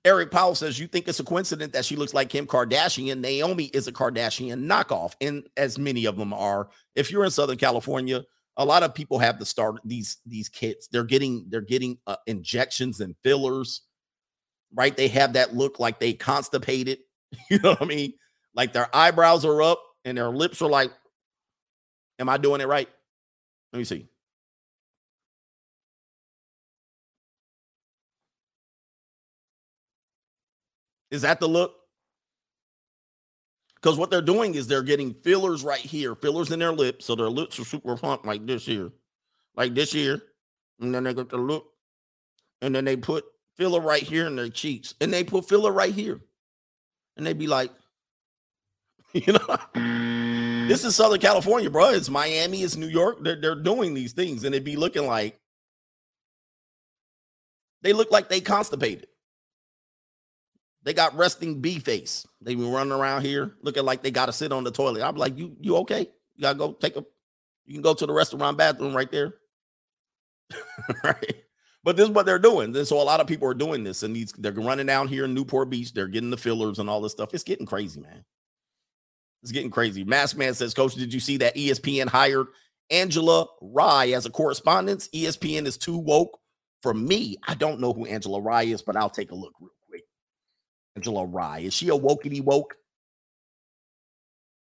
Eric 0.06 0.30
Powell 0.30 0.53
says, 0.53 0.80
You 0.80 0.88
think 0.88 1.07
it's 1.07 1.19
a 1.19 1.23
coincidence 1.23 1.73
that 1.73 1.84
she 1.84 1.95
looks 1.95 2.14
like 2.14 2.30
Kim 2.30 2.45
Kardashian? 2.45 3.19
Naomi 3.19 3.65
is 3.65 3.88
a 3.88 3.91
Kardashian 3.91 4.65
knockoff, 4.65 5.14
and 5.19 5.44
as 5.57 5.80
many 5.80 6.06
of 6.06 6.15
them 6.15 6.32
are. 6.32 6.69
If 6.95 7.11
you're 7.11 7.26
in 7.26 7.32
Southern 7.32 7.57
California, 7.57 8.23
a 8.56 8.64
lot 8.64 8.84
of 8.84 8.94
people 8.94 9.18
have 9.18 9.40
the 9.40 9.45
start 9.45 9.82
these 9.84 10.18
these 10.26 10.48
kits. 10.48 10.88
They're 10.88 11.03
getting 11.03 11.48
they're 11.49 11.61
getting 11.61 11.98
uh, 12.06 12.18
injections 12.27 13.02
and 13.02 13.15
fillers, 13.23 13.82
right? 14.73 14.95
They 14.95 15.07
have 15.10 15.34
that 15.34 15.56
look 15.56 15.80
like 15.80 15.99
they 15.99 16.14
constipated. 16.14 16.99
You 17.49 17.60
know 17.60 17.72
what 17.72 17.82
I 17.82 17.86
mean? 17.86 18.14
Like 18.53 18.72
their 18.72 18.88
eyebrows 18.95 19.44
are 19.44 19.61
up 19.61 19.84
and 20.06 20.18
their 20.18 20.30
lips 20.30 20.61
are 20.61 20.69
like, 20.69 20.91
Am 22.18 22.30
I 22.30 22.38
doing 22.38 22.61
it 22.61 22.68
right? 22.68 22.88
Let 23.73 23.80
me 23.80 23.84
see. 23.84 24.07
Is 31.11 31.22
that 31.22 31.40
the 31.40 31.48
look? 31.48 31.76
Because 33.76 33.98
what 33.98 34.10
they're 34.10 34.22
doing 34.22 34.56
is 34.56 34.68
they're 34.68 34.82
getting 34.82 35.14
fillers 35.14 35.64
right 35.64 35.80
here, 35.80 36.15
fillers 36.15 36.52
in 36.52 36.60
their 36.60 36.73
lips. 36.73 37.06
So 37.06 37.15
their 37.15 37.30
lips 37.30 37.60
are 37.60 37.65
super 37.65 37.95
plump 37.95 38.26
like 38.26 38.45
this 38.45 38.65
here, 38.65 38.91
like 39.56 39.76
this 39.76 39.91
here. 39.91 40.22
And 40.80 40.94
then 40.94 41.03
they 41.03 41.14
get 41.14 41.30
the 41.30 41.38
look. 41.38 41.68
And 42.61 42.73
then 42.73 42.86
they 42.86 42.98
put 42.98 43.26
filler 43.57 43.80
right 43.80 44.02
here 44.02 44.26
in 44.26 44.36
their 44.36 44.49
cheeks. 44.49 44.95
And 44.99 45.14
they 45.14 45.23
put 45.23 45.48
filler 45.48 45.72
right 45.72 45.94
here. 45.94 46.19
And 47.15 47.26
they 47.26 47.34
be 47.34 47.48
like, 47.48 47.72
you 49.14 49.34
know, 49.34 50.68
this 50.68 50.84
is 50.84 50.95
Southern 50.95 51.19
California, 51.19 51.69
bro. 51.69 51.91
It's 51.91 52.10
Miami, 52.10 52.64
it's 52.64 52.76
New 52.76 52.88
York. 52.88 53.19
They're, 53.22 53.40
they're 53.40 53.56
doing 53.56 53.94
these 53.94 54.14
things. 54.14 54.44
And 54.44 54.56
it 54.56 54.64
be 54.64 54.76
looking 54.76 55.06
like 55.06 55.40
they 57.84 57.94
look 57.94 58.10
like 58.10 58.30
they 58.30 58.41
constipated. 58.41 59.07
They 60.86 60.94
got 60.94 61.18
resting 61.18 61.62
bee 61.62 61.80
face. 61.80 62.26
They 62.41 62.56
been 62.56 62.72
running 62.72 62.94
around 62.94 63.24
here 63.24 63.56
looking 63.62 63.84
like 63.84 64.03
they 64.03 64.12
got 64.12 64.28
to 64.28 64.34
sit 64.34 64.52
on 64.52 64.64
the 64.64 64.72
toilet. 64.72 65.03
I'm 65.03 65.16
like, 65.16 65.38
you 65.38 65.57
you 65.60 65.78
okay? 65.78 66.07
You 66.36 66.41
gotta 66.41 66.57
go 66.57 66.74
take 66.74 66.95
a. 66.95 67.03
You 67.66 67.74
can 67.74 67.82
go 67.82 67.95
to 67.95 68.06
the 68.06 68.14
restaurant 68.14 68.57
bathroom 68.57 68.95
right 68.95 69.12
there. 69.12 69.34
right. 71.03 71.36
But 71.84 71.98
this 71.98 72.06
is 72.07 72.12
what 72.14 72.28
they're 72.28 72.40
doing. 72.40 72.76
And 72.76 72.88
so 72.88 73.02
a 73.02 73.03
lot 73.03 73.20
of 73.20 73.28
people 73.28 73.48
are 73.48 73.56
doing 73.56 73.84
this, 73.84 74.03
and 74.03 74.16
these 74.16 74.32
they're 74.34 74.52
running 74.52 74.86
down 74.86 75.07
here 75.07 75.26
in 75.26 75.34
Newport 75.34 75.70
Beach. 75.72 75.94
They're 75.94 76.07
getting 76.07 76.30
the 76.30 76.38
fillers 76.38 76.80
and 76.80 76.90
all 76.90 77.02
this 77.02 77.12
stuff. 77.14 77.34
It's 77.34 77.44
getting 77.44 77.66
crazy, 77.66 77.99
man. 77.99 78.24
It's 79.44 79.52
getting 79.52 79.72
crazy. 79.72 80.03
Mask 80.03 80.38
Man 80.38 80.56
says, 80.56 80.74
Coach, 80.74 80.95
did 80.95 81.14
you 81.14 81.20
see 81.20 81.38
that 81.38 81.56
ESPN 81.56 82.07
hired 82.07 82.48
Angela 82.90 83.48
Rye 83.62 84.10
as 84.10 84.26
a 84.26 84.32
correspondent? 84.32 85.07
ESPN 85.14 85.68
is 85.68 85.78
too 85.78 85.98
woke 85.98 86.40
for 86.82 86.94
me. 86.94 87.38
I 87.48 87.53
don't 87.56 87.80
know 87.80 87.94
who 87.94 88.06
Angela 88.06 88.41
Rye 88.41 88.64
is, 88.64 88.82
but 88.82 88.95
I'll 88.95 89.10
take 89.12 89.32
a 89.32 89.36
look 89.36 89.53
real. 89.60 89.74
Angela 90.95 91.26
Rye. 91.26 91.59
Is 91.59 91.73
she 91.73 91.89
a 91.89 91.93
wokey 91.97 92.41
woke? 92.43 92.77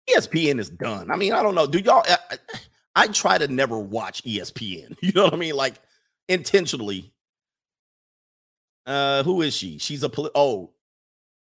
ESPN 0.09 0.59
is 0.61 0.69
done. 0.71 1.11
I 1.11 1.17
mean, 1.17 1.33
I 1.33 1.43
don't 1.43 1.55
know. 1.55 1.67
Do 1.67 1.79
y'all? 1.79 2.05
I, 2.07 2.19
I- 2.95 3.09
try 3.09 3.39
to 3.39 3.49
never 3.49 3.79
watch 3.79 4.23
ESPN. 4.25 4.97
You 5.03 5.13
know 5.13 5.25
what 5.25 5.35
I 5.35 5.37
mean? 5.37 5.57
Like 5.57 5.75
intentionally. 6.29 7.13
Uh, 8.87 9.23
who 9.23 9.41
is 9.43 9.55
she? 9.57 9.79
She's 9.79 10.03
a 10.03 10.11
poli- 10.11 10.31
oh, 10.35 10.73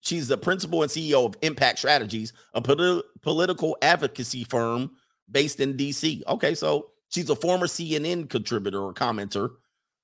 she's 0.01 0.27
the 0.27 0.37
principal 0.37 0.83
and 0.83 0.91
CEO 0.91 1.25
of 1.25 1.35
Impact 1.41 1.79
Strategies, 1.79 2.33
a 2.53 2.61
politi- 2.61 3.01
political 3.21 3.75
advocacy 3.81 4.43
firm 4.43 4.91
based 5.29 5.59
in 5.59 5.73
DC. 5.75 6.21
Okay, 6.27 6.53
so 6.53 6.91
she's 7.09 7.31
a 7.31 7.35
former 7.35 7.65
CNN 7.65 8.29
contributor 8.29 8.79
or 8.79 8.93
commenter. 8.93 9.49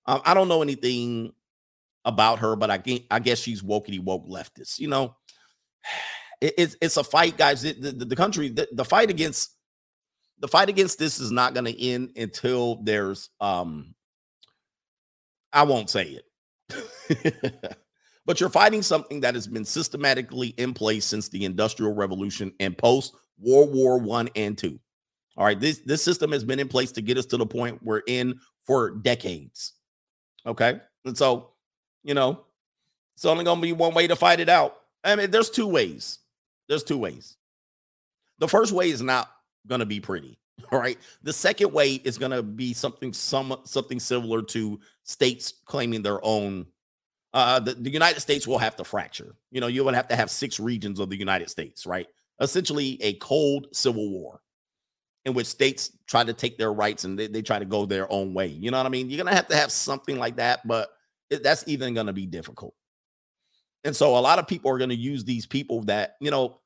Um, 0.07 0.21
I 0.25 0.33
don't 0.33 0.47
know 0.47 0.63
anything 0.63 1.31
about 2.05 2.39
her, 2.39 2.55
but 2.55 2.69
I, 2.71 2.81
I 3.11 3.19
guess 3.19 3.39
she's 3.39 3.61
wokey 3.61 3.99
woke 3.99 4.27
leftist. 4.27 4.79
You 4.79 4.87
know, 4.89 5.15
it- 6.41 6.53
it's 6.57 6.75
it's 6.81 6.97
a 6.97 7.03
fight, 7.03 7.37
guys. 7.37 7.61
The, 7.61 7.73
the, 7.73 8.15
country, 8.15 8.49
the, 8.49 8.67
the 8.71 8.85
fight 8.85 9.09
against 9.09 9.55
the 10.39 10.47
fight 10.47 10.69
against 10.69 10.99
this 10.99 11.19
is 11.19 11.31
not 11.31 11.53
going 11.53 11.65
to 11.65 11.81
end 11.83 12.11
until 12.15 12.75
there's 12.83 13.29
um 13.41 13.95
I 15.51 15.63
won't 15.63 15.89
say 15.89 16.19
it. 16.19 17.57
but 18.25 18.39
you're 18.39 18.49
fighting 18.49 18.81
something 18.81 19.21
that 19.21 19.33
has 19.33 19.47
been 19.47 19.65
systematically 19.65 20.49
in 20.49 20.73
place 20.73 21.05
since 21.05 21.29
the 21.29 21.45
industrial 21.45 21.95
revolution 21.95 22.51
and 22.59 22.77
post 22.77 23.15
World 23.39 23.73
War 23.73 23.97
1 23.97 24.29
and 24.35 24.57
2. 24.57 24.79
All 25.37 25.45
right, 25.45 25.59
this 25.59 25.79
this 25.85 26.03
system 26.03 26.31
has 26.31 26.43
been 26.43 26.59
in 26.59 26.67
place 26.67 26.91
to 26.93 27.01
get 27.01 27.17
us 27.17 27.25
to 27.27 27.37
the 27.37 27.45
point 27.45 27.81
we're 27.83 28.01
in 28.07 28.39
for 28.65 28.91
decades. 28.91 29.73
Okay? 30.45 30.79
And 31.05 31.17
so, 31.17 31.51
you 32.07 32.15
know, 32.15 32.45
it's 33.15 33.25
only 33.25 33.43
going 33.43 33.57
to 33.57 33.61
be 33.61 33.73
one 33.73 33.93
way 33.93 34.07
to 34.07 34.15
fight 34.15 34.39
it 34.39 34.49
out. 34.49 34.77
I 35.03 35.15
mean, 35.15 35.29
there's 35.29 35.49
two 35.49 35.67
ways. 35.67 36.19
There's 36.69 36.83
two 36.83 36.97
ways. 36.97 37.35
The 38.39 38.47
first 38.47 38.71
way 38.71 38.89
is 38.89 39.01
not 39.01 39.29
going 39.67 39.79
to 39.79 39.85
be 39.85 39.99
pretty. 39.99 40.39
All 40.71 40.79
right. 40.79 40.97
The 41.23 41.33
second 41.33 41.73
way 41.73 41.95
is 41.95 42.17
going 42.17 42.31
to 42.31 42.41
be 42.41 42.73
something 42.73 43.13
some 43.13 43.57
something 43.65 43.99
similar 43.99 44.41
to 44.43 44.79
states 45.03 45.53
claiming 45.65 46.01
their 46.01 46.23
own. 46.25 46.65
Uh, 47.33 47.59
the, 47.59 47.73
the 47.73 47.89
United 47.91 48.21
States 48.21 48.47
will 48.47 48.57
have 48.57 48.75
to 48.77 48.83
fracture. 48.85 49.35
You 49.51 49.61
know, 49.61 49.67
you 49.67 49.83
would 49.83 49.95
have 49.95 50.07
to 50.07 50.15
have 50.15 50.31
six 50.31 50.59
regions 50.59 50.99
of 50.99 51.09
the 51.09 51.17
United 51.17 51.49
States, 51.49 51.85
right? 51.85 52.07
Essentially, 52.39 52.97
a 53.01 53.13
cold 53.15 53.67
civil 53.73 54.09
war. 54.09 54.41
in 55.25 55.33
which 55.33 55.47
states 55.47 55.91
try 56.07 56.23
to 56.23 56.33
take 56.33 56.57
their 56.57 56.71
rights 56.73 57.03
and 57.03 57.19
they, 57.19 57.27
they 57.27 57.41
try 57.41 57.59
to 57.59 57.65
go 57.65 57.85
their 57.85 58.11
own 58.11 58.33
way. 58.33 58.47
You 58.47 58.71
know 58.71 58.77
what 58.77 58.85
I 58.85 58.89
mean? 58.89 59.09
You're 59.09 59.23
gonna 59.23 59.35
have 59.35 59.47
to 59.49 59.55
have 59.57 59.71
something 59.71 60.17
like 60.17 60.37
that, 60.37 60.65
but 60.65 60.89
that's 61.29 61.63
even 61.67 61.93
gonna 61.93 62.13
be 62.13 62.25
difficult. 62.25 62.73
And 63.83 63.95
so 63.95 64.17
a 64.17 64.19
lot 64.19 64.39
of 64.39 64.47
people 64.47 64.71
are 64.71 64.77
gonna 64.77 64.93
use 64.93 65.23
these 65.23 65.45
people 65.45 65.83
that 65.83 66.15
you 66.21 66.31
know. 66.31 66.59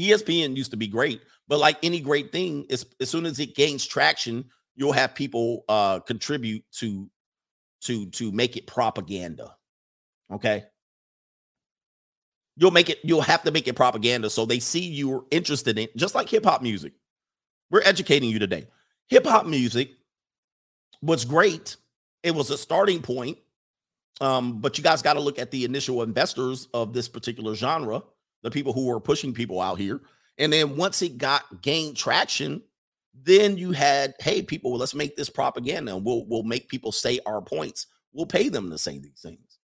ESPN 0.00 0.56
used 0.56 0.70
to 0.70 0.78
be 0.78 0.86
great, 0.86 1.20
but 1.48 1.58
like 1.58 1.76
any 1.82 2.00
great 2.00 2.32
thing, 2.32 2.64
as, 2.70 2.86
as 2.98 3.10
soon 3.10 3.26
as 3.26 3.38
it 3.38 3.54
gains 3.54 3.84
traction, 3.84 4.42
you'll 4.74 4.90
have 4.90 5.14
people 5.14 5.66
uh 5.68 6.00
contribute 6.00 6.64
to 6.72 7.10
to 7.82 8.06
to 8.06 8.32
make 8.32 8.56
it 8.56 8.66
propaganda. 8.66 9.54
Okay. 10.32 10.64
You'll 12.56 12.70
make 12.70 12.90
it, 12.90 12.98
you'll 13.02 13.22
have 13.22 13.42
to 13.44 13.50
make 13.50 13.66
it 13.66 13.76
propaganda 13.76 14.28
so 14.30 14.44
they 14.44 14.58
see 14.58 14.80
you're 14.80 15.24
interested 15.30 15.78
in 15.78 15.88
just 15.96 16.14
like 16.14 16.28
hip 16.28 16.44
hop 16.44 16.62
music. 16.62 16.92
We're 17.70 17.82
educating 17.82 18.30
you 18.30 18.38
today. 18.38 18.66
Hip 19.08 19.26
hop 19.26 19.46
music 19.46 19.92
was 21.00 21.24
great. 21.24 21.76
It 22.22 22.34
was 22.34 22.50
a 22.50 22.58
starting 22.58 23.02
point. 23.02 23.38
Um, 24.20 24.60
but 24.60 24.78
you 24.78 24.84
guys 24.84 25.02
got 25.02 25.14
to 25.14 25.20
look 25.20 25.38
at 25.38 25.50
the 25.50 25.64
initial 25.64 26.02
investors 26.02 26.68
of 26.74 26.92
this 26.92 27.08
particular 27.08 27.54
genre, 27.54 28.02
the 28.42 28.50
people 28.50 28.72
who 28.72 28.86
were 28.86 29.00
pushing 29.00 29.32
people 29.32 29.60
out 29.60 29.78
here. 29.78 30.00
And 30.38 30.52
then 30.52 30.76
once 30.76 31.02
it 31.02 31.18
got 31.18 31.62
gained 31.62 31.96
traction, 31.96 32.62
then 33.14 33.58
you 33.58 33.72
had, 33.72 34.14
hey, 34.20 34.42
people, 34.42 34.76
let's 34.76 34.94
make 34.94 35.16
this 35.16 35.30
propaganda 35.30 35.94
and 35.94 36.04
we'll 36.04 36.26
we'll 36.26 36.42
make 36.42 36.68
people 36.68 36.92
say 36.92 37.20
our 37.26 37.42
points. 37.42 37.86
We'll 38.12 38.26
pay 38.26 38.48
them 38.48 38.70
to 38.70 38.78
say 38.78 38.98
these 38.98 39.20
things. 39.20 39.58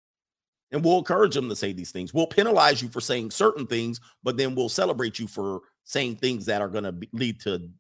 And 0.71 0.85
we'll 0.85 0.99
encourage 0.99 1.35
them 1.35 1.49
to 1.49 1.57
say 1.57 1.73
these 1.73 1.93
things. 1.93 2.13
We'll 2.13 2.27
penalize 2.27 2.83
you 2.83 2.89
for 2.89 3.01
saying 3.01 3.31
certain 3.31 3.67
things, 3.67 4.01
but 4.23 4.37
then 4.37 4.55
we'll 4.55 4.69
celebrate 4.69 5.19
you 5.19 5.27
for 5.27 5.61
saying 5.85 6.17
things 6.17 6.45
that 6.47 6.61
are 6.61 6.69
going 6.69 6.85
to 6.85 6.95
lead 7.13 7.41
to 7.41 7.71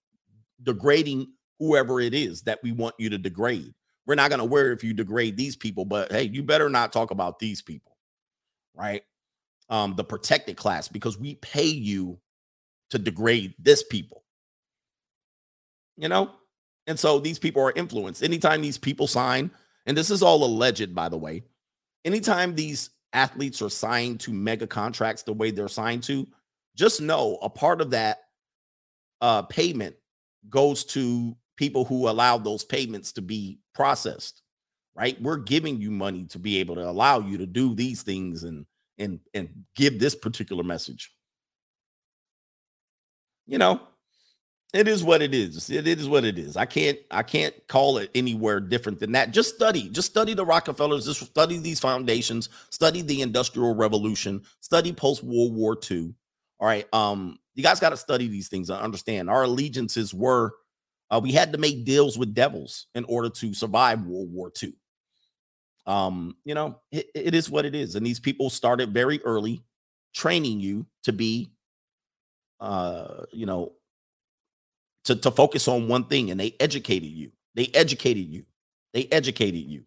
degrading 0.62 1.26
whoever 1.58 2.00
it 2.00 2.14
is 2.14 2.42
that 2.42 2.60
we 2.62 2.72
want 2.72 2.94
you 2.98 3.10
to 3.10 3.18
degrade. 3.18 3.74
We're 4.08 4.14
not 4.14 4.30
going 4.30 4.38
to 4.38 4.46
worry 4.46 4.72
if 4.72 4.82
you 4.82 4.94
degrade 4.94 5.36
these 5.36 5.54
people, 5.54 5.84
but 5.84 6.10
hey, 6.10 6.22
you 6.22 6.42
better 6.42 6.70
not 6.70 6.94
talk 6.94 7.10
about 7.10 7.38
these 7.38 7.60
people, 7.60 7.94
right? 8.74 9.02
Um, 9.68 9.96
the 9.96 10.02
protected 10.02 10.56
class, 10.56 10.88
because 10.88 11.18
we 11.18 11.34
pay 11.34 11.66
you 11.66 12.18
to 12.88 12.98
degrade 12.98 13.54
this 13.58 13.82
people, 13.82 14.24
you 15.98 16.08
know? 16.08 16.30
And 16.86 16.98
so 16.98 17.18
these 17.18 17.38
people 17.38 17.62
are 17.62 17.72
influenced. 17.76 18.22
Anytime 18.22 18.62
these 18.62 18.78
people 18.78 19.06
sign, 19.06 19.50
and 19.84 19.94
this 19.94 20.10
is 20.10 20.22
all 20.22 20.42
alleged, 20.42 20.94
by 20.94 21.10
the 21.10 21.18
way, 21.18 21.42
anytime 22.06 22.54
these 22.54 22.88
athletes 23.12 23.60
are 23.60 23.68
signed 23.68 24.20
to 24.20 24.32
mega 24.32 24.66
contracts 24.66 25.22
the 25.22 25.34
way 25.34 25.50
they're 25.50 25.68
signed 25.68 26.02
to, 26.04 26.26
just 26.74 27.02
know 27.02 27.38
a 27.42 27.50
part 27.50 27.82
of 27.82 27.90
that 27.90 28.20
uh, 29.20 29.42
payment 29.42 29.96
goes 30.48 30.84
to 30.84 31.36
people 31.56 31.84
who 31.84 32.08
allow 32.08 32.38
those 32.38 32.64
payments 32.64 33.12
to 33.12 33.20
be 33.20 33.58
processed 33.78 34.42
right? 34.98 35.20
We're 35.22 35.36
giving 35.36 35.80
you 35.80 35.92
money 35.92 36.24
to 36.30 36.38
be 36.38 36.58
able 36.58 36.74
to 36.74 36.88
allow 36.88 37.20
you 37.20 37.38
to 37.38 37.46
do 37.46 37.74
these 37.74 38.02
things 38.02 38.42
and 38.42 38.66
and 38.98 39.20
and 39.32 39.48
give 39.76 40.00
this 40.00 40.14
particular 40.14 40.64
message. 40.64 41.12
You 43.46 43.58
know 43.58 43.80
it 44.74 44.86
is 44.86 45.02
what 45.02 45.22
it 45.22 45.32
is. 45.32 45.70
It 45.70 45.86
is 45.86 46.06
what 46.06 46.24
it 46.24 46.38
is. 46.38 46.56
I 46.56 46.66
can't 46.66 46.98
i 47.10 47.22
can't 47.22 47.54
call 47.68 47.98
it 47.98 48.10
anywhere 48.14 48.60
different 48.60 48.98
than 48.98 49.12
that. 49.12 49.30
Just 49.30 49.54
study 49.54 49.88
just 49.88 50.10
study 50.10 50.34
the 50.34 50.44
rockefellers 50.44 51.06
just 51.06 51.24
study 51.24 51.58
these 51.58 51.80
foundations 51.80 52.48
study 52.70 53.00
the 53.00 53.22
industrial 53.22 53.74
revolution 53.74 54.42
study 54.60 54.92
post 54.92 55.22
world 55.22 55.54
war 55.54 55.78
ii 55.90 56.12
all 56.60 56.66
right 56.66 56.86
um 56.92 57.38
you 57.54 57.62
guys 57.62 57.80
got 57.80 57.90
to 57.90 57.96
study 57.96 58.28
these 58.28 58.48
things 58.48 58.68
and 58.70 58.80
understand. 58.80 59.30
Our 59.30 59.44
allegiances 59.44 60.12
were 60.12 60.54
uh, 61.10 61.20
we 61.22 61.32
had 61.32 61.52
to 61.52 61.58
make 61.58 61.84
deals 61.84 62.18
with 62.18 62.34
devils 62.34 62.86
in 62.94 63.04
order 63.04 63.30
to 63.30 63.54
survive 63.54 64.02
World 64.02 64.32
War 64.32 64.52
II. 64.62 64.74
Um, 65.86 66.36
you 66.44 66.54
know, 66.54 66.80
it, 66.92 67.06
it 67.14 67.34
is 67.34 67.48
what 67.48 67.64
it 67.64 67.74
is. 67.74 67.94
And 67.94 68.06
these 68.06 68.20
people 68.20 68.50
started 68.50 68.92
very 68.92 69.22
early 69.22 69.62
training 70.12 70.60
you 70.60 70.86
to 71.04 71.12
be 71.12 71.50
uh, 72.60 73.24
you 73.32 73.46
know, 73.46 73.72
to, 75.04 75.16
to 75.16 75.30
focus 75.30 75.68
on 75.68 75.88
one 75.88 76.04
thing, 76.04 76.30
and 76.30 76.38
they 76.38 76.54
educated 76.60 77.10
you. 77.10 77.30
They 77.54 77.70
educated 77.74 78.26
you. 78.26 78.44
They 78.92 79.06
educated 79.10 79.62
you. 79.62 79.84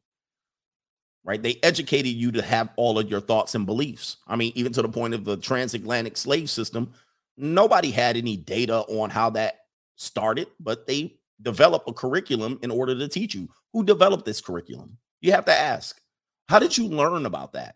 Right? 1.23 1.41
They 1.41 1.59
educated 1.61 2.13
you 2.13 2.31
to 2.31 2.41
have 2.41 2.69
all 2.77 2.97
of 2.97 3.09
your 3.09 3.21
thoughts 3.21 3.53
and 3.53 3.65
beliefs. 3.65 4.17
I 4.27 4.35
mean, 4.35 4.51
even 4.55 4.73
to 4.73 4.81
the 4.81 4.89
point 4.89 5.13
of 5.13 5.23
the 5.23 5.37
transatlantic 5.37 6.17
slave 6.17 6.49
system, 6.49 6.93
nobody 7.37 7.91
had 7.91 8.17
any 8.17 8.37
data 8.37 8.79
on 8.79 9.09
how 9.11 9.29
that 9.31 9.60
started, 10.01 10.47
but 10.59 10.87
they 10.87 11.15
develop 11.41 11.83
a 11.87 11.93
curriculum 11.93 12.59
in 12.61 12.71
order 12.71 12.95
to 12.97 13.07
teach 13.07 13.35
you. 13.35 13.47
Who 13.73 13.83
developed 13.83 14.25
this 14.25 14.41
curriculum? 14.41 14.97
You 15.21 15.31
have 15.31 15.45
to 15.45 15.53
ask. 15.53 16.01
How 16.49 16.59
did 16.59 16.77
you 16.77 16.87
learn 16.87 17.25
about 17.25 17.53
that? 17.53 17.75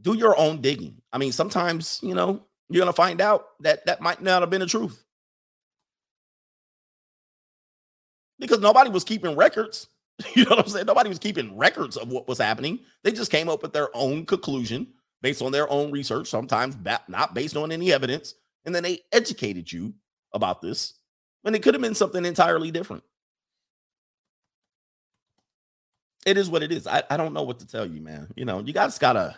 Do 0.00 0.16
your 0.16 0.38
own 0.38 0.60
digging. 0.60 1.00
I 1.12 1.18
mean, 1.18 1.32
sometimes, 1.32 2.00
you 2.02 2.14
know, 2.14 2.44
you're 2.68 2.82
going 2.82 2.92
to 2.92 2.96
find 2.96 3.20
out 3.20 3.46
that 3.60 3.86
that 3.86 4.00
might 4.00 4.22
not 4.22 4.42
have 4.42 4.50
been 4.50 4.60
the 4.60 4.66
truth. 4.66 5.04
Because 8.38 8.60
nobody 8.60 8.90
was 8.90 9.04
keeping 9.04 9.36
records. 9.36 9.86
You 10.34 10.42
know 10.44 10.50
what 10.50 10.58
I'm 10.58 10.68
saying? 10.68 10.86
Nobody 10.86 11.08
was 11.08 11.20
keeping 11.20 11.56
records 11.56 11.96
of 11.96 12.08
what 12.08 12.26
was 12.26 12.38
happening. 12.38 12.80
They 13.04 13.12
just 13.12 13.30
came 13.30 13.48
up 13.48 13.62
with 13.62 13.72
their 13.72 13.88
own 13.94 14.26
conclusion 14.26 14.88
based 15.22 15.40
on 15.40 15.52
their 15.52 15.70
own 15.70 15.92
research, 15.92 16.26
sometimes 16.26 16.76
not 17.06 17.34
based 17.34 17.56
on 17.56 17.70
any 17.70 17.92
evidence. 17.92 18.34
And 18.64 18.74
then 18.74 18.82
they 18.82 18.98
educated 19.12 19.70
you 19.70 19.94
about 20.32 20.60
this 20.62 20.94
when 21.42 21.54
it 21.54 21.62
could 21.62 21.74
have 21.74 21.82
been 21.82 21.94
something 21.94 22.24
entirely 22.24 22.70
different. 22.70 23.02
It 26.26 26.36
is 26.36 26.50
what 26.50 26.62
it 26.62 26.72
is. 26.72 26.86
I, 26.86 27.02
I 27.10 27.16
don't 27.16 27.32
know 27.32 27.42
what 27.42 27.60
to 27.60 27.66
tell 27.66 27.86
you, 27.86 28.00
man. 28.00 28.28
You 28.36 28.44
know, 28.44 28.60
you 28.60 28.72
guys 28.72 28.98
gotta 28.98 29.36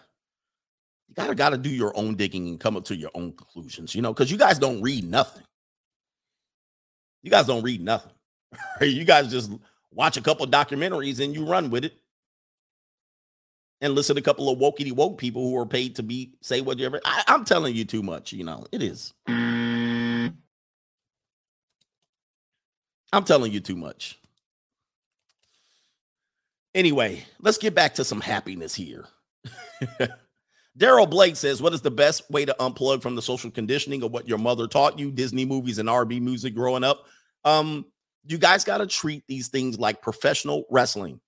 you 1.09 1.15
gotta 1.15 1.35
gotta 1.35 1.59
do 1.59 1.71
your 1.71 1.97
own 1.97 2.15
digging 2.17 2.49
and 2.49 2.61
come 2.61 2.77
up 2.77 2.85
to 2.87 2.97
your 2.97 3.11
own 3.15 3.33
conclusions, 3.33 3.95
you 3.95 4.03
know, 4.03 4.12
because 4.12 4.31
you 4.31 4.39
guys 4.39 4.59
don't 4.59 4.83
read 4.83 5.05
nothing. 5.05 5.45
You 7.23 7.31
guys 7.31 7.47
don't 7.47 7.62
read 7.62 7.81
nothing. 7.81 8.12
you 8.81 9.05
guys 9.05 9.31
just 9.31 9.53
watch 9.93 10.17
a 10.17 10.23
couple 10.23 10.47
documentaries 10.47 11.23
and 11.23 11.35
you 11.35 11.45
run 11.45 11.71
with 11.71 11.85
it. 11.85 11.95
And 13.83 13.95
listen 13.95 14.17
to 14.17 14.21
a 14.21 14.23
couple 14.23 14.51
of 14.51 14.59
wokey 14.59 14.93
woke 14.93 15.17
people 15.17 15.49
who 15.49 15.57
are 15.59 15.65
paid 15.67 15.97
to 15.97 16.03
be 16.03 16.35
say 16.43 16.61
whatever. 16.61 17.01
I, 17.05 17.25
I'm 17.29 17.45
telling 17.45 17.75
you 17.75 17.85
too 17.85 18.03
much, 18.03 18.33
you 18.33 18.45
know. 18.45 18.67
It 18.73 18.83
is. 18.83 19.15
I'm 23.12 23.24
telling 23.24 23.53
you 23.53 23.61
too 23.61 23.77
much. 23.77 24.19
Anyway, 26.74 27.24
let's 27.41 27.59
get 27.59 27.74
back 27.74 27.95
to 27.95 28.05
some 28.05 28.20
happiness 28.20 28.74
here. 28.74 29.07
Daryl 30.78 31.11
Blake 31.11 31.37
says, 31.37 31.61
What 31.61 31.74
is 31.74 31.81
the 31.81 31.91
best 31.91 32.31
way 32.31 32.45
to 32.45 32.55
unplug 32.61 33.03
from 33.03 33.16
the 33.16 33.23
social 33.23 33.51
conditioning 33.51 34.03
of 34.03 34.12
what 34.12 34.28
your 34.28 34.39
mother 34.39 34.69
taught 34.69 34.99
you, 34.99 35.11
Disney 35.11 35.45
movies 35.45 35.78
and 35.78 35.89
RB 35.89 36.20
music 36.20 36.55
growing 36.55 36.85
up? 36.85 37.07
Um, 37.45 37.87
you 38.24 38.39
guys 38.39 38.65
got 38.65 38.78
to 38.78 38.87
treat 38.87 39.24
these 39.27 39.49
things 39.49 39.78
like 39.78 40.03
professional 40.03 40.65
wrestling. 40.70 41.20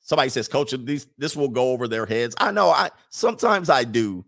Somebody 0.00 0.30
says, 0.30 0.48
Coach, 0.48 0.70
this, 0.70 1.06
this 1.18 1.34
will 1.34 1.48
go 1.48 1.72
over 1.72 1.88
their 1.88 2.06
heads. 2.06 2.34
I 2.38 2.52
know 2.52 2.70
I 2.70 2.90
sometimes 3.10 3.68
I 3.68 3.84
do. 3.84 4.24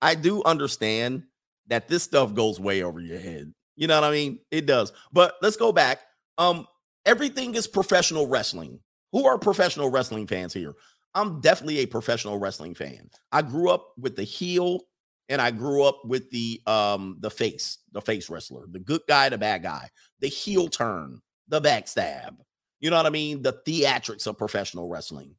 I 0.00 0.14
do 0.14 0.44
understand 0.44 1.24
that 1.66 1.88
this 1.88 2.04
stuff 2.04 2.34
goes 2.34 2.60
way 2.60 2.82
over 2.82 3.00
your 3.00 3.18
head. 3.18 3.52
You 3.78 3.86
know 3.86 4.00
what 4.00 4.08
I 4.08 4.10
mean? 4.10 4.40
It 4.50 4.66
does. 4.66 4.92
But 5.12 5.36
let's 5.40 5.56
go 5.56 5.70
back. 5.70 6.00
Um, 6.36 6.66
everything 7.06 7.54
is 7.54 7.68
professional 7.68 8.26
wrestling. 8.26 8.80
Who 9.12 9.24
are 9.24 9.38
professional 9.38 9.88
wrestling 9.88 10.26
fans 10.26 10.52
here? 10.52 10.74
I'm 11.14 11.40
definitely 11.40 11.78
a 11.78 11.86
professional 11.86 12.38
wrestling 12.38 12.74
fan. 12.74 13.08
I 13.30 13.42
grew 13.42 13.70
up 13.70 13.92
with 13.96 14.16
the 14.16 14.24
heel 14.24 14.80
and 15.28 15.40
I 15.40 15.52
grew 15.52 15.84
up 15.84 16.00
with 16.04 16.28
the 16.30 16.60
um 16.66 17.18
the 17.20 17.30
face, 17.30 17.78
the 17.92 18.00
face 18.00 18.28
wrestler, 18.28 18.64
the 18.68 18.80
good 18.80 19.02
guy, 19.06 19.28
the 19.28 19.38
bad 19.38 19.62
guy, 19.62 19.88
the 20.18 20.28
heel 20.28 20.66
turn, 20.66 21.20
the 21.46 21.60
backstab. 21.60 22.36
You 22.80 22.90
know 22.90 22.96
what 22.96 23.06
I 23.06 23.10
mean? 23.10 23.42
The 23.42 23.60
theatrics 23.64 24.26
of 24.26 24.36
professional 24.36 24.88
wrestling. 24.88 25.36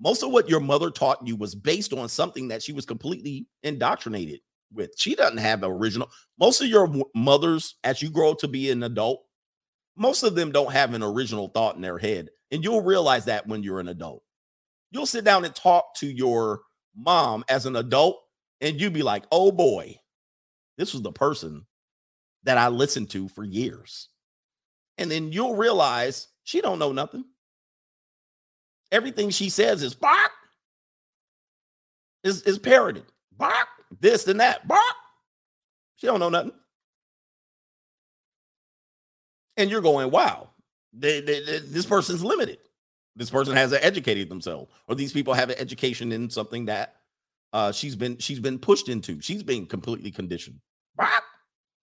Most 0.00 0.24
of 0.24 0.32
what 0.32 0.48
your 0.48 0.60
mother 0.60 0.90
taught 0.90 1.26
you 1.26 1.36
was 1.36 1.54
based 1.54 1.92
on 1.92 2.08
something 2.08 2.48
that 2.48 2.62
she 2.62 2.72
was 2.72 2.86
completely 2.86 3.46
indoctrinated 3.62 4.40
with. 4.72 4.92
She 4.96 5.14
doesn't 5.14 5.38
have 5.38 5.62
original. 5.62 6.10
Most 6.38 6.60
of 6.60 6.68
your 6.68 6.92
mothers, 7.14 7.76
as 7.84 8.02
you 8.02 8.10
grow 8.10 8.34
to 8.34 8.48
be 8.48 8.70
an 8.70 8.82
adult, 8.82 9.24
most 9.96 10.22
of 10.22 10.34
them 10.34 10.52
don't 10.52 10.72
have 10.72 10.94
an 10.94 11.02
original 11.02 11.48
thought 11.48 11.76
in 11.76 11.82
their 11.82 11.98
head. 11.98 12.28
And 12.50 12.62
you'll 12.62 12.82
realize 12.82 13.26
that 13.26 13.46
when 13.46 13.62
you're 13.62 13.80
an 13.80 13.88
adult. 13.88 14.22
You'll 14.90 15.06
sit 15.06 15.24
down 15.24 15.44
and 15.44 15.54
talk 15.54 15.94
to 15.96 16.06
your 16.06 16.60
mom 16.96 17.44
as 17.48 17.66
an 17.66 17.76
adult, 17.76 18.18
and 18.60 18.80
you'll 18.80 18.90
be 18.90 19.02
like, 19.02 19.24
oh 19.30 19.52
boy, 19.52 19.96
this 20.78 20.92
was 20.92 21.02
the 21.02 21.12
person 21.12 21.66
that 22.44 22.56
I 22.58 22.68
listened 22.68 23.10
to 23.10 23.28
for 23.28 23.44
years. 23.44 24.08
And 24.96 25.10
then 25.10 25.32
you'll 25.32 25.56
realize 25.56 26.28
she 26.44 26.60
don't 26.60 26.78
know 26.78 26.92
nothing. 26.92 27.24
Everything 28.90 29.30
she 29.30 29.50
says 29.50 29.82
is 29.82 29.94
bark, 29.94 30.30
is, 32.24 32.42
is 32.42 32.58
parroted. 32.58 33.04
Bark, 33.36 33.68
this 34.00 34.26
and 34.26 34.40
that. 34.40 34.66
Bark. 34.68 34.80
She 35.96 36.06
don't 36.06 36.20
know 36.20 36.28
nothing. 36.28 36.52
and 39.56 39.70
you're 39.70 39.80
going, 39.80 40.10
wow, 40.10 40.50
they, 40.92 41.20
they- 41.20 41.42
they- 41.44 41.58
this 41.58 41.86
person's 41.86 42.22
limited. 42.24 42.58
This 43.16 43.30
person 43.30 43.56
hasn't 43.56 43.84
educated 43.84 44.28
themselves, 44.28 44.70
or 44.86 44.94
these 44.94 45.12
people 45.12 45.34
have 45.34 45.50
an 45.50 45.56
education 45.58 46.12
in 46.12 46.30
something 46.30 46.66
that 46.66 46.94
uh, 47.52 47.72
she's 47.72 47.96
been 47.96 48.16
she's 48.18 48.38
been 48.38 48.60
pushed 48.60 48.88
into. 48.88 49.20
She's 49.20 49.42
been 49.42 49.66
completely 49.66 50.12
conditioned. 50.12 50.60
Bop. 50.96 51.24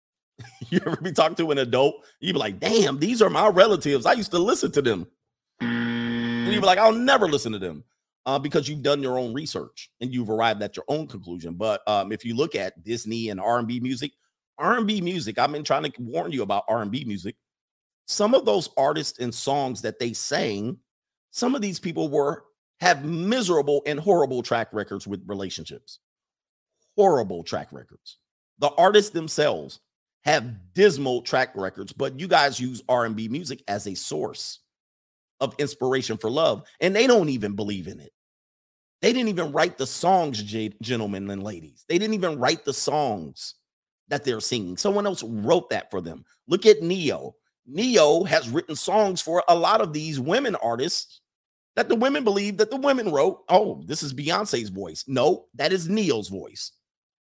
you 0.69 0.79
ever 0.85 0.95
be 0.95 1.11
talking 1.11 1.35
to 1.35 1.51
an 1.51 1.57
adult? 1.57 1.95
You 2.21 2.31
be 2.31 2.39
like, 2.39 2.59
damn, 2.61 2.99
these 2.99 3.21
are 3.21 3.29
my 3.29 3.47
relatives. 3.49 4.05
I 4.05 4.13
used 4.13 4.31
to 4.31 4.39
listen 4.39 4.71
to 4.73 4.81
them. 4.81 5.07
And 5.59 6.53
you 6.53 6.61
be 6.61 6.65
like, 6.65 6.77
I'll 6.77 6.93
never 6.93 7.27
listen 7.27 7.51
to 7.51 7.59
them. 7.59 7.83
Uh, 8.27 8.39
because 8.39 8.67
you've 8.67 8.81
done 8.81 9.03
your 9.03 9.19
own 9.19 9.33
research 9.33 9.91
and 10.01 10.11
you've 10.11 10.31
arrived 10.31 10.63
at 10.63 10.75
your 10.75 10.85
own 10.87 11.05
conclusion. 11.05 11.53
But 11.53 11.87
um, 11.87 12.11
if 12.11 12.25
you 12.25 12.35
look 12.35 12.55
at 12.55 12.83
Disney 12.83 13.29
and 13.29 13.39
R&B 13.39 13.79
music, 13.79 14.13
R&B 14.57 15.01
music, 15.01 15.37
I've 15.37 15.51
been 15.51 15.63
trying 15.63 15.83
to 15.83 15.91
warn 15.99 16.31
you 16.31 16.41
about 16.41 16.63
R&B 16.67 17.05
music. 17.05 17.35
Some 18.07 18.33
of 18.33 18.45
those 18.45 18.69
artists 18.77 19.19
and 19.19 19.33
songs 19.33 19.81
that 19.83 19.99
they 19.99 20.13
sang, 20.13 20.77
some 21.29 21.53
of 21.53 21.61
these 21.61 21.79
people 21.79 22.09
were 22.09 22.45
have 22.79 23.05
miserable 23.05 23.81
and 23.85 23.99
horrible 23.99 24.41
track 24.43 24.69
records 24.73 25.07
with 25.07 25.23
relationships. 25.27 25.99
Horrible 26.95 27.43
track 27.43 27.71
records. 27.71 28.17
The 28.59 28.71
artists 28.77 29.11
themselves 29.11 29.79
have 30.23 30.73
dismal 30.73 31.21
track 31.21 31.51
records, 31.55 31.93
but 31.93 32.19
you 32.19 32.27
guys 32.27 32.59
use 32.59 32.81
R&B 32.89 33.27
music 33.27 33.63
as 33.67 33.85
a 33.87 33.95
source 33.95 34.59
of 35.39 35.55
inspiration 35.59 36.17
for 36.17 36.29
love, 36.29 36.65
and 36.79 36.95
they 36.95 37.07
don't 37.07 37.29
even 37.29 37.55
believe 37.55 37.87
in 37.87 37.99
it. 37.99 38.11
They 39.05 39.13
didn't 39.13 39.29
even 39.29 39.51
write 39.51 39.77
the 39.77 39.85
songs, 39.85 40.41
gentlemen 40.41 41.29
and 41.29 41.43
ladies. 41.43 41.85
They 41.87 41.99
didn't 41.99 42.15
even 42.15 42.39
write 42.39 42.65
the 42.65 42.73
songs 42.73 43.53
that 44.07 44.23
they're 44.23 44.39
singing. 44.39 44.77
Someone 44.77 45.05
else 45.05 45.21
wrote 45.21 45.69
that 45.69 45.91
for 45.91 46.01
them. 46.01 46.25
Look 46.47 46.65
at 46.65 46.81
Ne-Yo. 46.81 47.35
Ne-Yo 47.67 48.23
has 48.23 48.49
written 48.49 48.75
songs 48.75 49.21
for 49.21 49.43
a 49.47 49.53
lot 49.53 49.79
of 49.79 49.93
these 49.93 50.19
women 50.19 50.55
artists 50.55 51.21
that 51.75 51.87
the 51.87 51.95
women 51.95 52.23
believe 52.23 52.57
that 52.57 52.71
the 52.71 52.77
women 52.77 53.11
wrote. 53.11 53.43
Oh, 53.47 53.83
this 53.85 54.01
is 54.01 54.11
Beyonce's 54.11 54.69
voice. 54.69 55.03
No, 55.07 55.45
that 55.53 55.71
is 55.71 55.87
Ne-Yo's 55.87 56.29
voice. 56.29 56.71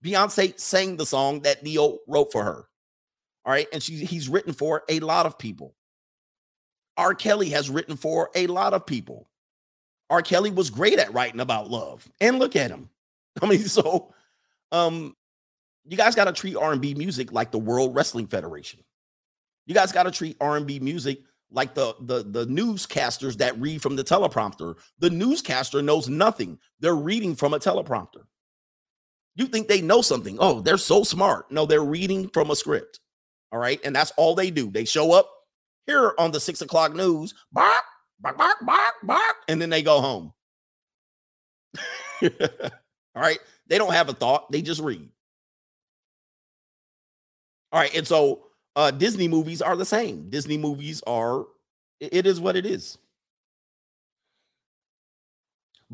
Beyonce 0.03 0.59
sang 0.59 0.97
the 0.97 1.05
song 1.05 1.41
that 1.41 1.63
Ne-Yo 1.63 1.99
wrote 2.09 2.33
for 2.33 2.45
her. 2.45 2.67
All 3.45 3.53
right. 3.53 3.69
And 3.75 3.83
she, 3.83 3.97
he's 3.97 4.31
written 4.31 4.55
for 4.55 4.85
a 4.89 5.01
lot 5.01 5.27
of 5.27 5.39
people. 5.39 5.75
R. 6.97 7.15
Kelly 7.15 7.51
has 7.51 7.69
written 7.69 7.99
for 7.99 8.31
a 8.35 8.47
lot 8.47 8.73
of 8.73 8.87
people. 8.87 9.29
R. 10.11 10.23
Kelly 10.23 10.51
was 10.51 10.71
great 10.71 10.99
at 10.99 11.13
writing 11.13 11.41
about 11.41 11.71
love. 11.71 12.09
And 12.21 12.39
look 12.39 12.57
at 12.57 12.71
him. 12.71 12.89
I 13.43 13.47
mean, 13.47 13.65
so 13.65 14.13
um, 14.73 15.17
you 15.85 15.97
guys 15.97 16.15
got 16.15 16.25
to 16.25 16.33
treat 16.33 16.57
R&B 16.57 16.95
music 16.95 17.33
like 17.33 17.51
the 17.51 17.59
World 17.59 17.95
Wrestling 17.95 18.27
Federation. 18.27 18.81
You 19.67 19.75
guys 19.75 19.93
got 19.93 20.05
to 20.05 20.11
treat 20.11 20.37
R&B 20.41 20.79
music 20.81 21.21
like 21.51 21.75
the, 21.75 21.95
the 22.01 22.25
the 22.25 22.47
newscasters 22.47 23.37
that 23.39 23.59
read 23.61 23.81
from 23.81 23.97
the 23.97 24.03
teleprompter. 24.03 24.77
The 24.99 25.11
newscaster 25.11 25.83
knows 25.83 26.09
nothing. 26.09 26.59
They're 26.81 26.97
reading 26.97 27.37
from 27.37 27.55
a 27.55 27.59
teleprompter. 27.59 28.25
You 29.37 29.47
think 29.47 29.69
they 29.69 29.81
know 29.81 30.03
something. 30.03 30.37
Oh, 30.41 30.61
they're 30.61 30.79
so 30.79 31.05
smart. 31.05 31.51
No, 31.51 31.65
they're 31.65 31.85
reading 31.85 32.29
from 32.29 32.51
a 32.51 32.57
script. 32.57 33.01
All 33.53 33.59
right. 33.59 33.81
And 33.85 33.95
that's 33.95 34.13
all 34.17 34.35
they 34.35 34.51
do. 34.51 34.71
They 34.71 34.85
show 34.85 35.13
up 35.13 35.31
here 35.87 36.13
on 36.19 36.33
the 36.33 36.41
six 36.41 36.61
o'clock 36.61 36.95
news, 36.95 37.35
bark, 38.25 38.39
bark, 38.39 38.57
bark, 38.67 38.95
bark, 39.03 39.37
and 39.49 39.61
then 39.61 39.71
they 39.71 39.83
go 39.83 40.01
home. 40.01 40.33
all 42.23 43.23
right. 43.23 43.39
They 43.67 43.79
don't 43.79 43.93
have 43.93 44.09
a 44.09 44.13
thought, 44.15 44.51
they 44.51 44.63
just 44.63 44.81
read. 44.81 45.09
All 47.73 47.81
right. 47.81 47.95
And 47.95 48.07
so 48.07 48.47
uh 48.77 48.91
Disney 48.91 49.29
movies 49.29 49.63
are 49.63 49.77
the 49.77 49.85
same. 49.85 50.31
Disney 50.31 50.59
movies 50.59 51.03
are 51.07 51.45
it 52.01 52.27
is 52.27 52.41
what 52.41 52.57
it 52.57 52.67
is. 52.67 52.99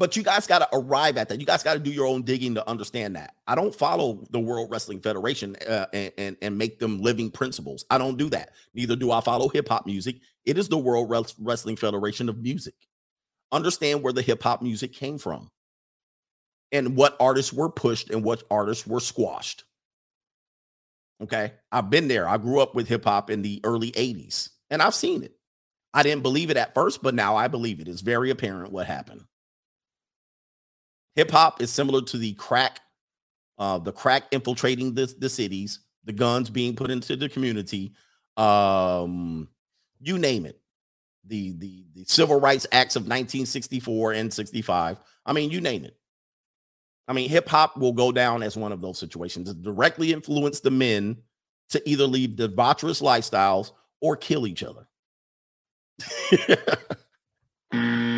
But 0.01 0.16
you 0.16 0.22
guys 0.22 0.47
got 0.47 0.60
to 0.60 0.68
arrive 0.72 1.18
at 1.18 1.28
that. 1.28 1.40
You 1.40 1.47
guys 1.47 1.62
got 1.62 1.74
to 1.74 1.78
do 1.78 1.90
your 1.90 2.06
own 2.06 2.22
digging 2.22 2.55
to 2.55 2.66
understand 2.66 3.16
that. 3.16 3.35
I 3.47 3.55
don't 3.55 3.74
follow 3.74 4.24
the 4.31 4.40
World 4.40 4.70
Wrestling 4.70 5.02
Federation 5.02 5.56
uh, 5.68 5.85
and, 5.93 6.12
and 6.16 6.36
and 6.40 6.59
make 6.59 6.78
them 6.78 7.02
living 7.02 7.31
principles. 7.31 7.85
I 7.90 7.98
don't 7.98 8.16
do 8.16 8.31
that. 8.31 8.52
Neither 8.72 8.97
do 8.97 9.12
I 9.12 9.20
follow 9.20 9.51
hip 9.51 9.68
hop 9.68 9.85
music. 9.85 10.16
It 10.47 10.56
is 10.56 10.68
the 10.70 10.78
World 10.78 11.10
Wres- 11.10 11.35
Wrestling 11.39 11.77
Federation 11.77 12.31
of 12.31 12.39
Music. 12.39 12.72
Understand 13.52 14.02
where 14.02 14.14
the 14.14 14.22
hip 14.22 14.43
hop 14.43 14.62
music 14.62 14.94
came 14.94 15.18
from, 15.18 15.51
and 16.72 16.97
what 16.97 17.14
artists 17.20 17.52
were 17.52 17.68
pushed 17.68 18.09
and 18.09 18.24
what 18.24 18.43
artists 18.51 18.86
were 18.86 19.01
squashed. 19.01 19.64
Okay, 21.22 21.52
I've 21.70 21.90
been 21.90 22.09
there. 22.09 22.27
I 22.27 22.39
grew 22.39 22.60
up 22.60 22.74
with 22.74 22.89
hip 22.89 23.05
hop 23.05 23.28
in 23.28 23.43
the 23.43 23.60
early 23.64 23.93
'80s, 23.93 24.48
and 24.70 24.81
I've 24.81 24.94
seen 24.94 25.24
it. 25.24 25.35
I 25.93 26.02
didn't 26.02 26.22
believe 26.22 26.48
it 26.48 26.56
at 26.56 26.72
first, 26.72 27.02
but 27.02 27.14
now 27.14 27.36
I 27.36 27.48
believe 27.48 27.81
it. 27.81 27.89
It's 27.89 28.01
very 28.01 28.31
apparent 28.31 28.72
what 28.72 28.86
happened. 28.86 29.24
Hip 31.16 31.31
hop 31.31 31.61
is 31.61 31.70
similar 31.70 32.03
to 32.03 32.19
the 32.19 32.32
crack, 32.35 32.81
uh, 33.59 33.78
the 33.78 33.93
crack 33.93 34.24
infiltrating 34.31 34.95
the, 34.95 35.12
the 35.19 35.28
cities, 35.28 35.81
the 36.05 36.12
guns 36.12 36.51
being 36.51 36.77
put 36.77 36.91
into 36.91 37.16
the 37.16 37.28
community, 37.28 37.93
um, 38.37 39.49
you 40.01 40.19
name 40.19 40.47
it. 40.47 40.59
The, 41.27 41.53
the 41.53 41.85
the 41.95 42.05
civil 42.07 42.41
rights 42.41 42.66
acts 42.73 42.97
of 42.97 43.03
1964 43.03 44.12
and 44.12 44.32
65. 44.32 44.99
I 45.27 45.32
mean, 45.32 45.51
you 45.51 45.61
name 45.61 45.85
it. 45.85 45.97
I 47.07 47.12
mean, 47.12 47.28
hip 47.28 47.49
hop 47.49 47.77
will 47.77 47.93
go 47.93 48.11
down 48.11 48.43
as 48.43 48.57
one 48.57 48.73
of 48.73 48.81
those 48.81 48.99
situations. 48.99 49.51
It 49.51 49.62
directly 49.62 50.12
influence 50.12 50.61
the 50.61 50.70
men 50.70 51.19
to 51.70 51.89
either 51.89 52.07
lead 52.07 52.39
debaucherous 52.39 53.03
lifestyles 53.03 53.73
or 54.01 54.16
kill 54.16 54.47
each 54.47 54.62
other. 54.62 54.87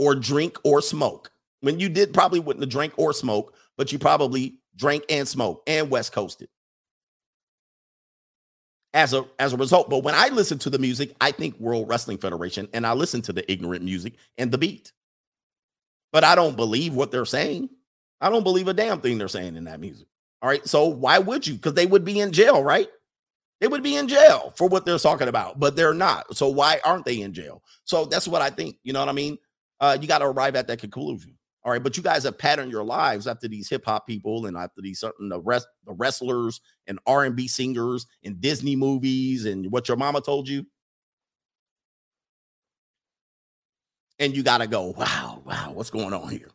or 0.00 0.14
drink 0.14 0.56
or 0.64 0.80
smoke. 0.80 1.30
When 1.60 1.78
you 1.78 1.90
did, 1.90 2.14
probably 2.14 2.40
wouldn't 2.40 2.62
have 2.62 2.70
drank 2.70 2.94
or 2.96 3.12
smoke, 3.12 3.54
but 3.76 3.92
you 3.92 3.98
probably 3.98 4.54
drank 4.74 5.04
and 5.10 5.28
smoked 5.28 5.68
and 5.68 5.90
West 5.90 6.12
Coasted. 6.12 6.48
As 8.94 9.12
a 9.12 9.24
as 9.38 9.52
a 9.52 9.56
result, 9.56 9.88
but 9.88 10.02
when 10.02 10.16
I 10.16 10.30
listen 10.30 10.58
to 10.60 10.70
the 10.70 10.78
music, 10.78 11.14
I 11.20 11.30
think 11.30 11.60
World 11.60 11.88
Wrestling 11.88 12.18
Federation 12.18 12.66
and 12.72 12.84
I 12.84 12.94
listen 12.94 13.22
to 13.22 13.32
the 13.32 13.48
ignorant 13.52 13.84
music 13.84 14.14
and 14.36 14.50
the 14.50 14.58
beat. 14.58 14.92
But 16.12 16.24
I 16.24 16.34
don't 16.34 16.56
believe 16.56 16.94
what 16.94 17.12
they're 17.12 17.24
saying. 17.26 17.68
I 18.20 18.30
don't 18.30 18.42
believe 18.42 18.66
a 18.66 18.74
damn 18.74 19.00
thing 19.00 19.18
they're 19.18 19.28
saying 19.28 19.54
in 19.54 19.64
that 19.64 19.78
music. 19.80 20.08
All 20.42 20.48
right. 20.48 20.66
So 20.66 20.86
why 20.86 21.18
would 21.18 21.46
you? 21.46 21.54
Because 21.54 21.74
they 21.74 21.86
would 21.86 22.04
be 22.04 22.18
in 22.18 22.32
jail, 22.32 22.64
right? 22.64 22.88
They 23.60 23.68
would 23.68 23.82
be 23.82 23.96
in 23.96 24.08
jail 24.08 24.54
for 24.56 24.66
what 24.66 24.86
they're 24.86 24.98
talking 24.98 25.28
about, 25.28 25.60
but 25.60 25.76
they're 25.76 25.94
not. 25.94 26.34
So 26.36 26.48
why 26.48 26.80
aren't 26.82 27.04
they 27.04 27.20
in 27.20 27.32
jail? 27.32 27.62
So 27.84 28.06
that's 28.06 28.26
what 28.26 28.42
I 28.42 28.50
think. 28.50 28.76
You 28.82 28.92
know 28.92 29.00
what 29.00 29.10
I 29.10 29.12
mean? 29.12 29.38
Uh, 29.80 29.96
you 30.00 30.06
got 30.06 30.18
to 30.18 30.26
arrive 30.26 30.56
at 30.56 30.66
that 30.68 30.78
conclusion. 30.78 31.36
All 31.62 31.72
right, 31.72 31.82
but 31.82 31.96
you 31.96 32.02
guys 32.02 32.24
have 32.24 32.38
patterned 32.38 32.72
your 32.72 32.84
lives 32.84 33.26
after 33.26 33.46
these 33.46 33.68
hip 33.68 33.84
hop 33.84 34.06
people 34.06 34.46
and 34.46 34.56
after 34.56 34.80
these 34.80 35.00
certain 35.00 35.28
the 35.28 35.40
rest 35.40 35.66
the 35.84 35.92
wrestlers 35.92 36.60
and 36.86 36.98
R 37.06 37.24
and 37.24 37.36
B 37.36 37.48
singers 37.48 38.06
and 38.24 38.40
Disney 38.40 38.76
movies 38.76 39.44
and 39.44 39.70
what 39.70 39.86
your 39.86 39.98
mama 39.98 40.22
told 40.22 40.48
you. 40.48 40.64
And 44.18 44.34
you 44.34 44.42
got 44.42 44.58
to 44.58 44.66
go, 44.66 44.94
wow, 44.96 45.42
wow, 45.44 45.72
what's 45.72 45.90
going 45.90 46.12
on 46.14 46.28
here? 46.30 46.50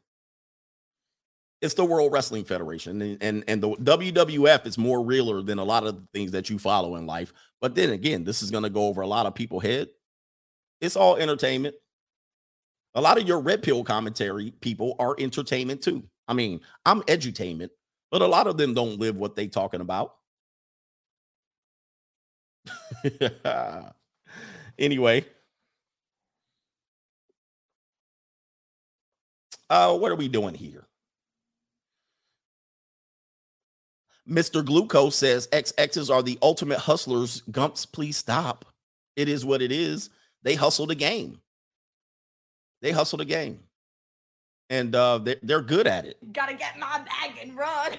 It's 1.61 1.73
the 1.75 1.85
World 1.85 2.11
Wrestling 2.11 2.43
Federation, 2.43 3.01
and, 3.01 3.17
and 3.21 3.43
and 3.47 3.61
the 3.61 3.69
WWF 3.69 4.65
is 4.65 4.77
more 4.77 5.03
realer 5.03 5.41
than 5.41 5.57
a 5.57 5.63
lot 5.63 5.85
of 5.85 5.95
the 5.95 6.07
things 6.13 6.31
that 6.31 6.49
you 6.49 6.59
follow 6.59 6.95
in 6.95 7.05
life. 7.05 7.31
But 7.61 7.75
then 7.75 7.91
again, 7.91 8.23
this 8.23 8.41
is 8.41 8.51
going 8.51 8.63
to 8.63 8.69
go 8.69 8.87
over 8.87 9.01
a 9.01 9.07
lot 9.07 9.25
of 9.25 9.35
people's 9.35 9.63
head. 9.63 9.87
It's 10.81 10.95
all 10.95 11.15
entertainment. 11.15 11.75
A 12.95 13.01
lot 13.01 13.19
of 13.19 13.27
your 13.27 13.41
red 13.41 13.61
pill 13.61 13.83
commentary 13.83 14.51
people 14.61 14.95
are 14.99 15.15
entertainment 15.19 15.81
too. 15.81 16.03
I 16.27 16.33
mean, 16.33 16.61
I'm 16.85 17.01
edutainment, 17.03 17.69
but 18.09 18.21
a 18.21 18.27
lot 18.27 18.47
of 18.47 18.57
them 18.57 18.73
don't 18.73 18.99
live 18.99 19.17
what 19.17 19.35
they 19.35 19.47
talking 19.47 19.81
about. 19.81 20.15
anyway, 24.79 25.25
uh, 29.69 29.97
what 29.97 30.11
are 30.11 30.15
we 30.15 30.29
doing 30.29 30.55
here? 30.55 30.87
Mr. 34.27 34.65
Glucose 34.65 35.15
says 35.15 35.47
XXs 35.51 36.09
are 36.09 36.23
the 36.23 36.39
ultimate 36.41 36.79
hustlers. 36.79 37.41
Gumps, 37.51 37.85
please 37.85 38.17
stop. 38.17 38.65
It 39.15 39.29
is 39.29 39.45
what 39.45 39.61
it 39.61 39.71
is. 39.71 40.09
They 40.41 40.55
hustle 40.55 40.87
the 40.87 40.95
game. 40.95 41.39
They 42.85 42.91
hustle 42.91 43.17
the 43.17 43.25
game. 43.25 43.61
And 44.69 44.93
uh 44.93 45.17
they're, 45.17 45.37
they're 45.41 45.61
good 45.63 45.87
at 45.87 46.05
it. 46.05 46.19
Gotta 46.31 46.53
get 46.53 46.77
my 46.77 46.99
bag 46.99 47.31
and 47.41 47.57
run. 47.57 47.93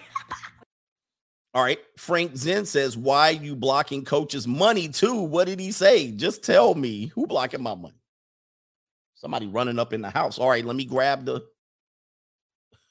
All 1.55 1.65
right. 1.65 1.81
Frank 1.97 2.37
Zen 2.37 2.67
says, 2.67 2.97
Why 2.97 3.31
you 3.31 3.57
blocking 3.57 4.05
coach's 4.05 4.47
money 4.47 4.89
too? 4.89 5.23
What 5.23 5.47
did 5.49 5.59
he 5.59 5.73
say? 5.73 6.13
Just 6.13 6.45
tell 6.45 6.77
me 6.77 7.07
who 7.17 7.27
blocking 7.27 7.65
my 7.65 7.75
money. 7.75 7.99
Somebody 9.17 9.49
running 9.49 9.81
up 9.81 9.93
in 9.93 10.03
the 10.03 10.11
house. 10.11 10.39
All 10.39 10.49
right, 10.49 10.65
let 10.65 10.77
me 10.77 10.85
grab 10.85 11.25
the. 11.25 11.45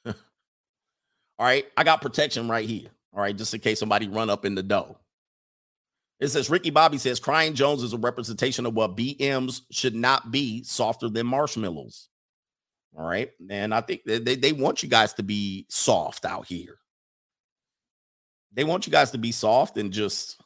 All 0.06 0.14
right, 1.40 1.66
I 1.78 1.86
got 1.86 2.02
protection 2.02 2.50
right 2.50 2.68
here. 2.68 2.90
All 3.14 3.22
right, 3.22 3.38
just 3.38 3.54
in 3.54 3.62
case 3.62 3.80
somebody 3.80 4.10
run 4.10 4.30
up 4.30 4.44
in 4.44 4.54
the 4.54 4.64
door. 4.64 4.98
It 6.20 6.30
says 6.30 6.50
Ricky 6.50 6.70
Bobby 6.70 6.98
says 6.98 7.20
Crying 7.20 7.54
Jones 7.54 7.84
is 7.84 7.94
a 7.94 7.98
representation 7.98 8.66
of 8.66 8.74
what 8.74 8.96
BMs 8.96 9.62
should 9.72 9.96
not 9.96 10.32
be, 10.32 10.64
softer 10.64 11.10
than 11.10 11.28
marshmallows. 11.28 12.08
All 12.98 13.06
right. 13.06 13.32
And 13.50 13.74
I 13.74 13.82
think 13.82 14.02
they, 14.06 14.20
they, 14.20 14.54
want 14.54 14.82
you 14.82 14.88
guys 14.88 15.14
to 15.16 15.24
be 15.24 15.66
soft 15.70 16.24
out 16.24 16.48
here. 16.48 16.78
They 18.54 18.64
want 18.64 18.88
you 18.88 18.92
guys 18.92 19.12
to 19.12 19.18
be 19.18 19.34
soft 19.34 19.78
and 19.78 19.92
just 19.92 20.40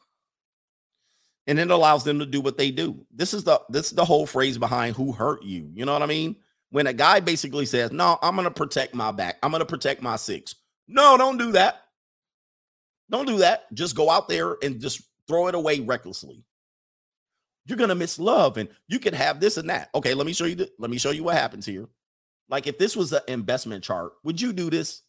and 1.46 1.60
it 1.60 1.72
allows 1.72 2.04
them 2.04 2.20
to 2.20 2.26
do 2.26 2.42
what 2.42 2.58
they 2.58 2.72
do. 2.72 3.06
This 3.14 3.34
is 3.34 3.44
the 3.44 3.62
this 3.70 3.88
is 3.88 3.94
the 3.94 4.06
whole 4.06 4.26
phrase 4.26 4.58
behind 4.58 4.96
who 4.96 5.12
hurt 5.12 5.44
you. 5.44 5.70
You 5.74 5.86
know 5.86 5.94
what 5.94 6.02
I 6.02 6.08
mean? 6.08 6.36
When 6.72 6.88
a 6.88 6.94
guy 6.94 7.20
basically 7.20 7.66
says, 7.66 7.92
"No, 7.92 8.18
I'm 8.22 8.36
to 8.38 8.52
protect 8.52 8.96
my 8.96 9.12
back. 9.12 9.38
I'm 9.42 9.52
to 9.52 9.66
protect 9.66 10.02
my 10.02 10.16
six. 10.16 10.56
No, 10.88 11.18
don't 11.18 11.38
do 11.38 11.52
that. 11.52 11.82
Don't 13.10 13.28
do 13.28 13.38
that. 13.40 13.72
Just 13.74 13.96
go 13.96 14.10
out 14.10 14.28
there 14.28 14.58
and 14.64 14.80
just 14.80 15.02
throw 15.30 15.48
it 15.48 15.56
away 15.56 15.80
recklessly. 15.80 16.44
You're 17.66 17.78
to 17.78 17.96
miss 17.96 18.18
love 18.18 18.58
and 18.58 18.68
you 18.88 18.98
could 19.00 19.14
have 19.14 19.40
this 19.40 19.56
and 19.58 19.70
that. 19.70 19.90
Okay, 19.94 20.16
let 20.16 20.26
me 20.26 20.34
show 20.34 20.46
you 20.46 20.68
let 20.80 20.90
me 20.90 20.98
show 20.98 21.12
you 21.12 21.24
what 21.24 21.36
happens 21.36 21.66
here. 21.68 21.88
Like 22.50 22.66
if 22.66 22.80
this 22.80 22.96
was 22.96 23.14
an 23.14 23.22
investment 23.28 23.84
chart, 23.84 24.14
would 24.24 24.42
you 24.42 24.52
do 24.52 24.72
this? 24.72 25.04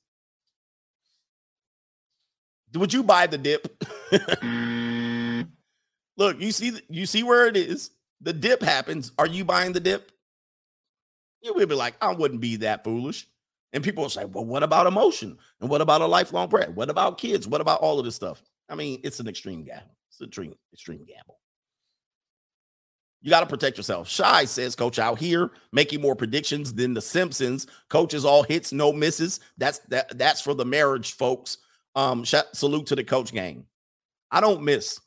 Would 2.75 2.93
you 2.93 3.03
buy 3.03 3.27
the 3.27 3.39
dip? 3.39 3.83
Look, 6.19 6.41
you 6.41 6.53
see 6.53 6.79
you 6.91 7.07
see 7.07 7.23
where 7.23 7.47
it 7.49 7.57
is. 7.57 7.91
The 8.21 8.35
dip 8.35 8.63
happens. 8.63 9.13
Are 9.19 9.27
you 9.27 9.45
buying 9.45 9.73
the 9.73 9.81
dip? 9.81 10.13
You 11.43 11.55
would 11.55 11.69
be 11.71 11.75
like, 11.75 11.95
I 12.03 12.13
wouldn't 12.13 12.43
be 12.43 12.57
that 12.57 12.85
foolish. 12.85 13.27
And 13.73 13.83
people 13.83 14.03
will 14.03 14.11
say, 14.11 14.27
well, 14.27 14.45
what 14.45 14.63
about 14.63 14.87
emotion? 14.87 15.39
And 15.61 15.71
what 15.71 15.81
about 15.81 16.03
a 16.03 16.07
lifelong 16.07 16.49
prayer? 16.49 16.71
What 16.71 16.91
about 16.91 17.17
kids? 17.17 17.49
What 17.49 17.63
about 17.63 17.81
all 17.81 17.99
of 17.99 18.05
this 18.05 18.17
stuff? 18.17 18.43
I 18.69 18.75
mean, 18.75 19.01
it's 19.03 19.21
an 19.21 19.29
extreme 19.29 19.65
gamble. 19.65 19.97
It's 20.11 20.21
a 20.21 20.27
dream, 20.27 20.55
extreme 20.73 21.05
gamble. 21.05 21.39
You 23.23 23.31
got 23.31 23.41
to 23.41 23.47
protect 23.47 23.77
yourself. 23.77 24.09
Shy 24.09 24.47
says, 24.47 24.75
Coach, 24.75 24.99
out 24.99 25.19
here 25.19 25.51
making 25.73 26.01
more 26.01 26.17
predictions 26.17 26.73
than 26.73 26.95
the 26.95 27.03
Simpsons. 27.03 27.67
Coaches 27.89 28.25
all 28.25 28.43
hits, 28.43 28.73
no 28.73 28.93
misses. 28.93 29.41
That's 29.59 29.79
that. 29.89 30.17
That's 30.17 30.41
for 30.41 30.55
the 30.55 30.65
marriage 30.65 31.13
folks. 31.13 31.59
Um, 31.95 32.25
sh- 32.25 32.35
salute 32.55 32.87
to 32.87 32.97
the 32.97 33.05
coach 33.05 33.33
gang. 33.33 33.67
I 34.31 34.41
don't 34.41 34.63
miss. 34.63 35.01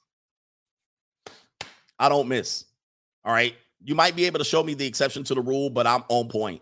I 1.97 2.09
don't 2.09 2.27
miss. 2.27 2.65
All 3.23 3.34
right. 3.34 3.55
You 3.84 3.95
might 3.95 4.15
be 4.15 4.25
able 4.25 4.39
to 4.39 4.45
show 4.45 4.63
me 4.63 4.73
the 4.75 4.85
exception 4.85 5.23
to 5.25 5.34
the 5.34 5.41
rule, 5.41 5.69
but 5.69 5.88
I'm 5.88 6.03
on 6.09 6.27
point. 6.30 6.61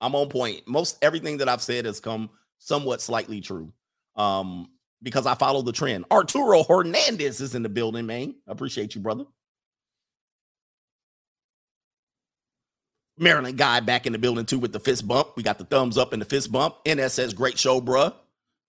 I'm 0.00 0.14
on 0.14 0.28
point. 0.28 0.66
Most 0.66 0.98
everything 1.02 1.38
that 1.38 1.48
I've 1.48 1.62
said 1.62 1.84
has 1.84 2.00
come 2.00 2.30
somewhat 2.58 3.00
slightly 3.00 3.40
true. 3.40 3.72
Um, 4.16 4.68
because 5.02 5.26
I 5.26 5.34
follow 5.34 5.62
the 5.62 5.72
trend. 5.72 6.04
Arturo 6.10 6.62
Hernandez 6.62 7.40
is 7.40 7.54
in 7.54 7.62
the 7.62 7.68
building, 7.68 8.06
man. 8.06 8.34
Appreciate 8.46 8.94
you, 8.94 9.00
brother. 9.00 9.24
Maryland 13.18 13.56
guy 13.56 13.80
back 13.80 14.06
in 14.06 14.12
the 14.12 14.18
building 14.18 14.44
too 14.44 14.58
with 14.58 14.72
the 14.72 14.80
fist 14.80 15.06
bump. 15.08 15.28
We 15.36 15.42
got 15.42 15.58
the 15.58 15.64
thumbs 15.64 15.96
up 15.96 16.12
and 16.12 16.20
the 16.20 16.26
fist 16.26 16.52
bump. 16.52 16.76
NS 16.86 17.14
says, 17.14 17.34
great 17.34 17.58
show, 17.58 17.80
bruh. 17.80 18.14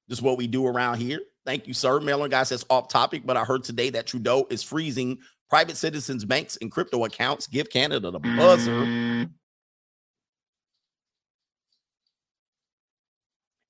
Is 0.09 0.21
what 0.21 0.37
we 0.37 0.47
do 0.47 0.65
around 0.65 0.99
here. 0.99 1.19
Thank 1.45 1.67
you, 1.67 1.73
sir. 1.73 1.99
Maryland 1.99 2.31
guy 2.31 2.43
says 2.43 2.65
off 2.69 2.87
topic, 2.87 3.23
but 3.25 3.35
I 3.35 3.43
heard 3.43 3.65
today 3.65 3.89
that 3.89 4.07
Trudeau 4.07 4.47
is 4.49 4.63
freezing 4.63 5.17
private 5.49 5.75
citizens' 5.75 6.23
banks 6.23 6.57
and 6.61 6.71
crypto 6.71 7.03
accounts. 7.03 7.47
Give 7.47 7.69
Canada 7.69 8.11
the 8.11 8.19
buzzer. 8.19 9.27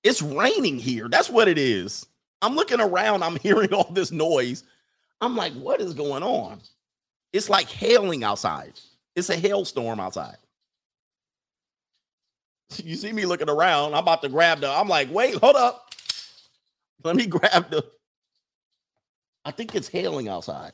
It's 0.03 0.21
raining 0.21 0.77
here. 0.77 1.09
That's 1.09 1.29
what 1.29 1.47
it 1.47 1.57
is. 1.57 2.05
I'm 2.41 2.55
looking 2.55 2.79
around, 2.79 3.23
I'm 3.23 3.35
hearing 3.41 3.73
all 3.73 3.91
this 3.91 4.11
noise. 4.11 4.63
I'm 5.21 5.35
like, 5.35 5.53
what 5.53 5.81
is 5.81 5.93
going 5.93 6.23
on? 6.23 6.61
It's 7.33 7.49
like 7.49 7.69
hailing 7.69 8.23
outside. 8.23 8.79
It's 9.15 9.29
a 9.29 9.35
hailstorm 9.35 9.99
outside. 9.99 10.37
You 12.83 12.95
see 12.95 13.13
me 13.13 13.25
looking 13.25 13.49
around. 13.49 13.93
I'm 13.93 13.99
about 13.99 14.21
to 14.23 14.29
grab 14.29 14.59
the. 14.59 14.69
I'm 14.69 14.87
like, 14.87 15.11
wait, 15.11 15.35
hold 15.35 15.55
up. 15.55 15.93
Let 17.03 17.15
me 17.15 17.25
grab 17.27 17.69
the. 17.69 17.83
I 19.45 19.51
think 19.51 19.73
it's 19.75 19.87
hailing 19.87 20.27
outside. 20.27 20.73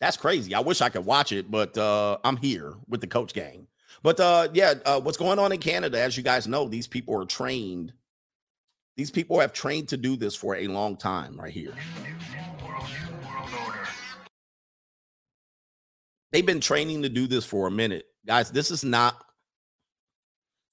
That's 0.00 0.16
crazy. 0.16 0.54
I 0.54 0.60
wish 0.60 0.80
I 0.80 0.88
could 0.88 1.04
watch 1.04 1.32
it, 1.32 1.50
but 1.50 1.76
uh, 1.78 2.18
I'm 2.24 2.36
here 2.36 2.74
with 2.88 3.00
the 3.00 3.06
coach 3.06 3.32
gang. 3.32 3.66
But 4.02 4.20
uh, 4.20 4.48
yeah, 4.52 4.74
uh, 4.84 5.00
what's 5.00 5.16
going 5.16 5.38
on 5.38 5.50
in 5.52 5.58
Canada? 5.58 5.98
As 6.00 6.16
you 6.16 6.22
guys 6.22 6.46
know, 6.46 6.68
these 6.68 6.86
people 6.86 7.20
are 7.20 7.24
trained. 7.24 7.92
These 8.96 9.10
people 9.10 9.40
have 9.40 9.52
trained 9.52 9.88
to 9.88 9.96
do 9.96 10.16
this 10.16 10.36
for 10.36 10.54
a 10.56 10.68
long 10.68 10.96
time, 10.96 11.38
right 11.38 11.52
here. 11.52 11.74
They've 16.32 16.46
been 16.46 16.60
training 16.60 17.02
to 17.02 17.08
do 17.08 17.26
this 17.26 17.44
for 17.44 17.66
a 17.66 17.70
minute. 17.70 18.06
Guys, 18.26 18.50
this 18.50 18.70
is 18.70 18.84
not 18.84 19.24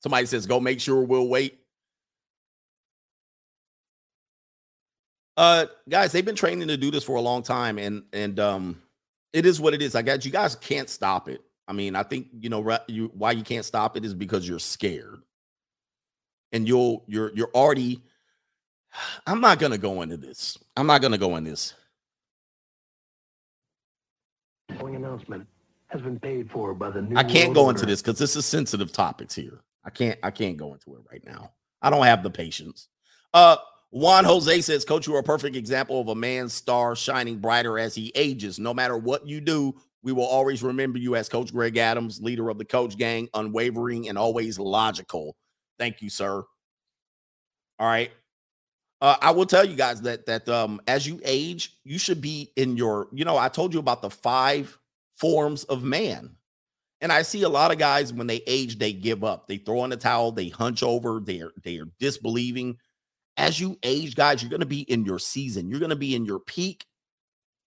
somebody 0.02 0.26
says, 0.26 0.46
go 0.46 0.60
make 0.60 0.80
sure 0.80 1.04
we'll 1.04 1.28
wait. 1.28 1.60
Uh 5.38 5.66
guys, 5.88 6.12
they've 6.12 6.26
been 6.26 6.36
training 6.36 6.68
to 6.68 6.78
do 6.78 6.92
this 6.92 7.04
for 7.04 7.16
a 7.16 7.22
long 7.22 7.42
time, 7.42 7.78
and 7.78 8.04
and 8.12 8.40
um 8.40 8.82
it 9.34 9.46
is 9.46 9.62
what 9.62 9.74
it 9.74 9.82
is. 9.82 9.96
I 9.96 10.02
got 10.02 10.26
you 10.26 10.32
guys 10.32 10.56
can't 10.56 10.90
stop 10.90 11.30
it. 11.30 11.42
I 11.68 11.74
mean, 11.74 11.96
I 11.96 12.04
think 12.04 12.28
you 12.40 12.50
know 12.50 12.78
you 12.88 13.12
why 13.14 13.32
you 13.32 13.44
can't 13.44 13.66
stop 13.66 13.96
it 13.96 14.04
is 14.04 14.14
because 14.14 14.48
you're 14.48 14.60
scared. 14.60 15.22
And 16.52 16.68
you'll 16.68 17.06
you're 17.08 17.32
you're 17.34 17.52
already 17.56 18.02
I'm 19.26 19.42
not 19.42 19.60
gonna 19.60 19.78
go 19.78 20.02
into 20.02 20.18
this. 20.18 20.58
I'm 20.76 20.88
not 20.88 21.02
gonna 21.02 21.18
go 21.18 21.36
in 21.38 21.44
this. 21.44 21.74
Following 24.78 24.96
announcement 24.96 25.48
has 25.88 26.02
been 26.02 26.20
paid 26.20 26.50
for 26.52 26.74
by 26.74 26.90
the 26.90 27.02
new 27.02 27.18
I 27.18 27.24
can't 27.24 27.54
go 27.54 27.70
into 27.70 27.86
this 27.86 28.02
because 28.02 28.18
this 28.18 28.36
is 28.36 28.46
sensitive 28.46 28.92
topics 28.92 29.36
here. 29.36 29.62
I 29.84 29.90
can't 29.90 30.20
I 30.24 30.32
can't 30.32 30.58
go 30.58 30.74
into 30.74 30.96
it 30.96 31.02
right 31.12 31.24
now. 31.26 31.52
I 31.82 31.90
don't 31.90 32.06
have 32.06 32.24
the 32.24 32.30
patience. 32.30 32.88
Uh 33.34 33.58
Juan 33.94 34.24
Jose 34.24 34.62
says, 34.62 34.86
Coach, 34.86 35.06
you 35.06 35.16
are 35.16 35.20
a 35.20 35.24
perfect 35.24 35.58
example 35.58 36.00
of 36.00 36.08
a 36.08 36.16
man's 36.16 36.54
star 36.54 36.96
shining 36.96 37.40
brighter 37.40 37.78
as 37.78 37.94
he 37.94 38.10
ages. 38.16 38.58
No 38.58 38.74
matter 38.74 38.98
what 38.98 39.28
you 39.28 39.42
do, 39.42 39.76
we 40.02 40.14
will 40.14 40.26
always 40.26 40.64
remember 40.64 40.98
you 40.98 41.18
as 41.18 41.28
Coach 41.28 41.52
Greg 41.52 41.76
Adams, 41.76 42.22
leader 42.22 42.50
of 42.50 42.58
the 42.58 42.64
coach 42.64 42.98
gang, 42.98 43.28
unwavering 43.34 44.08
and 44.08 44.18
always 44.18 44.58
logical. 44.58 45.36
Thank 45.78 46.02
you, 46.02 46.10
sir. 46.10 46.44
All 47.80 47.88
right. 47.88 48.12
Uh, 49.02 49.18
I 49.20 49.32
will 49.32 49.48
tell 49.48 49.66
you 49.66 49.76
guys 49.76 50.02
that 50.04 50.28
that 50.28 50.48
um, 50.48 50.80
as 50.88 51.08
you 51.08 51.20
age, 51.24 51.76
you 51.84 51.98
should 51.98 52.22
be 52.22 52.52
in 52.56 52.78
your. 52.78 53.08
You 53.12 53.26
know, 53.26 53.38
I 53.38 53.50
told 53.50 53.74
you 53.74 53.80
about 53.80 54.02
the 54.04 54.12
five 54.12 54.78
forms 55.16 55.64
of 55.66 55.84
man, 55.84 56.36
and 57.02 57.12
I 57.12 57.24
see 57.24 57.42
a 57.42 57.50
lot 57.50 57.72
of 57.72 57.80
guys 57.80 58.14
when 58.14 58.28
they 58.28 58.42
age, 58.46 58.78
they 58.78 58.94
give 58.94 59.24
up. 59.24 59.48
They 59.48 59.58
throw 59.58 59.84
in 59.84 59.90
the 59.90 59.98
towel. 59.98 60.32
They 60.32 60.50
hunch 60.50 60.84
over. 60.84 61.20
They 61.20 61.42
are 61.42 61.52
they 61.64 61.78
are 61.78 61.88
disbelieving. 62.00 62.78
As 63.38 63.60
you 63.60 63.80
age, 63.82 64.16
guys, 64.16 64.44
you're 64.44 64.52
going 64.52 64.60
to 64.60 64.66
be 64.68 64.82
in 64.82 65.04
your 65.04 65.18
season. 65.18 65.70
You're 65.70 65.80
going 65.80 65.90
to 65.90 65.96
be 65.96 66.14
in 66.16 66.26
your 66.26 66.40
peak, 66.40 66.86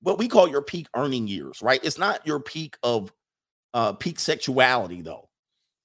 what 0.03 0.19
we 0.19 0.29
call 0.29 0.47
your 0.47 0.63
peak 0.63 0.87
earning 0.95 1.27
years, 1.27 1.61
right? 1.63 1.81
It's 1.83 1.99
not 1.99 2.25
your 2.27 2.39
peak 2.39 2.77
of 2.83 3.13
uh 3.73 3.95
peak 3.95 4.21
sexuality 4.21 5.03
though. 5.03 5.29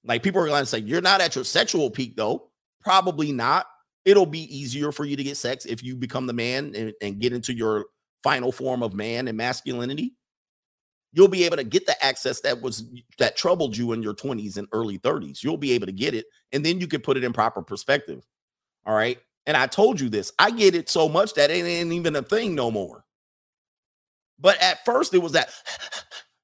Like 0.04 0.22
people 0.22 0.40
are 0.42 0.46
going 0.46 0.62
to 0.62 0.66
say, 0.66 0.78
you're 0.78 1.00
not 1.00 1.20
at 1.20 1.34
your 1.34 1.44
sexual 1.44 1.90
peak 1.90 2.14
though. 2.14 2.50
Probably 2.82 3.32
not. 3.32 3.66
It'll 4.04 4.26
be 4.26 4.56
easier 4.56 4.92
for 4.92 5.04
you 5.04 5.16
to 5.16 5.24
get 5.24 5.36
sex 5.36 5.66
if 5.66 5.82
you 5.82 5.96
become 5.96 6.26
the 6.26 6.32
man 6.32 6.74
and, 6.74 6.92
and 7.02 7.20
get 7.20 7.32
into 7.32 7.52
your 7.52 7.86
final 8.22 8.52
form 8.52 8.82
of 8.82 8.94
man 8.94 9.28
and 9.28 9.36
masculinity. 9.36 10.14
You'll 11.12 11.28
be 11.28 11.44
able 11.44 11.56
to 11.56 11.64
get 11.64 11.86
the 11.86 12.02
access 12.04 12.40
that 12.42 12.62
was 12.62 12.84
that 13.18 13.36
troubled 13.36 13.76
you 13.76 13.92
in 13.92 14.02
your 14.02 14.14
20s 14.14 14.56
and 14.56 14.68
early 14.72 14.98
30s. 14.98 15.42
You'll 15.42 15.56
be 15.56 15.72
able 15.72 15.86
to 15.86 15.92
get 15.92 16.14
it, 16.14 16.26
and 16.52 16.64
then 16.64 16.80
you 16.80 16.86
can 16.86 17.00
put 17.00 17.16
it 17.16 17.24
in 17.24 17.32
proper 17.32 17.62
perspective. 17.62 18.24
All 18.86 18.94
right. 18.94 19.18
And 19.46 19.56
I 19.56 19.66
told 19.66 20.00
you 20.00 20.08
this. 20.08 20.32
I 20.38 20.50
get 20.50 20.74
it 20.74 20.88
so 20.88 21.08
much 21.08 21.34
that 21.34 21.50
it 21.50 21.64
ain't 21.64 21.92
even 21.92 22.14
a 22.14 22.22
thing 22.22 22.54
no 22.54 22.70
more. 22.70 23.04
But 24.38 24.62
at 24.62 24.84
first, 24.84 25.12
it 25.14 25.18
was 25.18 25.32
that. 25.32 25.52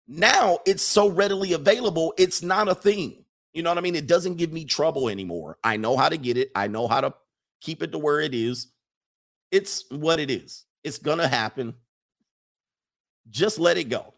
Now 0.08 0.60
it's 0.64 0.84
so 0.84 1.08
readily 1.08 1.52
available, 1.52 2.14
it's 2.16 2.40
not 2.40 2.68
a 2.68 2.76
thing. 2.76 3.24
You 3.52 3.64
know 3.64 3.70
what 3.70 3.78
I 3.78 3.80
mean? 3.80 3.96
It 3.96 4.06
doesn't 4.06 4.36
give 4.36 4.52
me 4.52 4.64
trouble 4.64 5.08
anymore. 5.08 5.58
I 5.64 5.76
know 5.78 5.96
how 5.96 6.08
to 6.08 6.16
get 6.16 6.36
it, 6.36 6.52
I 6.54 6.68
know 6.68 6.86
how 6.86 7.00
to 7.00 7.12
keep 7.60 7.82
it 7.82 7.92
to 7.92 7.98
where 7.98 8.20
it 8.20 8.34
is. 8.34 8.68
It's 9.50 9.84
what 9.90 10.20
it 10.20 10.30
is. 10.30 10.64
It's 10.84 10.98
going 10.98 11.18
to 11.18 11.28
happen. 11.28 11.74
Just 13.30 13.58
let 13.58 13.76
it 13.76 13.88
go. 13.88 14.14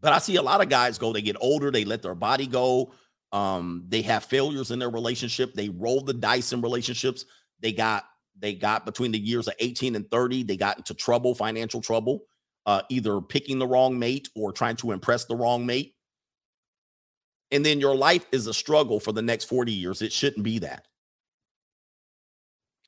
But 0.00 0.12
I 0.12 0.18
see 0.18 0.36
a 0.36 0.42
lot 0.42 0.60
of 0.60 0.68
guys 0.68 0.98
go, 0.98 1.12
they 1.12 1.22
get 1.22 1.36
older, 1.40 1.70
they 1.70 1.84
let 1.84 2.02
their 2.02 2.14
body 2.14 2.46
go. 2.46 2.92
Um, 3.32 3.84
they 3.88 4.02
have 4.02 4.24
failures 4.24 4.70
in 4.70 4.78
their 4.78 4.90
relationship, 4.90 5.54
they 5.54 5.68
roll 5.68 6.02
the 6.02 6.14
dice 6.14 6.52
in 6.52 6.60
relationships. 6.60 7.24
They 7.60 7.72
got 7.72 8.04
they 8.38 8.54
got 8.54 8.86
between 8.86 9.10
the 9.10 9.18
years 9.18 9.48
of 9.48 9.54
18 9.58 9.96
and 9.96 10.08
30, 10.10 10.44
they 10.44 10.56
got 10.56 10.78
into 10.78 10.94
trouble, 10.94 11.34
financial 11.34 11.80
trouble, 11.80 12.22
uh, 12.66 12.82
either 12.88 13.20
picking 13.20 13.58
the 13.58 13.66
wrong 13.66 13.98
mate 13.98 14.28
or 14.36 14.52
trying 14.52 14.76
to 14.76 14.92
impress 14.92 15.24
the 15.24 15.34
wrong 15.34 15.66
mate. 15.66 15.94
And 17.50 17.66
then 17.66 17.80
your 17.80 17.96
life 17.96 18.26
is 18.30 18.46
a 18.46 18.54
struggle 18.54 19.00
for 19.00 19.10
the 19.10 19.22
next 19.22 19.46
40 19.46 19.72
years. 19.72 20.02
It 20.02 20.12
shouldn't 20.12 20.44
be 20.44 20.60
that. 20.60 20.86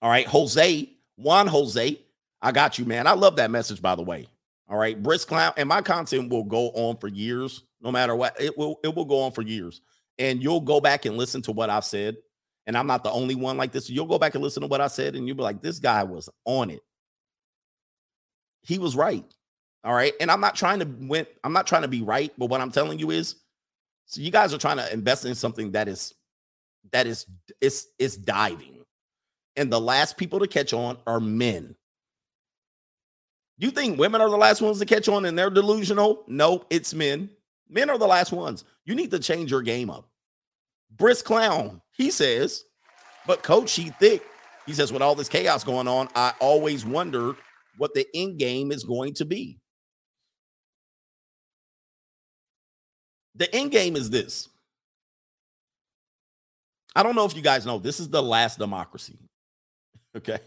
All 0.03 0.11
right, 0.11 0.27
Jose, 0.27 0.89
Juan 1.17 1.47
Jose, 1.47 1.99
I 2.43 2.53
got 2.53 2.79
you, 2.79 2.85
man. 2.85 3.07
I 3.07 3.13
love 3.13 3.37
that 3.37 3.51
message, 3.51 3.83
by 3.83 3.95
the 3.95 4.03
way. 4.03 4.27
All 4.69 4.79
right, 4.79 5.01
brisk 5.01 5.29
clown, 5.29 5.53
and 5.57 5.69
my 5.69 5.83
content 5.83 6.31
will 6.31 6.45
go 6.45 6.71
on 6.71 6.97
for 6.97 7.09
years, 7.09 7.65
no 7.81 7.91
matter 7.91 8.15
what. 8.15 8.41
It 8.41 8.57
will 8.57 8.79
it 8.85 8.95
will 8.95 9.05
go 9.05 9.21
on 9.21 9.33
for 9.33 9.43
years, 9.43 9.81
and 10.19 10.43
you'll 10.43 10.61
go 10.61 10.81
back 10.81 11.05
and 11.05 11.17
listen 11.17 11.43
to 11.43 11.53
what 11.53 11.71
I've 11.71 11.85
said. 11.85 12.17
And 12.67 12.77
I'm 12.77 12.87
not 12.87 13.03
the 13.03 13.11
only 13.11 13.35
one 13.35 13.57
like 13.57 13.73
this. 13.73 13.91
You'll 13.91 14.07
go 14.07 14.19
back 14.19 14.35
and 14.35 14.45
listen 14.45 14.61
to 14.61 14.69
what 14.69 14.81
I 14.81 14.87
said, 14.87 15.17
and 15.17 15.27
you'll 15.27 15.37
be 15.37 15.43
like, 15.43 15.61
"This 15.61 15.81
guy 15.81 16.05
was 16.05 16.29
on 16.45 16.71
it. 16.71 16.83
He 18.63 18.79
was 18.79 18.95
right." 18.95 19.25
All 19.83 19.95
right, 19.95 20.13
and 20.21 20.31
I'm 20.31 20.41
not 20.41 20.55
trying 20.55 20.79
to 20.81 20.85
win. 20.85 21.27
I'm 21.43 21.53
not 21.53 21.67
trying 21.67 21.83
to 21.83 21.89
be 21.89 22.03
right, 22.03 22.33
but 22.39 22.47
what 22.51 22.61
I'm 22.61 22.71
telling 22.71 22.99
you 22.99 23.11
is, 23.11 23.37
so 24.07 24.21
you 24.21 24.31
guys 24.31 24.55
are 24.55 24.59
trying 24.59 24.77
to 24.77 24.93
invest 24.93 25.25
in 25.25 25.35
something 25.35 25.73
that 25.73 25.89
is 25.89 26.15
that 26.93 27.07
is 27.07 27.27
it's 27.61 27.89
it's 27.99 28.17
diving, 28.17 28.80
and 29.57 29.73
the 29.73 29.81
last 29.81 30.17
people 30.17 30.41
to 30.41 30.47
catch 30.47 30.73
on 30.73 30.99
are 31.07 31.21
men. 31.21 31.75
You 33.59 33.71
think 33.71 33.99
women 33.99 34.21
are 34.21 34.31
the 34.31 34.37
last 34.37 34.63
ones 34.63 34.79
to 34.79 34.87
catch 34.87 35.09
on 35.09 35.27
and 35.27 35.39
they're 35.39 35.51
delusional? 35.51 36.25
Nope, 36.27 36.67
it's 36.71 36.95
men. 36.95 37.31
Men 37.69 37.91
are 37.91 37.99
the 37.99 38.07
last 38.07 38.33
ones. 38.33 38.65
You 38.85 38.95
need 38.95 39.11
to 39.11 39.19
change 39.19 39.51
your 39.51 39.63
game 39.63 39.91
up. 39.91 40.09
Brisk 40.97 41.25
clown, 41.25 41.81
he 41.93 42.11
says, 42.11 42.65
but 43.27 43.43
coach, 43.43 43.69
she 43.69 43.91
thick. 44.01 44.23
He 44.67 44.73
says, 44.73 44.93
with 44.93 45.03
all 45.03 45.15
this 45.15 45.29
chaos 45.29 45.63
going 45.63 45.89
on, 45.89 46.09
I 46.15 46.33
always 46.41 46.85
wondered 46.85 47.37
what 47.77 47.95
the 47.95 48.07
end 48.15 48.39
game 48.39 48.73
is 48.73 48.85
going 48.85 49.15
to 49.15 49.25
be. 49.25 49.59
The 53.35 53.55
end 53.55 53.71
game 53.71 53.97
is 53.97 54.11
this. 54.11 54.49
I 56.95 57.03
don't 57.03 57.15
know 57.15 57.25
if 57.25 57.37
you 57.37 57.43
guys 57.43 57.65
know, 57.65 57.79
this 57.79 58.01
is 58.01 58.09
the 58.09 58.23
last 58.23 58.59
democracy. 58.59 59.19
Okay. 60.17 60.39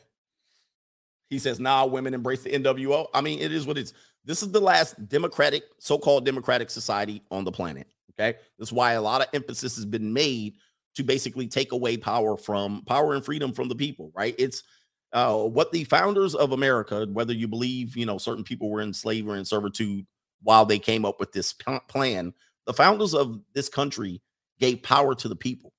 He 1.30 1.40
says, 1.40 1.60
now 1.60 1.86
nah, 1.86 1.92
women 1.92 2.14
embrace 2.14 2.44
the 2.44 2.52
NWO. 2.52 3.08
I 3.14 3.22
mean, 3.22 3.40
it 3.40 3.52
is 3.52 3.66
what 3.66 3.78
it's. 3.78 3.94
This 4.26 4.42
is 4.42 4.52
the 4.52 4.62
last 4.62 5.10
democratic, 5.10 5.64
so-called 5.80 6.26
democratic 6.26 6.70
society 6.70 7.22
on 7.32 7.44
the 7.44 7.52
planet. 7.52 7.88
Okay. 8.12 8.38
That's 8.58 8.72
why 8.72 8.94
a 8.94 9.02
lot 9.02 9.22
of 9.22 9.28
emphasis 9.34 9.76
has 9.76 9.86
been 9.86 10.14
made 10.14 10.56
to 10.96 11.04
basically 11.04 11.48
take 11.48 11.72
away 11.72 11.98
power 11.98 12.38
from 12.38 12.84
power 12.86 13.16
and 13.16 13.26
freedom 13.26 13.52
from 13.52 13.68
the 13.68 13.76
people, 13.76 14.12
right? 14.16 14.36
It's 14.38 14.64
uh, 15.12 15.38
what 15.38 15.72
the 15.72 15.84
founders 15.86 16.36
of 16.36 16.52
America, 16.52 17.08
whether 17.12 17.34
you 17.34 17.48
believe, 17.48 17.98
you 17.98 18.06
know, 18.06 18.18
certain 18.18 18.44
people 18.44 18.70
were 18.70 18.82
in 18.82 18.94
slavery 18.94 19.38
and 19.38 19.48
servitude 19.48 20.06
while 20.42 20.66
they 20.66 20.80
came 20.80 21.06
up 21.06 21.20
with 21.20 21.32
this 21.32 21.54
plan, 21.88 22.34
the 22.66 22.74
founders 22.74 23.14
of 23.14 23.40
this 23.54 23.70
country 23.70 24.22
gave 24.60 24.84
power 24.84 25.16
to 25.16 25.28
the 25.28 25.36
people. 25.36 25.74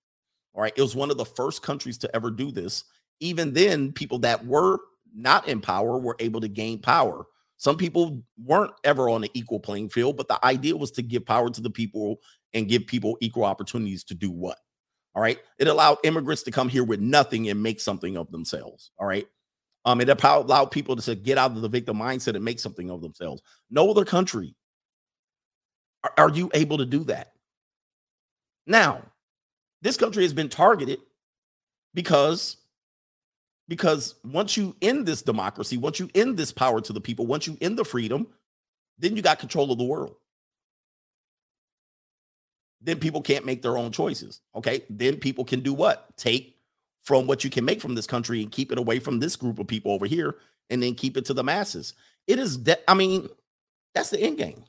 All 0.54 0.62
right. 0.62 0.72
It 0.76 0.82
was 0.82 0.96
one 0.96 1.10
of 1.10 1.16
the 1.16 1.24
first 1.24 1.62
countries 1.62 1.98
to 1.98 2.14
ever 2.14 2.30
do 2.30 2.50
this. 2.50 2.84
Even 3.20 3.52
then, 3.52 3.92
people 3.92 4.18
that 4.20 4.44
were 4.44 4.78
not 5.14 5.48
in 5.48 5.60
power 5.60 5.98
were 5.98 6.16
able 6.18 6.40
to 6.40 6.48
gain 6.48 6.80
power. 6.80 7.26
Some 7.56 7.76
people 7.76 8.22
weren't 8.36 8.72
ever 8.82 9.08
on 9.08 9.24
an 9.24 9.30
equal 9.32 9.60
playing 9.60 9.88
field, 9.88 10.16
but 10.16 10.28
the 10.28 10.44
idea 10.44 10.76
was 10.76 10.90
to 10.92 11.02
give 11.02 11.24
power 11.24 11.48
to 11.50 11.60
the 11.60 11.70
people 11.70 12.18
and 12.52 12.68
give 12.68 12.86
people 12.86 13.16
equal 13.20 13.44
opportunities 13.44 14.04
to 14.04 14.14
do 14.14 14.30
what? 14.30 14.58
All 15.14 15.22
right. 15.22 15.38
It 15.58 15.68
allowed 15.68 15.98
immigrants 16.04 16.42
to 16.42 16.50
come 16.50 16.68
here 16.68 16.84
with 16.84 17.00
nothing 17.00 17.48
and 17.48 17.62
make 17.62 17.80
something 17.80 18.16
of 18.16 18.30
themselves. 18.32 18.90
All 18.98 19.06
right. 19.06 19.26
Um, 19.84 20.00
it 20.00 20.08
allowed 20.08 20.70
people 20.70 20.96
to 20.96 21.14
get 21.14 21.38
out 21.38 21.52
of 21.52 21.60
the 21.60 21.68
victim 21.68 21.98
mindset 21.98 22.34
and 22.34 22.44
make 22.44 22.58
something 22.58 22.90
of 22.90 23.02
themselves. 23.02 23.42
No 23.70 23.90
other 23.90 24.04
country 24.04 24.56
are, 26.02 26.12
are 26.16 26.30
you 26.30 26.50
able 26.54 26.78
to 26.78 26.86
do 26.86 27.04
that. 27.04 27.32
Now, 28.66 29.02
this 29.82 29.96
country 29.96 30.22
has 30.22 30.32
been 30.32 30.48
targeted 30.48 31.00
because 31.92 32.56
because 33.68 34.16
once 34.24 34.56
you 34.56 34.76
end 34.82 35.06
this 35.06 35.22
democracy, 35.22 35.76
once 35.76 35.98
you 35.98 36.10
end 36.14 36.36
this 36.36 36.52
power 36.52 36.80
to 36.80 36.92
the 36.92 37.00
people, 37.00 37.26
once 37.26 37.46
you 37.46 37.56
end 37.60 37.78
the 37.78 37.84
freedom, 37.84 38.26
then 38.98 39.16
you 39.16 39.22
got 39.22 39.38
control 39.38 39.72
of 39.72 39.78
the 39.78 39.84
world. 39.84 40.16
Then 42.80 42.98
people 42.98 43.22
can't 43.22 43.46
make 43.46 43.62
their 43.62 43.78
own 43.78 43.92
choices. 43.92 44.40
Okay. 44.54 44.84
Then 44.90 45.16
people 45.16 45.44
can 45.44 45.60
do 45.60 45.72
what? 45.72 46.14
Take 46.16 46.56
from 47.00 47.26
what 47.26 47.42
you 47.42 47.50
can 47.50 47.64
make 47.64 47.80
from 47.80 47.94
this 47.94 48.06
country 48.06 48.42
and 48.42 48.52
keep 48.52 48.70
it 48.70 48.78
away 48.78 48.98
from 48.98 49.20
this 49.20 49.36
group 49.36 49.58
of 49.58 49.66
people 49.66 49.92
over 49.92 50.06
here 50.06 50.36
and 50.70 50.82
then 50.82 50.94
keep 50.94 51.16
it 51.16 51.24
to 51.26 51.34
the 51.34 51.44
masses. 51.44 51.94
It 52.26 52.38
is, 52.38 52.56
de- 52.58 52.90
I 52.90 52.94
mean, 52.94 53.28
that's 53.94 54.10
the 54.10 54.20
end 54.20 54.38
game. 54.38 54.64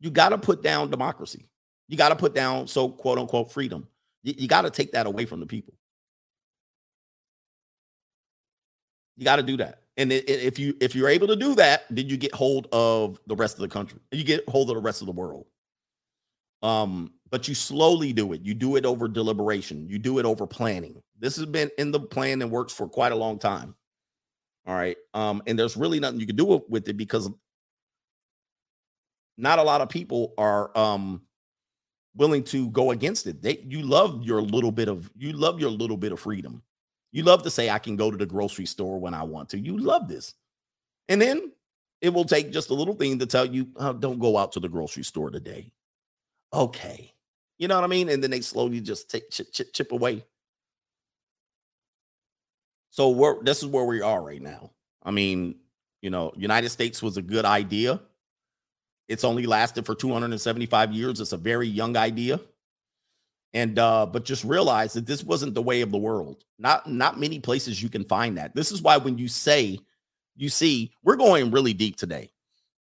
You 0.00 0.10
got 0.10 0.30
to 0.30 0.38
put 0.38 0.62
down 0.62 0.90
democracy. 0.90 1.48
You 1.88 1.96
got 1.96 2.10
to 2.10 2.16
put 2.16 2.34
down 2.34 2.68
so 2.68 2.88
quote 2.88 3.18
unquote 3.18 3.52
freedom. 3.52 3.88
You, 4.22 4.34
you 4.36 4.48
got 4.48 4.62
to 4.62 4.70
take 4.70 4.92
that 4.92 5.06
away 5.06 5.26
from 5.26 5.40
the 5.40 5.46
people. 5.46 5.74
You 9.16 9.24
got 9.24 9.36
to 9.36 9.42
do 9.42 9.56
that. 9.58 9.80
And 9.96 10.10
if 10.10 10.58
you 10.58 10.74
if 10.80 10.94
you're 10.94 11.08
able 11.08 11.26
to 11.26 11.36
do 11.36 11.54
that, 11.56 11.84
then 11.90 12.08
you 12.08 12.16
get 12.16 12.34
hold 12.34 12.66
of 12.72 13.20
the 13.26 13.36
rest 13.36 13.56
of 13.56 13.60
the 13.60 13.68
country. 13.68 14.00
You 14.10 14.24
get 14.24 14.48
hold 14.48 14.70
of 14.70 14.76
the 14.76 14.82
rest 14.82 15.02
of 15.02 15.06
the 15.06 15.12
world. 15.12 15.46
Um, 16.62 17.12
but 17.30 17.48
you 17.48 17.54
slowly 17.54 18.12
do 18.12 18.32
it. 18.32 18.42
You 18.42 18.54
do 18.54 18.76
it 18.76 18.86
over 18.86 19.08
deliberation. 19.08 19.88
You 19.88 19.98
do 19.98 20.18
it 20.18 20.24
over 20.24 20.46
planning. 20.46 21.02
This 21.18 21.36
has 21.36 21.46
been 21.46 21.70
in 21.76 21.90
the 21.90 22.00
plan 22.00 22.40
and 22.40 22.50
works 22.50 22.72
for 22.72 22.88
quite 22.88 23.12
a 23.12 23.16
long 23.16 23.38
time. 23.38 23.74
All 24.66 24.74
right. 24.74 24.96
Um, 25.12 25.42
and 25.46 25.58
there's 25.58 25.76
really 25.76 25.98
nothing 26.00 26.20
you 26.20 26.26
can 26.26 26.36
do 26.36 26.62
with 26.68 26.88
it 26.88 26.96
because 26.96 27.28
not 29.36 29.58
a 29.58 29.62
lot 29.62 29.80
of 29.80 29.88
people 29.88 30.34
are 30.38 30.76
um 30.76 31.22
willing 32.14 32.44
to 32.44 32.68
go 32.70 32.90
against 32.92 33.26
it. 33.26 33.42
They 33.42 33.58
you 33.66 33.82
love 33.82 34.22
your 34.22 34.40
little 34.40 34.72
bit 34.72 34.88
of 34.88 35.10
you 35.16 35.32
love 35.32 35.60
your 35.60 35.70
little 35.70 35.96
bit 35.96 36.12
of 36.12 36.20
freedom. 36.20 36.62
You 37.12 37.22
love 37.22 37.42
to 37.42 37.50
say, 37.50 37.68
I 37.70 37.78
can 37.78 37.96
go 37.96 38.10
to 38.10 38.16
the 38.16 38.26
grocery 38.26 38.66
store 38.66 38.98
when 38.98 39.14
I 39.14 39.22
want 39.22 39.50
to. 39.50 39.58
You 39.58 39.76
love 39.76 40.08
this. 40.08 40.34
And 41.08 41.20
then 41.20 41.52
it 42.00 42.12
will 42.12 42.24
take 42.24 42.50
just 42.50 42.70
a 42.70 42.74
little 42.74 42.94
thing 42.94 43.18
to 43.18 43.26
tell 43.26 43.44
you, 43.44 43.68
oh, 43.76 43.92
don't 43.92 44.18
go 44.18 44.38
out 44.38 44.52
to 44.52 44.60
the 44.60 44.68
grocery 44.68 45.04
store 45.04 45.30
today. 45.30 45.70
Okay. 46.52 47.12
You 47.58 47.68
know 47.68 47.76
what 47.76 47.84
I 47.84 47.88
mean? 47.88 48.08
And 48.08 48.22
then 48.22 48.30
they 48.30 48.40
slowly 48.40 48.80
just 48.80 49.10
take 49.10 49.30
chip, 49.30 49.52
chip, 49.52 49.72
chip 49.72 49.92
away. 49.92 50.24
So 52.90 53.10
we're 53.10 53.42
this 53.42 53.62
is 53.62 53.66
where 53.66 53.84
we 53.84 54.02
are 54.02 54.22
right 54.22 54.42
now. 54.42 54.70
I 55.02 55.12
mean, 55.12 55.56
you 56.02 56.10
know, 56.10 56.32
United 56.36 56.70
States 56.70 57.02
was 57.02 57.16
a 57.16 57.22
good 57.22 57.44
idea. 57.44 58.00
It's 59.08 59.24
only 59.24 59.46
lasted 59.46 59.86
for 59.86 59.94
275 59.94 60.92
years. 60.92 61.20
It's 61.20 61.32
a 61.32 61.38
very 61.38 61.68
young 61.68 61.96
idea 61.96 62.40
and 63.54 63.78
uh 63.78 64.06
but 64.06 64.24
just 64.24 64.44
realize 64.44 64.92
that 64.94 65.06
this 65.06 65.24
wasn't 65.24 65.54
the 65.54 65.62
way 65.62 65.80
of 65.80 65.90
the 65.90 65.98
world. 65.98 66.44
Not 66.58 66.88
not 66.90 67.20
many 67.20 67.38
places 67.38 67.82
you 67.82 67.88
can 67.88 68.04
find 68.04 68.38
that. 68.38 68.54
This 68.54 68.72
is 68.72 68.82
why 68.82 68.96
when 68.96 69.18
you 69.18 69.28
say 69.28 69.78
you 70.36 70.48
see 70.48 70.92
we're 71.02 71.16
going 71.16 71.50
really 71.50 71.74
deep 71.74 71.96
today 71.96 72.32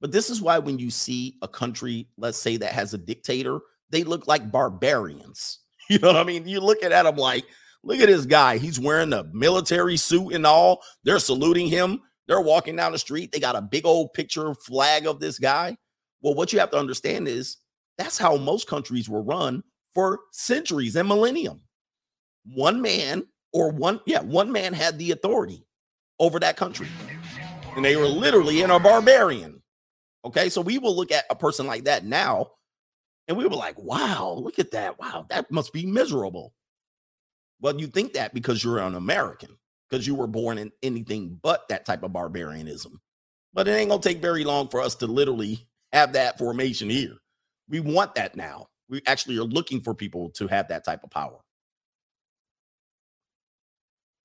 but 0.01 0.13
this 0.13 0.31
is 0.31 0.41
why 0.41 0.59
when 0.59 0.79
you 0.79 0.91
see 0.91 1.37
a 1.43 1.49
country 1.49 2.09
let's 2.17 2.39
say 2.39 2.57
that 2.57 2.73
has 2.73 2.95
a 2.95 2.99
dictator 2.99 3.61
they 3.91 4.05
look 4.05 4.27
like 4.27 4.51
barbarians. 4.51 5.59
You 5.91 5.99
know 5.99 6.07
what 6.07 6.19
i 6.19 6.23
mean? 6.23 6.47
You 6.47 6.61
look 6.61 6.85
at 6.85 6.91
them 6.91 7.17
like 7.17 7.45
look 7.83 7.99
at 7.99 8.07
this 8.07 8.25
guy. 8.25 8.59
He's 8.59 8.79
wearing 8.79 9.13
a 9.13 9.25
military 9.33 9.97
suit 9.97 10.35
and 10.35 10.47
all. 10.47 10.83
They're 11.03 11.19
saluting 11.19 11.67
him. 11.67 12.03
They're 12.29 12.41
walking 12.41 12.77
down 12.77 12.93
the 12.93 12.99
street. 12.99 13.33
They 13.33 13.41
got 13.41 13.57
a 13.57 13.61
big 13.61 13.85
old 13.85 14.13
picture 14.13 14.55
flag 14.55 15.09
of 15.09 15.19
this 15.19 15.41
guy. 15.41 15.77
Well 16.23 16.37
what 16.37 16.53
you 16.53 16.61
have 16.61 16.71
to 16.71 16.79
understand 16.79 17.27
is 17.27 17.57
that's 17.99 18.19
how 18.19 18.37
most 18.37 18.69
countries 18.69 19.09
were 19.09 19.21
run 19.21 19.65
for 19.95 20.21
centuries 20.33 20.97
and 20.97 21.09
millennium. 21.09 21.63
One 22.45 22.81
man 22.81 23.27
or 23.53 23.71
one, 23.71 24.01
yeah, 24.07 24.21
one 24.21 24.53
man 24.53 24.73
had 24.73 24.99
the 24.99 25.11
authority 25.11 25.65
over 26.19 26.39
that 26.41 26.57
country. 26.57 26.89
And 27.77 27.85
they 27.85 27.97
were 27.97 28.07
literally 28.07 28.63
in 28.63 28.71
a 28.71 28.81
barbarian. 28.81 29.63
Okay. 30.25 30.49
So 30.49 30.61
we 30.61 30.79
will 30.79 30.95
look 30.95 31.13
at 31.13 31.25
a 31.31 31.37
person 31.37 31.67
like 31.67 31.85
that 31.85 32.05
now 32.05 32.51
and 33.31 33.39
we 33.39 33.47
were 33.47 33.55
like, 33.55 33.79
wow, 33.79 34.37
look 34.43 34.59
at 34.59 34.73
that. 34.73 34.99
Wow, 34.99 35.25
that 35.31 35.53
must 35.53 35.73
be 35.73 35.87
miserable. 35.87 36.53
Well, 37.61 37.81
you 37.81 37.87
think 37.87 38.15
that 38.15 38.35
because 38.35 38.65
you're 38.65 38.81
an 38.81 38.97
American, 38.97 39.57
because 39.89 40.05
you 40.05 40.17
were 40.17 40.27
born 40.27 40.59
in 40.59 40.73
anything 40.83 41.39
but 41.41 41.69
that 41.69 41.87
type 41.87 42.03
of 42.03 42.13
barbarianism. 42.13 43.01
But 43.55 43.69
it 43.69 43.73
ain't 43.73 43.91
gonna 43.91 44.03
take 44.03 44.21
very 44.21 44.43
long 44.43 44.67
for 44.67 44.81
us 44.81 44.97
to 44.97 45.07
literally 45.07 45.65
have 45.93 46.15
that 46.15 46.39
formation 46.39 46.91
here. 46.91 47.19
We 47.69 47.79
want 47.79 48.17
that 48.17 48.35
now. 48.35 48.67
We 48.91 49.03
actually 49.07 49.39
are 49.39 49.45
looking 49.45 49.81
for 49.81 49.95
people 49.95 50.31
to 50.33 50.49
have 50.49 50.69
that 50.69 50.85
type 50.85 51.05
of 51.05 51.11
power. 51.11 51.39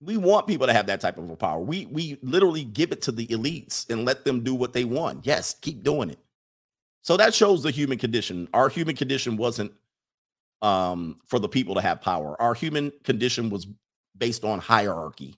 We 0.02 0.18
want 0.18 0.48
people 0.48 0.68
to 0.68 0.74
have 0.74 0.88
that 0.88 1.02
type 1.02 1.18
of 1.18 1.40
power. 1.40 1.60
We 1.62 1.88
we 1.88 2.18
literally 2.22 2.66
give 2.66 2.92
it 2.92 3.02
to 3.04 3.12
the 3.14 3.28
elites 3.28 3.90
and 3.90 4.06
let 4.06 4.26
them 4.26 4.44
do 4.44 4.56
what 4.56 4.74
they 4.74 4.86
want. 4.86 5.26
Yes, 5.26 5.56
keep 5.62 5.84
doing 5.84 6.12
it. 6.12 6.20
So 7.04 7.18
that 7.18 7.34
shows 7.36 7.64
the 7.64 7.72
human 7.72 7.98
condition. 7.98 8.50
Our 8.54 8.70
human 8.70 8.96
condition 8.96 9.38
wasn't 9.38 9.74
um 10.62 11.20
for 11.26 11.40
the 11.40 11.50
people 11.50 11.76
to 11.76 11.82
have 11.82 12.02
power. 12.02 12.42
Our 12.42 12.54
human 12.56 12.92
condition 13.04 13.50
was 13.50 13.68
based 14.18 14.46
on 14.46 14.60
hierarchy 14.60 15.36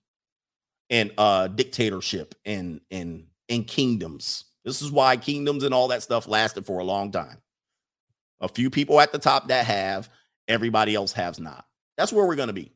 and 0.89 1.13
uh 1.17 1.47
dictatorship 1.49 2.35
and 2.45 2.81
and 2.91 3.27
and 3.49 3.67
kingdoms. 3.67 4.45
This 4.65 4.81
is 4.81 4.91
why 4.91 5.17
kingdoms 5.17 5.63
and 5.63 5.73
all 5.73 5.89
that 5.89 6.03
stuff 6.03 6.27
lasted 6.27 6.65
for 6.65 6.79
a 6.79 6.85
long 6.85 7.11
time. 7.11 7.37
A 8.41 8.47
few 8.47 8.69
people 8.69 8.99
at 8.99 9.11
the 9.11 9.19
top 9.19 9.47
that 9.47 9.65
have, 9.65 10.09
everybody 10.47 10.95
else 10.95 11.13
has 11.13 11.39
not. 11.39 11.65
That's 11.97 12.13
where 12.13 12.25
we're 12.25 12.35
going 12.35 12.47
to 12.47 12.53
be. 12.53 12.71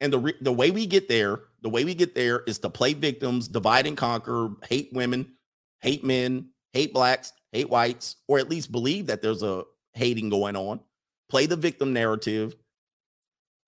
And 0.00 0.12
the 0.12 0.18
re- 0.18 0.34
the 0.40 0.52
way 0.52 0.70
we 0.70 0.86
get 0.86 1.08
there 1.08 1.40
the 1.62 1.68
way 1.68 1.84
we 1.84 1.94
get 1.94 2.14
there 2.14 2.40
is 2.46 2.58
to 2.60 2.70
play 2.70 2.94
victims, 2.94 3.48
divide 3.48 3.86
and 3.86 3.96
conquer, 3.96 4.50
hate 4.68 4.90
women, 4.92 5.32
hate 5.80 6.04
men, 6.04 6.50
hate 6.72 6.92
blacks, 6.92 7.32
hate 7.52 7.68
whites, 7.68 8.16
or 8.28 8.38
at 8.38 8.48
least 8.48 8.70
believe 8.70 9.06
that 9.06 9.22
there's 9.22 9.42
a 9.42 9.64
hating 9.94 10.28
going 10.28 10.56
on. 10.56 10.80
Play 11.28 11.46
the 11.46 11.56
victim 11.56 11.92
narrative, 11.92 12.54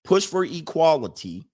push 0.05 0.27
for 0.27 0.45
equality. 0.45 1.47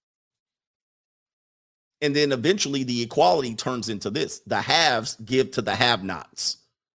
And 2.01 2.15
then 2.15 2.31
eventually 2.31 2.83
the 2.83 3.01
equality 3.01 3.55
turns 3.55 3.89
into 3.89 4.11
this 4.11 4.39
the 4.45 4.61
haves 4.61 5.15
give 5.15 5.51
to 5.51 5.63
the 5.63 5.75
have 5.75 6.03
nots. 6.03 6.57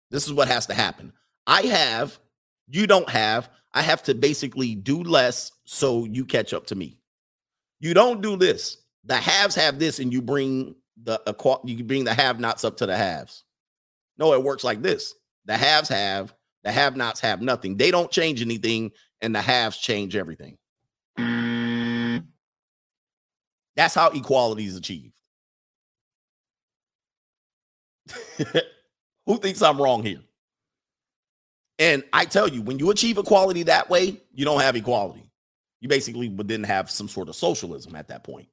This 0.09 0.25
is 0.25 0.33
what 0.33 0.47
has 0.47 0.65
to 0.67 0.73
happen. 0.73 1.13
I 1.47 1.61
have, 1.63 2.19
you 2.67 2.85
don't 2.85 3.09
have. 3.09 3.49
I 3.73 3.81
have 3.81 4.03
to 4.03 4.13
basically 4.13 4.75
do 4.75 5.01
less 5.01 5.51
so 5.65 6.05
you 6.05 6.25
catch 6.25 6.53
up 6.53 6.67
to 6.67 6.75
me. 6.75 6.99
You 7.79 7.93
don't 7.93 8.21
do 8.21 8.35
this. 8.35 8.77
The 9.05 9.15
haves 9.15 9.55
have 9.55 9.79
this, 9.79 9.99
and 9.99 10.11
you 10.11 10.21
bring 10.21 10.75
the 11.03 11.19
you 11.63 11.83
bring 11.83 12.03
the 12.03 12.13
have 12.13 12.39
nots 12.39 12.65
up 12.65 12.75
to 12.77 12.85
the 12.85 12.97
haves. 12.97 13.43
No, 14.17 14.33
it 14.33 14.43
works 14.43 14.63
like 14.63 14.81
this. 14.81 15.13
The 15.45 15.55
haves 15.55 15.87
have, 15.89 16.33
the 16.63 16.71
have 16.71 16.97
nots 16.97 17.21
have 17.21 17.41
nothing. 17.41 17.77
They 17.77 17.91
don't 17.91 18.11
change 18.11 18.41
anything, 18.41 18.91
and 19.21 19.33
the 19.33 19.41
haves 19.41 19.77
change 19.77 20.15
everything. 20.15 20.57
That's 23.77 23.93
how 23.93 24.09
equality 24.09 24.65
is 24.65 24.75
achieved. 24.75 25.13
Who 29.27 29.37
thinks 29.37 29.61
I'm 29.61 29.79
wrong 29.79 30.03
here? 30.03 30.21
And 31.79 32.03
I 32.11 32.25
tell 32.25 32.47
you, 32.47 32.61
when 32.61 32.79
you 32.79 32.89
achieve 32.89 33.17
equality 33.17 33.63
that 33.63 33.89
way, 33.89 34.21
you 34.33 34.45
don't 34.45 34.61
have 34.61 34.75
equality. 34.75 35.29
You 35.79 35.89
basically 35.89 36.27
would 36.29 36.47
then 36.47 36.63
have 36.63 36.89
some 36.89 37.07
sort 37.07 37.29
of 37.29 37.35
socialism 37.35 37.95
at 37.95 38.07
that 38.07 38.23
point. 38.23 38.47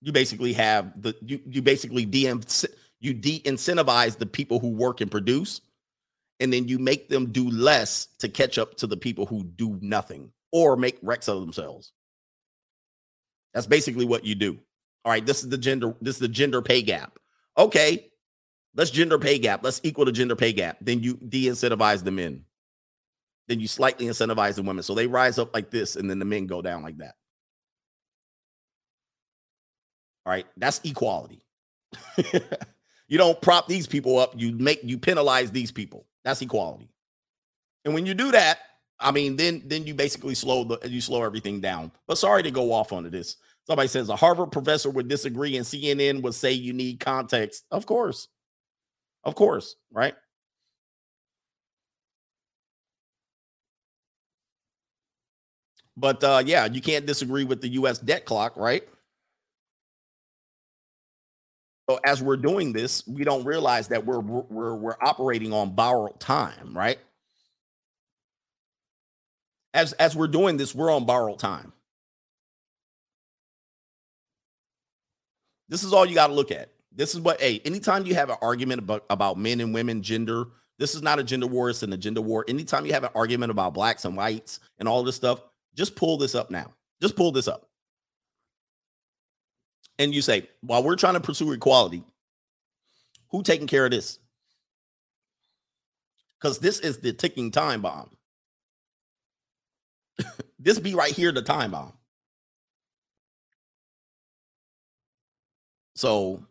You 0.00 0.12
basically 0.12 0.52
have 0.54 1.00
the 1.00 1.14
you 1.20 1.40
you 1.46 1.62
basically 1.62 2.04
de 2.04 2.32
you 3.00 3.12
de-incentivize 3.12 4.16
the 4.16 4.26
people 4.26 4.58
who 4.58 4.68
work 4.68 5.00
and 5.00 5.10
produce, 5.10 5.60
and 6.40 6.52
then 6.52 6.68
you 6.68 6.78
make 6.78 7.08
them 7.08 7.32
do 7.32 7.50
less 7.50 8.08
to 8.18 8.28
catch 8.28 8.56
up 8.56 8.76
to 8.76 8.86
the 8.86 8.96
people 8.96 9.26
who 9.26 9.44
do 9.44 9.78
nothing 9.82 10.32
or 10.52 10.76
make 10.76 10.98
wrecks 11.02 11.28
of 11.28 11.40
themselves. 11.40 11.92
That's 13.52 13.66
basically 13.66 14.04
what 14.04 14.24
you 14.24 14.34
do. 14.34 14.58
All 15.04 15.12
right, 15.12 15.24
this 15.24 15.42
is 15.42 15.48
the 15.48 15.58
gender, 15.58 15.94
this 16.00 16.16
is 16.16 16.20
the 16.20 16.28
gender 16.28 16.62
pay 16.62 16.82
gap. 16.82 17.18
Okay, 17.56 18.10
let's 18.76 18.90
gender 18.90 19.18
pay 19.18 19.38
gap. 19.38 19.64
Let's 19.64 19.80
equal 19.82 20.04
the 20.04 20.12
gender 20.12 20.36
pay 20.36 20.52
gap. 20.52 20.78
Then 20.80 21.02
you 21.02 21.14
de-incentivize 21.16 22.04
the 22.04 22.10
men. 22.10 22.44
Then 23.48 23.60
you 23.60 23.68
slightly 23.68 24.06
incentivize 24.06 24.56
the 24.56 24.62
women. 24.62 24.82
So 24.82 24.94
they 24.94 25.06
rise 25.06 25.38
up 25.38 25.54
like 25.54 25.70
this, 25.70 25.96
and 25.96 26.10
then 26.10 26.18
the 26.18 26.24
men 26.24 26.46
go 26.46 26.62
down 26.62 26.82
like 26.82 26.98
that. 26.98 27.14
All 30.24 30.32
right, 30.32 30.46
that's 30.56 30.80
equality. 30.82 31.44
you 33.08 33.16
don't 33.16 33.40
prop 33.40 33.68
these 33.68 33.86
people 33.86 34.18
up, 34.18 34.34
you 34.36 34.52
make 34.52 34.80
you 34.82 34.98
penalize 34.98 35.52
these 35.52 35.70
people. 35.70 36.06
That's 36.24 36.42
equality. 36.42 36.90
And 37.84 37.94
when 37.94 38.04
you 38.04 38.14
do 38.14 38.32
that, 38.32 38.58
I 38.98 39.12
mean, 39.12 39.36
then 39.36 39.62
then 39.66 39.86
you 39.86 39.94
basically 39.94 40.34
slow 40.34 40.64
the 40.64 40.90
you 40.90 41.00
slow 41.00 41.22
everything 41.22 41.60
down. 41.60 41.92
But 42.08 42.18
sorry 42.18 42.42
to 42.42 42.50
go 42.50 42.72
off 42.72 42.92
onto 42.92 43.10
this. 43.10 43.36
Somebody 43.64 43.88
says 43.88 44.08
a 44.08 44.16
Harvard 44.16 44.50
professor 44.50 44.90
would 44.90 45.06
disagree, 45.06 45.56
and 45.56 45.64
CNN 45.64 46.22
would 46.22 46.34
say 46.34 46.52
you 46.52 46.72
need 46.72 46.98
context. 46.98 47.64
Of 47.70 47.86
course, 47.86 48.26
of 49.26 49.34
course, 49.34 49.76
right? 49.92 50.14
But 55.96 56.22
uh, 56.24 56.42
yeah, 56.46 56.66
you 56.66 56.80
can't 56.80 57.06
disagree 57.06 57.44
with 57.44 57.60
the 57.60 57.68
U.S. 57.68 57.98
debt 57.98 58.24
clock, 58.24 58.56
right? 58.56 58.86
So 61.88 61.98
as 62.04 62.22
we're 62.22 62.36
doing 62.36 62.72
this, 62.72 63.06
we 63.06 63.24
don't 63.24 63.44
realize 63.44 63.88
that 63.88 64.04
we're 64.04 64.20
we're 64.20 64.74
we're 64.74 64.96
operating 65.00 65.52
on 65.52 65.74
borrowed 65.74 66.20
time, 66.20 66.76
right? 66.76 66.98
As 69.74 69.92
as 69.94 70.16
we're 70.16 70.28
doing 70.28 70.56
this, 70.56 70.74
we're 70.74 70.92
on 70.92 71.06
borrowed 71.06 71.38
time. 71.38 71.72
This 75.68 75.84
is 75.84 75.92
all 75.92 76.06
you 76.06 76.14
got 76.14 76.28
to 76.28 76.34
look 76.34 76.50
at. 76.52 76.70
This 76.96 77.14
is 77.14 77.20
what, 77.20 77.40
hey, 77.40 77.60
anytime 77.64 78.06
you 78.06 78.14
have 78.16 78.30
an 78.30 78.38
argument 78.42 78.80
about, 78.80 79.04
about 79.10 79.38
men 79.38 79.60
and 79.60 79.72
women, 79.72 80.02
gender, 80.02 80.46
this 80.78 80.94
is 80.94 81.02
not 81.02 81.18
a 81.20 81.24
gender 81.24 81.46
war, 81.46 81.70
it's 81.70 81.84
an 81.84 81.92
agenda 81.92 82.20
war. 82.20 82.44
Anytime 82.48 82.86
you 82.86 82.92
have 82.94 83.04
an 83.04 83.10
argument 83.14 83.52
about 83.52 83.74
blacks 83.74 84.04
and 84.04 84.16
whites 84.16 84.60
and 84.78 84.88
all 84.88 85.04
this 85.04 85.16
stuff, 85.16 85.42
just 85.74 85.94
pull 85.94 86.16
this 86.16 86.34
up 86.34 86.50
now. 86.50 86.72
Just 87.00 87.16
pull 87.16 87.30
this 87.30 87.46
up 87.46 87.68
and 89.98 90.14
you 90.14 90.22
say, 90.22 90.48
while 90.60 90.82
we're 90.82 90.96
trying 90.96 91.14
to 91.14 91.20
pursue 91.20 91.52
equality, 91.52 92.02
who 93.30 93.42
taking 93.42 93.66
care 93.66 93.86
of 93.86 93.90
this? 93.90 94.18
Because 96.40 96.58
this 96.58 96.78
is 96.80 96.98
the 96.98 97.12
ticking 97.12 97.50
time 97.50 97.82
bomb. 97.82 98.10
this 100.58 100.78
be 100.78 100.94
right 100.94 101.12
here, 101.12 101.32
the 101.32 101.42
time 101.42 101.70
bomb. 101.70 101.94
So 105.94 106.44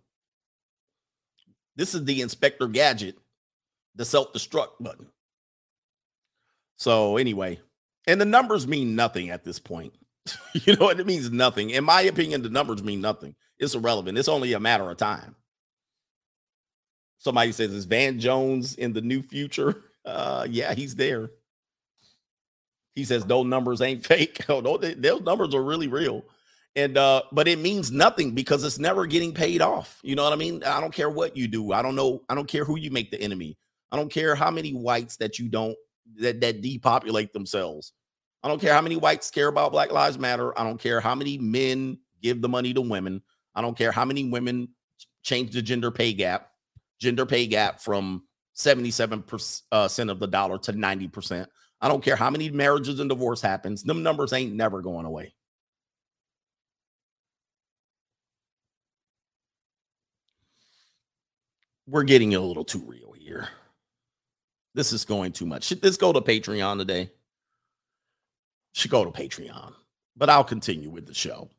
this 1.75 1.93
is 1.93 2.05
the 2.05 2.21
inspector 2.21 2.67
gadget, 2.67 3.17
the 3.95 4.05
self-destruct 4.05 4.71
button. 4.79 5.07
So 6.77 7.17
anyway, 7.17 7.59
and 8.07 8.19
the 8.19 8.25
numbers 8.25 8.67
mean 8.67 8.95
nothing 8.95 9.29
at 9.29 9.43
this 9.43 9.59
point. 9.59 9.93
you 10.53 10.75
know? 10.75 10.89
It 10.89 11.05
means 11.05 11.31
nothing. 11.31 11.71
In 11.71 11.83
my 11.83 12.01
opinion, 12.01 12.41
the 12.41 12.49
numbers 12.49 12.83
mean 12.83 13.01
nothing. 13.01 13.35
It's 13.57 13.75
irrelevant. 13.75 14.17
It's 14.17 14.27
only 14.27 14.53
a 14.53 14.59
matter 14.59 14.89
of 14.89 14.97
time. 14.97 15.35
Somebody 17.17 17.51
says, 17.53 17.71
Is 17.71 17.85
Van 17.85 18.19
Jones 18.19 18.75
in 18.75 18.93
the 18.93 19.01
new 19.01 19.21
future? 19.21 19.81
Uh, 20.05 20.45
yeah, 20.47 20.75
he's 20.75 20.93
there. 20.93 21.31
He 22.93 23.03
says 23.05 23.25
those 23.25 23.47
numbers 23.47 23.81
ain't 23.81 24.05
fake. 24.07 24.47
Oh, 24.47 24.61
those 24.61 25.21
numbers 25.21 25.55
are 25.55 25.63
really 25.63 25.87
real. 25.87 26.23
And 26.75 26.97
uh, 26.97 27.23
but 27.31 27.47
it 27.47 27.59
means 27.59 27.91
nothing 27.91 28.31
because 28.31 28.63
it's 28.63 28.79
never 28.79 29.05
getting 29.05 29.33
paid 29.33 29.61
off. 29.61 29.99
You 30.03 30.15
know 30.15 30.23
what 30.23 30.33
I 30.33 30.35
mean? 30.35 30.63
I 30.63 30.81
don't 30.81 30.93
care 30.93 31.09
what 31.09 31.37
you 31.37 31.47
do. 31.47 31.71
I 31.71 31.81
don't 31.81 31.95
know. 31.95 32.23
I 32.27 32.35
don't 32.35 32.47
care 32.47 32.65
who 32.65 32.77
you 32.77 32.91
make 32.91 33.11
the 33.11 33.21
enemy. 33.21 33.57
I 33.91 33.97
don't 33.97 34.11
care 34.11 34.35
how 34.35 34.51
many 34.51 34.73
whites 34.73 35.15
that 35.17 35.39
you 35.39 35.47
don't 35.47 35.75
that 36.17 36.41
that 36.41 36.61
depopulate 36.61 37.31
themselves. 37.31 37.93
I 38.43 38.49
don't 38.49 38.59
care 38.59 38.73
how 38.73 38.81
many 38.81 38.97
whites 38.97 39.31
care 39.31 39.47
about 39.47 39.71
Black 39.71 39.91
Lives 39.91 40.19
Matter. 40.19 40.57
I 40.59 40.63
don't 40.63 40.79
care 40.79 40.99
how 40.99 41.15
many 41.15 41.37
men 41.37 41.97
give 42.21 42.41
the 42.41 42.49
money 42.49 42.73
to 42.73 42.81
women. 42.81 43.21
I 43.55 43.61
don't 43.61 43.77
care 43.77 43.91
how 43.91 44.05
many 44.05 44.29
women 44.29 44.69
change 45.23 45.51
the 45.53 45.61
gender 45.61 45.91
pay 45.91 46.13
gap, 46.13 46.51
gender 46.99 47.25
pay 47.25 47.47
gap 47.47 47.79
from 47.79 48.23
77% 48.55 49.61
uh, 49.71 50.11
of 50.11 50.19
the 50.19 50.27
dollar 50.27 50.57
to 50.59 50.73
90%. 50.73 51.47
I 51.81 51.87
don't 51.87 52.03
care 52.03 52.15
how 52.15 52.29
many 52.29 52.49
marriages 52.49 52.99
and 52.99 53.09
divorce 53.09 53.41
happens. 53.41 53.83
Them 53.83 54.03
numbers 54.03 54.33
ain't 54.33 54.53
never 54.53 54.81
going 54.81 55.05
away. 55.05 55.33
We're 61.87 62.03
getting 62.03 62.35
a 62.35 62.39
little 62.39 62.65
too 62.65 62.83
real 62.85 63.13
here. 63.13 63.47
This 64.73 64.91
is 64.91 65.05
going 65.05 65.31
too 65.31 65.45
much. 65.45 65.63
Should 65.63 65.81
this 65.81 65.97
go 65.97 66.11
to 66.11 66.21
Patreon 66.21 66.79
today? 66.79 67.11
should 68.75 68.91
go 68.91 69.05
to 69.05 69.11
Patreon. 69.11 69.73
But 70.17 70.29
I'll 70.29 70.43
continue 70.43 70.89
with 70.89 71.05
the 71.07 71.13
show. 71.13 71.49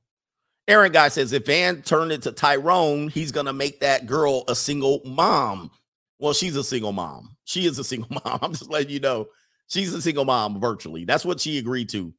Aaron 0.69 0.93
Guy 0.93 1.09
says 1.09 1.33
if 1.33 1.47
Van 1.47 1.83
turned 1.83 2.13
into 2.13 2.31
Tyrone, 2.31 3.09
he's 3.09 3.33
gonna 3.33 3.53
make 3.53 3.81
that 3.81 4.07
girl 4.07 4.45
a 4.49 4.55
single 4.55 5.01
mom. 5.05 5.71
Well, 6.19 6.35
she's 6.35 6.57
a 6.57 6.65
single 6.65 6.93
mom. 6.93 7.37
She 7.45 7.67
is 7.67 7.79
a 7.79 7.85
single 7.85 8.09
mom. 8.25 8.39
I'm 8.43 8.53
just 8.53 8.71
letting 8.71 8.91
you 8.91 9.01
know 9.01 9.29
she's 9.69 9.95
a 9.95 10.03
single 10.03 10.25
mom 10.25 10.61
virtually. 10.61 11.05
That's 11.05 11.25
what 11.25 11.41
she 11.41 11.59
agreed 11.59 11.89
to. 11.91 12.13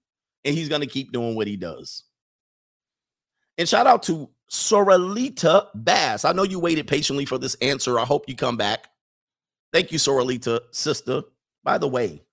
And 0.45 0.55
he's 0.55 0.69
gonna 0.69 0.88
keep 0.88 1.11
doing 1.11 1.35
what 1.35 1.47
he 1.47 1.57
does. 1.57 2.03
And 3.59 3.69
shout 3.69 3.88
out 3.88 4.03
to 4.03 4.29
Soralita 4.49 5.68
Bass. 5.76 6.26
I 6.26 6.34
know 6.34 6.44
you 6.44 6.60
waited 6.60 6.88
patiently 6.88 7.26
for 7.26 7.38
this 7.38 7.56
answer. 7.56 7.99
I 7.99 8.06
hope 8.06 8.28
you 8.28 8.36
come 8.36 8.57
back. 8.57 8.88
Thank 9.74 9.91
you, 9.91 9.99
Soralita, 9.99 10.61
sister. 10.72 11.24
By 11.64 11.78
the 11.78 11.88
way, 11.88 12.24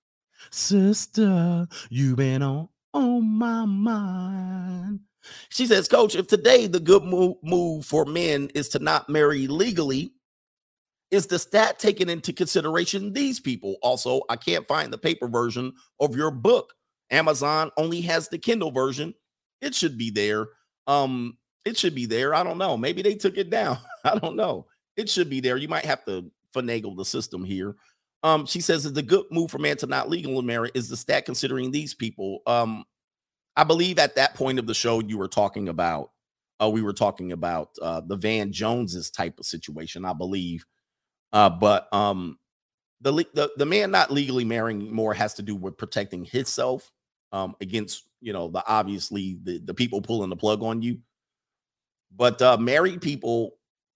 Sister, 0.51 1.67
you've 1.89 2.17
been 2.17 2.41
on 2.41 2.69
on 2.93 3.25
my 3.37 3.65
mind. 3.65 5.01
She 5.49 5.65
says, 5.67 5.87
Coach, 5.87 6.15
if 6.15 6.27
today 6.27 6.67
the 6.67 6.79
good 6.79 7.03
move, 7.03 7.35
move 7.43 7.85
for 7.85 8.05
men 8.05 8.49
is 8.55 8.69
to 8.69 8.79
not 8.79 9.09
marry 9.09 9.47
legally, 9.47 10.13
is 11.11 11.27
the 11.27 11.39
stat 11.39 11.79
taken 11.79 12.09
into 12.09 12.31
consideration 12.31 13.11
these 13.11 13.39
people? 13.39 13.75
Also, 13.81 14.21
I 14.29 14.37
can't 14.37 14.67
find 14.67 14.93
the 14.93 14.97
paper 14.97 15.27
version 15.27 15.73
of 15.99 16.15
your 16.15 16.31
book. 16.31 16.73
Amazon 17.11 17.71
only 17.77 18.01
has 18.01 18.29
the 18.29 18.37
Kindle 18.37 18.71
version. 18.71 19.13
It 19.61 19.75
should 19.75 19.97
be 19.97 20.09
there. 20.09 20.47
Um, 20.87 21.37
it 21.65 21.77
should 21.77 21.95
be 21.95 22.05
there. 22.05 22.33
I 22.33 22.43
don't 22.43 22.57
know. 22.57 22.77
Maybe 22.77 23.01
they 23.01 23.15
took 23.15 23.37
it 23.37 23.49
down. 23.49 23.77
I 24.03 24.17
don't 24.17 24.35
know. 24.35 24.67
It 24.95 25.09
should 25.09 25.29
be 25.29 25.41
there. 25.41 25.57
You 25.57 25.67
might 25.67 25.85
have 25.85 26.05
to 26.05 26.31
finagle 26.55 26.95
the 26.95 27.05
system 27.05 27.43
here. 27.43 27.75
Um, 28.23 28.45
she 28.45 28.61
says 28.61 28.85
it's 28.85 28.97
a 28.97 29.03
good 29.03 29.25
move 29.31 29.51
for 29.51 29.59
man 29.59 29.77
to 29.77 29.87
not 29.87 30.09
legally 30.09 30.41
marry 30.43 30.71
is 30.73 30.89
the 30.89 30.97
stat 30.97 31.25
considering 31.25 31.71
these 31.71 31.93
people. 31.93 32.39
Um, 32.47 32.85
I 33.55 33.63
believe 33.63 33.99
at 33.99 34.15
that 34.15 34.35
point 34.35 34.59
of 34.59 34.67
the 34.67 34.73
show 34.73 34.99
you 34.99 35.17
were 35.17 35.27
talking 35.27 35.69
about 35.69 36.11
uh 36.61 36.69
we 36.69 36.81
were 36.81 36.93
talking 36.93 37.31
about 37.31 37.69
uh 37.81 38.01
the 38.01 38.15
Van 38.15 38.51
Joneses 38.51 39.09
type 39.09 39.39
of 39.39 39.45
situation, 39.45 40.05
I 40.05 40.13
believe. 40.13 40.65
Uh 41.33 41.49
but 41.49 41.93
um 41.93 42.37
the 43.01 43.11
the, 43.33 43.51
the 43.57 43.65
man 43.65 43.91
not 43.91 44.11
legally 44.11 44.45
marrying 44.45 44.93
more 44.93 45.13
has 45.13 45.33
to 45.35 45.41
do 45.41 45.55
with 45.55 45.77
protecting 45.77 46.23
himself 46.25 46.91
um 47.31 47.55
against, 47.61 48.07
you 48.21 48.33
know, 48.33 48.49
the 48.49 48.63
obviously 48.67 49.37
the 49.43 49.59
the 49.59 49.73
people 49.73 50.01
pulling 50.01 50.29
the 50.29 50.35
plug 50.35 50.63
on 50.63 50.81
you. 50.81 50.99
But 52.15 52.41
uh 52.41 52.57
married 52.57 53.01
people 53.01 53.55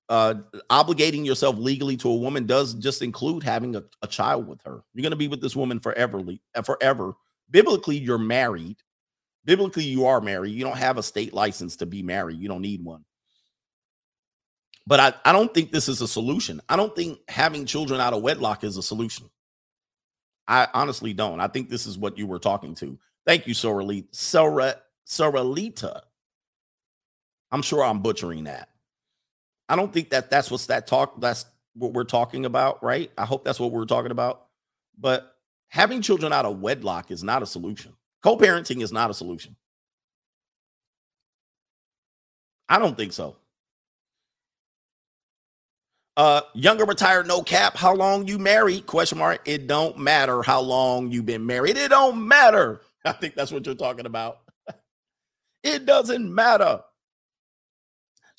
uh 0.09 0.35
obligating 0.69 1.25
yourself 1.25 1.57
legally 1.57 1.97
to 1.97 2.09
a 2.09 2.15
woman 2.15 2.45
does 2.45 2.73
just 2.75 3.01
include 3.01 3.43
having 3.43 3.75
a, 3.75 3.83
a 4.01 4.07
child 4.07 4.47
with 4.47 4.61
her. 4.63 4.81
You're 4.93 5.03
going 5.03 5.11
to 5.11 5.17
be 5.17 5.27
with 5.27 5.41
this 5.41 5.55
woman 5.55 5.79
forever 5.79 6.21
uh, 6.55 6.61
forever. 6.61 7.13
Biblically 7.51 7.97
you're 7.97 8.17
married. 8.17 8.77
Biblically 9.45 9.85
you 9.85 10.05
are 10.05 10.21
married. 10.21 10.53
You 10.53 10.63
don't 10.63 10.77
have 10.77 10.97
a 10.97 11.03
state 11.03 11.33
license 11.33 11.75
to 11.77 11.85
be 11.85 12.03
married. 12.03 12.39
You 12.39 12.47
don't 12.47 12.61
need 12.61 12.83
one. 12.83 13.03
But 14.85 14.99
I, 14.99 15.13
I 15.29 15.31
don't 15.31 15.53
think 15.53 15.71
this 15.71 15.87
is 15.87 16.01
a 16.01 16.07
solution. 16.07 16.61
I 16.67 16.75
don't 16.75 16.95
think 16.95 17.19
having 17.27 17.65
children 17.67 18.01
out 18.01 18.13
of 18.13 18.23
wedlock 18.23 18.63
is 18.63 18.75
a 18.75 18.81
solution. 18.83 19.29
I 20.47 20.67
honestly 20.73 21.13
don't. 21.13 21.39
I 21.39 21.47
think 21.47 21.69
this 21.69 21.85
is 21.85 21.97
what 21.97 22.17
you 22.17 22.25
were 22.25 22.39
talking 22.39 22.73
to. 22.75 22.97
Thank 23.25 23.45
you 23.45 23.53
soralita 23.53 24.07
Sora, 24.11 24.77
soralita 25.07 26.01
i'm 27.51 27.61
sure 27.61 27.83
i'm 27.83 28.01
butchering 28.01 28.45
that 28.45 28.69
i 29.67 29.75
don't 29.75 29.93
think 29.93 30.09
that 30.09 30.29
that's 30.29 30.51
what's 30.51 30.67
that 30.67 30.87
talk 30.87 31.19
that's 31.21 31.45
what 31.75 31.93
we're 31.93 32.03
talking 32.03 32.45
about 32.45 32.83
right 32.83 33.11
i 33.17 33.25
hope 33.25 33.43
that's 33.45 33.59
what 33.59 33.71
we're 33.71 33.85
talking 33.85 34.11
about 34.11 34.45
but 34.97 35.35
having 35.69 36.01
children 36.01 36.33
out 36.33 36.45
of 36.45 36.59
wedlock 36.59 37.11
is 37.11 37.23
not 37.23 37.43
a 37.43 37.45
solution 37.45 37.93
Co-parenting 38.21 38.81
is 38.81 38.91
not 38.91 39.09
a 39.09 39.13
solution. 39.13 39.55
I 42.67 42.79
don't 42.79 42.97
think 42.97 43.13
so. 43.13 43.37
Uh, 46.17 46.41
younger 46.53 46.83
retired, 46.83 47.27
no 47.27 47.41
cap. 47.41 47.77
How 47.77 47.95
long 47.95 48.27
you 48.27 48.37
married? 48.37 48.85
Question 48.85 49.17
mark. 49.19 49.41
It 49.45 49.67
don't 49.67 49.97
matter 49.97 50.43
how 50.43 50.59
long 50.59 51.11
you've 51.11 51.25
been 51.25 51.45
married. 51.45 51.77
It 51.77 51.89
don't 51.89 52.27
matter. 52.27 52.81
I 53.05 53.13
think 53.13 53.35
that's 53.35 53.51
what 53.51 53.65
you're 53.65 53.75
talking 53.75 54.05
about. 54.05 54.39
it 55.63 55.85
doesn't 55.85 56.33
matter. 56.33 56.81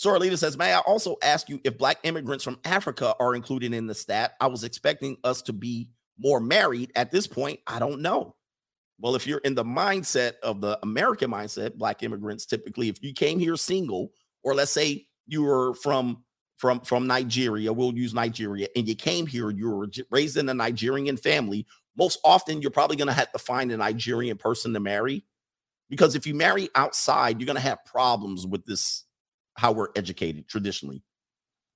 Soralita 0.00 0.38
says, 0.38 0.56
May 0.56 0.72
I 0.72 0.78
also 0.78 1.16
ask 1.22 1.50
you 1.50 1.60
if 1.62 1.76
black 1.76 1.98
immigrants 2.04 2.42
from 2.42 2.58
Africa 2.64 3.14
are 3.20 3.34
included 3.34 3.74
in 3.74 3.86
the 3.86 3.94
stat? 3.94 4.32
I 4.40 4.46
was 4.46 4.64
expecting 4.64 5.18
us 5.24 5.42
to 5.42 5.52
be 5.52 5.90
more 6.18 6.40
married 6.40 6.90
at 6.96 7.10
this 7.10 7.26
point. 7.26 7.60
I 7.66 7.78
don't 7.78 8.00
know. 8.00 8.34
Well, 8.98 9.14
if 9.14 9.26
you're 9.26 9.38
in 9.38 9.54
the 9.54 9.64
mindset 9.64 10.34
of 10.42 10.60
the 10.60 10.78
American 10.82 11.30
mindset, 11.30 11.74
black 11.74 12.02
immigrants 12.02 12.46
typically, 12.46 12.88
if 12.88 13.02
you 13.02 13.12
came 13.12 13.38
here 13.38 13.56
single, 13.56 14.12
or 14.42 14.54
let's 14.54 14.70
say 14.70 15.06
you 15.26 15.42
were 15.42 15.74
from 15.74 16.24
from 16.56 16.80
from 16.80 17.06
Nigeria, 17.06 17.72
we'll 17.72 17.94
use 17.94 18.14
Nigeria, 18.14 18.68
and 18.76 18.88
you 18.88 18.94
came 18.94 19.26
here, 19.26 19.50
you 19.50 19.70
were 19.70 19.88
raised 20.10 20.36
in 20.38 20.48
a 20.48 20.54
Nigerian 20.54 21.18
family. 21.18 21.66
Most 21.96 22.20
often, 22.24 22.62
you're 22.62 22.70
probably 22.70 22.96
going 22.96 23.08
to 23.08 23.14
have 23.14 23.32
to 23.32 23.38
find 23.38 23.70
a 23.70 23.76
Nigerian 23.76 24.38
person 24.38 24.72
to 24.72 24.80
marry, 24.80 25.24
because 25.90 26.14
if 26.14 26.26
you 26.26 26.34
marry 26.34 26.70
outside, 26.74 27.38
you're 27.38 27.46
going 27.46 27.56
to 27.56 27.62
have 27.62 27.84
problems 27.84 28.46
with 28.46 28.64
this. 28.64 29.04
How 29.60 29.72
we're 29.72 29.88
educated 29.94 30.48
traditionally, 30.48 31.02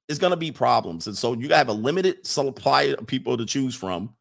it's 0.09 0.19
going 0.19 0.33
to 0.33 0.37
be 0.37 0.51
problems, 0.51 1.07
and 1.07 1.17
so 1.17 1.35
you 1.35 1.51
have 1.51 1.69
a 1.69 1.73
limited 1.73 2.27
supply 2.27 2.83
of 2.83 3.07
people 3.07 3.37
to 3.37 3.47
choose 3.47 3.75
from 3.75 4.15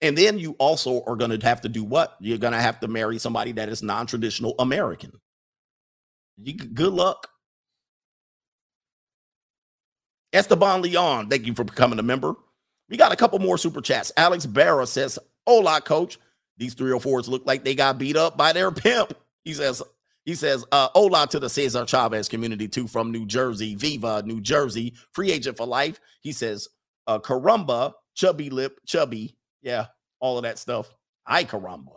and 0.00 0.16
then 0.16 0.38
you 0.38 0.54
also 0.58 1.02
are 1.06 1.16
going 1.16 1.36
to 1.36 1.46
have 1.46 1.60
to 1.62 1.68
do 1.68 1.82
what? 1.82 2.16
You're 2.20 2.38
going 2.38 2.52
to 2.52 2.60
have 2.60 2.80
to 2.80 2.88
marry 2.88 3.18
somebody 3.18 3.52
that 3.52 3.68
is 3.68 3.82
non 3.82 4.06
traditional 4.06 4.54
American. 4.58 5.12
You, 6.36 6.54
good 6.54 6.92
luck. 6.92 7.28
Esteban 10.32 10.82
Leon, 10.82 11.28
thank 11.28 11.46
you 11.46 11.54
for 11.54 11.64
becoming 11.64 11.98
a 11.98 12.02
member. 12.02 12.34
We 12.88 12.96
got 12.96 13.12
a 13.12 13.16
couple 13.16 13.38
more 13.38 13.58
super 13.58 13.80
chats. 13.80 14.12
Alex 14.16 14.46
Barra 14.46 14.86
says, 14.86 15.18
Hola, 15.46 15.80
coach. 15.80 16.18
These 16.58 16.74
304s 16.74 17.28
look 17.28 17.46
like 17.46 17.64
they 17.64 17.74
got 17.74 17.98
beat 17.98 18.16
up 18.16 18.36
by 18.36 18.52
their 18.52 18.70
pimp. 18.72 19.14
He 19.44 19.54
says, 19.54 19.82
he 20.28 20.34
says, 20.34 20.62
uh, 20.72 20.90
hola 20.94 21.26
to 21.28 21.40
the 21.40 21.48
Cesar 21.48 21.86
Chavez 21.86 22.28
community 22.28 22.68
too 22.68 22.86
from 22.86 23.10
New 23.10 23.24
Jersey, 23.24 23.74
Viva, 23.74 24.22
New 24.26 24.42
Jersey, 24.42 24.92
free 25.10 25.32
agent 25.32 25.56
for 25.56 25.66
life. 25.66 25.98
He 26.20 26.32
says, 26.32 26.68
uh, 27.06 27.18
Caramba, 27.18 27.94
chubby 28.14 28.50
lip, 28.50 28.78
chubby, 28.84 29.38
yeah, 29.62 29.86
all 30.20 30.36
of 30.36 30.42
that 30.42 30.58
stuff. 30.58 30.94
I 31.26 31.44
caramba. 31.44 31.96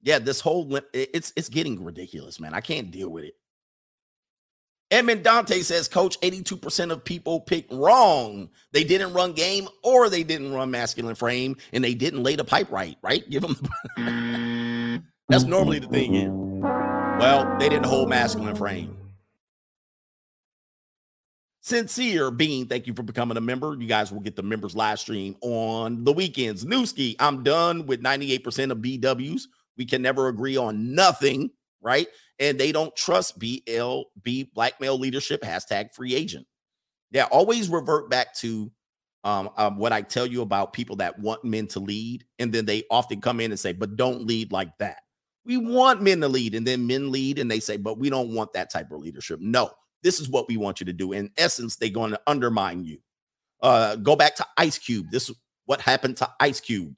Yeah, 0.00 0.20
this 0.20 0.40
whole 0.40 0.78
it's 0.92 1.32
it's 1.34 1.48
getting 1.48 1.82
ridiculous, 1.82 2.38
man. 2.38 2.54
I 2.54 2.60
can't 2.60 2.92
deal 2.92 3.10
with 3.10 3.24
it. 3.24 3.34
Edmund 4.92 5.24
Dante 5.24 5.62
says, 5.62 5.88
Coach, 5.88 6.20
82% 6.20 6.92
of 6.92 7.04
people 7.04 7.40
picked 7.40 7.72
wrong. 7.72 8.50
They 8.70 8.84
didn't 8.84 9.12
run 9.12 9.32
game 9.32 9.66
or 9.82 10.08
they 10.08 10.22
didn't 10.22 10.54
run 10.54 10.70
masculine 10.70 11.16
frame 11.16 11.56
and 11.72 11.82
they 11.82 11.94
didn't 11.94 12.22
lay 12.22 12.36
the 12.36 12.44
pipe 12.44 12.70
right, 12.70 12.96
right? 13.02 13.28
Give 13.28 13.42
them 13.42 13.56
that's 15.28 15.44
normally 15.44 15.78
the 15.78 15.88
thing. 15.88 16.14
Yeah. 16.14 16.28
Well, 17.18 17.56
they 17.58 17.68
didn't 17.68 17.86
hold 17.86 18.08
masculine 18.08 18.54
frame. 18.54 18.96
Sincere 21.60 22.30
Being, 22.30 22.66
thank 22.66 22.86
you 22.86 22.94
for 22.94 23.02
becoming 23.02 23.36
a 23.36 23.40
member. 23.42 23.76
You 23.78 23.86
guys 23.86 24.10
will 24.10 24.20
get 24.20 24.36
the 24.36 24.42
members 24.42 24.74
live 24.74 24.98
stream 24.98 25.36
on 25.42 26.02
the 26.02 26.12
weekends. 26.12 26.64
Newski, 26.64 27.14
I'm 27.20 27.42
done 27.42 27.84
with 27.84 28.02
98% 28.02 28.70
of 28.70 28.78
BWs. 28.78 29.42
We 29.76 29.84
can 29.84 30.00
never 30.00 30.28
agree 30.28 30.56
on 30.56 30.94
nothing, 30.94 31.50
right? 31.82 32.06
And 32.38 32.58
they 32.58 32.72
don't 32.72 32.96
trust 32.96 33.38
BLB 33.38 34.52
black 34.54 34.80
male 34.80 34.98
leadership, 34.98 35.42
hashtag 35.42 35.92
free 35.92 36.14
agent. 36.14 36.46
Yeah, 37.10 37.24
always 37.24 37.68
revert 37.68 38.08
back 38.08 38.34
to 38.36 38.70
um, 39.24 39.50
um, 39.58 39.76
what 39.76 39.92
I 39.92 40.00
tell 40.00 40.26
you 40.26 40.40
about 40.40 40.72
people 40.72 40.96
that 40.96 41.18
want 41.18 41.44
men 41.44 41.66
to 41.68 41.80
lead. 41.80 42.24
And 42.38 42.50
then 42.50 42.64
they 42.64 42.84
often 42.90 43.20
come 43.20 43.40
in 43.40 43.50
and 43.50 43.60
say, 43.60 43.72
but 43.72 43.96
don't 43.96 44.26
lead 44.26 44.52
like 44.52 44.76
that. 44.78 45.00
We 45.48 45.56
want 45.56 46.02
men 46.02 46.20
to 46.20 46.28
lead. 46.28 46.54
And 46.54 46.64
then 46.66 46.86
men 46.86 47.10
lead 47.10 47.40
and 47.40 47.50
they 47.50 47.58
say, 47.58 47.76
but 47.76 47.98
we 47.98 48.10
don't 48.10 48.32
want 48.34 48.52
that 48.52 48.70
type 48.70 48.92
of 48.92 49.00
leadership. 49.00 49.40
No, 49.40 49.70
this 50.02 50.20
is 50.20 50.28
what 50.28 50.46
we 50.46 50.56
want 50.56 50.78
you 50.78 50.86
to 50.86 50.92
do. 50.92 51.12
In 51.12 51.30
essence, 51.36 51.74
they're 51.74 51.88
going 51.88 52.12
to 52.12 52.20
undermine 52.26 52.84
you. 52.84 52.98
Uh, 53.60 53.96
go 53.96 54.14
back 54.14 54.36
to 54.36 54.46
Ice 54.56 54.78
Cube. 54.78 55.06
This 55.10 55.28
is 55.28 55.36
what 55.64 55.80
happened 55.80 56.18
to 56.18 56.30
Ice 56.38 56.60
Cube. 56.60 56.94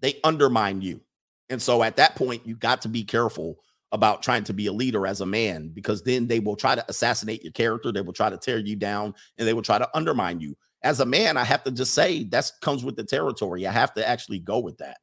They 0.00 0.18
undermine 0.24 0.80
you. 0.80 1.02
And 1.50 1.60
so 1.60 1.82
at 1.82 1.96
that 1.96 2.16
point, 2.16 2.46
you 2.46 2.56
got 2.56 2.82
to 2.82 2.88
be 2.88 3.04
careful 3.04 3.58
about 3.92 4.22
trying 4.22 4.44
to 4.44 4.52
be 4.52 4.66
a 4.66 4.72
leader 4.72 5.06
as 5.06 5.20
a 5.20 5.26
man 5.26 5.68
because 5.68 6.02
then 6.02 6.26
they 6.26 6.40
will 6.40 6.56
try 6.56 6.74
to 6.74 6.84
assassinate 6.88 7.42
your 7.42 7.52
character. 7.52 7.92
They 7.92 8.00
will 8.00 8.12
try 8.12 8.30
to 8.30 8.38
tear 8.38 8.58
you 8.58 8.76
down 8.76 9.14
and 9.36 9.46
they 9.46 9.52
will 9.52 9.62
try 9.62 9.78
to 9.78 9.88
undermine 9.94 10.40
you. 10.40 10.56
As 10.82 11.00
a 11.00 11.06
man, 11.06 11.36
I 11.36 11.44
have 11.44 11.64
to 11.64 11.70
just 11.70 11.92
say 11.92 12.24
that 12.24 12.50
comes 12.62 12.84
with 12.84 12.96
the 12.96 13.04
territory. 13.04 13.66
I 13.66 13.72
have 13.72 13.92
to 13.94 14.08
actually 14.08 14.38
go 14.38 14.60
with 14.60 14.78
that. 14.78 14.98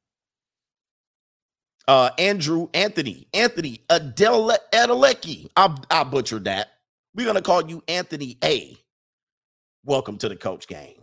Uh, 1.88 2.09
Andrew 2.18 2.68
Anthony, 2.73 3.27
Anthony 3.34 3.81
Adele 3.89 4.57
Adelecki. 4.73 5.49
I, 5.55 5.76
I 5.89 6.03
butchered 6.03 6.45
that. 6.45 6.68
We're 7.15 7.26
going 7.26 7.35
to 7.35 7.41
call 7.41 7.69
you 7.69 7.81
Anthony 7.88 8.38
A. 8.43 8.77
Welcome 9.85 10.18
to 10.19 10.30
the 10.30 10.35
coach 10.35 10.68
game. 10.68 11.01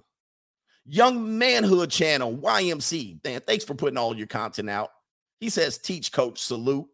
Young 0.84 1.38
Manhood 1.38 1.90
Channel, 1.90 2.36
YMC. 2.36 3.22
Dan, 3.22 3.40
thanks 3.40 3.64
for 3.64 3.74
putting 3.74 3.96
all 3.96 4.14
your 4.16 4.26
content 4.26 4.68
out. 4.68 4.90
He 5.40 5.48
says, 5.48 5.78
teach 5.78 6.12
coach, 6.12 6.40
salute. 6.40 6.86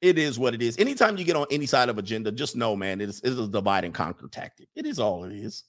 It 0.00 0.18
is 0.18 0.38
what 0.38 0.54
it 0.54 0.62
is. 0.62 0.78
Anytime 0.78 1.16
you 1.16 1.24
get 1.24 1.36
on 1.36 1.46
any 1.50 1.66
side 1.66 1.88
of 1.88 1.98
agenda, 1.98 2.32
just 2.32 2.56
know, 2.56 2.76
man, 2.76 3.00
it 3.00 3.08
is, 3.08 3.20
it 3.20 3.30
is 3.30 3.38
a 3.38 3.48
divide 3.48 3.84
and 3.84 3.94
conquer 3.94 4.28
tactic. 4.28 4.68
It 4.74 4.86
is 4.86 4.98
all 4.98 5.24
it 5.24 5.32
is. 5.32 5.64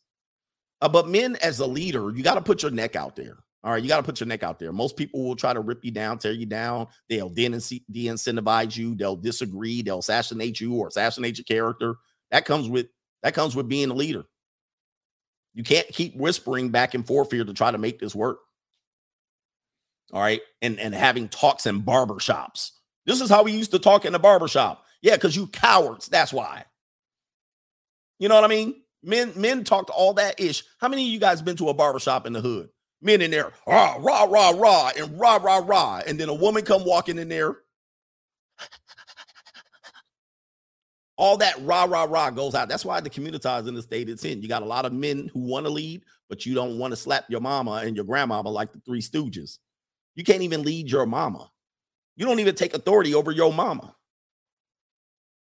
Uh, 0.82 0.90
but 0.90 1.07
men, 1.07 1.36
as 1.38 1.60
a 1.60 1.66
leader, 1.68 2.11
you 2.11 2.24
got 2.24 2.36
to 2.36 2.41
put 2.41 2.64
your 2.64 2.72
neck 2.72 2.95
out 2.95 3.16
there. 3.16 3.38
All 3.64 3.72
right, 3.72 3.84
you 3.84 3.90
got 3.90 3.98
to 3.98 4.03
put 4.03 4.22
your 4.22 4.27
neck 4.27 4.41
out 4.41 4.57
there. 4.57 4.72
Most 4.72 4.95
people 4.95 5.23
will 5.26 5.36
try 5.36 5.53
to 5.53 5.60
rip 5.60 5.84
you 5.84 5.91
down, 5.91 6.18
tear 6.18 6.31
you 6.31 6.45
down. 6.45 6.88
They'll 7.10 7.30
de 7.30 7.49
incentivize 7.49 8.77
you. 8.77 8.95
They'll 8.95 9.18
disagree. 9.18 9.81
They'll 9.81 9.99
assassinate 9.99 10.61
you 10.61 10.76
or 10.76 10.88
assassinate 10.88 11.38
your 11.38 11.45
character. 11.45 11.95
That 12.31 12.45
comes 12.45 12.69
with 12.69 12.88
that 13.22 13.34
comes 13.34 13.56
with 13.56 13.68
being 13.68 13.90
a 13.90 13.94
leader. 13.94 14.23
You 15.53 15.64
can't 15.64 15.88
keep 15.90 16.15
whispering 16.15 16.69
back 16.69 16.94
and 16.94 17.06
forth 17.06 17.31
here 17.31 17.44
to 17.44 17.53
try 17.53 17.69
to 17.69 17.77
make 17.77 17.99
this 17.99 18.15
work. 18.15 18.40
All 20.14 20.22
right. 20.22 20.41
And 20.61 20.80
and 20.80 20.94
having 20.94 21.27
talks 21.27 21.65
in 21.65 21.81
barbershops. 21.81 22.72
This 23.06 23.19
is 23.19 23.30
how 23.30 23.44
we 23.44 23.52
used 23.52 23.72
to 23.72 23.80
talk 23.80 24.06
in 24.06 24.14
the 24.14 24.19
barbershop. 24.19 24.86
Yeah, 25.02 25.15
because 25.15 25.36
you 25.36 25.48
cowards. 25.48 26.07
That's 26.07 26.31
why. 26.31 26.64
You 28.19 28.30
know 28.30 28.36
what 28.36 28.44
I 28.44 28.48
mean? 28.48 28.76
Men 29.03 29.34
men 29.36 29.65
talked 29.65 29.90
all 29.90 30.14
that 30.14 30.40
ish. 30.40 30.64
How 30.80 30.88
many 30.88 31.03
of 31.03 31.10
you 31.10 31.19
guys 31.19 31.41
been 31.41 31.57
to 31.57 31.69
a 31.69 31.73
barbershop 31.73 32.26
in 32.26 32.34
the 32.34 32.41
hood? 32.41 32.69
Men 33.01 33.21
in 33.21 33.31
there, 33.31 33.51
rah, 33.65 33.95
rah, 33.99 34.23
rah, 34.23 34.49
rah, 34.49 34.91
and 34.97 35.19
rah, 35.19 35.39
rah, 35.41 35.61
rah. 35.65 36.01
And 36.05 36.19
then 36.19 36.30
a 36.30 36.34
woman 36.34 36.65
come 36.65 36.85
walking 36.85 37.17
in 37.17 37.30
there 37.30 37.57
all 41.19 41.35
that 41.35 41.55
rah 41.63 41.84
rah 41.84 42.05
rah 42.05 42.30
goes 42.30 42.55
out. 42.55 42.69
That's 42.69 42.85
why 42.85 43.01
the 43.01 43.09
communitized 43.09 43.67
in 43.67 43.76
the 43.76 43.81
state 43.81 44.07
it's 44.07 44.23
in. 44.23 44.41
You 44.41 44.47
got 44.47 44.63
a 44.63 44.65
lot 44.65 44.85
of 44.85 44.93
men 44.93 45.30
who 45.34 45.41
want 45.41 45.65
to 45.65 45.69
lead, 45.69 46.05
but 46.30 46.45
you 46.45 46.55
don't 46.55 46.80
want 46.80 46.91
to 46.93 46.95
slap 46.95 47.26
your 47.30 47.41
mama 47.41 47.81
and 47.85 47.93
your 47.95 48.05
grandmama 48.05 48.49
like 48.49 48.71
the 48.71 48.80
Three 48.85 49.01
Stooges. 49.01 49.57
You 50.15 50.23
can't 50.23 50.43
even 50.43 50.63
lead 50.63 50.89
your 50.89 51.05
mama. 51.05 51.51
You 52.15 52.26
don't 52.26 52.39
even 52.39 52.55
take 52.55 52.73
authority 52.73 53.13
over 53.13 53.31
your 53.31 53.51
mama. 53.51 53.95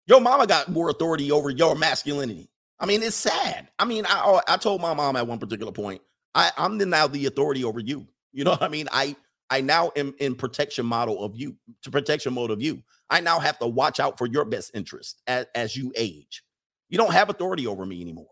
Your 0.05 0.19
mama 0.19 0.47
got 0.47 0.67
more 0.67 0.89
authority 0.89 1.31
over 1.31 1.49
your 1.49 1.75
masculinity. 1.75 2.49
I 2.77 2.85
mean, 2.85 3.01
it's 3.01 3.15
sad. 3.15 3.69
I 3.79 3.85
mean, 3.85 4.05
I 4.05 4.41
I 4.49 4.57
told 4.57 4.81
my 4.81 4.93
mom 4.93 5.15
at 5.15 5.27
one 5.27 5.39
particular 5.39 5.71
point, 5.71 6.01
I, 6.35 6.51
I'm 6.57 6.77
now 6.77 7.07
the 7.07 7.25
authority 7.25 7.63
over 7.63 7.79
you. 7.79 8.07
You 8.31 8.43
know 8.43 8.51
what 8.51 8.63
I 8.63 8.67
mean? 8.67 8.87
I 8.91 9.15
I 9.49 9.61
now 9.61 9.91
am 9.95 10.13
in 10.19 10.35
protection 10.35 10.85
model 10.85 11.23
of 11.23 11.35
you, 11.35 11.55
to 11.81 11.89
protection 11.89 12.33
mode 12.33 12.51
of 12.51 12.61
you. 12.61 12.83
I 13.09 13.19
now 13.19 13.39
have 13.39 13.57
to 13.59 13.67
watch 13.67 13.99
out 13.99 14.17
for 14.17 14.27
your 14.27 14.45
best 14.45 14.71
interest 14.75 15.21
as, 15.25 15.47
as 15.55 15.75
you 15.75 15.91
age. 15.95 16.43
You 16.89 16.97
don't 16.97 17.13
have 17.13 17.29
authority 17.29 17.65
over 17.65 17.85
me 17.85 18.01
anymore. 18.01 18.29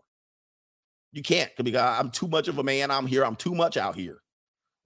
You 1.12 1.22
can't 1.22 1.50
because 1.56 1.98
I'm 1.98 2.10
too 2.10 2.28
much 2.28 2.48
of 2.48 2.58
a 2.58 2.62
man. 2.62 2.90
I'm 2.90 3.06
here. 3.06 3.24
I'm 3.24 3.36
too 3.36 3.54
much 3.54 3.76
out 3.76 3.96
here. 3.96 4.18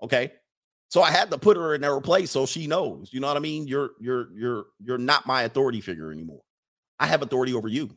Okay. 0.03 0.33
So 0.89 1.03
I 1.03 1.11
had 1.11 1.31
to 1.31 1.39
put 1.39 1.57
her 1.57 1.75
in 1.75 1.83
her 1.83 2.01
place 2.01 2.31
so 2.31 2.47
she 2.47 2.67
knows. 2.67 3.11
You 3.13 3.21
know 3.21 3.27
what 3.27 3.37
I 3.37 3.41
mean? 3.41 3.67
You're 3.67 3.91
you're 3.99 4.29
you're 4.35 4.65
you're 4.83 4.99
not 4.99 5.27
my 5.27 5.43
authority 5.43 5.81
figure 5.81 6.13
anymore. 6.13 6.43
I 6.99 7.07
have 7.07 7.23
authority 7.23 7.55
over 7.55 7.69
you. 7.69 7.97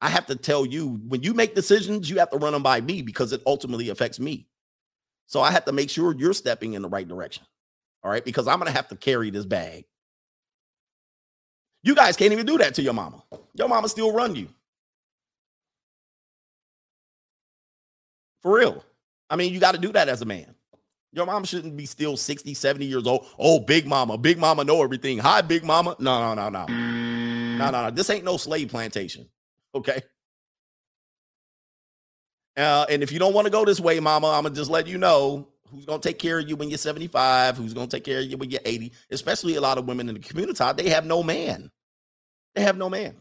I 0.00 0.08
have 0.08 0.26
to 0.26 0.36
tell 0.36 0.64
you 0.64 1.00
when 1.08 1.22
you 1.22 1.34
make 1.34 1.54
decisions, 1.54 2.08
you 2.08 2.18
have 2.18 2.30
to 2.30 2.38
run 2.38 2.52
them 2.52 2.62
by 2.62 2.80
me 2.80 3.02
because 3.02 3.32
it 3.32 3.42
ultimately 3.46 3.88
affects 3.88 4.20
me. 4.20 4.46
So 5.26 5.40
I 5.40 5.50
have 5.50 5.64
to 5.66 5.72
make 5.72 5.90
sure 5.90 6.14
you're 6.14 6.32
stepping 6.32 6.74
in 6.74 6.82
the 6.82 6.88
right 6.88 7.06
direction. 7.06 7.44
All 8.02 8.10
right, 8.10 8.24
because 8.24 8.46
I'm 8.46 8.58
gonna 8.58 8.70
have 8.70 8.88
to 8.88 8.96
carry 8.96 9.30
this 9.30 9.44
bag. 9.44 9.84
You 11.82 11.94
guys 11.94 12.16
can't 12.16 12.32
even 12.32 12.46
do 12.46 12.58
that 12.58 12.74
to 12.74 12.82
your 12.82 12.92
mama. 12.92 13.22
Your 13.54 13.68
mama 13.68 13.88
still 13.88 14.12
run 14.12 14.36
you. 14.36 14.48
For 18.42 18.56
real. 18.56 18.84
I 19.30 19.36
mean, 19.36 19.52
you 19.52 19.60
got 19.60 19.72
to 19.72 19.80
do 19.80 19.92
that 19.92 20.08
as 20.08 20.22
a 20.22 20.24
man. 20.24 20.54
Your 21.12 21.26
mom 21.26 21.44
shouldn't 21.44 21.76
be 21.76 21.86
still 21.86 22.16
60, 22.16 22.54
70 22.54 22.84
years 22.84 23.06
old. 23.06 23.26
Oh, 23.38 23.60
big 23.60 23.86
mama. 23.86 24.18
Big 24.18 24.38
mama 24.38 24.64
know 24.64 24.82
everything. 24.82 25.18
Hi, 25.18 25.40
big 25.40 25.64
mama. 25.64 25.96
No, 25.98 26.34
no, 26.34 26.34
no, 26.34 26.48
no. 26.48 26.66
No, 26.66 27.70
no, 27.70 27.82
no. 27.84 27.90
This 27.90 28.10
ain't 28.10 28.24
no 28.24 28.36
slave 28.36 28.68
plantation. 28.68 29.28
Okay. 29.74 30.00
Uh, 32.56 32.86
and 32.90 33.02
if 33.02 33.12
you 33.12 33.18
don't 33.18 33.34
want 33.34 33.46
to 33.46 33.50
go 33.50 33.64
this 33.64 33.80
way, 33.80 34.00
mama, 34.00 34.28
I'm 34.28 34.42
gonna 34.42 34.54
just 34.54 34.70
let 34.70 34.86
you 34.88 34.98
know 34.98 35.46
who's 35.70 35.84
gonna 35.84 36.00
take 36.00 36.18
care 36.18 36.38
of 36.40 36.48
you 36.48 36.56
when 36.56 36.68
you're 36.68 36.78
75, 36.78 37.56
who's 37.56 37.72
gonna 37.74 37.86
take 37.86 38.04
care 38.04 38.18
of 38.18 38.26
you 38.26 38.36
when 38.36 38.50
you're 38.50 38.60
80, 38.64 38.92
especially 39.10 39.54
a 39.54 39.60
lot 39.60 39.78
of 39.78 39.86
women 39.86 40.08
in 40.08 40.14
the 40.14 40.20
community, 40.20 40.64
they 40.76 40.88
have 40.90 41.06
no 41.06 41.22
man. 41.22 41.70
They 42.54 42.62
have 42.62 42.76
no 42.76 42.90
man. 42.90 43.14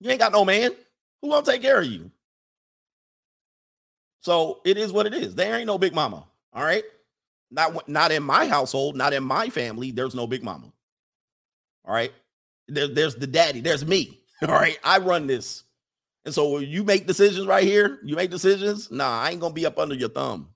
You 0.00 0.10
ain't 0.10 0.20
got 0.20 0.32
no 0.32 0.44
man. 0.44 0.72
Who 1.20 1.30
gonna 1.30 1.44
take 1.44 1.62
care 1.62 1.80
of 1.80 1.86
you? 1.86 2.10
So 4.22 4.60
it 4.64 4.78
is 4.78 4.92
what 4.92 5.06
it 5.06 5.14
is. 5.14 5.34
There 5.34 5.54
ain't 5.56 5.66
no 5.66 5.78
big 5.78 5.94
mama. 5.94 6.24
All 6.52 6.64
right. 6.64 6.84
Not 7.50 7.88
not 7.88 8.12
in 8.12 8.22
my 8.22 8.46
household, 8.46 8.96
not 8.96 9.12
in 9.12 9.22
my 9.22 9.48
family. 9.50 9.90
There's 9.90 10.14
no 10.14 10.26
big 10.26 10.42
mama. 10.42 10.72
All 11.84 11.94
right. 11.94 12.12
There, 12.72 12.88
there's 12.88 13.16
the 13.16 13.26
daddy. 13.26 13.60
There's 13.60 13.84
me. 13.84 14.20
All 14.42 14.48
right. 14.48 14.78
I 14.82 14.98
run 14.98 15.26
this. 15.26 15.64
And 16.24 16.34
so 16.34 16.58
you 16.58 16.84
make 16.84 17.06
decisions 17.06 17.46
right 17.46 17.64
here, 17.64 17.98
you 18.04 18.14
make 18.14 18.30
decisions. 18.30 18.90
Nah, 18.90 19.22
I 19.22 19.30
ain't 19.30 19.40
gonna 19.40 19.54
be 19.54 19.66
up 19.66 19.78
under 19.78 19.94
your 19.94 20.08
thumb. 20.08 20.50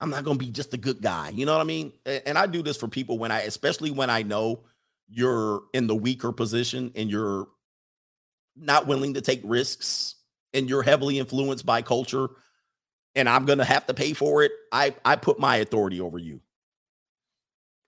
I'm 0.00 0.08
not 0.08 0.24
gonna 0.24 0.38
be 0.38 0.50
just 0.50 0.72
a 0.72 0.78
good 0.78 1.02
guy. 1.02 1.28
You 1.28 1.44
know 1.44 1.52
what 1.52 1.60
I 1.60 1.64
mean? 1.64 1.92
And 2.06 2.38
I 2.38 2.46
do 2.46 2.62
this 2.62 2.78
for 2.78 2.88
people 2.88 3.18
when 3.18 3.30
I, 3.30 3.40
especially 3.42 3.90
when 3.90 4.08
I 4.08 4.22
know 4.22 4.64
you're 5.10 5.62
in 5.74 5.86
the 5.86 5.94
weaker 5.94 6.32
position 6.32 6.90
and 6.94 7.10
you're 7.10 7.48
not 8.56 8.86
willing 8.86 9.14
to 9.14 9.20
take 9.20 9.42
risks 9.44 10.14
and 10.54 10.70
you're 10.70 10.82
heavily 10.82 11.18
influenced 11.18 11.66
by 11.66 11.82
culture 11.82 12.28
and 13.14 13.28
I'm 13.28 13.44
to 13.46 13.64
have 13.64 13.86
to 13.88 13.94
pay 13.94 14.14
for 14.14 14.42
it, 14.42 14.52
I 14.72 14.94
I 15.04 15.16
put 15.16 15.38
my 15.38 15.56
authority 15.56 16.00
over 16.00 16.16
you. 16.16 16.40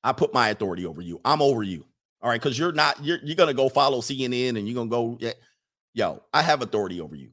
I 0.04 0.12
put 0.12 0.34
my 0.34 0.48
authority 0.50 0.86
over 0.86 1.02
you. 1.02 1.20
I'm 1.24 1.42
over 1.42 1.62
you. 1.62 1.84
All 2.22 2.30
right, 2.30 2.40
cuz 2.40 2.58
you're 2.58 2.72
not 2.72 3.04
you're 3.04 3.18
you're 3.22 3.36
to 3.46 3.54
go 3.54 3.68
follow 3.68 4.00
CNN 4.00 4.58
and 4.58 4.68
you're 4.68 4.74
to 4.84 4.90
go 4.90 5.16
yeah, 5.20 5.32
yo, 5.94 6.22
I 6.32 6.42
have 6.42 6.62
authority 6.62 7.00
over 7.00 7.16
you. 7.16 7.30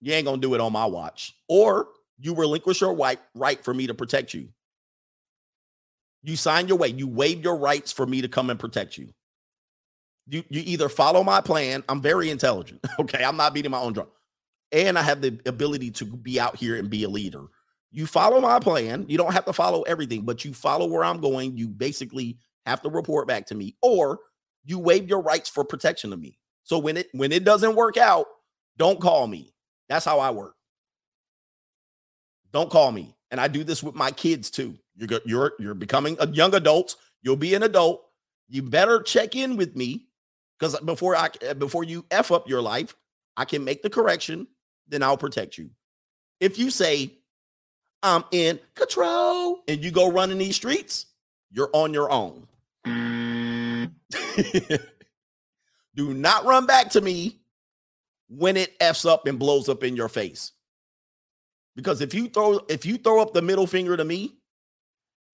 You 0.00 0.12
ain't 0.14 0.26
to 0.26 0.36
do 0.36 0.54
it 0.54 0.60
on 0.60 0.72
my 0.72 0.86
watch. 0.86 1.34
Or 1.48 1.88
you 2.20 2.34
relinquish 2.34 2.80
your 2.80 2.94
right 2.94 3.20
right 3.34 3.62
for 3.64 3.74
me 3.74 3.86
to 3.86 3.94
protect 3.94 4.34
you. 4.34 4.48
You 6.22 6.36
sign 6.36 6.68
your 6.68 6.78
way. 6.78 6.88
You 6.88 7.08
waive 7.08 7.42
your 7.42 7.56
rights 7.56 7.92
for 7.92 8.06
me 8.06 8.22
to 8.22 8.28
come 8.28 8.50
and 8.50 8.60
protect 8.60 8.98
you 8.98 9.08
you 10.28 10.44
you 10.48 10.62
either 10.64 10.88
follow 10.88 11.24
my 11.24 11.40
plan. 11.40 11.82
I'm 11.88 12.00
very 12.02 12.30
intelligent. 12.30 12.80
Okay, 13.00 13.24
I'm 13.24 13.36
not 13.36 13.54
beating 13.54 13.70
my 13.70 13.80
own 13.80 13.92
drum, 13.92 14.08
and 14.72 14.98
I 14.98 15.02
have 15.02 15.20
the 15.20 15.38
ability 15.46 15.92
to 15.92 16.04
be 16.04 16.40
out 16.40 16.56
here 16.56 16.76
and 16.76 16.90
be 16.90 17.04
a 17.04 17.08
leader. 17.08 17.44
You 17.90 18.06
follow 18.06 18.40
my 18.40 18.58
plan. 18.58 19.06
You 19.08 19.16
don't 19.16 19.32
have 19.32 19.46
to 19.46 19.52
follow 19.52 19.82
everything, 19.82 20.22
but 20.22 20.44
you 20.44 20.52
follow 20.52 20.86
where 20.86 21.04
I'm 21.04 21.20
going. 21.20 21.56
You 21.56 21.68
basically 21.68 22.38
have 22.66 22.82
to 22.82 22.90
report 22.90 23.26
back 23.26 23.46
to 23.46 23.54
me, 23.54 23.76
or 23.80 24.18
you 24.64 24.78
waive 24.78 25.08
your 25.08 25.20
rights 25.20 25.48
for 25.48 25.64
protection 25.64 26.12
of 26.12 26.20
me. 26.20 26.38
So 26.64 26.78
when 26.78 26.98
it 26.98 27.08
when 27.12 27.32
it 27.32 27.44
doesn't 27.44 27.76
work 27.76 27.96
out, 27.96 28.26
don't 28.76 29.00
call 29.00 29.26
me. 29.26 29.54
That's 29.88 30.04
how 30.04 30.20
I 30.20 30.30
work. 30.30 30.54
Don't 32.52 32.70
call 32.70 32.92
me. 32.92 33.16
And 33.30 33.40
I 33.40 33.48
do 33.48 33.64
this 33.64 33.82
with 33.82 33.94
my 33.94 34.10
kids 34.10 34.50
too. 34.50 34.76
You're 34.96 35.20
you're 35.24 35.52
you're 35.58 35.74
becoming 35.74 36.16
a 36.20 36.28
young 36.28 36.54
adult. 36.54 36.96
You'll 37.22 37.36
be 37.36 37.54
an 37.54 37.62
adult. 37.62 38.02
You 38.48 38.62
better 38.62 39.00
check 39.02 39.34
in 39.34 39.56
with 39.56 39.76
me 39.76 40.08
because 40.58 40.78
before 40.80 41.16
I 41.16 41.30
before 41.58 41.84
you 41.84 42.04
f 42.10 42.32
up 42.32 42.48
your 42.48 42.60
life, 42.62 42.94
I 43.36 43.44
can 43.44 43.64
make 43.64 43.82
the 43.82 43.90
correction. 43.90 44.46
Then 44.88 45.02
I'll 45.02 45.16
protect 45.16 45.56
you. 45.56 45.70
If 46.40 46.58
you 46.58 46.70
say 46.70 47.18
I'm 48.02 48.24
in 48.30 48.60
control 48.74 49.60
and 49.66 49.82
you 49.82 49.90
go 49.90 50.10
running 50.10 50.38
these 50.38 50.56
streets, 50.56 51.06
you're 51.50 51.70
on 51.72 51.92
your 51.92 52.10
own. 52.10 52.46
Do 55.94 56.14
not 56.14 56.44
run 56.44 56.66
back 56.66 56.90
to 56.90 57.00
me 57.00 57.40
when 58.28 58.56
it 58.56 58.74
f's 58.80 59.04
up 59.04 59.26
and 59.26 59.38
blows 59.38 59.68
up 59.68 59.82
in 59.82 59.96
your 59.96 60.08
face. 60.08 60.52
Because 61.74 62.00
if 62.00 62.14
you 62.14 62.28
throw 62.28 62.60
if 62.68 62.86
you 62.86 62.98
throw 62.98 63.20
up 63.20 63.32
the 63.32 63.42
middle 63.42 63.66
finger 63.66 63.96
to 63.96 64.04
me 64.04 64.36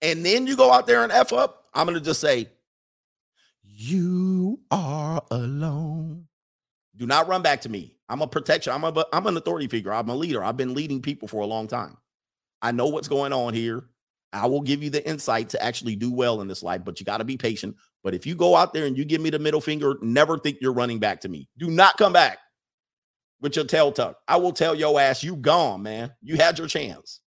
and 0.02 0.24
then 0.24 0.46
you 0.46 0.56
go 0.56 0.72
out 0.72 0.86
there 0.86 1.02
and 1.02 1.12
f 1.12 1.32
up, 1.32 1.64
I'm 1.74 1.86
gonna 1.86 2.00
just 2.00 2.20
say, 2.20 2.48
you 3.62 4.60
are 4.70 5.22
alone. 5.30 6.26
Do 6.96 7.06
not 7.06 7.28
run 7.28 7.42
back 7.42 7.62
to 7.62 7.68
me. 7.68 7.96
I'm 8.08 8.22
a 8.22 8.26
protection. 8.26 8.72
I'm 8.72 8.84
a 8.84 9.04
I'm 9.12 9.26
an 9.26 9.36
authority 9.36 9.68
figure. 9.68 9.92
I'm 9.92 10.08
a 10.08 10.14
leader. 10.14 10.44
I've 10.44 10.56
been 10.56 10.74
leading 10.74 11.02
people 11.02 11.28
for 11.28 11.40
a 11.42 11.46
long 11.46 11.66
time. 11.66 11.96
I 12.64 12.72
know 12.72 12.86
what's 12.86 13.08
going 13.08 13.34
on 13.34 13.52
here. 13.52 13.84
I 14.32 14.46
will 14.46 14.62
give 14.62 14.82
you 14.82 14.88
the 14.88 15.06
insight 15.06 15.50
to 15.50 15.62
actually 15.62 15.96
do 15.96 16.10
well 16.10 16.40
in 16.40 16.48
this 16.48 16.62
life, 16.62 16.82
but 16.82 16.98
you 16.98 17.04
got 17.04 17.18
to 17.18 17.24
be 17.24 17.36
patient. 17.36 17.76
But 18.02 18.14
if 18.14 18.26
you 18.26 18.34
go 18.34 18.56
out 18.56 18.72
there 18.72 18.86
and 18.86 18.96
you 18.96 19.04
give 19.04 19.20
me 19.20 19.28
the 19.28 19.38
middle 19.38 19.60
finger, 19.60 19.96
never 20.00 20.38
think 20.38 20.58
you're 20.60 20.72
running 20.72 20.98
back 20.98 21.20
to 21.20 21.28
me. 21.28 21.46
Do 21.58 21.70
not 21.70 21.98
come 21.98 22.14
back 22.14 22.38
with 23.42 23.54
your 23.54 23.66
tail 23.66 23.92
tucked. 23.92 24.22
I 24.26 24.38
will 24.38 24.52
tell 24.52 24.74
your 24.74 24.98
ass 24.98 25.22
you 25.22 25.36
gone, 25.36 25.82
man. 25.82 26.10
You 26.22 26.36
had 26.36 26.58
your 26.58 26.66
chance. 26.66 27.20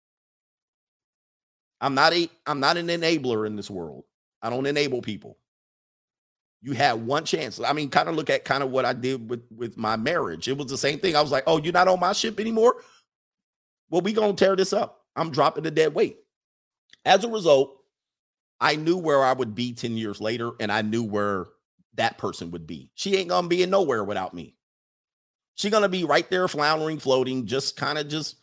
I'm 1.80 1.94
not 1.94 2.12
a 2.12 2.28
I'm 2.44 2.58
not 2.58 2.76
an 2.76 2.88
enabler 2.88 3.46
in 3.46 3.54
this 3.54 3.70
world. 3.70 4.04
I 4.42 4.50
don't 4.50 4.66
enable 4.66 5.02
people. 5.02 5.38
You 6.62 6.72
had 6.72 7.06
one 7.06 7.24
chance. 7.24 7.60
I 7.60 7.72
mean, 7.72 7.88
kind 7.90 8.08
of 8.08 8.16
look 8.16 8.28
at 8.28 8.44
kind 8.44 8.64
of 8.64 8.70
what 8.70 8.84
I 8.84 8.92
did 8.92 9.30
with 9.30 9.44
with 9.56 9.76
my 9.76 9.96
marriage. 9.96 10.48
It 10.48 10.58
was 10.58 10.66
the 10.66 10.76
same 10.76 10.98
thing. 10.98 11.14
I 11.14 11.22
was 11.22 11.30
like, 11.30 11.44
"Oh, 11.46 11.62
you're 11.62 11.72
not 11.72 11.86
on 11.86 12.00
my 12.00 12.12
ship 12.12 12.40
anymore." 12.40 12.74
Well, 13.88 14.02
we 14.02 14.12
gonna 14.12 14.34
tear 14.34 14.56
this 14.56 14.72
up. 14.72 14.97
I'm 15.18 15.30
dropping 15.30 15.64
the 15.64 15.70
dead 15.70 15.94
weight. 15.94 16.18
As 17.04 17.24
a 17.24 17.28
result, 17.28 17.76
I 18.60 18.76
knew 18.76 18.96
where 18.96 19.24
I 19.24 19.32
would 19.32 19.54
be 19.54 19.72
10 19.72 19.96
years 19.96 20.20
later, 20.20 20.52
and 20.60 20.70
I 20.70 20.82
knew 20.82 21.04
where 21.04 21.46
that 21.94 22.18
person 22.18 22.50
would 22.52 22.66
be. 22.66 22.90
She 22.94 23.16
ain't 23.16 23.28
gonna 23.28 23.48
be 23.48 23.62
in 23.62 23.70
nowhere 23.70 24.04
without 24.04 24.34
me. 24.34 24.56
She 25.56 25.70
gonna 25.70 25.88
be 25.88 26.04
right 26.04 26.28
there, 26.30 26.46
floundering, 26.46 26.98
floating, 26.98 27.46
just 27.46 27.76
kind 27.76 27.98
of 27.98 28.08
just, 28.08 28.36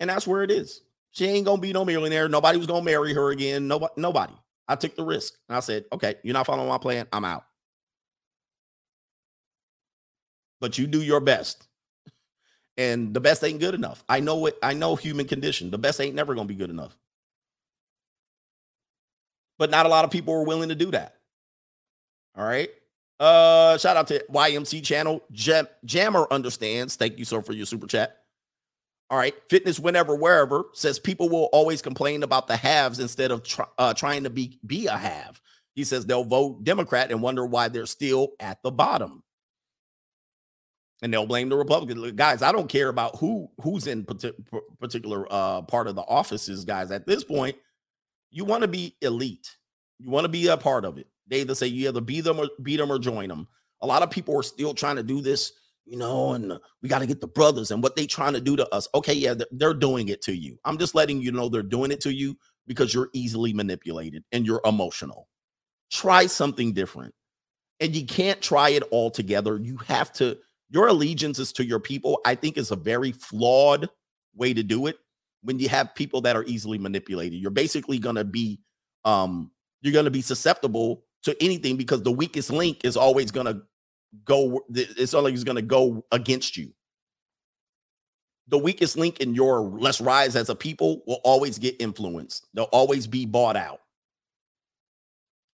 and 0.00 0.08
that's 0.08 0.26
where 0.26 0.42
it 0.42 0.50
is. 0.50 0.80
She 1.10 1.26
ain't 1.26 1.44
gonna 1.44 1.60
be 1.60 1.72
no 1.72 1.84
millionaire. 1.84 2.28
Nobody 2.28 2.56
was 2.56 2.66
gonna 2.66 2.84
marry 2.84 3.12
her 3.12 3.30
again. 3.30 3.68
Nobody, 3.68 3.92
nobody. 3.98 4.32
I 4.66 4.76
took 4.76 4.96
the 4.96 5.04
risk 5.04 5.34
and 5.48 5.56
I 5.56 5.60
said, 5.60 5.84
okay, 5.92 6.14
you're 6.22 6.32
not 6.32 6.46
following 6.46 6.68
my 6.68 6.78
plan. 6.78 7.06
I'm 7.12 7.24
out. 7.24 7.44
But 10.60 10.78
you 10.78 10.86
do 10.86 11.02
your 11.02 11.20
best. 11.20 11.66
And 12.82 13.14
the 13.14 13.20
best 13.20 13.44
ain't 13.44 13.60
good 13.60 13.74
enough. 13.74 14.02
I 14.08 14.18
know 14.20 14.46
it. 14.46 14.58
I 14.62 14.72
know 14.72 14.96
human 14.96 15.26
condition. 15.26 15.70
The 15.70 15.78
best 15.78 16.00
ain't 16.00 16.16
never 16.16 16.34
going 16.34 16.48
to 16.48 16.52
be 16.52 16.58
good 16.58 16.70
enough. 16.70 16.96
But 19.58 19.70
not 19.70 19.86
a 19.86 19.88
lot 19.88 20.04
of 20.04 20.10
people 20.10 20.34
are 20.34 20.44
willing 20.44 20.70
to 20.70 20.74
do 20.74 20.90
that. 20.90 21.14
All 22.36 22.44
right. 22.44 22.70
Uh, 23.20 23.78
shout 23.78 23.96
out 23.96 24.08
to 24.08 24.24
YMC 24.32 24.82
channel. 24.82 25.22
Jam- 25.30 25.68
Jammer 25.84 26.26
understands. 26.30 26.96
Thank 26.96 27.18
you, 27.18 27.24
sir, 27.24 27.40
for 27.42 27.52
your 27.52 27.66
super 27.66 27.86
chat. 27.86 28.18
All 29.10 29.18
right. 29.18 29.34
Fitness 29.48 29.78
whenever, 29.78 30.16
wherever 30.16 30.64
says 30.72 30.98
people 30.98 31.28
will 31.28 31.48
always 31.52 31.82
complain 31.82 32.24
about 32.24 32.48
the 32.48 32.56
haves 32.56 32.98
instead 32.98 33.30
of 33.30 33.44
uh, 33.78 33.94
trying 33.94 34.24
to 34.24 34.30
be, 34.30 34.58
be 34.66 34.88
a 34.88 34.96
have. 34.96 35.40
He 35.74 35.84
says 35.84 36.04
they'll 36.04 36.24
vote 36.24 36.64
Democrat 36.64 37.12
and 37.12 37.22
wonder 37.22 37.46
why 37.46 37.68
they're 37.68 37.86
still 37.86 38.32
at 38.40 38.60
the 38.62 38.72
bottom. 38.72 39.22
And 41.02 41.12
they'll 41.12 41.26
blame 41.26 41.48
the 41.48 41.56
Republican 41.56 42.14
guys. 42.14 42.42
I 42.42 42.52
don't 42.52 42.68
care 42.68 42.88
about 42.88 43.16
who 43.16 43.50
who's 43.60 43.86
in 43.86 44.04
parti- 44.04 44.32
particular 44.80 45.26
uh, 45.30 45.62
part 45.62 45.88
of 45.88 45.96
the 45.96 46.02
offices, 46.02 46.64
guys. 46.64 46.90
At 46.90 47.06
this 47.06 47.24
point, 47.24 47.56
you 48.30 48.44
want 48.44 48.62
to 48.62 48.68
be 48.68 48.96
elite. 49.02 49.56
You 49.98 50.10
want 50.10 50.24
to 50.24 50.28
be 50.28 50.46
a 50.46 50.56
part 50.56 50.84
of 50.84 50.98
it. 50.98 51.08
They 51.26 51.40
either 51.40 51.54
say 51.54 51.66
you 51.66 51.88
either 51.88 52.00
be 52.00 52.20
them 52.20 52.38
or 52.38 52.48
beat 52.62 52.76
them 52.76 52.90
or 52.90 52.98
join 52.98 53.28
them. 53.28 53.48
A 53.80 53.86
lot 53.86 54.02
of 54.02 54.10
people 54.10 54.36
are 54.38 54.44
still 54.44 54.74
trying 54.74 54.96
to 54.96 55.02
do 55.02 55.20
this, 55.20 55.52
you 55.84 55.96
know, 55.96 56.34
and 56.34 56.58
we 56.82 56.88
got 56.88 57.00
to 57.00 57.06
get 57.06 57.20
the 57.20 57.26
brothers 57.26 57.72
and 57.72 57.82
what 57.82 57.96
they 57.96 58.06
trying 58.06 58.34
to 58.34 58.40
do 58.40 58.56
to 58.56 58.74
us. 58.74 58.88
Okay, 58.94 59.14
yeah, 59.14 59.34
they're 59.50 59.74
doing 59.74 60.08
it 60.08 60.22
to 60.22 60.34
you. 60.34 60.58
I'm 60.64 60.78
just 60.78 60.94
letting 60.94 61.20
you 61.20 61.32
know 61.32 61.48
they're 61.48 61.62
doing 61.62 61.90
it 61.90 62.00
to 62.02 62.12
you 62.12 62.36
because 62.66 62.94
you're 62.94 63.10
easily 63.12 63.52
manipulated 63.52 64.22
and 64.30 64.46
you're 64.46 64.60
emotional. 64.64 65.28
Try 65.90 66.26
something 66.26 66.72
different. 66.72 67.14
And 67.80 67.96
you 67.96 68.06
can't 68.06 68.40
try 68.40 68.70
it 68.70 68.84
all 68.92 69.10
together. 69.10 69.58
You 69.60 69.76
have 69.88 70.12
to 70.14 70.38
your 70.72 70.88
allegiance 70.88 71.38
is 71.38 71.52
to 71.52 71.64
your 71.64 71.78
people, 71.78 72.20
I 72.24 72.34
think 72.34 72.56
is 72.56 72.70
a 72.70 72.76
very 72.76 73.12
flawed 73.12 73.90
way 74.34 74.54
to 74.54 74.62
do 74.62 74.86
it 74.86 74.96
when 75.42 75.58
you 75.58 75.68
have 75.68 75.94
people 75.94 76.22
that 76.22 76.34
are 76.34 76.44
easily 76.44 76.78
manipulated. 76.78 77.38
You're 77.38 77.50
basically 77.50 77.98
going 77.98 78.16
to 78.16 78.24
be 78.24 78.58
um 79.04 79.50
you're 79.82 79.92
going 79.92 80.06
to 80.06 80.10
be 80.10 80.22
susceptible 80.22 81.04
to 81.24 81.36
anything 81.42 81.76
because 81.76 82.02
the 82.02 82.10
weakest 82.10 82.50
link 82.50 82.84
is 82.84 82.96
always 82.96 83.30
going 83.30 83.46
to 83.46 83.60
go 84.24 84.64
it's 84.70 85.12
always 85.12 85.44
going 85.44 85.56
to 85.56 85.62
go 85.62 86.06
against 86.10 86.56
you. 86.56 86.72
The 88.48 88.56
weakest 88.56 88.96
link 88.96 89.20
in 89.20 89.34
your 89.34 89.60
let's 89.60 90.00
rise 90.00 90.36
as 90.36 90.48
a 90.48 90.54
people 90.54 91.02
will 91.06 91.20
always 91.22 91.58
get 91.58 91.76
influenced. 91.82 92.46
They'll 92.54 92.64
always 92.72 93.06
be 93.06 93.26
bought 93.26 93.56
out. 93.56 93.81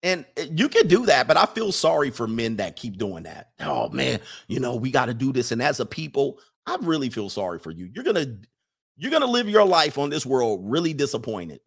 And 0.02 0.24
eh, 0.36 0.46
you 0.52 0.68
can 0.68 0.86
do 0.86 1.06
that, 1.06 1.26
but 1.26 1.36
I 1.36 1.46
feel 1.46 1.72
sorry 1.72 2.10
for 2.10 2.26
men 2.26 2.56
that 2.56 2.76
keep 2.76 2.98
doing 2.98 3.24
that. 3.24 3.50
Oh 3.60 3.88
man, 3.88 4.20
you 4.46 4.60
know, 4.60 4.76
we 4.76 4.90
got 4.90 5.06
to 5.06 5.14
do 5.14 5.32
this. 5.32 5.52
And 5.52 5.62
as 5.62 5.80
a 5.80 5.86
people, 5.86 6.38
I 6.66 6.76
really 6.82 7.10
feel 7.10 7.28
sorry 7.28 7.58
for 7.58 7.70
you. 7.70 7.88
You're 7.92 8.04
gonna 8.04 8.26
you're 8.96 9.10
gonna 9.10 9.26
live 9.26 9.48
your 9.48 9.64
life 9.64 9.98
on 9.98 10.10
this 10.10 10.26
world 10.26 10.60
really 10.62 10.92
disappointed. 10.92 11.60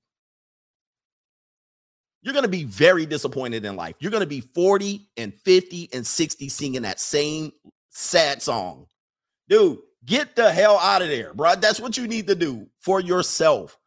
You're 2.22 2.34
gonna 2.34 2.48
be 2.48 2.64
very 2.64 3.06
disappointed 3.06 3.66
in 3.66 3.76
life. 3.76 3.96
You're 4.00 4.12
gonna 4.12 4.26
be 4.26 4.42
40 4.42 5.10
and 5.18 5.34
50 5.34 5.90
and 5.94 6.06
60 6.06 6.50
singing 6.50 6.84
that 6.84 7.00
same 7.00 7.52
sad 7.90 8.42
song. 8.42 8.86
Dude, 9.50 9.80
get 10.06 10.36
the 10.36 10.52
hell 10.52 10.78
out 10.78 11.02
of 11.02 11.10
there, 11.10 11.34
bro. 11.34 11.56
That's 11.56 11.80
what 11.80 11.98
you 11.98 12.08
need 12.08 12.28
to 12.28 12.36
do 12.36 12.68
for 12.80 13.02
yourself 13.02 13.78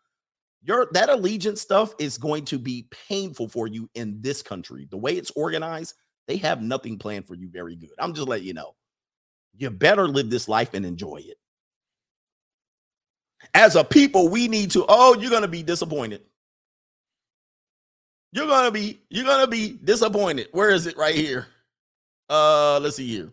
your 0.64 0.88
that 0.92 1.10
allegiance 1.10 1.60
stuff 1.60 1.94
is 1.98 2.16
going 2.16 2.46
to 2.46 2.58
be 2.58 2.88
painful 3.08 3.48
for 3.48 3.66
you 3.66 3.88
in 3.94 4.20
this 4.20 4.42
country. 4.42 4.88
The 4.90 4.96
way 4.96 5.12
it's 5.12 5.30
organized, 5.36 5.94
they 6.26 6.38
have 6.38 6.62
nothing 6.62 6.98
planned 6.98 7.26
for 7.26 7.34
you 7.34 7.48
very 7.50 7.76
good. 7.76 7.90
I'm 7.98 8.14
just 8.14 8.26
letting 8.26 8.46
you 8.46 8.54
know. 8.54 8.74
You 9.56 9.70
better 9.70 10.08
live 10.08 10.30
this 10.30 10.48
life 10.48 10.74
and 10.74 10.84
enjoy 10.84 11.18
it. 11.18 11.36
As 13.52 13.76
a 13.76 13.84
people, 13.84 14.28
we 14.28 14.48
need 14.48 14.70
to, 14.70 14.86
oh, 14.88 15.14
you're 15.20 15.30
gonna 15.30 15.46
be 15.46 15.62
disappointed. 15.62 16.22
You're 18.32 18.46
gonna 18.46 18.70
be, 18.70 19.00
you're 19.10 19.26
gonna 19.26 19.46
be 19.46 19.78
disappointed. 19.84 20.48
Where 20.52 20.70
is 20.70 20.86
it 20.86 20.96
right 20.96 21.14
here? 21.14 21.46
Uh, 22.30 22.80
let's 22.80 22.96
see 22.96 23.06
here. 23.06 23.30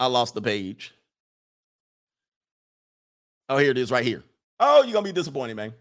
I 0.00 0.06
lost 0.06 0.34
the 0.34 0.42
page. 0.42 0.92
Oh, 3.48 3.56
here 3.56 3.70
it 3.70 3.78
is 3.78 3.92
right 3.92 4.04
here. 4.04 4.24
Oh, 4.58 4.82
you're 4.82 4.92
gonna 4.92 5.04
be 5.04 5.12
disappointed, 5.12 5.54
man. 5.54 5.72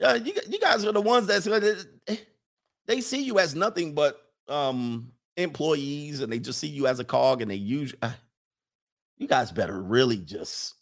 Yeah, 0.00 0.14
you 0.14 0.32
you 0.48 0.60
guys 0.60 0.84
are 0.84 0.92
the 0.92 1.00
ones 1.00 1.26
that's 1.26 1.46
eh, 1.46 2.16
they 2.86 3.00
see 3.00 3.22
you 3.22 3.38
as 3.38 3.54
nothing 3.54 3.94
but 3.94 4.20
um 4.48 5.12
employees, 5.36 6.20
and 6.20 6.32
they 6.32 6.38
just 6.38 6.58
see 6.60 6.68
you 6.68 6.86
as 6.86 7.00
a 7.00 7.04
cog, 7.04 7.42
and 7.42 7.50
they 7.50 7.56
use 7.56 7.94
uh, 8.02 8.12
you 9.16 9.26
guys 9.26 9.50
better 9.50 9.80
really 9.80 10.18
just 10.18 10.74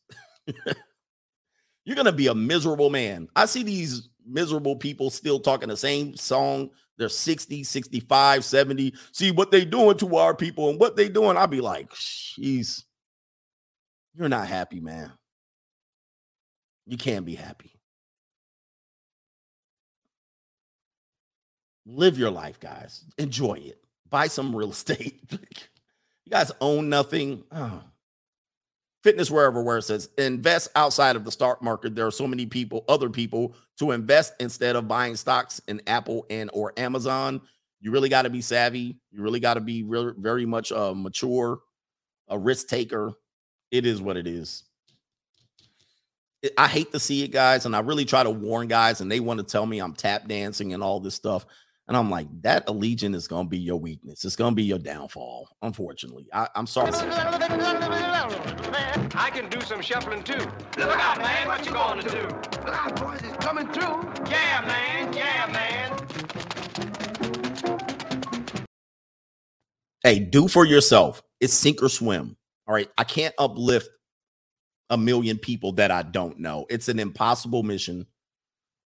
you're 1.84 1.96
gonna 1.96 2.12
be 2.12 2.26
a 2.26 2.34
miserable 2.34 2.90
man. 2.90 3.28
I 3.34 3.46
see 3.46 3.62
these 3.62 4.08
miserable 4.26 4.76
people 4.76 5.08
still 5.10 5.40
talking 5.40 5.68
the 5.68 5.76
same 5.76 6.16
song. 6.16 6.70
They're 6.98 7.08
60, 7.08 7.62
65, 7.62 8.44
70. 8.44 8.94
See 9.12 9.30
what 9.30 9.50
they 9.50 9.64
doing 9.64 9.98
to 9.98 10.16
our 10.16 10.34
people 10.34 10.70
and 10.70 10.80
what 10.80 10.96
they 10.96 11.08
doing. 11.10 11.36
I'll 11.36 11.46
be 11.46 11.60
like, 11.60 11.90
jeez, 11.90 12.84
you're 14.14 14.30
not 14.30 14.48
happy, 14.48 14.80
man. 14.80 15.12
You 16.86 16.96
can't 16.96 17.26
be 17.26 17.34
happy. 17.34 17.75
Live 21.86 22.18
your 22.18 22.30
life, 22.30 22.58
guys. 22.58 23.04
Enjoy 23.16 23.54
it. 23.54 23.80
Buy 24.10 24.26
some 24.26 24.54
real 24.54 24.70
estate. 24.70 25.20
you 25.30 26.30
guys 26.30 26.50
own 26.60 26.88
nothing. 26.88 27.44
Oh. 27.52 27.80
Fitness 29.04 29.30
wherever 29.30 29.62
where 29.62 29.78
it 29.78 29.82
says 29.82 30.08
invest 30.18 30.68
outside 30.74 31.14
of 31.14 31.24
the 31.24 31.30
stock 31.30 31.62
market. 31.62 31.94
There 31.94 32.06
are 32.06 32.12
so 32.12 32.26
many 32.26 32.44
people, 32.44 32.84
other 32.88 33.08
people, 33.08 33.54
to 33.78 33.92
invest 33.92 34.34
instead 34.40 34.74
of 34.74 34.88
buying 34.88 35.14
stocks 35.14 35.60
in 35.68 35.80
Apple 35.86 36.26
and 36.28 36.50
or 36.52 36.72
Amazon. 36.76 37.40
You 37.80 37.92
really 37.92 38.08
got 38.08 38.22
to 38.22 38.30
be 38.30 38.40
savvy. 38.40 38.98
You 39.12 39.22
really 39.22 39.38
got 39.38 39.54
to 39.54 39.60
be 39.60 39.84
re- 39.84 40.14
very 40.18 40.44
much 40.44 40.72
uh, 40.72 40.92
mature, 40.92 41.60
a 42.28 42.36
risk 42.36 42.66
taker. 42.66 43.12
It 43.70 43.86
is 43.86 44.00
what 44.00 44.16
it 44.16 44.26
is. 44.26 44.64
I 46.58 46.66
hate 46.66 46.90
to 46.92 47.00
see 47.00 47.22
it, 47.22 47.28
guys, 47.28 47.64
and 47.64 47.76
I 47.76 47.80
really 47.80 48.04
try 48.04 48.22
to 48.22 48.30
warn 48.30 48.66
guys, 48.66 49.00
and 49.00 49.10
they 49.10 49.20
want 49.20 49.38
to 49.38 49.44
tell 49.44 49.66
me 49.66 49.78
I'm 49.78 49.94
tap 49.94 50.26
dancing 50.26 50.74
and 50.74 50.82
all 50.82 51.00
this 51.00 51.14
stuff. 51.14 51.46
And 51.88 51.96
I'm 51.96 52.10
like, 52.10 52.26
that 52.42 52.68
allegiance 52.68 53.16
is 53.16 53.28
going 53.28 53.46
to 53.46 53.48
be 53.48 53.58
your 53.58 53.76
weakness. 53.76 54.24
It's 54.24 54.34
going 54.34 54.50
to 54.50 54.56
be 54.56 54.64
your 54.64 54.80
downfall, 54.80 55.48
unfortunately. 55.62 56.26
I, 56.32 56.48
am 56.56 56.66
sorry. 56.66 56.90
I 59.14 59.30
can 59.32 59.48
do 59.48 59.60
some 59.60 59.80
shuffling 59.80 60.24
too. 60.24 60.44
Look 60.78 60.98
out, 60.98 61.18
man. 61.18 61.46
What 61.46 61.64
you 61.64 61.70
going 61.70 62.00
to 62.00 62.08
do? 62.10 62.22
Look 62.64 62.74
out, 62.74 63.00
boys. 63.00 63.20
It's 63.22 63.36
coming 63.36 63.68
through. 63.68 64.02
Yeah, 64.28 64.64
man. 64.66 65.12
Yeah, 65.12 65.46
man. 65.52 65.96
Hey, 70.02 70.18
do 70.18 70.48
for 70.48 70.64
yourself. 70.64 71.22
It's 71.40 71.54
sink 71.54 71.84
or 71.84 71.88
swim. 71.88 72.36
All 72.66 72.74
right. 72.74 72.90
I 72.98 73.04
can't 73.04 73.34
uplift 73.38 73.88
a 74.90 74.98
million 74.98 75.38
people 75.38 75.70
that 75.74 75.92
I 75.92 76.02
don't 76.02 76.40
know. 76.40 76.66
It's 76.68 76.88
an 76.88 76.98
impossible 76.98 77.62
mission 77.62 78.06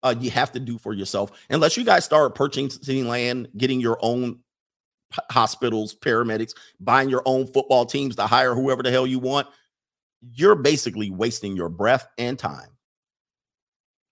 uh, 0.03 0.15
you 0.19 0.29
have 0.31 0.51
to 0.53 0.59
do 0.59 0.77
for 0.77 0.93
yourself. 0.93 1.31
Unless 1.49 1.77
you 1.77 1.83
guys 1.83 2.05
start 2.05 2.35
purchasing 2.35 3.07
land, 3.07 3.49
getting 3.57 3.79
your 3.79 3.97
own 4.01 4.39
hospitals, 5.31 5.95
paramedics, 5.95 6.53
buying 6.79 7.09
your 7.09 7.23
own 7.25 7.47
football 7.47 7.85
teams 7.85 8.15
to 8.15 8.27
hire 8.27 8.53
whoever 8.53 8.83
the 8.83 8.91
hell 8.91 9.07
you 9.07 9.19
want, 9.19 9.47
you're 10.33 10.55
basically 10.55 11.09
wasting 11.09 11.55
your 11.55 11.69
breath 11.69 12.07
and 12.17 12.37
time. 12.37 12.69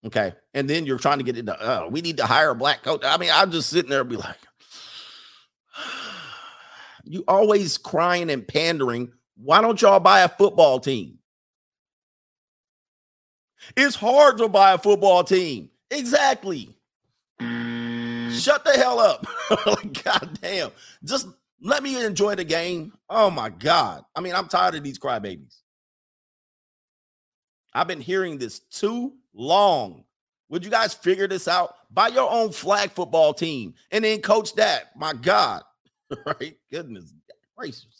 Okay. 0.05 0.33
And 0.53 0.69
then 0.69 0.85
you're 0.85 0.97
trying 0.97 1.17
to 1.17 1.23
get 1.23 1.37
into, 1.37 1.57
oh, 1.59 1.89
we 1.89 2.01
need 2.01 2.17
to 2.17 2.25
hire 2.25 2.51
a 2.51 2.55
black 2.55 2.83
coach. 2.83 3.01
I 3.03 3.17
mean, 3.17 3.29
I'm 3.33 3.51
just 3.51 3.69
sitting 3.69 3.89
there 3.89 4.01
and 4.01 4.09
be 4.09 4.15
like, 4.15 4.37
you 7.03 7.23
always 7.27 7.77
crying 7.77 8.29
and 8.29 8.47
pandering. 8.47 9.11
Why 9.35 9.61
don't 9.61 9.81
y'all 9.81 9.99
buy 9.99 10.21
a 10.21 10.29
football 10.29 10.79
team? 10.79 11.19
It's 13.75 13.95
hard 13.95 14.37
to 14.37 14.47
buy 14.47 14.73
a 14.73 14.77
football 14.77 15.23
team. 15.23 15.69
Exactly. 15.91 16.75
Shut 17.39 18.63
the 18.65 18.73
hell 18.75 18.99
up. 18.99 19.25
god 20.03 20.39
damn. 20.41 20.71
Just 21.03 21.27
let 21.61 21.83
me 21.83 22.03
enjoy 22.03 22.35
the 22.35 22.43
game. 22.43 22.93
Oh 23.09 23.29
my 23.29 23.49
God. 23.49 24.03
I 24.15 24.21
mean, 24.21 24.35
I'm 24.35 24.47
tired 24.47 24.75
of 24.75 24.83
these 24.83 24.99
crybabies. 24.99 25.57
I've 27.73 27.87
been 27.87 28.01
hearing 28.01 28.37
this 28.37 28.59
too 28.59 29.13
long. 29.33 30.03
Would 30.49 30.63
you 30.63 30.71
guys 30.71 30.93
figure 30.93 31.27
this 31.27 31.47
out? 31.47 31.75
Buy 31.91 32.07
your 32.07 32.29
own 32.31 32.51
flag 32.51 32.91
football 32.91 33.33
team 33.33 33.73
and 33.91 34.03
then 34.03 34.21
coach 34.21 34.55
that. 34.55 34.95
My 34.95 35.13
God. 35.13 35.63
right? 36.25 36.57
Goodness 36.71 37.13
gracious. 37.57 37.96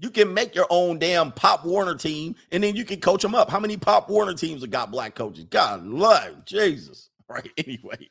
You 0.00 0.10
can 0.10 0.32
make 0.32 0.54
your 0.54 0.66
own 0.70 0.98
damn 0.98 1.30
Pop 1.30 1.64
Warner 1.64 1.94
team 1.94 2.34
and 2.52 2.64
then 2.64 2.74
you 2.74 2.84
can 2.84 3.00
coach 3.00 3.22
them 3.22 3.34
up. 3.34 3.50
How 3.50 3.60
many 3.60 3.76
Pop 3.76 4.08
Warner 4.08 4.34
teams 4.34 4.62
have 4.62 4.70
got 4.70 4.90
black 4.90 5.14
coaches? 5.14 5.44
God 5.44 5.86
love 5.86 6.44
Jesus. 6.44 7.08
Right. 7.30 7.48
Anyway, 7.58 8.10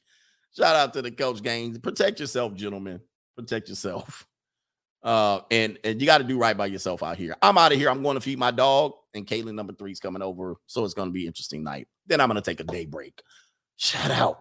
shout 0.56 0.78
out 0.78 0.94
to 0.94 1.02
the 1.02 1.12
coach 1.12 1.44
gangs. 1.44 1.78
Protect 1.78 2.22
yourself, 2.22 2.54
gentlemen. 2.56 3.02
Protect 3.36 3.68
yourself. 3.68 4.26
Uh, 5.04 5.42
and 5.52 5.78
and 5.84 6.00
you 6.00 6.06
got 6.06 6.20
to 6.20 6.24
do 6.24 6.38
right 6.38 6.56
by 6.56 6.68
yourself 6.68 7.04
out 7.04 7.18
here. 7.18 7.36
I'm 7.42 7.58
out 7.58 7.74
of 7.74 7.78
here. 7.78 7.90
I'm 7.90 8.02
going 8.02 8.16
to 8.16 8.22
feed 8.22 8.40
my 8.40 8.52
dog, 8.52 8.94
and 9.14 9.28
Caitlin 9.28 9.56
number 9.56 9.74
three 9.74 9.92
is 9.92 10.00
coming 10.00 10.22
over, 10.22 10.56
so 10.68 10.86
it's 10.86 10.94
going 10.94 11.10
to 11.10 11.14
be 11.14 11.28
interesting 11.28 11.64
night. 11.66 11.90
Then 12.08 12.22
I'm 12.22 12.30
going 12.30 12.42
to 12.42 12.50
take 12.50 12.62
a 12.62 12.64
day 12.64 12.86
break. 12.86 13.22
Shout 13.76 14.12
out. 14.12 14.38